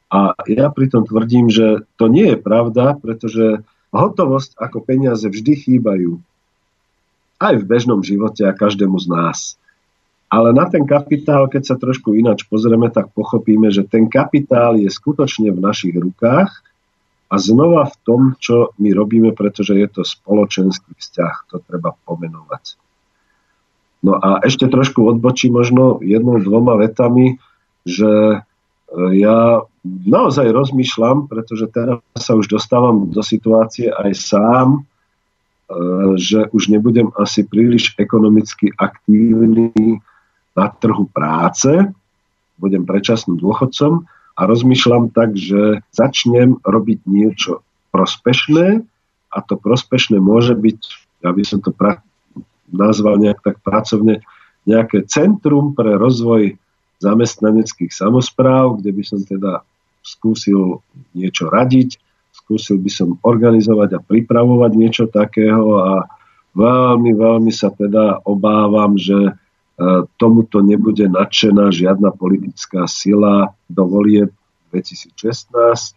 A 0.09 0.33
ja 0.47 0.71
pritom 0.71 1.05
tvrdím, 1.05 1.51
že 1.51 1.85
to 1.99 2.07
nie 2.07 2.33
je 2.33 2.39
pravda, 2.39 2.97
pretože 2.97 3.67
hotovosť 3.91 4.57
ako 4.57 4.79
peniaze 4.87 5.27
vždy 5.27 5.53
chýbajú. 5.59 6.23
Aj 7.39 7.55
v 7.55 7.67
bežnom 7.67 8.01
živote 8.03 8.47
a 8.47 8.57
každému 8.57 8.99
z 9.03 9.07
nás. 9.11 9.39
Ale 10.29 10.53
na 10.53 10.69
ten 10.69 10.85
kapitál, 10.85 11.49
keď 11.49 11.63
sa 11.65 11.77
trošku 11.81 12.13
ináč 12.13 12.45
pozrieme, 12.45 12.93
tak 12.93 13.11
pochopíme, 13.17 13.73
že 13.73 13.89
ten 13.89 14.13
kapitál 14.13 14.77
je 14.77 14.89
skutočne 14.93 15.51
v 15.57 15.61
našich 15.61 15.97
rukách 15.97 16.53
a 17.29 17.35
znova 17.37 17.93
v 17.93 17.97
tom, 18.09 18.21
čo 18.41 18.73
my 18.81 18.97
robíme, 18.97 19.31
pretože 19.37 19.77
je 19.77 19.89
to 19.89 20.03
spoločenský 20.03 20.97
vzťah, 20.97 21.35
to 21.53 21.61
treba 21.61 21.93
pomenovať. 22.09 22.81
No 24.01 24.17
a 24.17 24.41
ešte 24.41 24.71
trošku 24.71 25.05
odbočím 25.05 25.59
možno 25.59 26.01
jednou, 26.01 26.41
dvoma 26.41 26.81
vetami, 26.81 27.37
že 27.85 28.09
e, 28.09 28.39
ja 29.21 29.61
naozaj 29.85 30.49
rozmýšľam, 30.55 31.29
pretože 31.29 31.69
teraz 31.69 32.01
sa 32.17 32.33
už 32.39 32.49
dostávam 32.49 33.11
do 33.11 33.21
situácie 33.21 33.93
aj 33.93 34.13
sám, 34.17 34.69
e, 34.79 34.81
že 36.17 36.49
už 36.55 36.73
nebudem 36.73 37.13
asi 37.19 37.45
príliš 37.45 37.93
ekonomicky 38.01 38.73
aktívny 38.73 39.75
na 40.57 40.67
trhu 40.73 41.05
práce, 41.11 41.93
budem 42.57 42.89
predčasným 42.89 43.37
dôchodcom 43.37 44.07
a 44.39 44.47
rozmýšľam 44.47 45.11
tak, 45.11 45.35
že 45.35 45.83
začnem 45.91 46.63
robiť 46.63 47.03
niečo 47.11 47.67
prospešné 47.91 48.87
a 49.35 49.39
to 49.43 49.59
prospešné 49.59 50.23
môže 50.23 50.55
byť, 50.55 50.79
ja 51.27 51.35
by 51.35 51.43
som 51.43 51.59
to 51.59 51.75
pra- 51.75 52.07
nazval 52.71 53.19
nejak 53.19 53.43
tak 53.43 53.59
pracovne, 53.67 54.23
nejaké 54.63 55.03
centrum 55.11 55.75
pre 55.75 55.99
rozvoj 55.99 56.55
zamestnaneckých 57.03 57.91
samozpráv, 57.91 58.79
kde 58.79 58.91
by 58.95 59.03
som 59.03 59.21
teda 59.27 59.67
skúsil 60.07 60.85
niečo 61.19 61.51
radiť, 61.51 61.99
skúsil 62.31 62.79
by 62.79 62.91
som 62.93 63.19
organizovať 63.27 63.99
a 63.99 64.05
pripravovať 64.05 64.73
niečo 64.79 65.05
takého 65.11 65.83
a 65.83 65.93
veľmi, 66.55 67.11
veľmi 67.17 67.51
sa 67.51 67.75
teda 67.75 68.23
obávam, 68.23 68.95
že 68.95 69.35
tomuto 70.19 70.59
nebude 70.59 71.07
nadšená 71.07 71.71
žiadna 71.71 72.11
politická 72.11 72.91
sila 72.91 73.55
do 73.71 73.87
volie 73.87 74.27
2016 74.75 75.95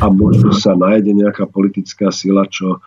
a 0.00 0.06
možno 0.10 0.50
sa 0.56 0.74
nájde 0.74 1.12
nejaká 1.12 1.44
politická 1.46 2.08
sila, 2.08 2.48
čo 2.48 2.80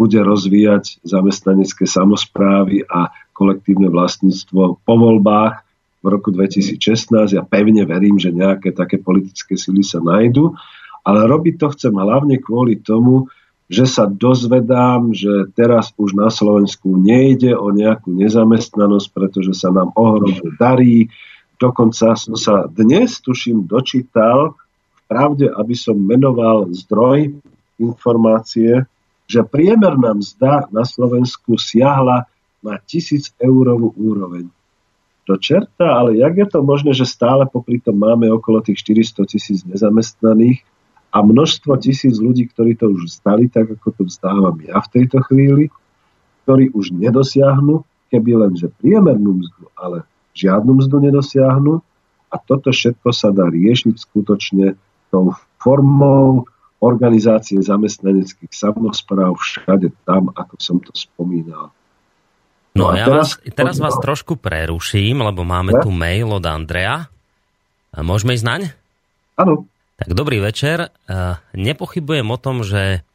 bude 0.00 0.18
rozvíjať 0.18 1.04
zamestnanecké 1.04 1.84
samozprávy 1.84 2.82
a 2.88 3.12
kolektívne 3.36 3.92
vlastníctvo 3.92 4.82
po 4.82 4.94
voľbách 4.96 5.62
v 6.02 6.06
roku 6.08 6.34
2016. 6.34 7.36
Ja 7.36 7.44
pevne 7.46 7.86
verím, 7.86 8.18
že 8.18 8.34
nejaké 8.34 8.74
také 8.74 8.98
politické 8.98 9.54
sily 9.54 9.86
sa 9.86 10.02
nájdu, 10.02 10.56
ale 11.06 11.28
robiť 11.28 11.54
to 11.60 11.66
chcem 11.76 11.94
hlavne 11.94 12.40
kvôli 12.42 12.82
tomu, 12.82 13.30
že 13.72 13.88
sa 13.88 14.04
dozvedám, 14.04 15.16
že 15.16 15.48
teraz 15.56 15.96
už 15.96 16.12
na 16.12 16.28
Slovensku 16.28 16.92
nejde 16.92 17.56
o 17.56 17.72
nejakú 17.72 18.12
nezamestnanosť, 18.12 19.08
pretože 19.16 19.56
sa 19.56 19.72
nám 19.72 19.96
ohromne 19.96 20.52
darí. 20.60 21.08
Dokonca 21.56 22.12
som 22.12 22.36
sa 22.36 22.68
dnes, 22.68 23.16
tuším, 23.24 23.64
dočítal 23.64 24.60
v 24.92 25.00
pravde, 25.08 25.48
aby 25.48 25.72
som 25.72 25.96
menoval 25.96 26.68
zdroj 26.68 27.32
informácie, 27.80 28.84
že 29.24 29.40
priemerná 29.40 30.20
mzda 30.20 30.68
na 30.68 30.84
Slovensku 30.84 31.56
siahla 31.56 32.28
na 32.60 32.76
tisíc 32.76 33.32
eurovú 33.40 33.96
úroveň 33.96 34.52
do 35.24 35.40
čerta, 35.40 35.96
ale 35.96 36.20
jak 36.20 36.34
je 36.36 36.46
to 36.50 36.60
možné, 36.60 36.92
že 36.92 37.08
stále 37.08 37.48
popri 37.48 37.80
tom 37.80 37.96
máme 37.96 38.28
okolo 38.28 38.60
tých 38.60 38.84
400 38.84 39.32
tisíc 39.32 39.64
nezamestnaných 39.64 40.60
a 41.12 41.18
množstvo 41.20 41.76
tisíc 41.76 42.16
ľudí, 42.16 42.48
ktorí 42.48 42.72
to 42.80 42.88
už 42.88 43.04
vzdali, 43.04 43.52
tak 43.52 43.68
ako 43.68 43.88
to 43.92 44.02
vzdávam 44.08 44.56
ja 44.64 44.80
v 44.80 44.88
tejto 44.96 45.20
chvíli, 45.28 45.68
ktorí 46.48 46.72
už 46.72 46.96
nedosiahnu, 46.96 47.84
keby 48.08 48.30
len, 48.40 48.52
že 48.56 48.72
priemernú 48.72 49.44
mzdu, 49.44 49.68
ale 49.76 50.08
žiadnu 50.32 50.80
mzdu 50.80 50.96
nedosiahnu 51.12 51.84
a 52.32 52.36
toto 52.40 52.72
všetko 52.72 53.12
sa 53.12 53.28
dá 53.28 53.44
riešiť 53.44 53.94
skutočne 53.94 54.72
tou 55.12 55.36
formou 55.60 56.48
organizácie 56.82 57.60
zamestnaneckých 57.62 58.50
samozpráv 58.50 59.38
všade 59.38 59.92
tam, 60.02 60.32
ako 60.34 60.54
som 60.58 60.82
to 60.82 60.90
spomínal. 60.96 61.70
No, 62.72 62.88
no 62.88 62.96
ja 62.96 63.04
teraz, 63.04 63.36
vás, 63.36 63.52
teraz 63.52 63.76
vás 63.78 63.96
trošku 64.00 64.40
preruším, 64.40 65.20
lebo 65.22 65.44
máme 65.44 65.76
ja? 65.76 65.84
tu 65.84 65.92
mail 65.92 66.26
od 66.32 66.42
Andrea. 66.48 67.06
Môžeme 67.92 68.32
ísť 68.32 68.46
naň? 68.48 68.62
Áno. 69.36 69.68
Tak 70.02 70.18
dobrý 70.18 70.42
večer. 70.42 70.90
Nepochybujem 71.54 72.26
o 72.26 72.34
tom, 72.34 72.66
že 72.66 73.06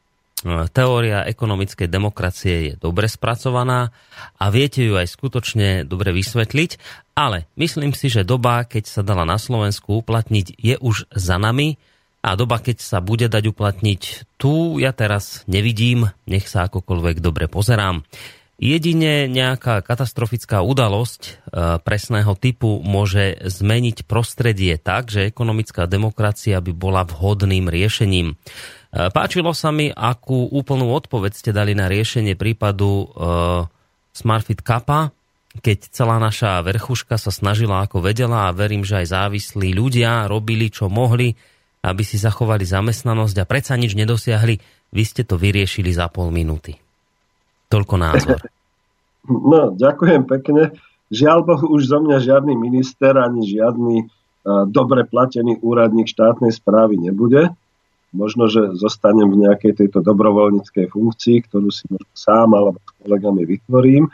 teória 0.71 1.27
ekonomickej 1.27 1.91
demokracie 1.91 2.55
je 2.71 2.73
dobre 2.79 3.11
spracovaná 3.11 3.91
a 4.39 4.47
viete 4.47 4.87
ju 4.87 4.95
aj 4.95 5.11
skutočne 5.11 5.83
dobre 5.83 6.15
vysvetliť, 6.15 6.71
ale 7.11 7.43
myslím 7.59 7.91
si, 7.91 8.07
že 8.07 8.23
doba, 8.23 8.63
keď 8.63 8.87
sa 8.87 9.01
dala 9.03 9.27
na 9.27 9.35
Slovensku 9.35 9.99
uplatniť, 9.99 10.55
je 10.55 10.79
už 10.79 11.11
za 11.11 11.35
nami 11.35 11.75
a 12.23 12.39
doba, 12.39 12.63
keď 12.63 12.79
sa 12.79 13.03
bude 13.03 13.27
dať 13.27 13.51
uplatniť, 13.51 14.01
tu 14.39 14.79
ja 14.79 14.95
teraz 14.95 15.43
nevidím, 15.43 16.07
nech 16.23 16.47
sa 16.47 16.71
akokoľvek 16.71 17.19
dobre 17.19 17.51
pozerám. 17.51 18.07
Jedine 18.57 19.29
nejaká 19.29 19.85
katastrofická 19.85 20.65
udalosť 20.65 21.21
e, 21.21 21.31
presného 21.77 22.33
typu 22.33 22.81
môže 22.81 23.37
zmeniť 23.45 24.09
prostredie 24.09 24.81
tak, 24.81 25.13
že 25.13 25.29
ekonomická 25.29 25.85
demokracia 25.85 26.57
by 26.57 26.73
bola 26.73 27.05
vhodným 27.05 27.69
riešením. 27.69 28.33
E, 28.33 28.35
páčilo 29.13 29.53
sa 29.53 29.69
mi, 29.69 29.93
akú 29.93 30.49
úplnú 30.49 30.89
odpoveď 30.89 31.37
ste 31.37 31.51
dali 31.53 31.77
na 31.77 31.85
riešenie 31.85 32.33
prípadu 32.33 32.89
e, 32.89 33.05
Smartfit 34.17 34.65
Kappa, 34.65 35.13
keď 35.61 35.93
celá 35.93 36.17
naša 36.17 36.57
verchuška 36.65 37.21
sa 37.21 37.29
snažila 37.29 37.85
ako 37.85 38.09
vedela 38.09 38.49
a 38.49 38.55
verím, 38.57 38.81
že 38.81 39.05
aj 39.05 39.13
závislí 39.13 39.69
ľudia 39.77 40.25
robili, 40.25 40.73
čo 40.73 40.89
mohli, 40.89 41.29
aby 41.85 42.01
si 42.01 42.17
zachovali 42.17 42.65
zamestnanosť 42.65 43.37
a 43.37 43.45
predsa 43.45 43.77
nič 43.77 43.93
nedosiahli. 43.93 44.57
Vy 44.97 45.03
ste 45.05 45.21
to 45.29 45.37
vyriešili 45.37 45.93
za 45.93 46.09
pol 46.09 46.33
minúty. 46.33 46.86
Toľko 47.67 47.95
názor. 47.99 48.39
No, 49.27 49.75
ďakujem 49.75 50.23
pekne. 50.23 50.71
Žiaľ 51.11 51.39
Bohu, 51.43 51.65
už 51.75 51.91
zo 51.91 51.99
mňa 51.99 52.23
žiadny 52.23 52.55
minister 52.55 53.11
ani 53.19 53.43
žiadny 53.43 54.07
uh, 54.07 54.63
dobre 54.63 55.03
platený 55.03 55.59
úradník 55.59 56.07
štátnej 56.07 56.55
správy 56.55 56.95
nebude. 56.95 57.51
Možno, 58.15 58.47
že 58.47 58.71
zostanem 58.79 59.27
v 59.27 59.43
nejakej 59.43 59.83
tejto 59.83 59.99
dobrovoľníckej 59.99 60.87
funkcii, 60.95 61.43
ktorú 61.43 61.67
si 61.67 61.91
možno 61.91 62.07
sám 62.15 62.55
alebo 62.55 62.79
s 62.79 62.91
kolegami 63.03 63.43
vytvorím. 63.43 64.07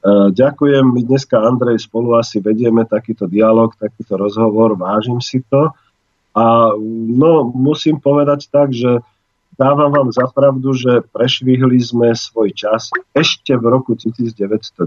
Uh, 0.00 0.32
ďakujem. 0.32 0.96
My 0.96 1.00
dneska, 1.04 1.44
Andrej, 1.44 1.84
spolu 1.84 2.16
asi 2.16 2.40
vedieme 2.40 2.88
takýto 2.88 3.28
dialog, 3.28 3.76
takýto 3.76 4.16
rozhovor. 4.16 4.80
Vážim 4.80 5.20
si 5.20 5.44
to. 5.44 5.76
A 6.32 6.72
no, 7.12 7.52
musím 7.52 8.00
povedať 8.00 8.48
tak, 8.48 8.72
že 8.72 9.04
dávam 9.58 9.90
vám 9.90 10.08
za 10.10 10.26
pravdu, 10.30 10.74
že 10.74 11.02
prešvihli 11.14 11.78
sme 11.80 12.14
svoj 12.14 12.54
čas 12.54 12.90
ešte 13.14 13.54
v 13.54 13.64
roku 13.70 13.94
1990, 13.94 14.80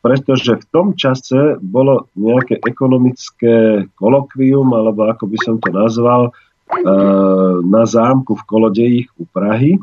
pretože 0.00 0.52
v 0.56 0.64
tom 0.72 0.96
čase 0.96 1.60
bolo 1.60 2.08
nejaké 2.16 2.60
ekonomické 2.64 3.84
kolokvium, 4.00 4.72
alebo 4.72 5.12
ako 5.12 5.24
by 5.28 5.38
som 5.44 5.56
to 5.60 5.68
nazval, 5.72 6.32
eh, 6.32 7.54
na 7.60 7.84
zámku 7.84 8.36
v 8.36 8.46
Kolodejích 8.48 9.08
u 9.20 9.24
Prahy, 9.28 9.76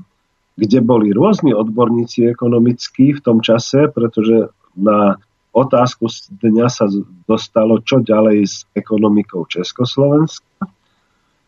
kde 0.57 0.80
boli 0.81 1.14
rôzni 1.14 1.53
odborníci 1.53 2.26
ekonomickí 2.34 3.14
v 3.14 3.22
tom 3.22 3.45
čase, 3.45 3.94
pretože 3.94 4.49
na 4.73 5.22
otázku 5.53 6.10
dňa 6.41 6.68
sa 6.69 6.89
dostalo, 7.30 7.81
čo 7.85 8.02
ďalej 8.02 8.38
s 8.45 8.56
ekonomikou 8.73 9.45
Československa. 9.45 10.45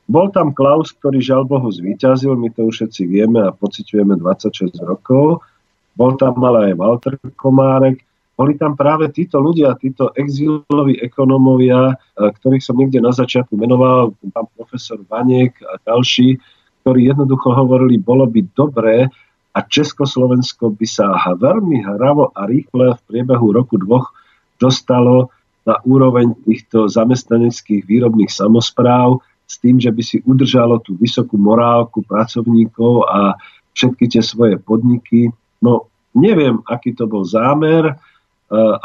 Bol 0.10 0.34
tam 0.34 0.58
Klaus, 0.58 0.90
ktorý 0.90 1.22
žal 1.22 1.46
Bohu 1.46 1.70
zvíťazil, 1.70 2.34
my 2.34 2.50
to 2.50 2.66
už 2.66 2.82
všetci 2.82 3.06
vieme 3.06 3.46
a 3.46 3.54
pociťujeme 3.54 4.18
26 4.18 4.82
rokov. 4.82 5.46
Bol 5.94 6.18
tam 6.18 6.42
ale 6.42 6.74
aj 6.74 6.82
Walter 6.82 7.14
Komárek. 7.38 8.02
Boli 8.34 8.58
tam 8.58 8.74
práve 8.74 9.14
títo 9.14 9.38
ľudia, 9.38 9.78
títo 9.78 10.10
exiloví 10.18 10.98
ekonomovia, 10.98 11.94
e, 11.94 11.96
ktorých 12.34 12.64
som 12.64 12.80
niekde 12.80 13.04
na 13.04 13.14
začiatku 13.14 13.54
menoval, 13.54 14.16
pán 14.34 14.50
profesor 14.58 14.98
Vaniek 15.06 15.54
a 15.62 15.78
ďalší, 15.86 16.40
ktorí 16.82 17.12
jednoducho 17.12 17.54
hovorili, 17.54 18.00
bolo 18.00 18.26
by 18.26 18.42
dobré, 18.56 19.12
a 19.54 19.60
Československo 19.66 20.72
by 20.72 20.88
sa 20.88 21.12
veľmi 21.36 21.84
hravo 21.84 22.32
a 22.32 22.48
rýchle 22.48 22.96
v 22.96 23.02
priebehu 23.10 23.52
roku 23.52 23.76
dvoch 23.82 24.14
dostalo 24.56 25.34
na 25.66 25.82
úroveň 25.84 26.32
týchto 26.48 26.88
zamestnaneckých 26.88 27.84
výrobných 27.84 28.32
samozpráv, 28.32 29.20
s 29.50 29.58
tým, 29.58 29.82
že 29.82 29.90
by 29.90 30.04
si 30.06 30.22
udržalo 30.22 30.78
tú 30.86 30.94
vysokú 31.02 31.34
morálku 31.42 32.06
pracovníkov 32.06 33.10
a 33.10 33.34
všetky 33.74 34.06
tie 34.14 34.22
svoje 34.22 34.62
podniky. 34.62 35.34
No, 35.66 35.90
neviem, 36.14 36.62
aký 36.70 36.94
to 36.94 37.10
bol 37.10 37.26
zámer, 37.26 37.90
eh, 37.90 37.96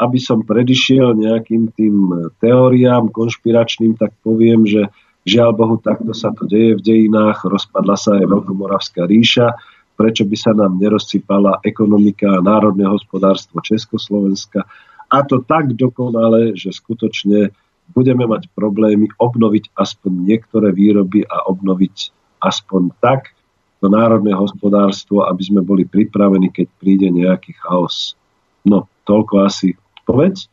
aby 0.01 0.17
som 0.17 0.41
predišiel 0.41 1.13
nejakým 1.13 1.69
tým 1.77 1.95
teóriám 2.41 3.13
konšpiračným, 3.13 3.93
tak 3.93 4.17
poviem, 4.25 4.65
že 4.65 4.89
žiaľ 5.25 5.53
Bohu, 5.53 5.75
takto 5.77 6.13
sa 6.17 6.33
to 6.33 6.49
deje 6.49 6.77
v 6.77 6.85
dejinách, 6.85 7.45
rozpadla 7.45 7.97
sa 7.97 8.17
aj 8.17 8.29
Veľkomoravská 8.29 9.09
ríša, 9.09 9.57
prečo 9.97 10.23
by 10.27 10.37
sa 10.37 10.51
nám 10.53 10.77
nerozsypala 10.77 11.65
ekonomika 11.65 12.29
a 12.29 12.43
národné 12.43 12.85
hospodárstvo 12.85 13.63
Československa. 13.63 14.65
A 15.09 15.17
to 15.25 15.41
tak 15.45 15.73
dokonale, 15.73 16.53
že 16.53 16.73
skutočne 16.73 17.53
budeme 17.93 18.25
mať 18.25 18.49
problémy 18.55 19.11
obnoviť 19.19 19.75
aspoň 19.77 20.11
niektoré 20.25 20.73
výroby 20.73 21.27
a 21.27 21.45
obnoviť 21.45 22.11
aspoň 22.41 22.93
tak 23.01 23.35
to 23.83 23.91
národné 23.91 24.33
hospodárstvo, 24.33 25.27
aby 25.27 25.43
sme 25.45 25.61
boli 25.61 25.85
pripravení, 25.85 26.49
keď 26.49 26.67
príde 26.79 27.07
nejaký 27.11 27.53
chaos. 27.61 28.17
No, 28.65 28.89
toľko 29.05 29.45
asi 29.45 29.77
odpoveď 30.01 30.49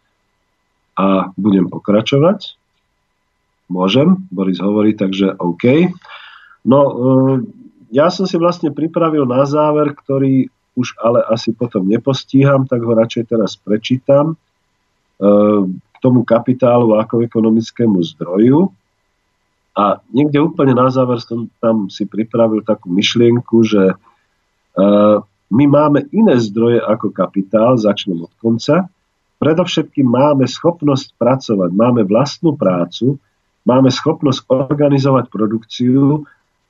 a 1.01 1.33
budem 1.41 1.73
pokračovať. 1.73 2.61
môžem, 3.73 4.29
Boris 4.29 4.61
hovorí, 4.61 4.93
takže 4.93 5.33
OK. 5.41 5.97
No, 6.69 6.81
e, 6.85 6.95
ja 7.89 8.13
som 8.13 8.29
si 8.29 8.37
vlastne 8.37 8.69
pripravil 8.69 9.25
na 9.25 9.49
záver, 9.49 9.97
ktorý 9.97 10.53
už 10.77 10.97
ale 11.01 11.25
asi 11.25 11.57
potom 11.57 11.89
nepostíham, 11.89 12.69
tak 12.69 12.85
ho 12.85 12.93
radšej 12.93 13.33
teraz 13.33 13.57
prečítam 13.57 14.37
e, 15.21 15.29
tomu 16.03 16.27
kapitálu 16.27 16.99
ako 16.99 17.23
ekonomickému 17.23 18.03
zdroju. 18.13 18.75
A 19.73 20.03
niekde 20.13 20.43
úplne 20.43 20.77
na 20.77 20.91
záver 20.93 21.23
som 21.23 21.49
tam 21.63 21.89
si 21.89 22.05
pripravil 22.05 22.61
takú 22.61 22.93
myšlienku, 22.93 23.57
že 23.65 23.97
uh, 23.97 25.17
my 25.53 25.65
máme 25.65 26.05
iné 26.13 26.37
zdroje 26.37 26.83
ako 26.83 27.15
kapitál, 27.15 27.81
začnem 27.81 28.21
od 28.21 28.33
konca. 28.43 28.91
Predovšetkým 29.41 30.05
máme 30.05 30.45
schopnosť 30.45 31.17
pracovať, 31.17 31.71
máme 31.73 32.05
vlastnú 32.05 32.53
prácu, 32.53 33.17
máme 33.65 33.89
schopnosť 33.89 34.45
organizovať 34.51 35.33
produkciu 35.33 36.27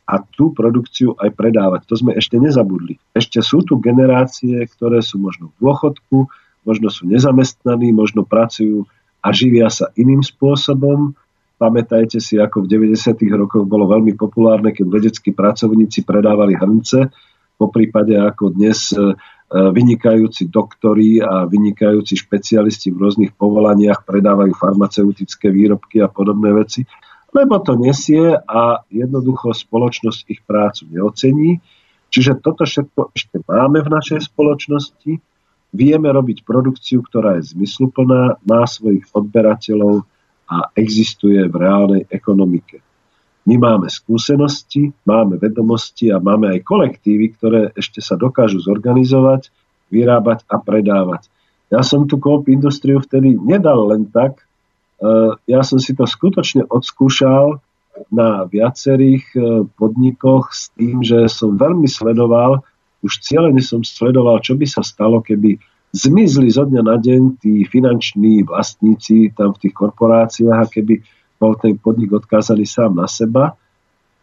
a 0.07 0.19
tú 0.19 0.51
produkciu 0.51 1.15
aj 1.19 1.31
predávať. 1.35 1.87
To 1.91 1.95
sme 1.99 2.13
ešte 2.19 2.39
nezabudli. 2.39 2.99
Ešte 3.15 3.39
sú 3.39 3.63
tu 3.63 3.79
generácie, 3.79 4.63
ktoré 4.79 4.99
sú 4.99 5.19
možno 5.19 5.55
v 5.55 5.57
dôchodku, 5.63 6.27
možno 6.67 6.89
sú 6.91 7.07
nezamestnaní, 7.07 7.95
možno 7.95 8.27
pracujú 8.27 8.87
a 9.23 9.29
živia 9.31 9.71
sa 9.71 9.95
iným 9.95 10.21
spôsobom 10.21 11.15
Pamätajte 11.63 12.19
si, 12.19 12.43
ako 12.43 12.67
v 12.67 12.91
90. 12.91 13.23
rokoch 13.39 13.63
bolo 13.71 13.87
veľmi 13.87 14.19
populárne, 14.19 14.75
keď 14.75 14.83
vedeckí 14.83 15.31
pracovníci 15.31 16.03
predávali 16.03 16.59
hrnce, 16.59 17.07
po 17.55 17.71
prípade 17.71 18.19
ako 18.19 18.51
dnes 18.51 18.91
e, 18.91 18.99
e, 18.99 19.15
vynikajúci 19.71 20.51
doktori 20.51 21.23
a 21.23 21.47
vynikajúci 21.47 22.19
špecialisti 22.19 22.91
v 22.91 23.07
rôznych 23.07 23.33
povolaniach 23.39 24.03
predávajú 24.03 24.59
farmaceutické 24.59 25.55
výrobky 25.55 26.03
a 26.03 26.11
podobné 26.11 26.51
veci, 26.51 26.83
lebo 27.31 27.63
to 27.63 27.79
nesie 27.79 28.35
a 28.35 28.83
jednoducho 28.91 29.55
spoločnosť 29.55 30.21
ich 30.35 30.43
prácu 30.43 30.91
neocení. 30.91 31.63
Čiže 32.11 32.43
toto 32.43 32.67
všetko 32.67 33.15
ešte 33.15 33.39
máme 33.47 33.87
v 33.87 33.93
našej 34.03 34.35
spoločnosti. 34.35 35.13
Vieme 35.73 36.13
robiť 36.13 36.45
produkciu, 36.45 37.01
ktorá 37.01 37.41
je 37.41 37.57
zmysluplná, 37.57 38.37
má 38.45 38.63
svojich 38.69 39.09
odberateľov, 39.17 40.05
a 40.53 40.69
existuje 40.77 41.41
v 41.49 41.55
reálnej 41.57 42.03
ekonomike. 42.13 42.85
My 43.49 43.59
máme 43.59 43.91
skúsenosti, 43.91 44.95
máme 45.03 45.41
vedomosti 45.41 46.13
a 46.13 46.23
máme 46.23 46.53
aj 46.55 46.61
kolektívy, 46.63 47.27
ktoré 47.35 47.61
ešte 47.75 47.99
sa 47.99 48.15
dokážu 48.15 48.63
zorganizovať, 48.63 49.51
vyrábať 49.91 50.47
a 50.47 50.63
predávať. 50.63 51.27
Ja 51.73 51.83
som 51.83 52.07
tú 52.07 52.21
Coop 52.21 52.47
Industriu 52.53 53.01
vtedy 53.03 53.35
nedal 53.35 53.91
len 53.91 54.07
tak, 54.13 54.39
e, 54.39 54.45
ja 55.49 55.65
som 55.67 55.83
si 55.83 55.97
to 55.97 56.07
skutočne 56.07 56.69
odskúšal 56.69 57.59
na 58.13 58.47
viacerých 58.47 59.25
e, 59.35 59.39
podnikoch 59.75 60.55
s 60.55 60.71
tým, 60.79 61.03
že 61.03 61.27
som 61.27 61.59
veľmi 61.59 61.89
sledoval, 61.91 62.63
už 63.03 63.23
cieľene 63.23 63.61
som 63.61 63.83
sledoval, 63.83 64.39
čo 64.41 64.55
by 64.55 64.67
sa 64.67 64.81
stalo, 64.87 65.19
keby 65.21 65.59
zmizli 65.93 66.49
zo 66.49 66.65
dňa 66.65 66.83
na 66.83 66.97
deň 66.97 67.23
tí 67.43 67.69
finanční 67.69 68.49
vlastníci 68.49 69.35
tam 69.37 69.53
v 69.53 69.69
tých 69.69 69.75
korporáciách 69.77 70.59
a 70.59 70.71
keby 70.71 71.05
bol 71.37 71.59
ten 71.59 71.77
podnik 71.77 72.15
odkázali 72.15 72.65
sám 72.65 72.97
na 72.97 73.11
seba. 73.11 73.59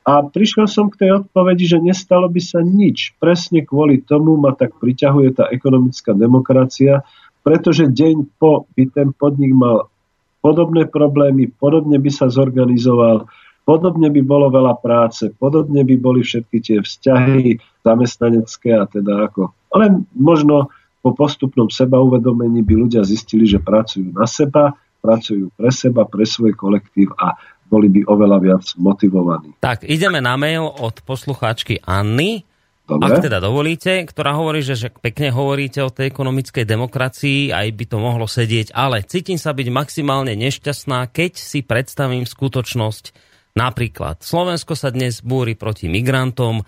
A 0.07 0.25
prišiel 0.25 0.65
som 0.65 0.89
k 0.89 1.05
tej 1.05 1.21
odpovedi, 1.21 1.69
že 1.69 1.77
nestalo 1.77 2.25
by 2.31 2.41
sa 2.41 2.65
nič. 2.65 3.13
Presne 3.21 3.61
kvôli 3.61 4.01
tomu 4.01 4.39
ma 4.39 4.55
tak 4.57 4.73
priťahuje 4.81 5.37
tá 5.37 5.45
ekonomická 5.53 6.17
demokracia, 6.17 7.05
pretože 7.45 7.85
deň 7.85 8.25
po 8.41 8.65
by 8.73 8.89
ten 8.89 9.13
podnik 9.13 9.53
mal 9.53 9.91
podobné 10.39 10.87
problémy, 10.87 11.51
podobne 11.51 11.99
by 11.99 12.09
sa 12.09 12.31
zorganizoval, 12.31 13.27
podobne 13.69 14.09
by 14.09 14.21
bolo 14.25 14.49
veľa 14.49 14.81
práce, 14.81 15.29
podobne 15.37 15.85
by 15.85 15.95
boli 16.01 16.25
všetky 16.25 16.57
tie 16.57 16.77
vzťahy 16.81 17.61
zamestnanecké 17.85 18.73
a 18.73 18.89
teda 18.89 19.29
ako. 19.29 19.53
Len 19.77 20.09
možno 20.17 20.73
po 21.05 21.13
postupnom 21.13 21.69
sebauvedomení 21.69 22.65
by 22.65 22.73
ľudia 22.73 23.05
zistili, 23.05 23.45
že 23.45 23.61
pracujú 23.61 24.09
na 24.09 24.25
seba, 24.25 24.73
pracujú 25.05 25.53
pre 25.53 25.69
seba, 25.69 26.09
pre 26.09 26.25
svoj 26.25 26.57
kolektív 26.57 27.13
a 27.21 27.37
boli 27.69 27.93
by 27.93 28.09
oveľa 28.09 28.37
viac 28.41 28.65
motivovaní. 28.81 29.53
Tak, 29.61 29.85
ideme 29.85 30.17
na 30.17 30.33
mail 30.33 30.65
od 30.65 31.05
poslucháčky 31.05 31.85
Anny. 31.85 32.41
Dobre. 32.89 33.05
Ak 33.05 33.21
teda 33.21 33.37
dovolíte, 33.37 34.01
ktorá 34.01 34.33
hovorí, 34.33 34.65
že, 34.65 34.73
že 34.73 34.89
pekne 34.89 35.29
hovoríte 35.29 35.77
o 35.85 35.93
tej 35.93 36.09
ekonomickej 36.09 36.65
demokracii, 36.65 37.53
aj 37.53 37.69
by 37.77 37.85
to 37.85 37.97
mohlo 38.01 38.25
sedieť, 38.25 38.73
ale 38.73 39.05
cítim 39.05 39.37
sa 39.37 39.53
byť 39.53 39.69
maximálne 39.69 40.33
nešťastná, 40.33 41.05
keď 41.13 41.37
si 41.37 41.61
predstavím 41.61 42.25
skutočnosť. 42.25 43.28
Napríklad, 43.59 44.23
Slovensko 44.23 44.71
sa 44.71 44.87
dnes 44.87 45.19
búri 45.19 45.59
proti 45.59 45.91
migrantom, 45.91 46.63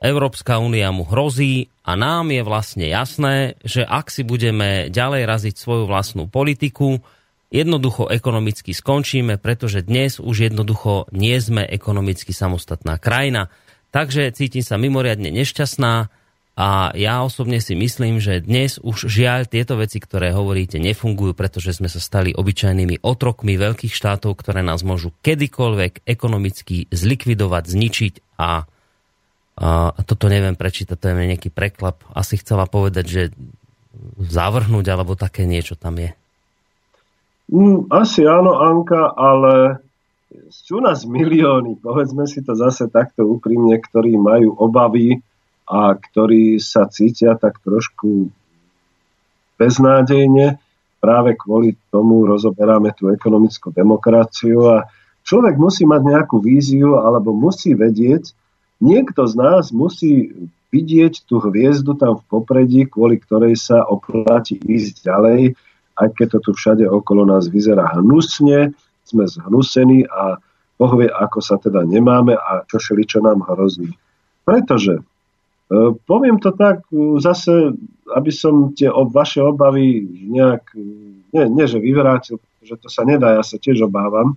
Európska 0.00 0.56
únia 0.56 0.88
mu 0.88 1.04
hrozí 1.04 1.68
a 1.84 1.92
nám 1.92 2.32
je 2.32 2.40
vlastne 2.40 2.88
jasné, 2.88 3.60
že 3.60 3.84
ak 3.84 4.08
si 4.08 4.24
budeme 4.24 4.88
ďalej 4.88 5.28
raziť 5.28 5.54
svoju 5.60 5.84
vlastnú 5.84 6.32
politiku, 6.32 7.04
jednoducho 7.52 8.08
ekonomicky 8.08 8.72
skončíme, 8.72 9.36
pretože 9.36 9.84
dnes 9.84 10.16
už 10.16 10.48
jednoducho 10.48 11.12
nie 11.12 11.36
sme 11.36 11.68
ekonomicky 11.68 12.32
samostatná 12.32 12.96
krajina. 12.96 13.52
Takže 13.92 14.32
cítim 14.32 14.64
sa 14.64 14.80
mimoriadne 14.80 15.28
nešťastná 15.28 16.08
a 16.58 16.92
ja 16.92 17.24
osobne 17.24 17.62
si 17.62 17.72
myslím, 17.78 18.18
že 18.18 18.44
dnes 18.44 18.76
už 18.82 19.08
žiaľ 19.08 19.48
tieto 19.48 19.78
veci, 19.80 19.96
ktoré 20.02 20.34
hovoríte, 20.34 20.76
nefungujú, 20.76 21.32
pretože 21.32 21.78
sme 21.78 21.88
sa 21.88 22.02
stali 22.02 22.36
obyčajnými 22.36 23.00
otrokmi 23.00 23.56
veľkých 23.56 23.94
štátov, 23.94 24.36
ktoré 24.36 24.60
nás 24.60 24.84
môžu 24.84 25.14
kedykoľvek 25.24 26.04
ekonomicky 26.04 26.90
zlikvidovať, 26.90 27.64
zničiť 27.64 28.14
a 28.36 28.68
a 29.60 30.00
toto 30.08 30.32
neviem 30.32 30.56
prečítať, 30.56 30.96
to 30.96 31.12
je 31.12 31.20
nejaký 31.20 31.52
preklap. 31.52 32.00
Asi 32.16 32.40
chcela 32.40 32.64
povedať, 32.64 33.04
že 33.04 33.22
zavrhnúť 34.16 34.88
alebo 34.88 35.20
také 35.20 35.44
niečo 35.44 35.76
tam 35.76 36.00
je. 36.00 36.16
Mm, 37.52 37.92
asi 37.92 38.24
áno, 38.24 38.56
Anka, 38.56 39.12
ale 39.12 39.84
sú 40.48 40.80
nás 40.80 41.04
milióny, 41.04 41.76
povedzme 41.82 42.24
si 42.24 42.40
to 42.40 42.56
zase 42.56 42.88
takto 42.88 43.26
úprimne, 43.26 43.76
ktorí 43.76 44.16
majú 44.16 44.56
obavy 44.56 45.20
a 45.70 45.94
ktorí 45.94 46.58
sa 46.58 46.90
cítia 46.90 47.38
tak 47.38 47.62
trošku 47.62 48.26
beznádejne. 49.54 50.58
Práve 50.98 51.38
kvôli 51.38 51.78
tomu 51.94 52.26
rozoberáme 52.26 52.92
tú 52.92 53.08
ekonomickú 53.08 53.70
demokraciu 53.72 54.66
a 54.68 54.76
človek 55.22 55.56
musí 55.56 55.86
mať 55.86 56.02
nejakú 56.02 56.42
víziu 56.42 56.98
alebo 56.98 57.32
musí 57.32 57.72
vedieť, 57.72 58.34
Niekto 58.80 59.28
z 59.28 59.34
nás 59.36 59.68
musí 59.76 60.32
vidieť 60.72 61.28
tú 61.28 61.36
hviezdu 61.36 62.00
tam 62.00 62.16
v 62.16 62.26
popredí, 62.32 62.88
kvôli 62.88 63.20
ktorej 63.20 63.60
sa 63.60 63.84
oplatí 63.84 64.56
ísť 64.56 65.04
ďalej, 65.04 65.52
aj 66.00 66.08
keď 66.16 66.26
to 66.32 66.38
tu 66.48 66.50
všade 66.56 66.84
okolo 66.88 67.28
nás 67.28 67.52
vyzerá 67.52 67.92
hnusne, 68.00 68.72
sme 69.04 69.24
zhnusení 69.28 70.08
a 70.08 70.40
Boh 70.80 70.96
vie, 70.96 71.12
ako 71.12 71.44
sa 71.44 71.60
teda 71.60 71.84
nemáme 71.84 72.32
a 72.32 72.64
čo 72.64 72.80
šeli, 72.80 73.04
čo 73.04 73.20
nám 73.20 73.44
hrozí. 73.44 73.92
Pretože 74.48 75.04
poviem 76.06 76.42
to 76.42 76.50
tak, 76.54 76.82
e, 76.90 77.22
zase, 77.22 77.74
aby 78.10 78.32
som 78.34 78.74
tie 78.74 78.90
vaše 78.90 79.38
obavy 79.38 80.02
nejak, 80.30 80.74
nie, 81.30 81.44
nie 81.46 81.66
že 81.70 81.78
vyvrátil, 81.78 82.42
pretože 82.42 82.74
to 82.82 82.88
sa 82.90 83.06
nedá, 83.06 83.38
ja 83.38 83.44
sa 83.46 83.56
tiež 83.56 83.86
obávam, 83.86 84.34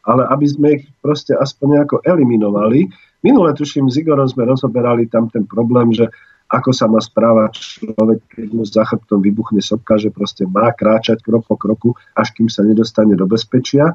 ale 0.00 0.24
aby 0.32 0.46
sme 0.48 0.68
ich 0.80 0.84
proste 1.04 1.36
aspoň 1.36 1.66
nejako 1.76 1.96
eliminovali, 2.02 2.88
Minule, 3.20 3.52
tuším, 3.52 3.92
s 3.92 4.00
Igorom 4.00 4.24
sme 4.24 4.48
rozoberali 4.48 5.04
tam 5.04 5.28
ten 5.28 5.44
problém, 5.44 5.92
že 5.92 6.08
ako 6.50 6.72
sa 6.72 6.88
má 6.88 6.98
správať 6.98 7.52
človek, 7.84 8.20
keď 8.32 8.48
mu 8.50 8.64
za 8.64 8.82
chrbtom 8.82 9.20
vybuchne 9.22 9.60
sopka, 9.60 10.00
že 10.00 10.10
proste 10.10 10.48
má 10.48 10.72
kráčať 10.72 11.22
krok 11.22 11.46
po 11.46 11.54
kroku, 11.54 11.94
až 12.16 12.32
kým 12.34 12.48
sa 12.50 12.64
nedostane 12.64 13.14
do 13.14 13.28
bezpečia. 13.28 13.94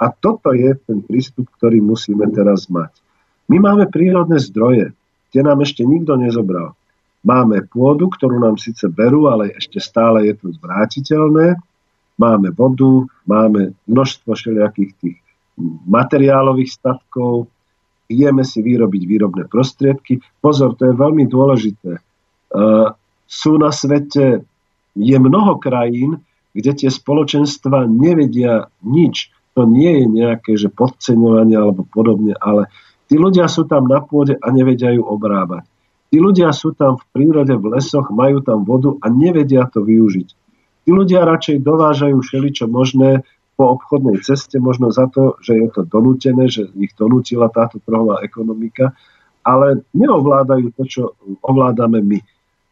A 0.00 0.06
toto 0.08 0.56
je 0.56 0.72
ten 0.86 1.04
prístup, 1.04 1.50
ktorý 1.60 1.82
musíme 1.84 2.24
teraz 2.32 2.72
mať. 2.72 2.94
My 3.52 3.60
máme 3.60 3.90
prírodné 3.90 4.40
zdroje, 4.40 4.96
tie 5.30 5.42
nám 5.46 5.62
ešte 5.62 5.86
nikto 5.86 6.18
nezobral. 6.18 6.74
Máme 7.20 7.68
pôdu, 7.68 8.08
ktorú 8.08 8.40
nám 8.40 8.56
síce 8.56 8.88
berú, 8.88 9.28
ale 9.28 9.52
ešte 9.52 9.76
stále 9.76 10.24
je 10.28 10.34
to 10.40 10.56
zvrátiteľné. 10.56 11.60
Máme 12.16 12.48
vodu, 12.52 13.04
máme 13.28 13.76
množstvo 13.88 14.32
všelijakých 14.32 14.92
tých 15.00 15.18
materiálových 15.88 16.72
statkov, 16.72 17.48
vieme 18.08 18.42
si 18.42 18.64
vyrobiť 18.64 19.02
výrobné 19.04 19.44
prostriedky. 19.46 20.18
Pozor, 20.40 20.74
to 20.74 20.88
je 20.88 20.94
veľmi 20.96 21.28
dôležité. 21.28 21.92
E, 21.96 22.02
sú 23.28 23.52
na 23.60 23.70
svete, 23.70 24.42
je 24.96 25.16
mnoho 25.20 25.60
krajín, 25.62 26.18
kde 26.50 26.74
tie 26.74 26.90
spoločenstva 26.90 27.86
nevedia 27.86 28.66
nič. 28.82 29.30
To 29.54 29.62
nie 29.68 30.02
je 30.02 30.06
nejaké 30.10 30.52
že 30.58 30.66
podceňovanie 30.72 31.54
alebo 31.54 31.86
podobne, 31.86 32.34
ale 32.42 32.66
tí 33.10 33.18
ľudia 33.18 33.50
sú 33.50 33.66
tam 33.66 33.90
na 33.90 33.98
pôde 33.98 34.38
a 34.38 34.46
nevedia 34.54 34.94
ju 34.94 35.02
obrábať. 35.02 35.66
Tí 36.10 36.22
ľudia 36.22 36.54
sú 36.54 36.70
tam 36.74 36.98
v 36.98 37.04
prírode, 37.10 37.54
v 37.58 37.74
lesoch, 37.74 38.10
majú 38.14 38.38
tam 38.42 38.62
vodu 38.62 38.94
a 39.02 39.10
nevedia 39.10 39.66
to 39.66 39.82
využiť. 39.82 40.28
Tí 40.86 40.90
ľudia 40.90 41.26
radšej 41.26 41.66
dovážajú 41.66 42.18
všeličo 42.22 42.70
možné, 42.70 43.26
po 43.60 43.76
obchodnej 43.76 44.24
ceste, 44.24 44.56
možno 44.56 44.88
za 44.88 45.04
to, 45.12 45.36
že 45.44 45.52
je 45.52 45.68
to 45.68 45.84
donútené, 45.84 46.48
že 46.48 46.72
ich 46.80 46.96
donútila 46.96 47.52
táto 47.52 47.76
trhová 47.84 48.24
ekonomika, 48.24 48.96
ale 49.44 49.84
neovládajú 49.92 50.72
to, 50.80 50.82
čo 50.88 51.02
ovládame 51.44 52.00
my. 52.00 52.18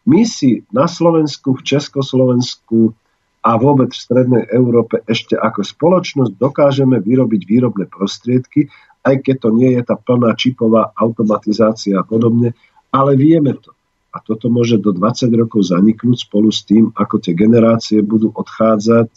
My 0.08 0.24
si 0.24 0.64
na 0.72 0.88
Slovensku, 0.88 1.60
v 1.60 1.76
Československu 1.76 2.96
a 3.44 3.60
vôbec 3.60 3.92
v 3.92 4.00
Strednej 4.00 4.48
Európe 4.48 5.04
ešte 5.04 5.36
ako 5.36 5.60
spoločnosť 5.60 6.40
dokážeme 6.40 6.96
vyrobiť 7.04 7.40
výrobné 7.44 7.84
prostriedky, 7.92 8.72
aj 9.08 9.24
keď 9.24 9.36
to 9.40 9.50
nie 9.56 9.70
je 9.72 9.82
tá 9.82 9.96
plná 9.96 10.36
čipová 10.36 10.92
automatizácia 10.92 11.96
a 11.96 12.04
podobne, 12.04 12.52
ale 12.92 13.16
vieme 13.16 13.56
to. 13.56 13.72
A 14.12 14.24
toto 14.24 14.48
môže 14.48 14.80
do 14.80 14.92
20 14.92 15.28
rokov 15.36 15.68
zaniknúť 15.68 16.28
spolu 16.28 16.48
s 16.48 16.64
tým, 16.64 16.92
ako 16.96 17.20
tie 17.20 17.36
generácie 17.36 18.00
budú 18.00 18.32
odchádzať 18.32 19.12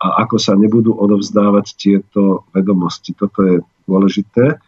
a 0.00 0.24
ako 0.24 0.36
sa 0.36 0.56
nebudú 0.56 0.96
odovzdávať 0.96 1.66
tieto 1.76 2.44
vedomosti. 2.52 3.16
Toto 3.16 3.44
je 3.44 3.56
dôležité. 3.88 4.60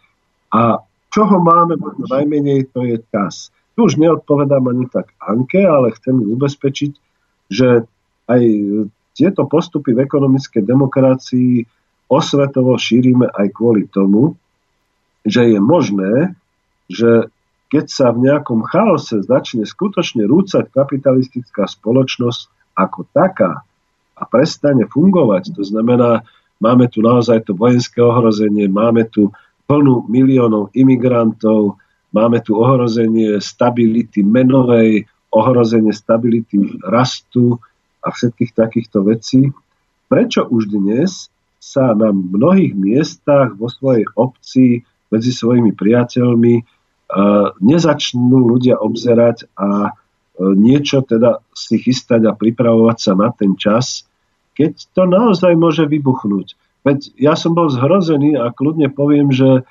A 0.53 0.81
čoho 1.09 1.35
máme 1.41 1.77
možno 1.77 2.05
najmenej, 2.09 2.69
to 2.73 2.85
je 2.85 2.97
čas. 3.09 3.53
Tu 3.73 3.85
už 3.85 3.97
neodpovedám 3.97 4.69
ani 4.69 4.85
tak 4.89 5.13
Anke, 5.17 5.61
ale 5.65 5.93
chcem 5.97 6.21
ju 6.21 6.37
ubezpečiť, 6.37 6.91
že 7.49 7.85
aj 8.29 8.41
tieto 9.13 9.45
postupy 9.45 9.93
v 9.93 10.05
ekonomickej 10.05 10.61
demokracii 10.65 11.65
osvetovo 12.09 12.77
šírime 12.77 13.29
aj 13.29 13.47
kvôli 13.53 13.89
tomu, 13.89 14.37
že 15.23 15.55
je 15.55 15.59
možné, 15.59 16.35
že 16.91 17.31
keď 17.71 17.85
sa 17.89 18.13
v 18.13 18.29
nejakom 18.29 18.61
chaose 18.69 19.23
začne 19.25 19.65
skutočne 19.65 20.29
rúcať 20.29 20.69
kapitalistická 20.69 21.65
spoločnosť 21.65 22.75
ako 22.77 23.07
taká, 23.09 23.65
a 24.17 24.23
prestane 24.29 24.85
fungovať. 24.85 25.51
To 25.57 25.63
znamená, 25.65 26.23
máme 26.61 26.87
tu 26.87 27.01
naozaj 27.01 27.49
to 27.49 27.57
vojenské 27.57 27.99
ohrozenie, 27.99 28.69
máme 28.69 29.09
tu 29.09 29.33
plnú 29.65 30.05
miliónov 30.07 30.69
imigrantov, 30.77 31.81
máme 32.13 32.39
tu 32.39 32.55
ohrozenie 32.55 33.41
stability 33.41 34.21
menovej, 34.21 35.09
ohrozenie 35.33 35.91
stability 35.91 36.61
rastu 36.85 37.57
a 38.05 38.13
všetkých 38.13 38.51
takýchto 38.53 39.01
vecí. 39.03 39.49
Prečo 40.07 40.45
už 40.45 40.69
dnes 40.69 41.33
sa 41.57 41.95
na 41.97 42.13
mnohých 42.13 42.75
miestach 42.75 43.55
vo 43.57 43.71
svojej 43.71 44.05
obci 44.13 44.85
medzi 45.13 45.29
svojimi 45.29 45.77
priateľmi 45.77 46.65
nezačnú 47.61 48.37
ľudia 48.49 48.81
obzerať 48.81 49.45
a 49.53 49.93
niečo 50.41 51.05
teda 51.05 51.45
si 51.53 51.77
chystať 51.77 52.25
a 52.25 52.33
pripravovať 52.33 52.97
sa 52.97 53.13
na 53.13 53.29
ten 53.29 53.53
čas, 53.53 54.09
keď 54.57 54.73
to 54.97 55.05
naozaj 55.05 55.53
môže 55.53 55.85
vybuchnúť. 55.85 56.57
Veď 56.81 57.13
ja 57.15 57.33
som 57.37 57.53
bol 57.53 57.69
zhrozený 57.69 58.33
a 58.35 58.49
kľudne 58.49 58.89
poviem, 58.89 59.29
že 59.29 59.61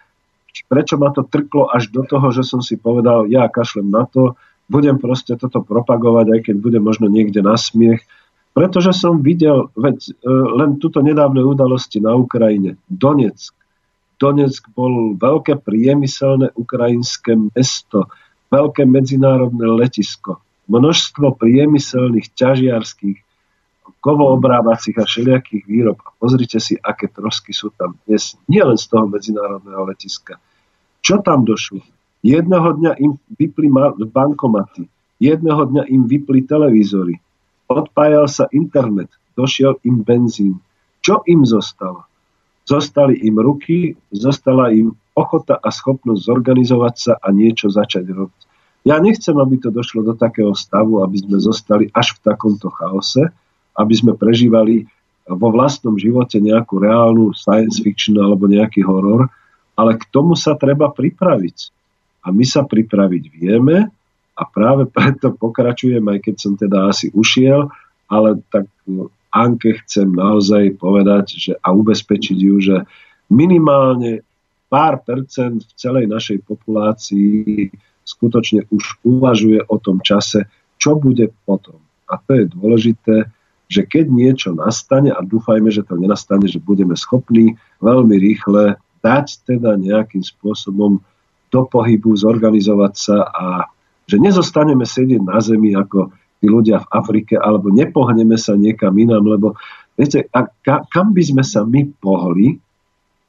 prečo 0.70 0.97
ma 0.97 1.10
to 1.10 1.27
trklo 1.27 1.69
až 1.69 1.90
do 1.90 2.06
toho, 2.06 2.31
že 2.31 2.47
som 2.47 2.62
si 2.62 2.78
povedal, 2.78 3.27
ja 3.27 3.51
kašlem 3.51 3.90
na 3.90 4.06
to, 4.06 4.39
budem 4.70 4.97
proste 4.97 5.36
toto 5.36 5.60
propagovať, 5.60 6.27
aj 6.32 6.40
keď 6.48 6.56
bude 6.62 6.78
možno 6.81 7.10
niekde 7.10 7.44
na 7.44 7.59
smiech, 7.59 8.01
pretože 8.52 8.93
som 8.93 9.24
videl, 9.24 9.73
veď 9.77 9.97
e, 10.01 10.12
len 10.28 10.77
túto 10.77 11.01
nedávne 11.01 11.40
udalosti 11.40 12.01
na 12.01 12.16
Ukrajine, 12.16 12.77
Donetsk. 12.89 13.56
Donetsk 14.23 14.70
bol 14.70 15.19
veľké 15.19 15.59
priemyselné 15.66 16.55
ukrajinské 16.55 17.35
mesto, 17.35 18.07
veľké 18.55 18.86
medzinárodné 18.86 19.66
letisko, 19.66 20.39
množstvo 20.70 21.35
priemyselných 21.35 22.31
ťažiarských 22.31 23.19
kovoobrábacích 23.99 24.94
a 25.03 25.05
všelijakých 25.11 25.65
výrob. 25.66 25.99
A 26.07 26.15
pozrite 26.23 26.62
si, 26.62 26.78
aké 26.78 27.11
trosky 27.11 27.51
sú 27.51 27.74
tam 27.74 27.99
dnes, 28.07 28.39
nielen 28.47 28.78
z 28.78 28.86
toho 28.86 29.11
medzinárodného 29.11 29.82
letiska. 29.90 30.39
Čo 31.03 31.19
tam 31.19 31.43
došlo? 31.43 31.82
Jedného 32.23 32.78
dňa 32.78 33.03
im 33.03 33.19
vypli 33.35 33.66
bankomaty, 34.07 34.86
jedného 35.19 35.66
dňa 35.66 35.90
im 35.90 36.07
vypli 36.07 36.47
televízory, 36.47 37.19
odpájal 37.66 38.31
sa 38.31 38.47
internet, 38.55 39.11
došiel 39.35 39.82
im 39.82 40.07
benzín. 40.07 40.62
Čo 41.03 41.27
im 41.27 41.43
zostalo? 41.43 42.07
Zostali 42.62 43.18
im 43.26 43.36
ruky, 43.43 43.98
zostala 44.14 44.70
im 44.70 44.94
ochota 45.12 45.59
a 45.59 45.68
schopnosť 45.68 46.24
zorganizovať 46.24 46.94
sa 46.94 47.12
a 47.18 47.28
niečo 47.34 47.68
začať 47.68 48.06
robiť. 48.09 48.43
Ja 48.82 48.98
nechcem, 48.98 49.34
aby 49.39 49.62
to 49.62 49.70
došlo 49.70 50.02
do 50.02 50.14
takého 50.18 50.55
stavu, 50.59 51.06
aby 51.06 51.22
sme 51.22 51.39
zostali 51.39 51.86
až 51.94 52.18
v 52.18 52.34
takomto 52.34 52.70
chaose, 52.74 53.30
aby 53.78 53.94
sme 53.94 54.18
prežívali 54.18 54.90
vo 55.22 55.55
vlastnom 55.55 55.94
živote 55.94 56.43
nejakú 56.43 56.82
reálnu 56.82 57.30
science 57.30 57.78
fiction 57.78 58.18
alebo 58.18 58.51
nejaký 58.51 58.82
horor, 58.82 59.30
ale 59.78 59.94
k 59.94 60.05
tomu 60.10 60.34
sa 60.34 60.59
treba 60.59 60.90
pripraviť. 60.90 61.70
A 62.26 62.34
my 62.34 62.43
sa 62.43 62.66
pripraviť 62.66 63.24
vieme 63.30 63.86
a 64.34 64.43
práve 64.47 64.90
preto 64.90 65.30
pokračujem, 65.30 66.02
aj 66.02 66.18
keď 66.26 66.34
som 66.39 66.52
teda 66.59 66.90
asi 66.90 67.14
ušiel, 67.14 67.70
ale 68.10 68.43
tak 68.51 68.66
Anke 69.33 69.81
chcem 69.85 70.13
naozaj 70.13 70.77
povedať 70.77 71.25
že, 71.41 71.53
a 71.65 71.73
ubezpečiť 71.73 72.39
ju, 72.39 72.57
že 72.61 72.77
minimálne 73.33 74.21
pár 74.69 75.01
percent 75.05 75.65
v 75.65 75.73
celej 75.77 76.09
našej 76.09 76.45
populácii 76.45 77.73
skutočne 78.05 78.69
už 78.69 79.05
uvažuje 79.05 79.65
o 79.69 79.77
tom 79.81 80.05
čase, 80.05 80.49
čo 80.77 80.97
bude 81.01 81.33
potom. 81.49 81.81
A 82.09 82.21
to 82.21 82.45
je 82.45 82.45
dôležité, 82.53 83.17
že 83.73 83.89
keď 83.89 84.13
niečo 84.13 84.51
nastane, 84.53 85.09
a 85.09 85.25
dúfajme, 85.25 85.73
že 85.73 85.85
to 85.87 85.97
nenastane, 85.97 86.45
že 86.45 86.61
budeme 86.61 86.93
schopní 86.93 87.57
veľmi 87.81 88.17
rýchle 88.21 88.77
dať 89.01 89.27
teda 89.49 89.81
nejakým 89.81 90.21
spôsobom 90.21 91.01
do 91.53 91.61
pohybu, 91.69 92.13
zorganizovať 92.17 92.95
sa 92.97 93.19
a 93.29 93.47
že 94.09 94.21
nezostaneme 94.21 94.85
sedieť 94.85 95.23
na 95.25 95.41
zemi 95.41 95.73
ako 95.73 96.13
tí 96.43 96.51
ľudia 96.51 96.82
v 96.82 96.90
Afrike, 96.90 97.39
alebo 97.39 97.70
nepohneme 97.70 98.35
sa 98.35 98.59
niekam 98.59 98.90
inám, 98.98 99.23
lebo 99.23 99.55
viete, 99.94 100.27
a 100.35 100.51
ka, 100.51 100.82
kam 100.90 101.14
by 101.14 101.23
sme 101.23 101.47
sa 101.47 101.62
my 101.62 101.86
pohli, 102.02 102.59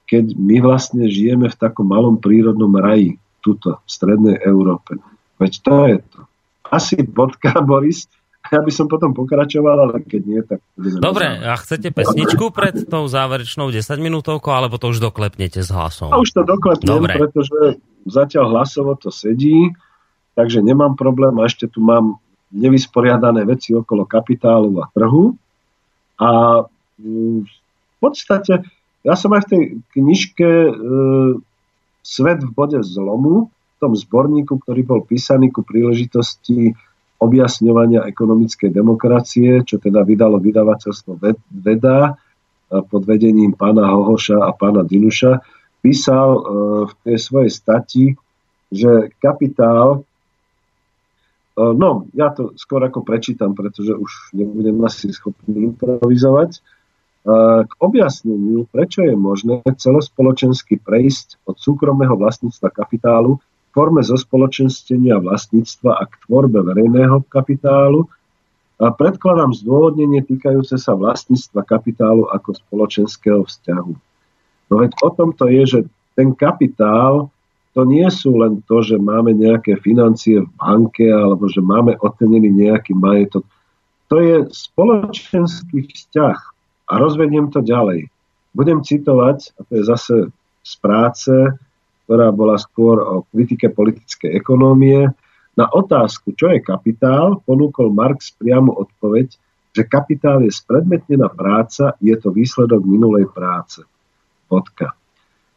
keď 0.10 0.34
my 0.34 0.58
vlastne 0.66 1.06
žijeme 1.06 1.46
v 1.46 1.60
takom 1.62 1.86
malom 1.86 2.18
prírodnom 2.18 2.74
raji, 2.74 3.22
tuto 3.46 3.86
v 3.86 3.90
strednej 3.90 4.42
Európe. 4.42 4.98
Veď 5.38 5.54
to 5.62 5.76
je 5.86 5.98
to. 6.10 6.20
Asi 6.74 6.98
bodka, 7.06 7.54
Boris, 7.70 8.10
ja 8.52 8.60
by 8.60 8.72
som 8.74 8.92
potom 8.92 9.16
pokračoval, 9.16 9.78
ale 9.88 9.96
keď 10.04 10.22
nie, 10.26 10.42
tak... 10.44 10.60
Dobre, 10.76 11.40
a 11.40 11.56
chcete 11.56 11.96
pesničku 11.96 12.52
pred 12.52 12.76
tou 12.90 13.08
záverečnou 13.08 13.72
10 13.72 13.80
minútovkou, 14.04 14.52
alebo 14.52 14.76
to 14.76 14.92
už 14.92 15.00
doklepnete 15.00 15.64
s 15.64 15.70
hlasom? 15.72 16.12
A 16.12 16.20
už 16.20 16.36
to 16.36 16.42
doklepnem, 16.44 16.92
Dobre. 16.92 17.14
pretože 17.16 17.80
zatiaľ 18.04 18.60
hlasovo 18.60 19.00
to 19.00 19.16
sedí, 19.16 19.72
takže 20.36 20.60
nemám 20.60 21.00
problém 21.00 21.40
a 21.40 21.48
ešte 21.48 21.72
tu 21.72 21.80
mám 21.80 22.20
nevysporiadané 22.54 23.44
veci 23.50 23.74
okolo 23.74 24.06
kapitálu 24.06 24.78
a 24.80 24.86
trhu. 24.94 25.34
A 26.22 26.62
mm, 27.02 27.40
v 27.44 27.98
podstate, 27.98 28.62
ja 29.02 29.16
som 29.18 29.34
aj 29.34 29.42
v 29.46 29.50
tej 29.50 29.64
knižke 29.98 30.48
e, 30.48 30.72
Svet 32.04 32.44
v 32.44 32.52
bode 32.52 32.84
zlomu, 32.84 33.48
v 33.48 33.76
tom 33.80 33.96
zborníku, 33.96 34.60
ktorý 34.60 34.82
bol 34.84 35.02
písaný 35.08 35.56
ku 35.56 35.64
príležitosti 35.64 36.76
objasňovania 37.24 38.04
ekonomickej 38.12 38.76
demokracie, 38.76 39.64
čo 39.64 39.80
teda 39.80 40.04
vydalo 40.04 40.36
vydavateľstvo 40.44 41.16
Veda 41.48 42.20
pod 42.82 43.02
vedením 43.06 43.54
pána 43.54 43.88
Hohoša 43.88 44.44
a 44.44 44.52
pána 44.52 44.82
Dinuša, 44.82 45.40
písal 45.84 46.30
e, 46.34 46.42
v 46.90 46.94
tej 47.06 47.18
svojej 47.20 47.52
stati, 47.52 48.06
že 48.74 49.14
kapitál, 49.22 50.02
e, 50.02 50.04
no 51.58 52.10
ja 52.18 52.34
to 52.34 52.54
skôr 52.58 52.82
ako 52.82 53.06
prečítam, 53.06 53.54
pretože 53.54 53.94
už 53.94 54.34
nebudem 54.34 54.78
asi 54.86 55.14
schopný 55.14 55.74
improvizovať, 55.74 56.52
e, 56.58 56.60
k 57.66 57.72
objasneniu, 57.78 58.66
prečo 58.74 59.06
je 59.06 59.14
možné 59.14 59.62
celospoločensky 59.66 60.82
prejsť 60.82 61.46
od 61.46 61.58
súkromného 61.62 62.18
vlastníctva 62.18 62.74
kapitálu 62.74 63.38
forme 63.74 64.06
zospoločenstenia 64.06 65.18
vlastníctva 65.18 65.98
a 65.98 66.04
k 66.06 66.14
tvorbe 66.30 66.62
verejného 66.62 67.26
kapitálu 67.26 68.06
a 68.78 68.94
predkladám 68.94 69.58
zdôvodnenie 69.58 70.22
týkajúce 70.22 70.78
sa 70.78 70.94
vlastníctva 70.94 71.66
kapitálu 71.66 72.30
ako 72.30 72.54
spoločenského 72.54 73.42
vzťahu. 73.50 73.94
No 74.70 74.74
veď 74.78 74.92
o 75.02 75.10
tom 75.10 75.34
to 75.34 75.50
je, 75.50 75.64
že 75.66 75.80
ten 76.14 76.38
kapitál 76.38 77.34
to 77.74 77.82
nie 77.90 78.06
sú 78.14 78.38
len 78.38 78.62
to, 78.70 78.86
že 78.86 79.02
máme 79.02 79.34
nejaké 79.34 79.82
financie 79.82 80.46
v 80.46 80.50
banke 80.58 81.10
alebo 81.10 81.50
že 81.50 81.62
máme 81.62 81.98
otenený 82.00 82.54
nejaký 82.54 82.94
majetok. 82.94 83.46
To 84.14 84.22
je 84.22 84.46
spoločenský 84.54 85.90
vzťah 85.90 86.38
a 86.90 86.94
rozvediem 87.02 87.50
to 87.50 87.66
ďalej. 87.66 88.14
Budem 88.54 88.86
citovať, 88.86 89.58
a 89.58 89.60
to 89.66 89.72
je 89.82 89.84
zase 89.90 90.16
z 90.64 90.74
práce 90.78 91.34
ktorá 92.04 92.36
bola 92.36 92.60
skôr 92.60 93.00
o 93.00 93.24
kritike 93.32 93.72
politickej 93.72 94.36
ekonómie. 94.36 95.08
Na 95.56 95.66
otázku, 95.70 96.36
čo 96.36 96.52
je 96.52 96.60
kapitál, 96.60 97.40
ponúkol 97.48 97.94
Marx 97.94 98.36
priamo 98.36 98.74
odpoveď, 98.76 99.38
že 99.74 99.90
kapitál 99.90 100.46
je 100.46 100.52
spredmetnená 100.54 101.32
práca, 101.32 101.98
je 102.04 102.14
to 102.20 102.30
výsledok 102.30 102.84
minulej 102.86 103.26
práce. 103.32 103.82
Bodka. 104.52 104.94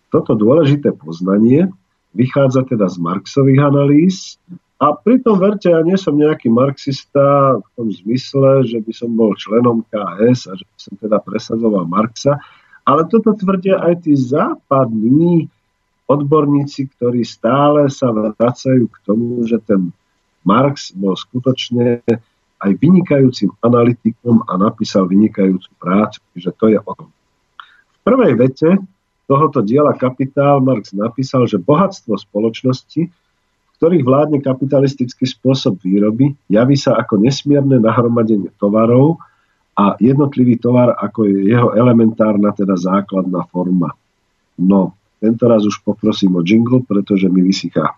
Toto 0.09 0.33
dôležité 0.33 0.95
poznanie 0.95 1.69
vychádza 2.17 2.65
teda 2.65 2.89
z 2.89 2.97
Marxových 2.97 3.61
analýz 3.61 4.41
a 4.77 4.93
pritom 4.93 5.41
verte, 5.41 5.73
ja 5.73 5.81
nie 5.81 5.97
som 5.97 6.21
nejaký 6.21 6.53
marxista 6.53 7.57
v 7.57 7.69
tom 7.81 7.89
zmysle, 7.89 8.69
že 8.69 8.77
by 8.85 8.93
som 8.93 9.09
bol 9.17 9.33
členom 9.33 9.81
KS 9.89 10.53
a 10.53 10.57
že 10.57 10.65
by 10.69 10.79
som 10.81 10.95
teda 11.01 11.17
presadzoval 11.25 11.89
Marxa, 11.89 12.37
ale 12.85 13.09
toto 13.09 13.33
tvrdia 13.33 13.81
aj 13.81 14.05
tí 14.05 14.13
západní 14.13 15.49
odborníci, 16.07 16.93
ktorí 16.93 17.25
stále 17.25 17.89
sa 17.89 18.13
vracajú 18.13 18.85
k 18.93 18.97
tomu, 19.09 19.49
že 19.49 19.59
ten 19.65 19.91
Marx 20.45 20.93
bol 20.93 21.17
skutočne 21.17 22.05
aj 22.61 22.71
vynikajúcim 22.77 23.53
analytikom 23.65 24.45
a 24.45 24.61
napísal 24.61 25.09
vynikajúcu 25.09 25.73
prácu, 25.81 26.21
čiže 26.37 26.51
to 26.57 26.73
je 26.73 26.79
o 26.79 26.93
tom. 26.93 27.11
V 27.91 27.99
prvej 28.05 28.33
vete 28.39 28.77
tohoto 29.27 29.61
diela 29.63 29.93
Kapitál 29.95 30.63
Marx 30.63 30.95
napísal, 30.95 31.51
že 31.51 31.59
bohatstvo 31.61 32.15
spoločnosti 32.15 33.11
ktorých 33.77 34.05
vládne 34.09 34.39
kapitalistický 34.41 35.29
spôsob 35.29 35.85
výroby, 35.85 36.33
javí 36.49 36.77
sa 36.81 36.97
ako 36.97 37.21
nesmierne 37.21 37.77
nahromadenie 37.77 38.49
tovarov 38.57 39.21
a 39.77 40.01
jednotlivý 40.01 40.57
tovar 40.57 40.97
ako 40.97 41.29
je 41.29 41.53
jeho 41.53 41.77
elementárna, 41.77 42.57
teda 42.57 42.73
základná 42.81 43.45
forma. 43.53 43.93
No, 44.57 44.97
tento 45.21 45.45
raz 45.45 45.69
už 45.69 45.85
poprosím 45.85 46.41
o 46.41 46.43
jingle, 46.45 46.81
pretože 46.89 47.29
mi 47.29 47.45
vysychá. 47.45 47.93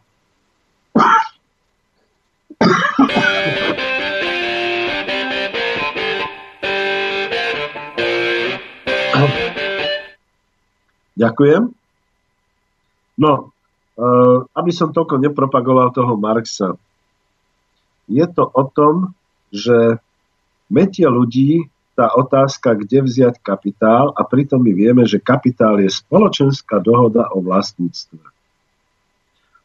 Ďakujem. 11.19 11.75
No, 13.19 13.51
Eh, 13.99 14.39
aby 14.55 14.71
som 14.71 14.95
toľko 14.95 15.19
nepropagoval 15.19 15.91
toho 15.91 16.15
Marxa. 16.15 16.79
Je 18.07 18.23
to 18.31 18.47
o 18.47 18.63
tom, 18.71 19.11
že 19.51 19.99
metie 20.71 21.11
ľudí 21.11 21.67
tá 21.99 22.15
otázka, 22.15 22.79
kde 22.79 23.03
vziať 23.03 23.43
kapitál 23.43 24.15
a 24.15 24.23
pritom 24.23 24.63
my 24.63 24.71
vieme, 24.71 25.03
že 25.03 25.19
kapitál 25.19 25.83
je 25.83 25.91
spoločenská 25.91 26.79
dohoda 26.79 27.27
o 27.35 27.43
vlastníctve. 27.43 28.23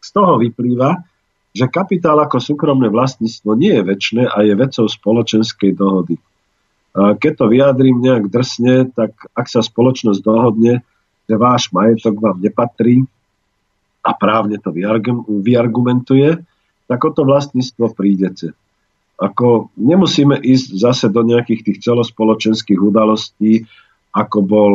Z 0.01 0.09
toho 0.09 0.41
vyplýva, 0.41 1.05
že 1.53 1.69
kapitál 1.69 2.17
ako 2.17 2.41
súkromné 2.41 2.89
vlastníctvo 2.89 3.53
nie 3.53 3.77
je 3.77 3.83
väčšie 3.85 4.21
a 4.33 4.37
je 4.41 4.53
vecou 4.57 4.89
spoločenskej 4.89 5.77
dohody. 5.77 6.17
Keď 6.97 7.33
to 7.37 7.45
vyjadrím 7.53 8.01
nejak 8.01 8.33
drsne, 8.33 8.89
tak 8.97 9.13
ak 9.37 9.45
sa 9.45 9.61
spoločnosť 9.61 10.19
dohodne, 10.25 10.81
že 11.33 11.41
váš 11.41 11.73
majetok 11.73 12.21
vám 12.21 12.37
nepatrí, 12.37 13.01
a 14.03 14.11
právne 14.11 14.59
to 14.59 14.75
vyargumentuje, 15.39 16.43
tak 16.91 16.99
o 17.07 17.11
to 17.15 17.23
vlastníctvo 17.23 17.95
prídete. 17.95 18.51
Ako 19.15 19.71
nemusíme 19.79 20.35
ísť 20.43 20.69
zase 20.75 21.05
do 21.07 21.23
nejakých 21.23 21.63
tých 21.63 21.77
celospoločenských 21.87 22.75
udalostí, 22.83 23.63
ako 24.11 24.37
bol, 24.43 24.73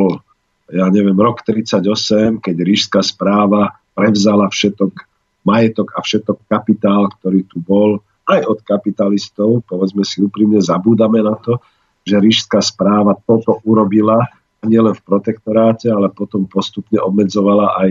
ja 0.73 0.89
neviem, 0.89 1.13
rok 1.13 1.45
38, 1.45 2.41
keď 2.41 2.55
rížská 2.57 3.05
správa 3.05 3.77
prevzala 3.93 4.49
všetok 4.49 5.05
majetok 5.45 5.93
a 5.93 6.01
všetok 6.01 6.49
kapitál, 6.49 7.13
ktorý 7.21 7.45
tu 7.45 7.61
bol, 7.61 8.01
aj 8.25 8.41
od 8.49 8.59
kapitalistov, 8.65 9.61
povedzme 9.69 10.01
si 10.01 10.25
úprimne, 10.25 10.57
zabúdame 10.57 11.21
na 11.21 11.37
to, 11.37 11.61
že 12.01 12.17
rížská 12.17 12.65
správa 12.65 13.13
toto 13.13 13.61
urobila 13.61 14.25
nielen 14.65 14.95
v 14.95 15.05
protektoráte, 15.05 15.87
ale 15.87 16.11
potom 16.11 16.49
postupne 16.49 16.99
obmedzovala 16.99 17.79
aj 17.79 17.89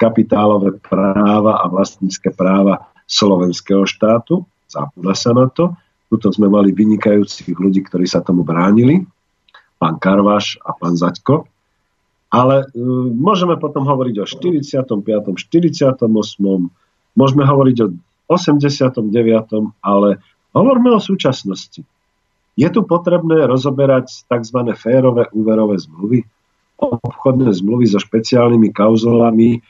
kapitálové 0.00 0.80
práva 0.80 1.60
a 1.60 1.68
vlastnícke 1.68 2.32
práva 2.32 2.88
slovenského 3.04 3.84
štátu. 3.84 4.48
Zabúda 4.70 5.12
sa 5.12 5.36
na 5.36 5.46
to. 5.50 5.76
Tuto 6.10 6.32
sme 6.34 6.50
mali 6.50 6.74
vynikajúcich 6.74 7.54
ľudí, 7.54 7.86
ktorí 7.86 8.08
sa 8.08 8.24
tomu 8.24 8.42
bránili. 8.42 9.04
Pán 9.78 10.00
Karvaš 10.02 10.58
a 10.64 10.74
pán 10.74 10.98
Zaďko. 10.98 11.46
Ale 12.30 12.66
uh, 12.66 13.06
môžeme 13.10 13.58
potom 13.58 13.86
hovoriť 13.86 14.14
o 14.22 14.26
45., 14.26 15.34
48., 15.34 16.06
môžeme 17.18 17.42
hovoriť 17.42 17.76
o 17.82 17.86
89., 18.30 19.02
ale 19.82 20.08
hovorme 20.54 20.94
o 20.94 21.00
súčasnosti. 21.02 21.82
Je 22.58 22.68
tu 22.70 22.82
potrebné 22.82 23.46
rozoberať 23.46 24.26
tzv. 24.26 24.58
férové 24.74 25.30
úverové 25.30 25.78
zmluvy, 25.78 26.26
obchodné 26.80 27.52
zmluvy 27.52 27.86
so 27.90 28.00
špeciálnymi 28.00 28.72
kauzolami, 28.72 29.60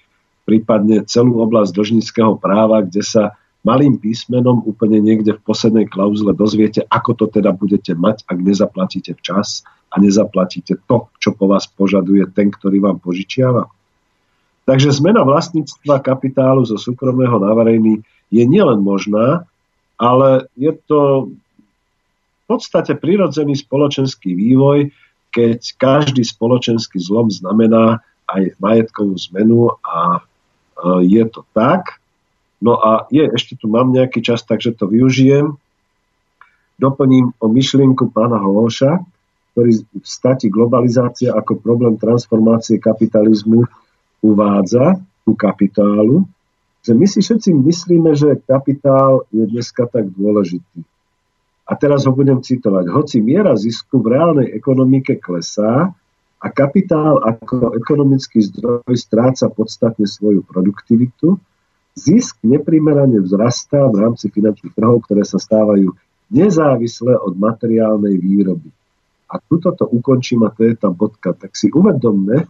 prípadne 0.46 1.04
celú 1.06 1.42
oblasť 1.42 1.70
dlžníckého 1.74 2.38
práva, 2.38 2.82
kde 2.86 3.02
sa 3.02 3.22
malým 3.60 4.00
písmenom 4.00 4.64
úplne 4.64 4.98
niekde 5.04 5.36
v 5.36 5.44
poslednej 5.44 5.86
klauzule 5.86 6.32
dozviete, 6.32 6.80
ako 6.88 7.12
to 7.12 7.26
teda 7.28 7.52
budete 7.52 7.92
mať, 7.92 8.24
ak 8.24 8.38
nezaplatíte 8.40 9.12
včas 9.20 9.62
a 9.92 10.00
nezaplatíte 10.00 10.80
to, 10.88 11.12
čo 11.20 11.36
po 11.36 11.44
vás 11.50 11.68
požaduje 11.68 12.24
ten, 12.32 12.48
ktorý 12.48 12.80
vám 12.80 12.98
požičiava. 13.02 13.68
Takže 14.64 14.94
zmena 14.94 15.26
vlastníctva 15.26 16.00
kapitálu 16.00 16.62
zo 16.62 16.78
súkromného 16.78 17.36
na 17.42 17.52
verejný 17.52 18.00
je 18.30 18.44
nielen 18.46 18.80
možná, 18.80 19.44
ale 20.00 20.48
je 20.54 20.72
to 20.86 21.28
podstate 22.50 22.98
prirodzený 22.98 23.54
spoločenský 23.54 24.34
vývoj, 24.34 24.90
keď 25.30 25.78
každý 25.78 26.26
spoločenský 26.26 26.98
zlom 26.98 27.30
znamená 27.30 28.02
aj 28.26 28.58
majetkovú 28.58 29.14
zmenu 29.30 29.78
a 29.86 30.26
Eh, 30.80 31.00
je 31.04 31.24
to 31.28 31.44
tak. 31.52 32.00
No 32.60 32.76
a 32.76 33.08
je, 33.08 33.24
ešte 33.24 33.56
tu 33.56 33.68
mám 33.68 33.92
nejaký 33.92 34.20
čas, 34.20 34.44
takže 34.44 34.76
to 34.76 34.88
využijem. 34.88 35.56
Doplním 36.80 37.32
o 37.40 37.46
myšlienku 37.48 38.12
pána 38.12 38.40
Hološa, 38.40 39.00
ktorý 39.52 39.84
v 39.84 40.06
stati 40.06 40.48
globalizácia 40.48 41.32
ako 41.32 41.60
problém 41.60 41.96
transformácie 42.00 42.80
kapitalizmu 42.80 43.64
uvádza 44.20 45.00
ku 45.24 45.32
kapitálu, 45.36 46.24
že 46.80 46.96
my 46.96 47.04
si 47.04 47.20
všetci 47.20 47.52
myslíme, 47.52 48.16
že 48.16 48.40
kapitál 48.44 49.28
je 49.32 49.44
dneska 49.44 49.84
tak 49.88 50.08
dôležitý. 50.12 50.84
A 51.70 51.72
teraz 51.78 52.02
ho 52.02 52.10
budem 52.10 52.42
citovať. 52.42 52.90
Hoci 52.90 53.22
miera 53.22 53.54
zisku 53.54 54.02
v 54.02 54.18
reálnej 54.18 54.48
ekonomike 54.50 55.22
klesá, 55.22 55.94
a 56.40 56.46
kapitál 56.48 57.20
ako 57.20 57.76
ekonomický 57.76 58.40
zdroj 58.40 58.96
stráca 58.96 59.52
podstatne 59.52 60.08
svoju 60.08 60.40
produktivitu, 60.40 61.36
zisk 61.92 62.40
neprimerane 62.40 63.20
vzrastá 63.20 63.84
v 63.92 64.08
rámci 64.08 64.32
finančných 64.32 64.72
trhov, 64.72 65.04
ktoré 65.04 65.20
sa 65.28 65.36
stávajú 65.36 65.92
nezávisle 66.32 67.12
od 67.12 67.36
materiálnej 67.36 68.16
výroby. 68.16 68.72
A 69.28 69.36
tuto 69.36 69.76
to 69.76 69.84
ukončím 69.84 70.48
a 70.48 70.50
to 70.50 70.64
je 70.64 70.74
tá 70.80 70.88
bodka. 70.88 71.36
Tak 71.36 71.52
si 71.52 71.68
uvedomme, 71.68 72.48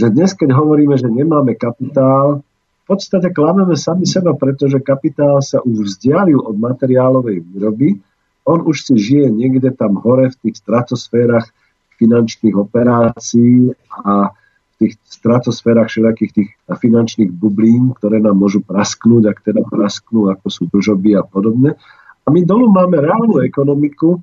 že 0.00 0.06
dnes, 0.08 0.32
keď 0.32 0.56
hovoríme, 0.56 0.96
že 0.96 1.12
nemáme 1.12 1.60
kapitál, 1.60 2.40
v 2.82 2.84
podstate 2.88 3.34
klameme 3.36 3.76
sami 3.76 4.06
seba, 4.08 4.32
pretože 4.32 4.80
kapitál 4.80 5.42
sa 5.42 5.60
už 5.60 5.92
vzdialil 5.92 6.40
od 6.40 6.56
materiálovej 6.56 7.42
výroby, 7.42 7.98
on 8.46 8.62
už 8.62 8.86
si 8.86 8.94
žije 8.94 9.26
niekde 9.28 9.74
tam 9.74 9.98
hore 9.98 10.30
v 10.30 10.36
tých 10.46 10.62
stratosférach 10.62 11.50
finančných 11.98 12.54
operácií 12.54 13.74
a 14.06 14.30
v 14.30 14.74
tých 14.78 14.94
stratosférach 15.08 15.90
všetkých 15.90 16.32
tých 16.36 16.50
finančných 16.68 17.32
bublín, 17.32 17.96
ktoré 17.96 18.20
nám 18.22 18.38
môžu 18.38 18.62
prasknúť, 18.62 19.34
ak 19.34 19.38
teda 19.42 19.64
prasknú, 19.66 20.30
ako 20.30 20.46
sú 20.46 20.62
družoby 20.68 21.16
a 21.16 21.24
podobne. 21.24 21.74
A 22.22 22.28
my 22.28 22.44
dolu 22.44 22.68
máme 22.68 23.00
reálnu 23.00 23.40
ekonomiku, 23.40 24.20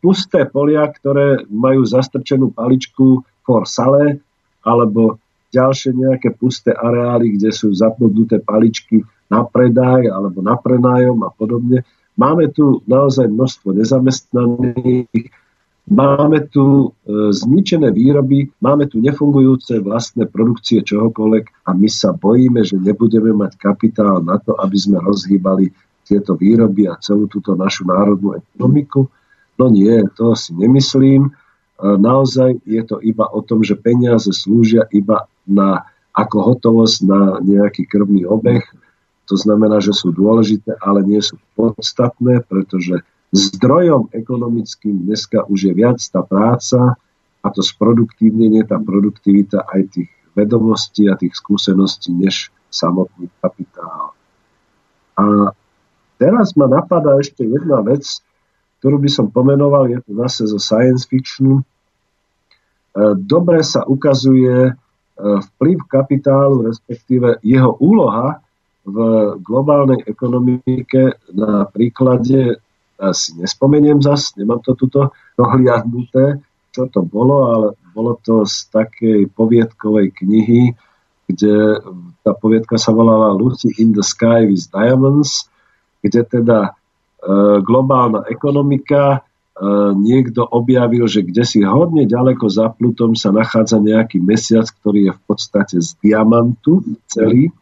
pusté 0.00 0.48
polia, 0.48 0.88
ktoré 0.88 1.44
majú 1.52 1.84
zastrčenú 1.84 2.56
paličku 2.56 3.20
for 3.44 3.68
sale, 3.68 4.24
alebo 4.64 5.20
ďalšie 5.52 5.92
nejaké 5.92 6.32
pusté 6.32 6.72
areály, 6.72 7.36
kde 7.36 7.52
sú 7.52 7.68
zapnuté 7.76 8.40
paličky 8.40 9.04
na 9.28 9.44
predaj 9.44 10.08
alebo 10.08 10.40
na 10.40 10.56
prenájom 10.56 11.20
a 11.26 11.30
podobne. 11.36 11.84
Máme 12.20 12.52
tu 12.52 12.84
naozaj 12.84 13.32
množstvo 13.32 13.72
nezamestnaných, 13.72 15.32
Máme 15.90 16.46
tu 16.46 16.86
e, 16.86 17.34
zničené 17.34 17.90
výroby, 17.90 18.46
máme 18.62 18.86
tu 18.86 19.02
nefungujúce 19.02 19.82
vlastné 19.82 20.30
produkcie 20.30 20.86
čohokoľvek 20.86 21.66
a 21.66 21.74
my 21.74 21.90
sa 21.90 22.14
bojíme, 22.14 22.62
že 22.62 22.78
nebudeme 22.78 23.34
mať 23.34 23.58
kapitál 23.58 24.22
na 24.22 24.38
to, 24.38 24.54
aby 24.54 24.78
sme 24.78 25.02
rozhýbali 25.02 25.74
tieto 26.06 26.38
výroby 26.38 26.86
a 26.86 26.94
celú 27.02 27.26
túto 27.26 27.58
našu 27.58 27.90
národnú 27.90 28.38
ekonomiku. 28.38 29.10
No 29.58 29.66
nie, 29.66 30.06
to 30.14 30.38
si 30.38 30.54
nemyslím. 30.54 31.26
E, 31.26 31.30
naozaj 31.82 32.62
je 32.62 32.82
to 32.86 33.02
iba 33.02 33.26
o 33.26 33.42
tom, 33.42 33.66
že 33.66 33.74
peniaze 33.74 34.30
slúžia 34.30 34.86
iba 34.94 35.26
na, 35.42 35.90
ako 36.14 36.54
hotovosť 36.54 36.96
na 37.02 37.42
nejaký 37.42 37.90
krvný 37.90 38.30
obeh. 38.30 38.62
To 39.30 39.38
znamená, 39.38 39.78
že 39.78 39.94
sú 39.94 40.10
dôležité, 40.10 40.74
ale 40.82 41.06
nie 41.06 41.22
sú 41.22 41.38
podstatné, 41.54 42.42
pretože 42.50 43.06
Zdrojom 43.30 44.10
ekonomickým 44.10 45.06
dneska 45.06 45.46
už 45.46 45.70
je 45.70 45.72
viac 45.72 46.02
tá 46.02 46.26
práca 46.26 46.98
a 47.40 47.46
to 47.54 47.62
sproduktívnenie, 47.62 48.66
tá 48.66 48.74
produktivita 48.82 49.70
aj 49.70 49.80
tých 49.94 50.10
vedomostí 50.34 51.06
a 51.06 51.14
tých 51.14 51.38
skúseností, 51.38 52.10
než 52.10 52.50
samotný 52.74 53.30
kapitál. 53.38 54.18
A 55.14 55.54
teraz 56.18 56.58
ma 56.58 56.66
napadá 56.66 57.22
ešte 57.22 57.46
jedna 57.46 57.86
vec, 57.86 58.02
ktorú 58.82 58.98
by 58.98 59.10
som 59.10 59.30
pomenoval, 59.30 59.86
je 59.94 60.02
to 60.02 60.12
zase 60.26 60.50
zo 60.50 60.58
science 60.58 61.06
fictionu. 61.06 61.62
E, 61.62 61.64
dobre 63.14 63.62
sa 63.62 63.86
ukazuje 63.86 64.56
e, 64.66 64.72
vplyv 65.20 65.86
kapitálu, 65.86 66.66
respektíve 66.66 67.38
jeho 67.46 67.78
úloha 67.78 68.42
v 68.90 68.96
globálnej 69.38 70.02
ekonomike 70.04 71.16
na 71.30 71.64
príklade 71.70 72.58
si 73.16 73.32
nespomeniem 73.40 74.04
zas, 74.04 74.36
nemám 74.36 74.60
to 74.60 74.76
tuto 74.76 75.16
dohliadnuté, 75.40 76.36
čo 76.70 76.86
to 76.92 77.00
bolo, 77.00 77.36
ale 77.50 77.68
bolo 77.96 78.20
to 78.20 78.44
z 78.44 78.68
takej 78.70 79.32
poviedkovej 79.32 80.12
knihy, 80.20 80.76
kde 81.26 81.80
tá 82.20 82.36
poviedka 82.36 82.76
sa 82.76 82.92
volala 82.92 83.34
Lucy 83.34 83.72
in 83.80 83.96
the 83.96 84.04
Sky 84.04 84.46
with 84.46 84.68
Diamonds, 84.70 85.48
kde 86.04 86.26
teda 86.26 86.58
e, 86.66 86.70
globálna 87.62 88.26
ekonomika, 88.28 89.18
e, 89.18 89.18
niekto 89.94 90.46
objavil, 90.46 91.06
že 91.06 91.22
kde 91.26 91.42
si 91.46 91.62
hodne 91.62 92.06
ďaleko 92.06 92.46
za 92.50 92.70
Plutom 92.74 93.14
sa 93.14 93.30
nachádza 93.30 93.78
nejaký 93.78 94.18
mesiac, 94.22 94.66
ktorý 94.82 95.10
je 95.10 95.12
v 95.16 95.22
podstate 95.26 95.76
z 95.78 95.94
diamantu 96.02 96.82
celý 97.06 97.54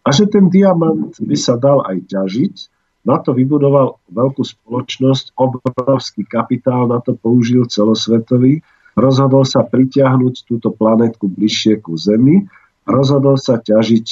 a 0.00 0.08
že 0.10 0.24
ten 0.28 0.48
diamant 0.48 1.12
by 1.20 1.36
sa 1.36 1.60
dal 1.60 1.84
aj 1.84 1.98
ťažiť 2.08 2.54
na 3.00 3.16
to 3.16 3.32
vybudoval 3.32 3.96
veľkú 4.12 4.44
spoločnosť, 4.44 5.32
obrovský 5.40 6.28
kapitál 6.28 6.84
na 6.84 7.00
to 7.00 7.16
použil 7.16 7.64
celosvetový, 7.64 8.60
rozhodol 8.92 9.48
sa 9.48 9.64
pritiahnuť 9.64 10.44
túto 10.44 10.68
planetku 10.68 11.32
bližšie 11.32 11.80
ku 11.80 11.96
Zemi, 11.96 12.44
rozhodol 12.84 13.40
sa 13.40 13.56
ťažiť 13.56 14.06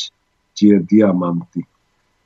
tie 0.57 0.81
diamanty. 0.81 1.69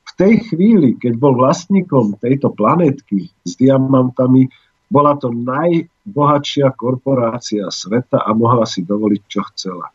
V 0.03 0.11
tej 0.15 0.33
chvíli, 0.47 0.95
keď 0.95 1.13
bol 1.19 1.35
vlastníkom 1.35 2.15
tejto 2.21 2.53
planetky 2.53 3.27
s 3.43 3.51
diamantami, 3.59 4.47
bola 4.87 5.17
to 5.17 5.33
najbohatšia 5.33 6.69
korporácia 6.77 7.65
sveta 7.73 8.21
a 8.21 8.29
mohla 8.37 8.63
si 8.69 8.85
dovoliť, 8.85 9.21
čo 9.25 9.41
chcela. 9.51 9.89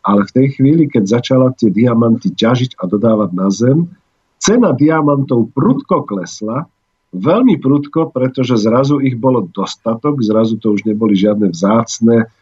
Ale 0.00 0.24
v 0.24 0.34
tej 0.34 0.46
chvíli, 0.56 0.88
keď 0.88 1.20
začala 1.20 1.52
tie 1.52 1.68
diamanty 1.68 2.32
ťažiť 2.32 2.80
a 2.80 2.88
dodávať 2.88 3.30
na 3.36 3.48
Zem, 3.52 3.78
Cena 4.40 4.72
diamantov 4.72 5.52
prudko 5.52 6.08
klesla, 6.08 6.64
veľmi 7.12 7.60
prudko, 7.60 8.08
pretože 8.08 8.56
zrazu 8.56 8.96
ich 8.96 9.12
bolo 9.12 9.44
dostatok, 9.44 10.24
zrazu 10.24 10.56
to 10.56 10.72
už 10.72 10.88
neboli 10.88 11.12
žiadne 11.12 11.52
vzácne 11.52 12.32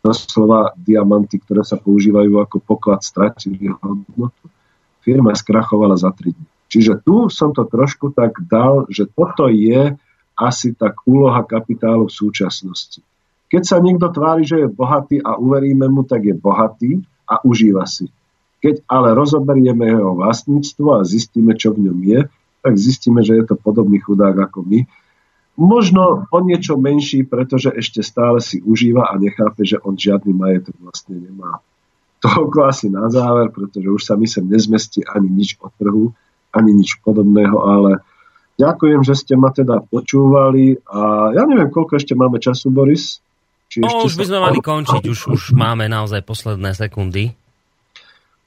doslova 0.00 0.72
diamanty, 0.80 1.42
ktoré 1.42 1.66
sa 1.66 1.76
používajú 1.76 2.40
ako 2.40 2.56
poklad, 2.64 3.04
stratili 3.04 3.68
hodnotu. 3.68 4.48
Firma 5.04 5.36
skrachovala 5.36 6.00
za 6.00 6.08
3 6.14 6.32
dní. 6.32 6.46
Čiže 6.70 7.02
tu 7.02 7.26
som 7.28 7.50
to 7.50 7.66
trošku 7.66 8.14
tak 8.14 8.38
dal, 8.46 8.86
že 8.86 9.10
toto 9.10 9.50
je 9.50 9.98
asi 10.38 10.72
tak 10.72 11.02
úloha 11.04 11.42
kapitálu 11.42 12.06
v 12.06 12.14
súčasnosti. 12.14 13.02
Keď 13.50 13.62
sa 13.66 13.82
niekto 13.82 14.06
tvári, 14.14 14.46
že 14.46 14.62
je 14.62 14.68
bohatý 14.70 15.18
a 15.18 15.34
uveríme 15.34 15.90
mu, 15.90 16.06
tak 16.06 16.22
je 16.22 16.34
bohatý 16.38 17.02
a 17.26 17.42
užíva 17.42 17.82
si. 17.84 18.06
Keď 18.62 18.86
ale 18.86 19.16
rozoberieme 19.18 19.90
jeho 19.90 20.14
vlastníctvo 20.14 21.02
a 21.02 21.06
zistíme, 21.06 21.58
čo 21.58 21.74
v 21.74 21.90
ňom 21.90 21.98
je, 22.06 22.20
tak 22.60 22.74
zistíme, 22.78 23.24
že 23.26 23.40
je 23.40 23.44
to 23.50 23.56
podobný 23.58 23.98
chudák 23.98 24.36
ako 24.36 24.62
my. 24.62 24.86
Možno 25.58 26.30
o 26.30 26.38
niečo 26.40 26.78
menší, 26.78 27.26
pretože 27.26 27.74
ešte 27.74 28.06
stále 28.06 28.38
si 28.38 28.62
užíva 28.62 29.10
a 29.10 29.18
nechápe, 29.18 29.66
že 29.66 29.82
on 29.82 29.98
žiadny 29.98 30.30
majetok 30.30 30.76
vlastne 30.78 31.18
nemá. 31.18 31.58
Toľko 32.20 32.58
asi 32.68 32.86
na 32.92 33.08
záver, 33.08 33.48
pretože 33.50 33.88
už 33.88 34.02
sa 34.04 34.14
mi 34.14 34.28
sem 34.28 34.44
nezmestí 34.44 35.02
ani 35.08 35.32
nič 35.32 35.56
o 35.58 35.72
trhu, 35.72 36.12
ani 36.52 36.70
nič 36.76 37.00
podobného, 37.00 37.56
ale 37.64 38.04
ďakujem, 38.60 39.00
že 39.02 39.16
ste 39.16 39.34
ma 39.40 39.48
teda 39.50 39.80
počúvali 39.88 40.84
a 40.84 41.32
ja 41.32 41.42
neviem, 41.48 41.72
koľko 41.72 41.96
ešte 41.96 42.12
máme 42.12 42.36
času, 42.36 42.68
Boris. 42.68 43.24
Či 43.70 43.86
no, 43.86 44.02
už 44.02 44.18
by 44.18 44.26
sme 44.26 44.38
mali 44.42 44.58
končiť, 44.58 45.02
už, 45.06 45.20
už 45.30 45.42
máme 45.54 45.86
naozaj 45.86 46.26
posledné 46.26 46.74
sekundy. 46.74 47.38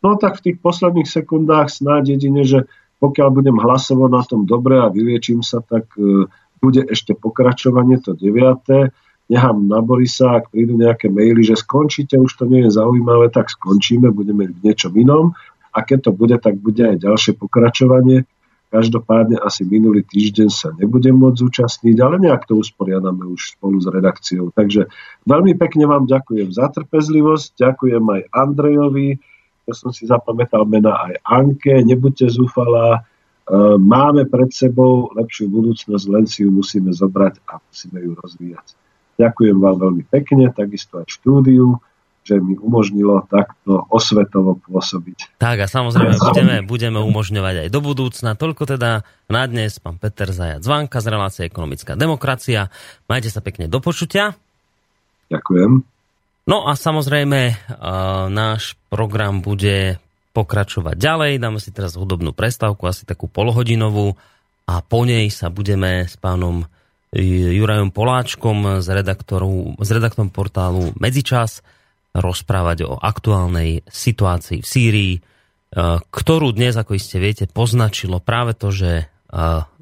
No 0.03 0.19
tak 0.19 0.43
v 0.43 0.51
tých 0.51 0.57
posledných 0.59 1.07
sekundách 1.07 1.71
snáď 1.71 2.19
jedine, 2.19 2.43
že 2.43 2.67
pokiaľ 2.99 3.29
budem 3.31 3.55
hlasovať 3.55 4.09
na 4.11 4.23
tom 4.27 4.41
dobre 4.43 4.75
a 4.83 4.91
vyliečím 4.91 5.39
sa, 5.39 5.63
tak 5.63 5.87
e, 5.95 6.27
bude 6.59 6.83
ešte 6.91 7.15
pokračovanie, 7.15 8.03
to 8.03 8.11
deviaté. 8.11 8.91
Nechám 9.31 9.63
na 9.63 9.79
Borisa, 9.79 10.43
ak 10.43 10.51
prídu 10.51 10.75
nejaké 10.75 11.07
maily, 11.07 11.39
že 11.43 11.55
skončíte, 11.55 12.19
už 12.19 12.31
to 12.35 12.43
nie 12.43 12.67
je 12.67 12.75
zaujímavé, 12.75 13.31
tak 13.31 13.47
skončíme, 13.47 14.11
budeme 14.11 14.51
v 14.51 14.59
niečom 14.59 14.91
inom. 14.99 15.31
A 15.71 15.87
keď 15.87 16.07
to 16.07 16.11
bude, 16.11 16.35
tak 16.43 16.59
bude 16.59 16.83
aj 16.83 16.99
ďalšie 16.99 17.39
pokračovanie. 17.39 18.27
Každopádne 18.73 19.37
asi 19.37 19.69
minulý 19.69 20.01
týždeň 20.01 20.49
sa 20.49 20.73
nebudem 20.73 21.13
môcť 21.13 21.45
zúčastniť, 21.45 21.93
ale 22.01 22.17
nejak 22.17 22.49
to 22.49 22.57
usporiadame 22.57 23.21
už 23.29 23.53
spolu 23.53 23.77
s 23.77 23.85
redakciou. 23.85 24.49
Takže 24.49 24.89
veľmi 25.29 25.53
pekne 25.61 25.85
vám 25.85 26.09
ďakujem 26.09 26.49
za 26.49 26.73
trpezlivosť, 26.73 27.53
ďakujem 27.53 28.01
aj 28.01 28.21
Andrejovi, 28.33 29.21
ja 29.63 29.73
som 29.77 29.93
si 29.93 30.09
zapamätal 30.09 30.65
mena 30.65 31.05
aj 31.05 31.21
Anke, 31.21 31.85
nebuďte 31.85 32.33
zúfalá, 32.33 32.97
e, 32.97 33.01
máme 33.77 34.25
pred 34.25 34.49
sebou 34.49 35.13
lepšiu 35.13 35.53
budúcnosť, 35.53 36.05
len 36.09 36.25
si 36.25 36.41
ju 36.41 36.49
musíme 36.49 36.89
zobrať 36.89 37.45
a 37.45 37.61
musíme 37.61 38.01
ju 38.01 38.11
rozvíjať. 38.17 38.73
Ďakujem 39.21 39.57
vám 39.61 39.77
veľmi 39.77 40.03
pekne, 40.09 40.49
takisto 40.49 40.97
aj 40.97 41.13
štúdiu, 41.13 41.77
že 42.23 42.39
mi 42.39 42.55
umožnilo 42.55 43.27
takto 43.27 43.83
osvetovo 43.91 44.55
pôsobiť. 44.63 45.37
Tak 45.43 45.63
a 45.63 45.67
samozrejme 45.67 46.15
budeme, 46.15 46.55
budeme 46.63 46.99
umožňovať 47.03 47.67
aj 47.67 47.69
do 47.69 47.79
budúcna. 47.83 48.39
Toľko 48.39 48.63
teda 48.79 49.03
na 49.27 49.43
dnes, 49.43 49.75
pán 49.83 49.99
Peter 49.99 50.31
Zajac 50.31 50.63
Zvanka 50.63 51.03
z 51.03 51.07
relácie 51.11 51.43
Ekonomická 51.43 51.99
demokracia. 51.99 52.71
Majte 53.11 53.27
sa 53.27 53.43
pekne 53.43 53.67
do 53.67 53.83
počutia. 53.83 54.39
Ďakujem. 55.27 55.83
No 56.43 56.67
a 56.67 56.75
samozrejme, 56.75 57.55
náš 58.31 58.75
program 58.87 59.39
bude 59.39 59.99
pokračovať 60.35 60.95
ďalej. 60.99 61.31
Dáme 61.39 61.59
si 61.63 61.71
teraz 61.71 61.95
hudobnú 61.95 62.35
prestávku, 62.35 62.83
asi 62.87 63.07
takú 63.07 63.31
polhodinovú 63.31 64.15
a 64.67 64.79
po 64.79 65.03
nej 65.03 65.27
sa 65.27 65.51
budeme 65.51 66.07
s 66.07 66.15
pánom 66.15 66.67
Jurajom 67.13 67.93
Poláčkom 67.93 68.81
z, 68.81 68.87
redaktoru, 68.89 69.77
z 69.77 69.89
redaktorom 69.93 70.33
portálu 70.33 70.95
Medzičas 70.97 71.61
rozprávať 72.14 72.85
o 72.85 72.94
aktuálnej 72.98 73.84
situácii 73.90 74.61
v 74.61 74.68
Sýrii, 74.68 75.14
ktorú 76.14 76.53
dnes, 76.53 76.77
ako 76.77 76.94
iste 76.94 77.18
viete, 77.18 77.49
poznačilo 77.49 78.22
práve 78.22 78.53
to, 78.53 78.69
že 78.69 79.10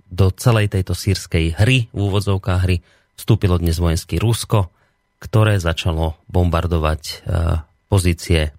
do 0.08 0.28
celej 0.36 0.72
tejto 0.72 0.95
sírskej 0.95 1.60
hry, 1.60 1.91
v 1.91 1.99
úvodzovkách 1.99 2.62
hry, 2.64 2.80
vstúpilo 3.20 3.60
dnes 3.60 3.76
vojenský 3.76 4.16
Rusko 4.20 4.72
ktoré 5.22 5.62
začalo 5.62 6.18
bombardovať 6.26 7.02
e, 7.06 7.14
pozície 7.86 8.49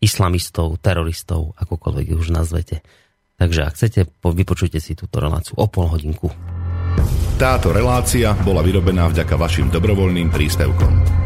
islamistov, 0.00 0.80
teroristov, 0.80 1.52
akokoľvek 1.60 2.16
už 2.16 2.32
nazvete. 2.32 2.80
Takže 3.36 3.68
ak 3.68 3.76
chcete, 3.76 4.00
vypočujte 4.24 4.80
si 4.80 4.96
túto 4.96 5.20
reláciu 5.20 5.60
o 5.60 5.68
pol 5.68 5.92
hodinku. 5.92 6.32
Táto 7.36 7.68
relácia 7.76 8.32
bola 8.40 8.64
vyrobená 8.64 9.12
vďaka 9.12 9.36
vašim 9.36 9.68
dobrovoľným 9.68 10.32
príspevkom. 10.32 11.25